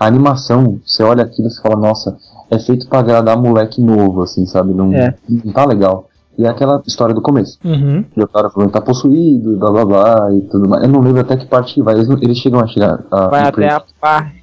a 0.00 0.06
animação, 0.06 0.80
você 0.84 1.04
olha 1.04 1.22
aquilo 1.22 1.46
e 1.46 1.50
você 1.52 1.62
fala, 1.62 1.76
nossa, 1.76 2.16
é 2.50 2.58
feito 2.58 2.88
pra 2.88 2.98
agradar 2.98 3.40
moleque 3.40 3.80
novo, 3.80 4.22
assim, 4.22 4.44
sabe? 4.44 4.74
Não, 4.74 4.92
É. 4.92 5.14
não 5.28 5.52
tá 5.52 5.64
legal. 5.64 6.08
E 6.36 6.44
é 6.44 6.48
aquela 6.48 6.82
história 6.84 7.14
do 7.14 7.22
começo. 7.22 7.56
Uhum. 7.64 8.04
E 8.16 8.20
o 8.20 8.26
cara 8.26 8.50
falando 8.50 8.72
tá 8.72 8.80
possuído, 8.80 9.56
blá 9.56 9.70
blá 9.70 9.84
blá 9.84 10.32
e 10.34 10.40
tudo 10.40 10.68
mais. 10.68 10.82
Eu 10.82 10.88
não 10.88 11.00
lembro 11.00 11.20
até 11.20 11.36
que 11.36 11.46
parte 11.46 11.74
que 11.74 11.80
vai. 11.82 11.94
Eles, 11.94 12.08
não- 12.08 12.18
eles 12.20 12.36
chegam 12.38 12.58
a 12.58 12.66
chegar. 12.66 13.04
A, 13.12 13.28
Vai 13.28 13.42
até 13.46 13.68
a 13.72 13.80
parte 14.00 14.34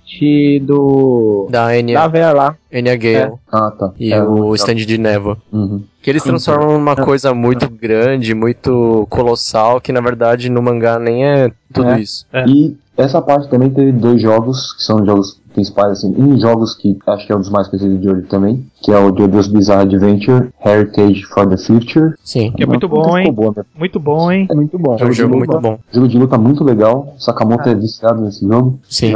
do. 0.59 1.47
Da 1.49 1.65
Da 1.67 1.77
Enya, 1.77 2.07
véia 2.07 2.31
lá. 2.31 2.55
Enya 2.71 2.95
Gale 2.95 3.33
Ah, 3.51 3.71
tá. 3.71 3.91
e 3.99 4.13
É, 4.13 4.23
o 4.23 4.53
stand 4.55 4.75
de 4.75 4.97
névoa. 4.97 5.37
Uhum. 5.51 5.83
Que 6.01 6.09
eles 6.09 6.23
transformam 6.23 6.73
numa 6.73 6.95
coisa 6.95 7.33
muito 7.33 7.69
grande, 7.69 8.33
muito 8.33 9.05
colossal, 9.09 9.79
que 9.79 9.91
na 9.91 10.01
verdade 10.01 10.49
no 10.49 10.61
mangá 10.61 10.97
nem 10.99 11.25
é 11.25 11.51
tudo 11.73 11.89
É. 11.89 11.99
isso. 11.99 12.25
É. 12.33 12.45
E 12.47 12.75
essa 12.97 13.21
parte 13.21 13.49
também 13.49 13.69
teve 13.69 13.91
dois 13.91 14.21
jogos, 14.21 14.73
que 14.73 14.83
são 14.83 15.05
jogos 15.05 15.40
principais, 15.53 15.91
assim, 15.91 16.13
um 16.17 16.39
jogos 16.39 16.75
que 16.75 16.97
acho 17.07 17.25
que 17.27 17.31
é 17.31 17.35
um 17.35 17.39
dos 17.39 17.49
mais 17.49 17.67
conhecidos 17.67 17.99
de 18.01 18.09
hoje 18.09 18.21
também, 18.23 18.65
que 18.81 18.91
é 18.91 18.97
o 18.97 19.11
JoJo's 19.11 19.47
Bizarre 19.47 19.83
Adventure 19.83 20.49
Heritage 20.65 21.23
for 21.25 21.47
the 21.47 21.57
Future. 21.57 22.13
Sim. 22.23 22.51
Que 22.51 22.63
é 22.63 22.65
muito 22.65 22.87
bom, 22.87 23.17
hein? 23.17 23.31
boa, 23.31 23.53
né? 23.55 23.63
Muito 23.77 23.99
bom, 23.99 24.31
hein? 24.31 24.47
É 24.49 24.55
muito 24.55 24.77
bom. 24.79 24.97
É 24.99 25.05
um 25.05 25.11
jogo 25.11 25.31
de 25.31 25.37
muito 25.37 25.49
luta. 25.55 25.61
bom. 25.61 25.79
Jogo 25.93 26.07
de 26.07 26.17
luta 26.17 26.37
muito 26.37 26.63
legal. 26.63 27.15
Sakamoto 27.19 27.69
é 27.69 27.75
viciado 27.75 28.21
nesse 28.21 28.41
jogo. 28.47 28.79
Sim. 28.89 29.13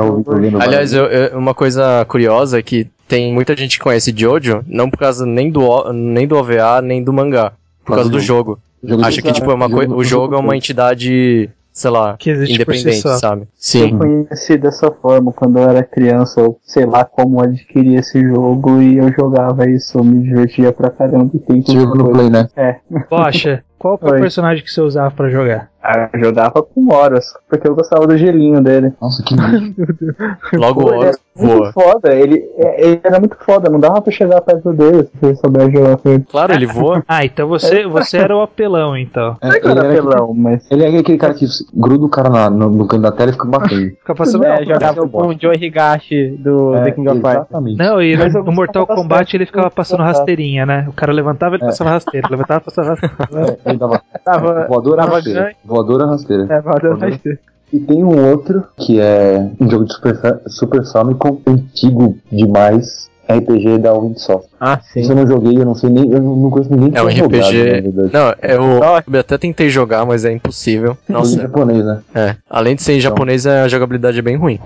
Aliás, 0.60 0.94
eu- 0.94 1.06
eu- 1.06 1.38
uma 1.38 1.54
coisa 1.54 2.06
curiosa 2.06 2.60
é 2.60 2.62
que 2.62 2.88
tem 3.08 3.34
muita 3.34 3.56
gente 3.56 3.78
que 3.78 3.84
conhece 3.84 4.14
Jojo, 4.16 4.64
não 4.68 4.90
por 4.90 4.98
causa 5.00 5.26
nem 5.26 5.50
do, 5.52 5.62
nem 5.94 6.28
do 6.28 6.36
OVA, 6.36 6.82
nem 6.82 7.04
do 7.04 7.14
mangá. 7.14 7.54
Por 7.86 7.96
causa 7.96 8.10
do 8.10 8.20
jogo. 8.20 8.58
Jogo 8.84 9.02
de 9.02 9.08
Acha 9.08 9.22
que 9.22 9.32
tipo, 9.32 9.50
é 9.50 9.54
uma 9.54 9.68
jogo- 9.70 9.86
coi- 9.88 9.96
o 9.98 10.04
jogo 10.04 10.36
é 10.36 10.38
uma 10.38 10.56
entidade, 10.56 11.50
sei 11.76 11.92
lá, 11.92 12.16
Que 12.18 12.30
existe 12.30 12.56
si 12.56 12.62
independente, 12.62 13.02
só. 13.02 13.18
sabe? 13.18 13.42
Eu 13.42 13.48
Sim. 13.58 13.98
conheci 13.98 14.58
dessa 14.58 14.90
forma 14.92 15.34
quando 15.34 15.60
eu 15.60 15.70
era 15.70 15.84
criança, 15.84 16.40
eu 16.40 16.58
sei 16.64 16.86
lá 16.86 17.04
como 17.04 17.42
adquirir 17.42 18.00
esse 18.00 18.20
jogo 18.22 18.82
e 18.82 18.98
eu 18.98 19.12
jogava 19.12 19.70
isso, 19.70 19.98
eu 19.98 20.04
me 20.04 20.24
divertia 20.24 20.72
pra 20.72 20.90
caramba 20.90 21.32
e 21.34 21.40
tem 21.40 21.62
Você 21.62 21.74
tudo 21.74 21.82
jogou 21.82 21.98
no. 21.98 22.12
Play, 22.12 22.30
né? 22.30 22.48
É, 22.56 22.78
Poxa, 23.10 23.62
qual 23.78 24.00
é 24.02 24.06
o 24.08 24.20
personagem 24.22 24.64
que 24.64 24.72
você 24.72 24.80
usava 24.80 25.12
pra 25.14 25.30
jogar? 25.30 25.70
Ah, 25.88 26.10
eu 26.14 26.20
jogava 26.20 26.64
com 26.64 26.92
Horus, 26.94 27.34
porque 27.50 27.68
eu 27.68 27.76
gostava 27.76 28.08
do 28.08 28.18
gelinho 28.18 28.60
dele. 28.62 28.92
Nossa, 29.02 29.22
que 29.24 29.36
lindo. 29.36 29.76
Logo 30.54 30.84
o 30.84 30.88
ele 30.90 30.98
Horus 30.98 31.06
era 31.06 31.18
muito 31.38 31.58
voa. 31.58 31.72
foda, 31.74 32.14
ele, 32.16 32.44
é- 32.58 32.88
ele 32.88 33.02
era 33.04 33.20
muito 33.20 33.38
foda, 33.46 33.70
não 33.70 33.80
dava 33.80 34.02
pra 34.02 34.12
chegar 34.12 34.42
perto 34.42 34.74
dele 34.74 35.04
se 35.04 35.12
você 35.22 35.36
souber 35.36 35.72
jogar 35.72 35.98
com 35.98 36.10
ele. 36.10 36.26
Claro, 36.30 36.54
ele 36.54 36.66
voa. 36.66 37.04
Ah, 37.08 37.24
então 37.24 37.48
você, 37.48 37.86
você 37.86 38.18
era 38.18 38.36
o 38.36 38.42
apelão, 38.42 38.98
então. 38.98 39.38
É, 39.42 39.50
é 39.50 39.58
ele, 39.58 39.68
era 39.70 39.86
era, 39.86 39.94
pelão, 39.94 40.34
mas. 40.34 40.66
ele 40.72 40.84
é 40.84 40.98
aquele 40.98 41.18
cara 41.18 41.34
que 41.34 41.46
gruda 41.74 42.06
o 42.06 42.10
cara 42.10 42.30
na- 42.30 42.50
no, 42.50 42.70
no 42.70 42.88
canto 42.88 43.02
da 43.04 43.12
tela 43.12 43.30
e 43.30 43.34
fica 43.34 43.46
batendo. 43.46 43.90
Fica 43.92 44.16
passando. 44.16 44.44
É, 44.46 44.60
Não, 44.60 44.66
jogava 44.66 45.08
com 45.08 45.28
o 45.28 45.40
Joe 45.40 45.56
Higashi 45.56 46.38
do 46.40 46.76
É, 46.76 46.84
The 46.86 46.92
King 46.92 47.08
of 47.10 47.18
Fighters. 47.18 47.36
exatamente. 47.36 47.78
Não, 47.78 48.02
e 48.02 48.18
Mas 48.18 48.34
no 48.34 48.52
Mortal 48.52 48.88
Kombat 48.88 49.08
bastante 49.10 49.38
ele 49.38 49.46
ficava 49.46 49.70
do 49.70 49.76
passando 49.76 50.04
rasteirinha, 50.04 50.66
né? 50.66 50.86
O 50.90 50.94
cara 50.94 51.12
levantava 51.14 51.56
e 51.56 51.58
ele 51.58 51.64
É. 51.66 51.68
passava 51.68 51.90
rasteira. 51.92 52.28
Levantava 52.32 52.62
e 52.62 52.66
passava 52.66 52.90
rasteira. 52.96 53.58
É, 53.66 53.70
ele 53.70 53.78
dava 53.78 54.02
Tava. 54.24 54.68
voadora 54.68 55.04
rasteira. 55.06 55.52
Voadora 55.76 56.06
rasteira. 56.06 56.48
É, 56.50 56.62
Voadora. 56.62 57.18
ser. 57.20 57.40
E 57.74 57.80
tem 57.80 58.04
um 58.04 58.30
outro 58.32 58.64
que 58.78 59.00
é 59.02 59.50
um 59.60 59.70
jogo 59.70 59.86
de 59.86 59.94
Super, 59.94 60.42
Super 60.48 60.86
Famicom 60.86 61.42
antigo 61.48 62.18
demais, 62.32 63.10
RPG 63.28 63.80
da 63.80 63.94
Ubisoft. 63.94 64.48
Ah, 64.62 64.80
sim. 64.80 65.02
Isso 65.02 65.12
eu 65.12 65.16
não 65.16 65.28
joguei, 65.28 65.58
eu 65.58 65.66
não 65.66 65.74
sei 65.76 65.90
nem, 65.90 66.10
eu 66.12 66.22
não 66.22 66.36
não 66.36 66.50
conheço 66.52 66.72
ninguém 66.72 66.92
que 66.92 66.98
É 66.98 67.02
um 67.02 67.08
tenha 67.08 67.18
jogado, 67.18 67.50
RPG. 67.50 67.64
na 67.66 67.82
verdade. 67.82 68.14
Não, 68.14 68.50
eu, 68.50 68.84
eu 69.14 69.20
até 69.20 69.38
tentei 69.38 69.70
jogar, 69.70 70.06
mas 70.06 70.24
é 70.24 70.32
impossível. 70.32 70.96
Nossa, 71.10 71.42
japonês, 71.42 71.84
né? 71.84 72.02
é. 72.14 72.36
Além 72.50 72.76
de 72.76 72.84
ser 72.84 72.94
em 72.94 73.00
japonês, 73.02 73.46
a 73.48 73.68
jogabilidade 73.68 74.20
é 74.20 74.22
bem 74.22 74.38
ruim. 74.38 74.60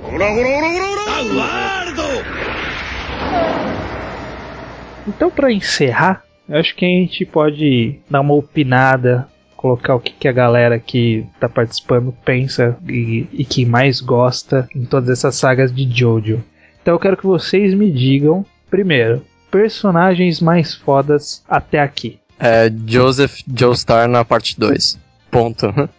Então, 5.07 5.32
pra 5.32 5.51
encerrar, 5.51 6.24
eu 6.47 6.60
acho 6.60 6.76
que 6.76 6.86
a 6.86 6.88
gente 6.89 7.26
pode 7.26 7.99
dar 8.10 8.22
uma 8.22 8.34
opinada, 8.36 9.28
colocar 9.60 9.93
o 9.93 9.99
que, 9.99 10.14
que 10.14 10.26
a 10.26 10.32
galera 10.32 10.80
que 10.80 11.26
tá 11.38 11.49
participando 11.49 12.16
pensa 12.24 12.78
e, 12.88 13.28
e 13.34 13.43
que 13.43 13.66
mais 13.66 13.99
gosta 13.99 14.66
em 14.74 14.86
todas 14.86 15.10
essas 15.10 15.36
sagas 15.36 15.70
de 15.76 15.84
Jojo. 15.93 16.41
Então, 16.82 16.93
eu 16.93 16.99
quero 16.99 17.18
que 17.18 17.26
vocês 17.26 17.74
me 17.74 17.91
digam, 17.91 18.45
primeiro, 18.70 19.22
personagens 19.51 20.39
mais 20.39 20.74
fodas 20.74 21.43
até 21.45 21.82
aqui. 21.82 22.18
É 22.39 22.72
Joseph 22.88 23.41
Joestar 23.53 24.07
na 24.07 24.24
parte 24.24 24.57
2. 24.57 24.97
Ponto. 25.30 25.68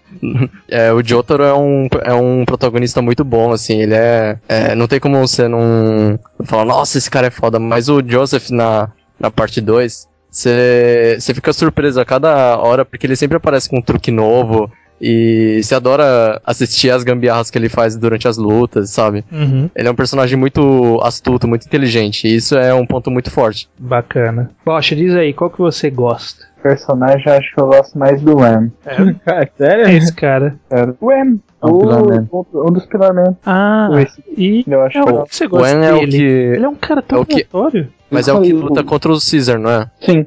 É, 0.69 0.93
o 0.93 1.01
Jotaro 1.07 1.45
é 1.45 1.55
um, 1.55 1.87
é 2.03 2.13
um 2.13 2.45
protagonista 2.45 3.01
muito 3.01 3.23
bom, 3.23 3.53
assim, 3.53 3.81
ele 3.81 3.95
é, 3.95 4.37
é, 4.49 4.75
Não 4.75 4.89
tem 4.89 4.99
como 4.99 5.17
você 5.21 5.47
não 5.47 6.19
falar, 6.45 6.65
nossa, 6.65 6.99
esse 6.99 7.09
cara 7.09 7.29
é 7.29 7.31
foda, 7.31 7.61
mas 7.61 7.89
o 7.89 8.03
Joseph 8.05 8.51
na, 8.51 8.91
na 9.21 9.31
parte 9.31 9.61
2, 9.61 10.09
você 10.31 11.35
fica 11.35 11.53
surpreso 11.53 12.01
a 12.01 12.05
cada 12.05 12.57
hora, 12.59 12.85
porque 12.85 13.07
ele 13.07 13.17
sempre 13.17 13.37
aparece 13.37 13.69
com 13.69 13.79
um 13.79 13.83
truque 13.83 14.11
novo, 14.11 14.71
E 15.03 15.63
você 15.63 15.75
adora 15.75 16.39
assistir 16.45 16.91
as 16.91 17.03
gambiarras 17.03 17.51
que 17.51 17.57
ele 17.57 17.71
faz 17.71 17.97
durante 17.97 18.29
as 18.29 18.37
lutas, 18.37 18.91
sabe? 18.91 19.25
Uhum, 19.33 19.71
Ele 19.75 19.89
é 19.89 19.91
um 19.91 19.95
personagem 19.95 20.37
muito 20.37 21.01
astuto, 21.03 21.49
muito 21.49 21.65
inteligente. 21.67 22.29
E 22.29 22.37
isso 22.37 22.55
é 22.55 22.75
um 22.75 22.85
ponto 22.85 23.11
muito 23.11 23.31
forte. 23.31 23.67
bacana. 23.79 24.51
Bocha, 24.63 24.95
diz 24.95 25.15
aí, 25.15 25.33
qual 25.33 25.49
que 25.49 25.59
você 25.59 25.89
gosta? 25.89 26.45
Personagem, 26.63 27.23
eu 27.27 27.33
acho 27.35 27.55
que 27.55 27.61
eu 27.61 27.67
gosto 27.67 27.99
mais 27.99 28.21
do 28.23 28.37
Wham. 28.39 28.71
Cara, 29.25 29.43
É 29.45 29.49
sério? 29.57 29.89
esse 29.97 30.15
cara. 30.15 30.55
Cara. 30.69 30.95
Wham! 31.01 31.39
É 31.63 31.67
um. 31.67 32.27
O, 32.31 32.47
um 32.69 32.73
dos 32.73 32.87
Pillar 32.87 33.15
Man. 33.15 33.37
Ah, 33.45 33.89
Esse 34.01 34.23
e 34.37 34.65
eu 34.67 34.83
acho 34.83 34.99
é 34.99 35.03
que 35.05 35.11
o 35.11 35.23
que 35.25 35.37
você 35.37 35.45
O 35.47 35.49
gosta 35.51 35.77
An 35.77 35.85
é 35.85 35.93
o 35.93 35.99
dele? 36.01 36.11
que. 36.13 36.23
Ele 36.23 36.65
é 36.65 36.69
um 36.69 36.75
cara 36.75 37.03
tão 37.03 37.19
é 37.19 37.21
o 37.21 37.27
que- 37.27 37.33
aleatório. 37.35 37.89
Mas 38.11 38.29
é 38.29 38.33
o 38.33 38.41
que 38.43 38.53
luta 38.53 38.83
contra 38.83 39.13
o 39.13 39.19
Caesar, 39.21 39.59
não 39.59 39.71
é? 39.71 39.87
Sim, 40.01 40.27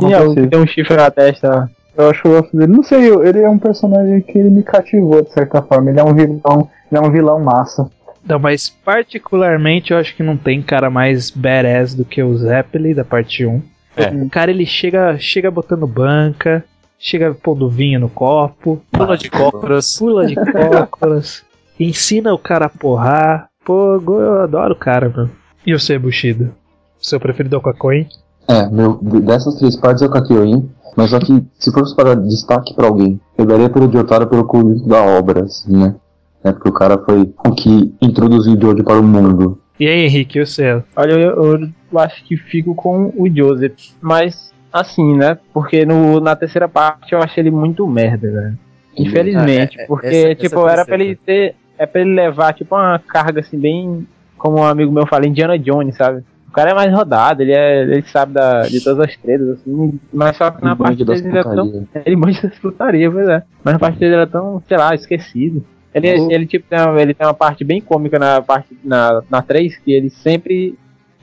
Sim, 0.00 0.12
é 0.12 0.20
o 0.20 0.48
tem 0.48 0.60
um 0.60 0.66
chifre 0.66 0.96
na 0.96 1.10
testa. 1.10 1.68
Eu 1.96 2.10
acho 2.10 2.22
que 2.22 2.28
eu 2.28 2.32
gosto 2.42 2.56
dele. 2.56 2.70
Não 2.72 2.82
sei, 2.82 3.10
eu- 3.10 3.24
ele 3.26 3.40
é 3.40 3.48
um 3.48 3.58
personagem 3.58 4.20
que 4.20 4.38
ele 4.38 4.50
me 4.50 4.62
cativou 4.62 5.22
de 5.22 5.32
certa 5.32 5.60
forma. 5.62 5.90
Ele 5.90 5.98
é 5.98 6.04
um 6.04 6.14
vilão, 6.14 6.68
ele 6.92 6.98
é 6.98 7.00
um 7.00 7.10
vilão 7.10 7.40
massa. 7.40 7.88
Não, 8.24 8.38
mas 8.38 8.68
particularmente 8.68 9.92
eu 9.92 9.98
acho 9.98 10.14
que 10.14 10.22
não 10.22 10.36
tem 10.36 10.60
cara 10.62 10.90
mais 10.90 11.30
badass 11.30 11.94
do 11.94 12.04
que 12.04 12.22
o 12.22 12.36
Zeppelin 12.36 12.94
da 12.94 13.04
parte 13.04 13.44
1. 13.46 13.60
É. 13.96 14.10
O 14.10 14.28
cara 14.30 14.50
ele 14.50 14.64
chega, 14.66 15.16
chega 15.18 15.50
botando 15.50 15.86
banca, 15.86 16.64
chega 16.98 17.34
pondo 17.34 17.68
vinho 17.68 18.00
no 18.00 18.08
copo, 18.08 18.80
Pula 18.92 19.16
de 19.16 19.30
cócoras. 19.30 19.96
pula 19.98 20.26
de 20.26 20.34
cócoras, 20.36 21.42
ensina 21.78 22.32
o 22.32 22.38
cara 22.38 22.66
a 22.66 22.70
porrar. 22.70 23.48
Pô, 23.64 23.96
eu 23.96 24.40
adoro 24.42 24.72
o 24.74 24.78
cara, 24.78 25.12
mano. 25.14 25.30
E 25.66 25.72
você, 25.72 25.98
Bushido? 25.98 26.54
Seu 27.00 27.20
preferido 27.20 27.54
é 27.56 27.58
o 27.58 27.62
Kakoi? 27.62 28.06
É, 28.48 28.66
meu, 28.70 28.98
de- 29.02 29.20
dessas 29.20 29.56
três 29.56 29.76
partes 29.76 30.02
é 30.02 30.06
o 30.06 30.10
Kakyoin, 30.10 30.70
mas 30.96 31.10
só 31.10 31.18
que 31.18 31.44
se 31.58 31.70
fosse 31.70 31.94
para 31.94 32.14
dar 32.14 32.22
destaque 32.22 32.72
pra 32.74 32.86
alguém, 32.86 33.20
eu 33.36 33.44
daria 33.44 33.68
pelo 33.68 33.92
Jotaro 33.92 34.26
pelo 34.26 34.44
conjunto 34.46 34.88
da 34.88 35.02
obra, 35.04 35.44
assim, 35.44 35.76
né? 35.76 35.94
É 36.42 36.50
porque 36.52 36.68
o 36.70 36.72
cara 36.72 36.96
foi 37.04 37.30
o 37.44 37.52
que 37.52 37.94
introduziu 38.00 38.54
o 38.54 38.60
Jojo 38.60 38.82
para 38.84 38.98
o 38.98 39.02
mundo. 39.02 39.58
E 39.78 39.86
aí, 39.86 40.04
Henrique, 40.06 40.38
e 40.38 40.44
você? 40.46 40.82
Olha, 40.96 41.12
eu, 41.12 41.68
eu 41.92 41.98
acho 41.98 42.24
que 42.24 42.36
fico 42.36 42.74
com 42.74 43.12
o 43.16 43.28
Joseph. 43.34 43.72
Mas, 44.00 44.52
assim, 44.72 45.16
né? 45.16 45.38
Porque 45.52 45.86
no, 45.86 46.18
na 46.20 46.34
terceira 46.34 46.68
parte 46.68 47.12
eu 47.12 47.20
achei 47.22 47.42
ele 47.42 47.50
muito 47.50 47.86
merda, 47.86 48.30
velho. 48.30 48.58
Infelizmente. 48.96 49.78
É, 49.78 49.82
é, 49.84 49.86
porque, 49.86 50.06
essa- 50.08 50.16
essa 50.28 50.34
tipo, 50.34 50.68
é 50.68 50.72
era 50.72 50.84
pra 50.84 50.94
ele 50.96 51.14
ter. 51.16 51.54
É 51.78 51.86
pra 51.86 52.00
ele 52.00 52.12
levar, 52.14 52.52
tipo, 52.54 52.74
uma 52.74 52.98
carga 52.98 53.40
assim, 53.40 53.58
bem. 53.58 54.06
Como 54.36 54.58
um 54.58 54.64
amigo 54.64 54.92
meu 54.92 55.06
fala, 55.06 55.26
Indiana 55.26 55.58
Jones, 55.58 55.96
sabe? 55.96 56.22
O 56.48 56.52
cara 56.52 56.70
é 56.70 56.74
mais 56.74 56.92
rodado, 56.92 57.42
ele, 57.42 57.52
é, 57.52 57.82
ele 57.82 58.02
sabe 58.02 58.32
da, 58.32 58.62
de 58.62 58.82
todas 58.82 59.00
as 59.00 59.16
tretas, 59.16 59.48
assim. 59.50 60.00
Mas 60.12 60.36
só 60.36 60.50
que 60.50 60.64
na 60.64 60.72
Um 60.72 60.76
parte 60.76 61.04
3 61.04 61.24
ele 61.24 61.38
é 61.38 61.42
tão. 61.42 61.86
Ele 62.06 62.16
manja 62.16 62.48
das 62.48 62.58
putarias, 62.58 63.12
pois 63.12 63.28
é. 63.28 63.42
Mas 63.62 63.74
na 63.74 63.78
parte 63.78 63.98
3 63.98 64.12
ele 64.12 64.22
é 64.22 64.26
tão, 64.26 64.62
sei 64.66 64.76
lá, 64.76 64.94
esquecido. 64.94 65.64
Ele, 65.94 66.20
O- 66.20 66.30
ele, 66.30 66.46
tipo, 66.46 66.66
tem 66.68 66.78
uma, 66.80 67.00
ele 67.00 67.14
tem 67.14 67.26
uma 67.26 67.34
parte 67.34 67.64
bem 67.64 67.80
cômica 67.80 68.18
na 68.18 68.42
parte 68.42 68.76
na, 68.84 69.22
na 69.30 69.42
3, 69.42 69.76
que 69.78 69.92
ele 69.92 70.10
sempre. 70.10 70.74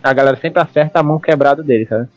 A 0.03 0.13
galera 0.13 0.37
sempre 0.37 0.61
acerta 0.61 0.99
a 0.99 1.03
mão 1.03 1.19
quebrada 1.19 1.63
dele, 1.63 1.85
sabe? 1.87 2.07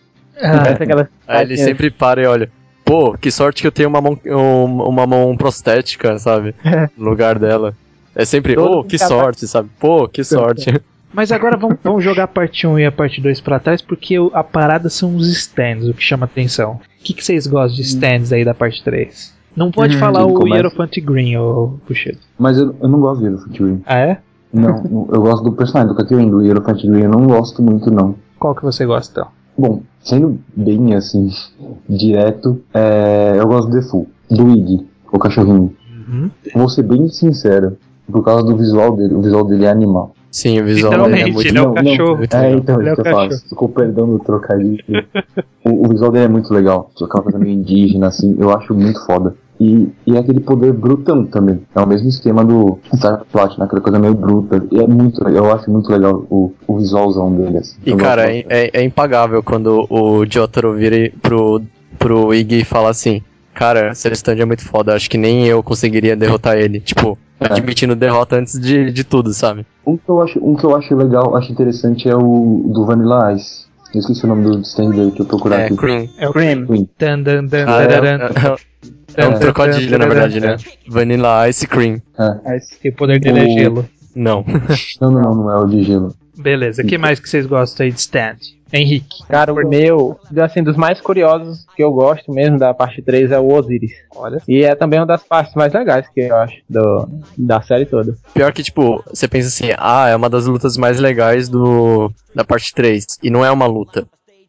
Aí 1.26 1.42
ele 1.42 1.57
sempre 1.57 1.90
para 1.90 2.22
e 2.22 2.26
olha. 2.26 2.51
Pô, 2.84 3.16
que 3.18 3.30
sorte 3.30 3.61
que 3.61 3.66
eu 3.68 3.72
tenho 3.72 3.88
uma 3.88 4.01
mão, 4.01 4.18
um- 4.24 4.82
uma 4.88 5.07
mão 5.07 5.36
prostética, 5.36 6.18
sabe? 6.18 6.55
No 6.96 7.09
lugar 7.11 7.38
dela. 7.38 7.74
É 8.14 8.24
sempre, 8.24 8.55
Todo 8.55 8.78
oh, 8.78 8.84
que 8.84 8.99
sorte, 8.99 9.46
sabe? 9.46 9.68
Pô, 9.78 10.09
que 10.09 10.24
sorte. 10.24 10.72
Mas 11.12 11.32
agora 11.32 11.57
vamos, 11.57 11.78
vamos 11.82 12.05
jogar 12.05 12.24
a 12.24 12.28
parte 12.28 12.66
1 12.66 12.78
e 12.80 12.84
a 12.86 12.92
parte 12.92 13.20
2 13.20 13.40
pra 13.40 13.59
trás, 13.59 13.80
porque 13.80 14.16
a 14.32 14.44
parada 14.44 14.90
são 14.90 15.16
os 15.16 15.28
stands, 15.30 15.88
o 15.88 15.94
que 15.94 16.03
chama 16.03 16.26
atenção. 16.26 16.72
O 17.01 17.05
que, 17.05 17.14
que 17.14 17.24
vocês 17.24 17.46
gostam 17.46 17.76
de 17.76 17.82
stands 17.82 18.30
aí 18.32 18.44
da 18.44 18.53
parte 18.53 18.82
3? 18.84 19.34
Não 19.59 19.71
pode 19.71 19.97
Hum, 19.97 19.99
falar 19.99 20.25
o 20.25 20.33
começa? 20.35 20.57
Hierophant 20.57 20.91
Green, 21.05 21.37
ô 21.37 21.73
Puxedo. 21.87 22.19
Mas 22.39 22.57
eu, 22.59 22.75
eu 22.81 22.89
não 22.89 23.01
gosto 23.01 23.21
do 23.21 23.27
Elephant 23.27 23.59
Green. 23.59 23.83
Ah, 23.85 23.99
é? 23.99 24.19
Não, 24.53 24.79
eu 25.13 25.21
gosto 25.21 25.43
do 25.45 25.53
personagem 25.53 25.89
do 25.93 25.97
Kakyoin, 25.97 26.31
do 26.31 26.43
Elephant 26.43 26.81
Green 26.83 27.03
eu 27.03 27.11
não 27.11 27.27
gosto 27.27 27.63
muito, 27.63 27.91
não. 27.91 28.15
Qual 28.39 28.55
que 28.55 28.63
você 28.63 28.87
gosta, 28.87 29.21
então? 29.21 29.33
Bom, 29.59 29.83
sendo 30.01 30.39
bem 30.57 30.95
assim, 30.95 31.29
direto, 31.89 32.61
é, 32.73 33.35
eu 33.39 33.47
gosto 33.47 33.69
do 33.69 33.77
Defu, 33.81 34.07
do 34.31 34.51
Iggy, 34.51 34.87
o 35.13 35.19
cachorrinho. 35.19 35.75
Uhum. 36.09 36.31
Vou 36.55 36.69
ser 36.69 36.83
bem 36.85 37.09
sincero, 37.09 37.77
por 38.11 38.25
causa 38.25 38.45
do 38.45 38.57
visual 38.57 38.97
dele, 38.97 39.15
o 39.15 39.21
visual 39.21 39.45
dele 39.45 39.65
é 39.65 39.71
animal. 39.71 40.15
Sim, 40.31 40.61
o 40.61 40.65
visual 40.65 40.93
dele 41.09 41.21
é 41.23 41.27
muito 41.33 41.49
ele 41.49 41.59
é 41.59 41.63
o 41.63 41.65
Não, 41.65 41.75
não, 41.75 41.83
cachorro. 41.85 42.19
É, 42.31 42.37
legal. 42.39 42.59
então, 42.59 42.81
Ele 42.81 42.89
é 42.91 42.93
o 42.93 42.95
que 42.95 43.01
eu 43.01 43.05
cachorro. 43.05 43.31
faço. 43.31 43.49
Ficou 43.49 43.69
perdão 43.71 44.07
do 44.09 44.19
trocadilho. 44.19 44.85
o, 45.65 45.87
o 45.87 45.89
visual 45.89 46.13
dele 46.13 46.25
é 46.27 46.29
muito 46.29 46.53
legal. 46.53 46.91
Só 46.95 47.07
aquela 47.07 47.23
coisa 47.25 47.39
meio 47.39 47.55
indígena, 47.55 48.09
assim, 48.09 48.37
eu 48.39 48.51
acho 48.55 48.75
muito 48.75 49.05
foda. 49.07 49.35
E, 49.61 49.89
e 50.07 50.17
é 50.17 50.19
aquele 50.21 50.41
poder 50.41 50.73
brutão 50.73 51.25
também. 51.27 51.61
É 51.75 51.81
o 51.81 51.87
mesmo 51.87 52.09
esquema 52.09 52.45
do 52.45 52.79
Star 52.95 53.25
Platinum, 53.33 53.65
aquela 53.65 53.81
coisa 53.83 53.99
meio 53.99 54.15
bruta. 54.15 54.65
E 54.71 54.79
é 54.81 54.87
muito 54.87 55.23
eu 55.29 55.53
acho 55.53 55.69
muito 55.71 55.91
legal 55.91 56.25
o, 56.31 56.53
o 56.67 56.77
visualzão 56.79 57.35
dele, 57.35 57.59
assim. 57.59 57.77
E 57.85 57.91
Eu 57.91 57.97
cara, 57.97 58.33
é, 58.33 58.45
é- 58.49 58.71
é 58.73 58.85
impagável 58.85 59.43
quando 59.43 59.85
o 59.91 60.25
Jotaro 60.31 60.75
vira 60.75 61.11
pro, 61.21 61.61
pro 61.99 62.33
Iggy 62.33 62.61
e 62.61 62.65
fala 62.65 62.91
assim: 62.91 63.21
Cara, 63.53 63.91
esse 63.91 64.09
stand 64.13 64.37
é 64.39 64.45
muito 64.45 64.65
foda, 64.65 64.95
acho 64.95 65.11
que 65.11 65.19
nem 65.19 65.45
eu 65.47 65.61
conseguiria 65.63 66.15
derrotar 66.15 66.57
ele. 66.57 66.79
Tipo, 66.79 67.19
É. 67.41 67.53
admitindo 67.53 67.97
derrota 67.97 68.37
antes 68.37 68.59
de, 68.61 68.93
de 68.93 69.03
tudo, 69.03 69.33
sabe? 69.35 69.67
Um 69.85 69.97
que 69.97 70.09
eu 70.09 70.21
acho, 70.23 70.39
um 70.41 70.55
que 70.55 70.65
eu 70.65 70.77
acho 70.77 70.95
legal, 70.95 71.35
acho 71.37 71.51
interessante 71.51 72.09
é 72.09 72.15
o 72.15 72.63
do 72.73 72.85
Vanilla 72.87 73.33
Ice. 73.33 73.67
Eu 73.93 74.01
esqueci 74.01 74.25
o 74.25 74.29
nome 74.29 74.45
do 74.45 74.61
stand 74.61 74.91
dele 74.91 75.11
que 75.11 75.23
eu 75.23 75.27
procurar 75.27 75.61
É, 75.61 75.65
aqui. 75.67 75.77
Cream. 75.77 76.09
É 76.19 76.29
o 76.29 76.33
Cream. 76.33 76.67
Dan, 76.99 77.23
dan, 77.23 77.45
dan, 77.47 77.65
Ah, 77.67 77.83
é, 77.83 77.87
dararan, 77.89 78.25
é, 78.27 78.57
é 79.19 79.29
um 79.29 79.39
trocadilho, 79.39 79.99
na 79.99 80.07
verdade, 80.07 80.41
né? 80.41 80.57
Vanilla 80.87 81.49
Ice 81.49 81.66
Cream. 81.66 82.01
E 82.85 82.89
o 82.89 82.95
poder 82.95 83.21
dele 83.21 83.41
é 83.41 83.49
gelo. 83.49 83.89
Não. 84.14 84.45
Não, 85.01 85.11
não, 85.12 85.23
não, 85.23 85.35
não 85.35 85.51
é 85.51 85.59
o 85.59 85.66
de 85.66 85.83
gelo. 85.83 86.14
Beleza, 86.37 86.83
o 86.83 86.87
que 86.87 86.97
mais 86.97 87.19
que 87.19 87.29
vocês 87.29 87.47
gostam 87.47 87.85
aí 87.85 87.93
de 87.93 87.99
stand? 87.99 88.37
Henrique. 88.73 89.25
Cara, 89.29 89.53
o 89.53 89.69
meu, 89.69 90.21
assim, 90.43 90.62
dos 90.62 90.77
mais 90.77 91.01
curiosos 91.01 91.66
que 91.75 91.83
eu 91.83 91.91
gosto 91.91 92.31
mesmo 92.31 92.59
da 92.59 92.75
parte 92.75 93.01
3 93.01 93.33
é 93.33 93.39
o 93.39 93.53
Osiris. 93.53 93.93
Olha. 94.14 94.41
E 94.47 94.62
é 94.62 94.75
também 94.75 95.01
uma 95.01 95.07
das 95.07 95.23
partes 95.23 95.55
mais 95.55 95.73
legais 95.73 96.07
que 96.09 96.21
eu 96.21 96.37
acho 96.37 96.57
do, 96.69 97.09
da 97.37 97.61
série 97.62 97.87
toda. 97.87 98.14
Pior 98.35 98.53
que, 98.53 98.62
tipo, 98.62 99.03
você 99.09 99.27
pensa 99.27 99.49
assim, 99.49 99.75
ah, 99.79 100.09
é 100.09 100.14
uma 100.14 100.29
das 100.29 100.47
lutas 100.47 100.77
mais 100.77 101.01
legais 101.01 101.49
do 101.49 102.12
da 102.35 102.45
parte 102.45 102.75
3. 102.75 103.07
E 103.23 103.31
não 103.31 103.45
é 103.45 103.51
uma 103.51 103.66
luta. 103.66 104.07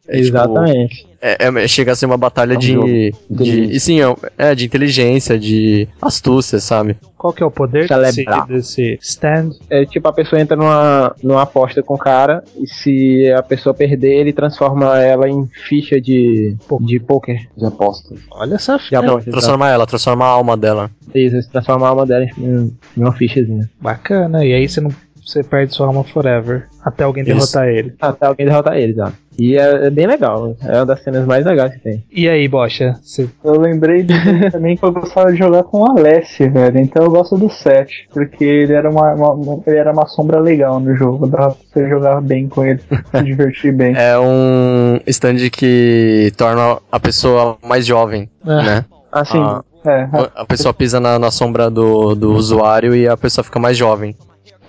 É, 0.08 0.12
tipo, 0.16 0.28
Exatamente. 0.28 1.06
é, 1.20 1.36
é- 1.46 1.68
chega 1.68 1.92
a 1.92 1.94
ser 1.94 2.06
uma 2.06 2.16
batalha 2.16 2.54
É 2.54 2.56
um 2.56 2.58
de, 2.58 2.74
de. 2.74 3.12
Inteligência. 3.30 3.76
E 3.76 3.80
sim, 3.80 4.00
é, 4.00 4.16
é 4.38 4.54
de 4.54 4.64
inteligência, 4.64 5.38
de 5.38 5.86
astúcia, 6.02 6.58
sabe? 6.58 6.96
Qual 7.16 7.32
que 7.32 7.42
é 7.42 7.46
o 7.46 7.50
poder 7.50 7.86
Celebrar. 7.86 8.46
desse, 8.46 8.96
desse 8.96 8.98
stand? 9.02 9.50
É 9.68 9.84
tipo, 9.84 10.08
a 10.08 10.12
pessoa 10.12 10.40
entra 10.40 10.56
numa, 10.56 11.14
numa 11.22 11.42
aposta 11.42 11.82
com 11.82 11.94
o 11.94 11.98
cara 11.98 12.42
e 12.58 12.66
se 12.66 13.30
a 13.36 13.42
pessoa 13.42 13.74
perder, 13.74 14.20
ele 14.20 14.32
transforma 14.32 14.98
ela 14.98 15.28
em 15.28 15.46
ficha 15.68 16.00
de, 16.00 16.56
de 16.80 16.98
poker. 16.98 17.46
De 17.56 17.66
aposta. 17.66 18.14
Olha 18.32 18.54
essa 18.54 18.78
De 18.78 18.96
aposta. 18.96 19.30
Transforma 19.30 19.68
ela, 19.68 19.86
transforma 19.86 20.24
a 20.24 20.28
alma 20.28 20.56
dela. 20.56 20.90
Isso, 21.14 21.36
transforma 21.52 21.86
a 21.86 21.90
alma 21.90 22.06
dela 22.06 22.24
em, 22.24 22.32
em 22.38 22.72
uma 22.96 23.12
fichazinha. 23.12 23.68
Bacana. 23.80 24.44
E 24.44 24.54
aí 24.54 24.68
você 24.68 24.80
não 24.80 24.90
você 25.30 25.42
perde 25.42 25.74
sua 25.74 25.86
alma 25.86 26.02
forever. 26.04 26.66
Até 26.84 27.04
alguém 27.04 27.22
Isso. 27.22 27.32
derrotar 27.34 27.68
ele. 27.68 27.94
Até 28.00 28.26
alguém 28.26 28.46
derrotar 28.46 28.76
ele, 28.76 28.94
tá? 28.94 29.12
E 29.38 29.56
é, 29.56 29.86
é 29.86 29.90
bem 29.90 30.06
legal. 30.06 30.54
É 30.62 30.76
uma 30.76 30.86
das 30.86 31.02
cenas 31.02 31.26
mais 31.26 31.44
legais 31.46 31.72
que 31.74 31.80
tem. 31.80 32.04
E 32.10 32.28
aí, 32.28 32.46
Bocha? 32.48 32.94
Você 33.02 33.28
Eu 33.44 33.58
lembrei 33.60 34.02
dele 34.02 34.50
também 34.52 34.76
que 34.76 34.82
eu 34.84 34.92
gostava 34.92 35.30
de 35.32 35.38
jogar 35.38 35.62
com 35.62 35.80
o 35.82 35.90
Alessi, 35.90 36.48
velho. 36.48 36.78
Então 36.78 37.04
eu 37.04 37.10
gosto 37.10 37.38
do 37.38 37.48
7, 37.48 38.08
porque 38.12 38.44
ele 38.44 38.72
era 38.72 38.90
uma, 38.90 39.14
uma- 39.14 39.62
ele 39.66 39.76
era 39.76 39.92
uma 39.92 40.06
sombra 40.06 40.40
legal 40.40 40.78
no 40.80 40.94
jogo. 40.94 41.26
Dava 41.26 41.54
pra 41.54 41.56
você 41.72 41.88
jogar 41.88 42.20
bem 42.20 42.48
com 42.48 42.64
ele, 42.64 42.80
se 43.10 43.22
divertir 43.22 43.72
bem. 43.72 43.94
É 43.96 44.18
um 44.18 44.98
stand 45.06 45.48
que 45.50 46.32
torna 46.36 46.78
a 46.90 47.00
pessoa 47.00 47.56
mais 47.66 47.86
jovem, 47.86 48.28
Ah. 48.44 48.62
né? 48.62 48.84
Assim, 49.12 49.38
Ah. 49.38 49.62
É, 49.82 50.06
A 50.34 50.44
pessoa 50.44 50.74
pisa 50.74 51.00
na, 51.00 51.18
na 51.18 51.30
sombra 51.30 51.70
do, 51.70 52.14
do 52.14 52.34
usuário 52.34 52.94
e 52.94 53.08
a 53.08 53.16
pessoa 53.16 53.42
fica 53.42 53.58
mais 53.58 53.78
jovem. 53.78 54.14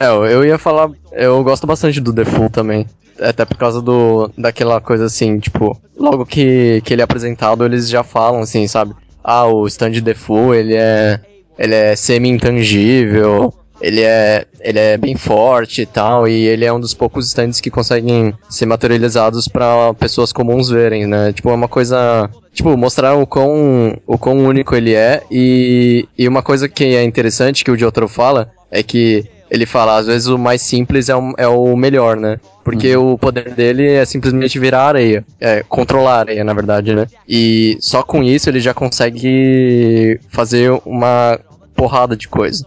É, 0.02 0.08
eu, 0.34 0.44
ia 0.44 0.58
falar, 0.58 0.90
eu 1.12 1.44
gosto 1.44 1.68
bastante 1.68 2.02
do 2.02 2.12
Default 2.12 2.52
também. 2.52 2.88
Até 3.20 3.46
por 3.46 3.56
causa 3.56 3.80
do 3.80 4.32
daquela 4.36 4.82
coisa 4.82 5.06
assim, 5.06 5.38
tipo, 5.38 5.80
logo 5.96 6.26
que, 6.26 6.82
que 6.84 6.92
ele 6.92 7.02
é 7.02 7.04
apresentado, 7.04 7.64
eles 7.64 7.88
já 7.88 8.02
falam 8.02 8.42
assim, 8.42 8.68
sabe? 8.68 8.96
Ah, 9.24 9.46
o 9.46 9.68
stand 9.68 9.92
Default, 9.92 10.58
ele 10.58 10.76
é 10.76 11.20
ele 11.60 11.76
é 11.76 11.96
semi-intangível, 11.96 13.54
ele 13.80 14.02
é 14.02 14.48
ele 14.60 14.80
é 14.80 14.98
bem 14.98 15.16
forte 15.16 15.84
e 15.84 15.86
tal, 15.86 16.28
e 16.28 16.48
ele 16.48 16.66
é 16.66 16.74
um 16.74 16.80
dos 16.80 16.96
poucos 16.96 17.28
stands 17.28 17.62
que 17.62 17.70
conseguem 17.70 18.34
ser 18.50 18.66
materializados 18.66 19.48
pra 19.48 19.94
pessoas 19.94 20.34
comuns 20.34 20.68
verem, 20.70 21.06
né? 21.06 21.32
Tipo, 21.32 21.52
é 21.52 21.54
uma 21.54 21.68
coisa 21.68 22.28
tipo, 22.52 22.76
mostrar 22.76 23.14
o 23.14 23.28
quão, 23.28 23.96
o 24.08 24.18
quão 24.18 24.40
único 24.40 24.76
ele 24.76 24.96
é. 24.96 25.22
E, 25.30 26.08
e 26.18 26.28
uma 26.28 26.42
coisa 26.42 26.68
que 26.68 26.86
é 26.96 27.04
interessante 27.04 27.64
que 27.64 27.70
o 27.70 27.78
Jotaro 27.78 28.08
fala 28.08 28.50
é 28.72 28.82
que 28.82 29.30
ele 29.52 29.66
fala, 29.66 29.98
às 29.98 30.08
vezes 30.08 30.28
o 30.30 30.38
mais 30.38 30.62
simples 30.62 31.10
é 31.10 31.16
o, 31.16 31.34
é 31.38 31.48
o 31.48 31.76
melhor, 31.76 32.16
né? 32.16 32.40
Porque 32.64 32.96
o 32.96 33.18
poder 33.18 33.54
dele 33.54 33.86
é 33.86 34.06
simplesmente 34.06 34.58
virar 34.58 34.84
areia. 34.84 35.26
É, 35.42 35.62
controlar 35.68 36.16
a 36.16 36.20
areia, 36.20 36.44
na 36.44 36.54
verdade, 36.54 36.96
né? 36.96 37.06
E 37.28 37.78
só 37.82 38.02
com 38.02 38.24
isso 38.24 38.50
ele 38.50 38.62
já 38.62 38.74
consegue 38.74 40.18
fazer 40.30 40.72
uma, 40.86 41.38
porrada 41.82 42.16
de 42.16 42.28
coisa. 42.28 42.66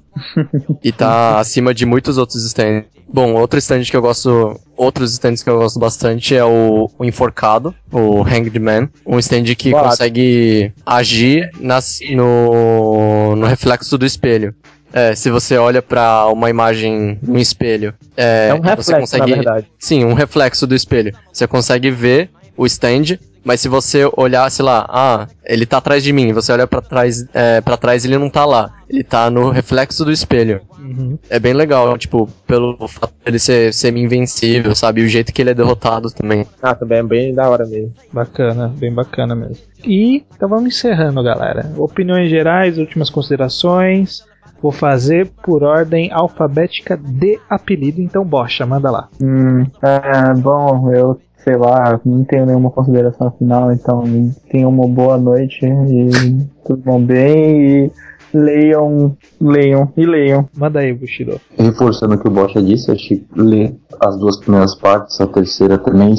e 0.83 0.91
tá 0.91 1.39
acima 1.41 1.73
de 1.73 1.87
muitos 1.87 2.19
outros 2.19 2.45
stands. 2.45 2.87
Bom, 3.07 3.35
outro 3.35 3.59
stand 3.61 3.83
que 3.85 3.97
eu 3.97 4.03
gosto. 4.03 4.61
Outros 4.77 5.13
stands 5.13 5.41
que 5.41 5.49
eu 5.49 5.59
gosto 5.59 5.79
bastante 5.79 6.35
é 6.35 6.45
o, 6.45 6.91
o 6.99 7.05
Enforcado, 7.05 7.73
o 7.93 8.23
Hanged 8.23 8.59
Man. 8.59 8.89
Um 9.07 9.21
stand 9.21 9.45
que 9.55 9.71
Barato. 9.71 9.91
consegue 9.91 10.73
agir 10.85 11.49
nas, 11.61 12.01
no, 12.11 13.37
no 13.37 13.47
reflexo 13.47 13.97
do 13.97 14.05
espelho. 14.05 14.53
É, 14.95 15.13
se 15.17 15.29
você 15.29 15.57
olha 15.57 15.83
pra 15.83 16.29
uma 16.29 16.49
imagem 16.49 17.19
no 17.21 17.37
espelho, 17.37 17.93
é, 18.17 18.51
É 18.51 18.55
um 18.55 18.61
reflexo, 18.61 18.85
você 18.85 19.01
consegue, 19.01 19.31
na 19.31 19.37
verdade. 19.37 19.67
Sim, 19.77 20.05
um 20.05 20.15
reflexo 20.15 20.69
do 20.69 20.75
espelho. 20.75 21.13
Você 21.33 21.49
consegue 21.49 21.91
ver 21.91 22.31
o 22.57 22.65
stand, 22.65 23.19
mas 23.45 23.61
se 23.61 23.69
você 23.69 24.09
olhar, 24.17 24.49
sei 24.53 24.65
lá, 24.65 24.87
ah, 24.89 25.27
ele 25.45 25.67
tá 25.67 25.79
atrás 25.79 26.05
de 26.05 26.13
mim, 26.13 26.33
você 26.33 26.53
olha 26.53 26.65
pra 26.65 26.81
trás, 26.81 27.27
é, 27.35 27.61
para 27.61 27.77
trás 27.77 28.05
ele 28.05 28.17
não 28.17 28.31
tá 28.31 28.45
lá. 28.45 28.73
Ele 28.89 29.03
tá 29.03 29.29
no 29.29 29.51
reflexo 29.51 30.05
do 30.05 30.13
espelho. 30.13 30.61
Uhum. 30.79 31.19
É 31.29 31.41
bem 31.41 31.55
legal, 31.55 31.99
tipo, 31.99 32.29
pelo 32.47 32.87
fato 32.87 33.13
dele 33.25 33.41
ser 33.41 33.75
semi-invencível, 33.75 34.77
sabe? 34.77 35.01
E 35.01 35.05
o 35.05 35.09
jeito 35.09 35.33
que 35.33 35.43
ele 35.43 35.51
é 35.51 35.55
derrotado 35.55 36.09
também. 36.11 36.47
Ah, 36.63 36.75
também 36.75 36.99
é 36.99 37.03
bem 37.03 37.35
da 37.35 37.51
hora 37.51 37.67
mesmo. 37.67 37.93
Bacana, 38.13 38.69
bem 38.69 38.93
bacana 38.93 39.35
mesmo. 39.35 39.57
E 39.83 40.25
então 40.37 40.49
vamos 40.49 40.67
encerrando, 40.67 41.21
galera. 41.23 41.73
Opiniões 41.77 42.31
gerais, 42.31 42.79
últimas 42.79 43.11
considerações. 43.11 44.23
Vou 44.65 44.73
fazer 44.73 45.31
por 45.43 45.63
ordem 45.63 46.11
alfabética 46.11 46.97
de 46.97 47.39
apelido, 47.51 48.01
então 48.01 48.25
bocha, 48.25 48.65
manda 48.65 48.91
lá. 48.91 49.11
Hum, 49.23 49.67
é, 49.83 50.33
bom, 50.41 50.91
eu 50.91 51.19
sei 51.37 51.55
lá, 51.55 52.01
não 52.03 52.25
tenho 52.25 52.47
nenhuma 52.47 52.71
consideração 52.71 53.31
final, 53.33 53.71
então 53.71 54.03
tenham 54.51 54.71
uma 54.71 54.89
boa 54.89 55.19
noite 55.19 55.67
e 55.67 56.47
tudo 56.67 56.83
bom 56.83 56.99
bem 56.99 57.85
e 57.85 57.93
leiam, 58.33 59.15
leiam 59.39 59.93
e 59.99 60.07
leiam. 60.07 60.49
Manda 60.57 60.81
aí, 60.81 60.95
Bushido. 60.95 61.39
Reforçando 61.59 62.15
o 62.15 62.19
que 62.19 62.27
o 62.27 62.31
Bocha 62.31 62.63
disse, 62.63 62.91
acho 62.91 63.07
que 63.07 63.27
ler 63.37 63.77
as 64.01 64.19
duas 64.19 64.39
primeiras 64.39 64.75
partes, 64.75 65.21
a 65.21 65.27
terceira 65.27 65.77
também. 65.77 66.15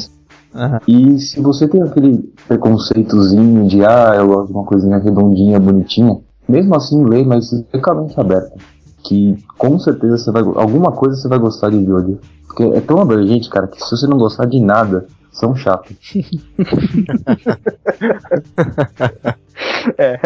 Aham. 0.54 0.80
E 0.88 1.18
se 1.18 1.42
você 1.42 1.68
tem 1.68 1.82
aquele 1.82 2.32
preconceitozinho 2.48 3.68
de, 3.68 3.84
ah, 3.84 4.14
eu 4.16 4.28
gosto 4.28 4.48
de 4.50 4.54
uma 4.54 4.66
coisinha 4.66 5.00
redondinha, 5.00 5.60
bonitinha, 5.60 6.20
mesmo 6.48 6.76
assim 6.76 7.04
lê, 7.04 7.24
mas 7.24 7.50
fica 7.50 7.82
com 7.82 7.92
a 7.92 8.02
mente 8.02 8.20
aberta. 8.20 8.54
Que 9.04 9.38
com 9.58 9.78
certeza 9.78 10.18
você 10.18 10.32
vai, 10.32 10.42
alguma 10.42 10.92
coisa 10.92 11.16
você 11.16 11.28
vai 11.28 11.40
gostar 11.40 11.70
de 11.70 11.86
Jojo. 11.86 12.20
Porque 12.48 12.64
é 12.64 12.82
tão 12.82 13.00
abrangente, 13.00 13.50
cara, 13.50 13.68
que 13.68 13.84
se 13.84 13.92
você 13.92 14.08
não 14.08 14.18
gostar 14.18 14.46
de 14.46 14.60
nada, 14.60 15.06
você 15.32 15.46
é 15.46 15.48
um 15.48 15.56
chato. 15.56 15.94
É, 19.98 20.20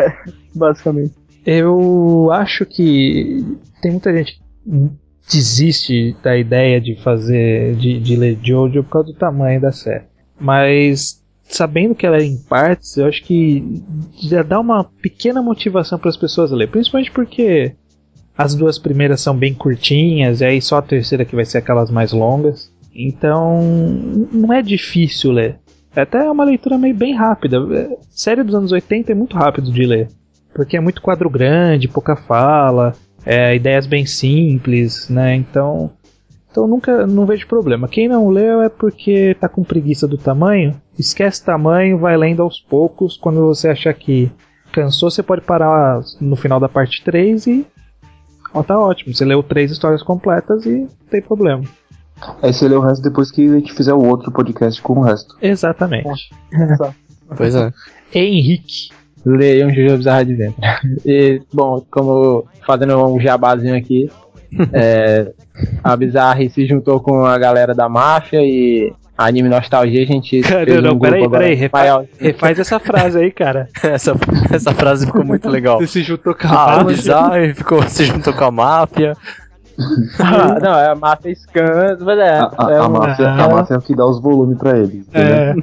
basicamente. 0.55 1.13
Eu 1.45 2.29
acho 2.31 2.65
que 2.65 3.45
tem 3.81 3.91
muita 3.91 4.15
gente 4.15 4.39
que 4.39 4.89
desiste 5.31 6.15
da 6.23 6.37
ideia 6.37 6.81
de 6.81 6.95
fazer, 7.01 7.75
de, 7.75 7.99
de 7.99 8.15
ler 8.15 8.37
Jojo 8.41 8.83
por 8.83 8.89
causa 8.89 9.07
do 9.07 9.13
tamanho 9.13 9.61
da 9.61 9.71
série. 9.71 10.05
Mas 10.39 11.18
sabendo 11.49 11.95
que 11.95 12.05
ela 12.05 12.17
é 12.17 12.23
em 12.23 12.37
partes, 12.37 12.95
eu 12.95 13.07
acho 13.07 13.23
que 13.23 13.83
já 14.21 14.43
dá 14.43 14.59
uma 14.59 14.83
pequena 14.83 15.41
motivação 15.41 15.97
para 15.97 16.09
as 16.09 16.17
pessoas 16.17 16.51
ler, 16.51 16.69
principalmente 16.69 17.11
porque 17.11 17.75
as 18.37 18.55
duas 18.55 18.77
primeiras 18.77 19.19
são 19.19 19.35
bem 19.35 19.53
curtinhas 19.53 20.39
e 20.39 20.45
aí 20.45 20.61
só 20.61 20.77
a 20.77 20.81
terceira 20.81 21.25
que 21.25 21.35
vai 21.35 21.43
ser 21.43 21.57
aquelas 21.57 21.89
mais 21.91 22.13
longas. 22.13 22.71
Então 22.95 23.59
não 24.31 24.53
é 24.53 24.61
difícil 24.61 25.31
ler. 25.31 25.59
É 25.95 26.01
até 26.01 26.29
uma 26.29 26.45
leitura 26.45 26.77
meio 26.77 26.95
bem 26.95 27.15
rápida. 27.15 27.57
É, 27.71 27.97
Série 28.09 28.43
dos 28.43 28.55
anos 28.55 28.71
80 28.71 29.11
é 29.11 29.15
muito 29.15 29.35
rápido 29.35 29.71
de 29.71 29.85
ler. 29.85 30.07
Porque 30.53 30.77
é 30.77 30.79
muito 30.79 31.01
quadro 31.01 31.29
grande, 31.29 31.87
pouca 31.87 32.15
fala, 32.15 32.93
é, 33.25 33.55
ideias 33.55 33.87
bem 33.87 34.05
simples, 34.05 35.09
né? 35.09 35.35
Então, 35.35 35.91
então 36.51 36.67
nunca 36.67 37.05
não 37.05 37.25
vejo 37.25 37.47
problema. 37.47 37.87
Quem 37.87 38.07
não 38.07 38.29
leu 38.29 38.61
é 38.61 38.69
porque 38.69 39.35
tá 39.39 39.47
com 39.47 39.63
preguiça 39.63 40.07
do 40.07 40.17
tamanho. 40.17 40.79
Esquece 40.97 41.43
tamanho, 41.43 41.99
vai 41.99 42.17
lendo 42.17 42.41
aos 42.41 42.59
poucos. 42.59 43.17
Quando 43.17 43.45
você 43.45 43.69
achar 43.69 43.93
que 43.93 44.31
cansou, 44.71 45.11
você 45.11 45.21
pode 45.21 45.41
parar 45.41 46.01
no 46.19 46.35
final 46.35 46.59
da 46.59 46.67
parte 46.67 47.03
3 47.03 47.47
e. 47.47 47.67
Ó, 48.53 48.63
tá 48.63 48.79
ótimo. 48.79 49.13
Você 49.13 49.23
leu 49.23 49.43
três 49.43 49.71
histórias 49.71 50.01
completas 50.01 50.65
e 50.65 50.79
não 50.79 50.89
tem 51.09 51.21
problema. 51.21 51.63
Aí 52.41 52.51
você 52.51 52.67
lê 52.67 52.75
o 52.75 52.81
resto 52.81 53.03
depois 53.03 53.31
que 53.31 53.47
a 53.47 53.59
gente 53.59 53.73
fizer 53.73 53.93
o 53.93 54.03
outro 54.03 54.31
podcast 54.31 54.81
com 54.81 54.93
o 54.93 55.01
resto. 55.03 55.35
Exatamente. 55.41 56.29
Pois 57.37 57.53
é. 57.53 57.71
Henrique. 58.11 58.89
Leiam 59.23 59.69
Jojo 59.69 59.97
Bizarre 59.97 60.21
Adventure. 60.21 60.67
E, 61.05 61.41
bom, 61.53 61.85
como 61.91 62.47
fazendo 62.65 62.97
um 63.05 63.19
jabazinho 63.19 63.75
aqui, 63.75 64.09
é, 64.73 65.31
a 65.83 65.95
Bizarre 65.95 66.49
se 66.49 66.65
juntou 66.65 66.99
com 66.99 67.25
a 67.25 67.37
galera 67.37 67.73
da 67.73 67.87
máfia 67.89 68.41
e 68.41 68.91
a 69.17 69.25
Anime 69.27 69.49
Nostalgia, 69.49 70.01
a 70.03 70.05
gente. 70.05 70.39
Cara, 70.41 70.65
fez 70.65 70.81
não, 70.81 70.93
um 70.93 70.99
peraí, 70.99 71.19
grupo 71.21 71.35
peraí, 71.37 71.53
refa- 71.55 71.77
maior. 71.77 72.05
Refaz 72.19 72.57
essa 72.59 72.79
frase 72.79 73.19
aí, 73.19 73.31
cara. 73.31 73.67
Essa, 73.83 74.13
essa 74.51 74.73
frase 74.73 75.05
ficou 75.05 75.25
muito 75.25 75.49
legal. 75.49 75.77
Você 75.79 75.87
se 75.87 76.03
juntou 76.03 76.33
com 76.33 76.47
Ah, 76.47 76.79
a 76.79 76.83
Bizarre 76.85 77.53
ficou, 77.53 77.81
se 77.83 78.05
juntou 78.05 78.33
com 78.33 78.45
a 78.45 78.51
máfia. 78.51 79.13
Ah, 80.19 80.59
não, 80.61 80.77
é 80.77 80.87
a 80.89 80.95
máfia 80.95 81.33
Scan, 81.33 81.97
mas 82.01 82.19
é. 82.19 82.31
A, 82.37 82.51
a, 82.57 82.71
é 82.73 82.77
a 82.79 82.85
um- 82.85 82.89
máfia, 82.91 83.29
a 83.29 83.47
máfia 83.49 83.73
é 83.75 83.77
o 83.77 83.81
que 83.81 83.95
dá 83.95 84.05
os 84.05 84.21
volumes 84.21 84.57
pra 84.57 84.77
eles. 84.77 85.05
É. 85.13 85.53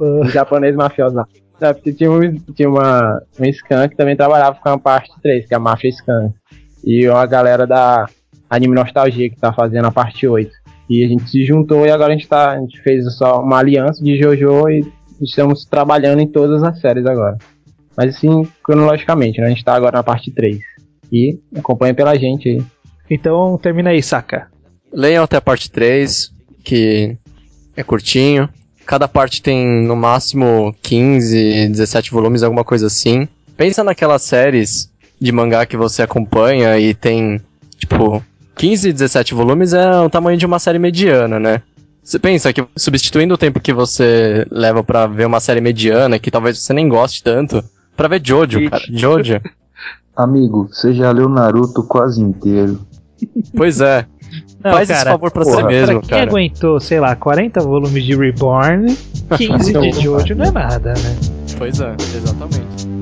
um 0.00 0.24
japonês 0.24 0.74
mafioso 0.74 1.14
lá. 1.14 1.26
É, 1.60 1.72
porque 1.72 1.92
tinha, 1.92 2.10
um, 2.10 2.20
tinha 2.54 2.68
uma, 2.68 3.22
um 3.40 3.52
Scan 3.52 3.88
que 3.88 3.96
também 3.96 4.16
trabalhava 4.16 4.58
com 4.62 4.68
a 4.68 4.78
parte 4.78 5.10
3, 5.22 5.46
que 5.46 5.54
é 5.54 5.56
a 5.56 5.60
Máfia 5.60 5.90
Scan. 5.92 6.30
E 6.84 7.08
uma 7.08 7.26
galera 7.26 7.66
da 7.66 8.06
Anime 8.48 8.74
Nostalgia 8.74 9.30
que 9.30 9.36
tá 9.36 9.52
fazendo 9.52 9.86
a 9.86 9.92
parte 9.92 10.26
8. 10.26 10.50
E 10.88 11.04
a 11.04 11.08
gente 11.08 11.28
se 11.28 11.44
juntou 11.44 11.84
e 11.84 11.90
agora 11.90 12.12
a 12.12 12.16
gente 12.16 12.28
tá. 12.28 12.52
A 12.52 12.60
gente 12.60 12.80
fez 12.80 13.04
só 13.16 13.40
uma 13.40 13.58
aliança 13.58 14.02
de 14.02 14.16
Jojo 14.18 14.68
e 14.68 14.86
estamos 15.20 15.64
trabalhando 15.64 16.20
em 16.20 16.28
todas 16.28 16.62
as 16.62 16.80
séries 16.80 17.06
agora. 17.06 17.38
Mas 17.96 18.16
assim, 18.16 18.46
cronologicamente, 18.62 19.40
né? 19.40 19.46
A 19.46 19.50
gente 19.50 19.64
tá 19.64 19.74
agora 19.74 19.96
na 19.96 20.02
parte 20.02 20.30
3. 20.30 20.58
E 21.12 21.38
acompanha 21.56 21.94
pela 21.94 22.16
gente 22.16 22.48
aí. 22.48 22.64
Então 23.10 23.58
termina 23.58 23.90
aí, 23.90 24.02
saca. 24.02 24.48
Leiam 24.92 25.24
até 25.24 25.36
a 25.36 25.40
parte 25.40 25.70
3, 25.70 26.32
que 26.62 27.16
é 27.76 27.82
curtinho. 27.82 28.48
Cada 28.84 29.08
parte 29.08 29.42
tem 29.42 29.66
no 29.84 29.96
máximo 29.96 30.74
15, 30.82 31.68
17 31.68 32.12
volumes, 32.12 32.42
alguma 32.42 32.64
coisa 32.64 32.86
assim. 32.86 33.26
Pensa 33.56 33.82
naquelas 33.82 34.22
séries 34.22 34.92
de 35.20 35.32
mangá 35.32 35.64
que 35.66 35.76
você 35.76 36.02
acompanha 36.02 36.78
e 36.78 36.94
tem, 36.94 37.40
tipo, 37.78 38.22
15, 38.56 38.92
17 38.92 39.34
volumes 39.34 39.72
é 39.72 40.00
o 40.00 40.10
tamanho 40.10 40.38
de 40.38 40.46
uma 40.46 40.58
série 40.58 40.78
mediana, 40.78 41.38
né? 41.38 41.62
Você 42.02 42.18
pensa 42.18 42.52
que 42.52 42.64
substituindo 42.76 43.34
o 43.34 43.38
tempo 43.38 43.58
que 43.60 43.72
você 43.72 44.46
leva 44.50 44.84
pra 44.84 45.06
ver 45.06 45.26
uma 45.26 45.40
série 45.40 45.60
mediana, 45.60 46.18
que 46.18 46.30
talvez 46.30 46.58
você 46.58 46.72
nem 46.72 46.88
goste 46.88 47.22
tanto, 47.22 47.64
pra 47.96 48.06
ver 48.08 48.20
Jojo, 48.24 48.70
cara. 48.70 48.82
Jojo. 48.88 49.40
Amigo, 50.16 50.68
você 50.70 50.94
já 50.94 51.10
leu 51.10 51.28
Naruto 51.28 51.82
quase 51.82 52.22
inteiro. 52.22 52.80
Pois 53.56 53.80
é. 53.80 54.06
Não, 54.64 54.72
Faz 54.72 54.90
esse 54.90 54.98
cara, 54.98 55.10
favor 55.12 55.30
pra 55.30 55.42
porra. 55.44 55.56
você 55.56 55.62
mesmo, 55.64 56.00
pra 56.00 56.00
quem 56.00 56.08
cara. 56.18 56.30
aguentou, 56.30 56.80
sei 56.80 56.98
lá, 56.98 57.14
40 57.14 57.60
volumes 57.60 58.04
de 58.04 58.16
Reborn, 58.16 58.96
15 59.36 59.72
de 59.78 60.00
Jojo 60.00 60.34
não 60.34 60.46
é 60.46 60.50
nada, 60.50 60.94
né? 60.94 61.16
Pois 61.56 61.80
é, 61.80 61.94
exatamente. 62.16 62.95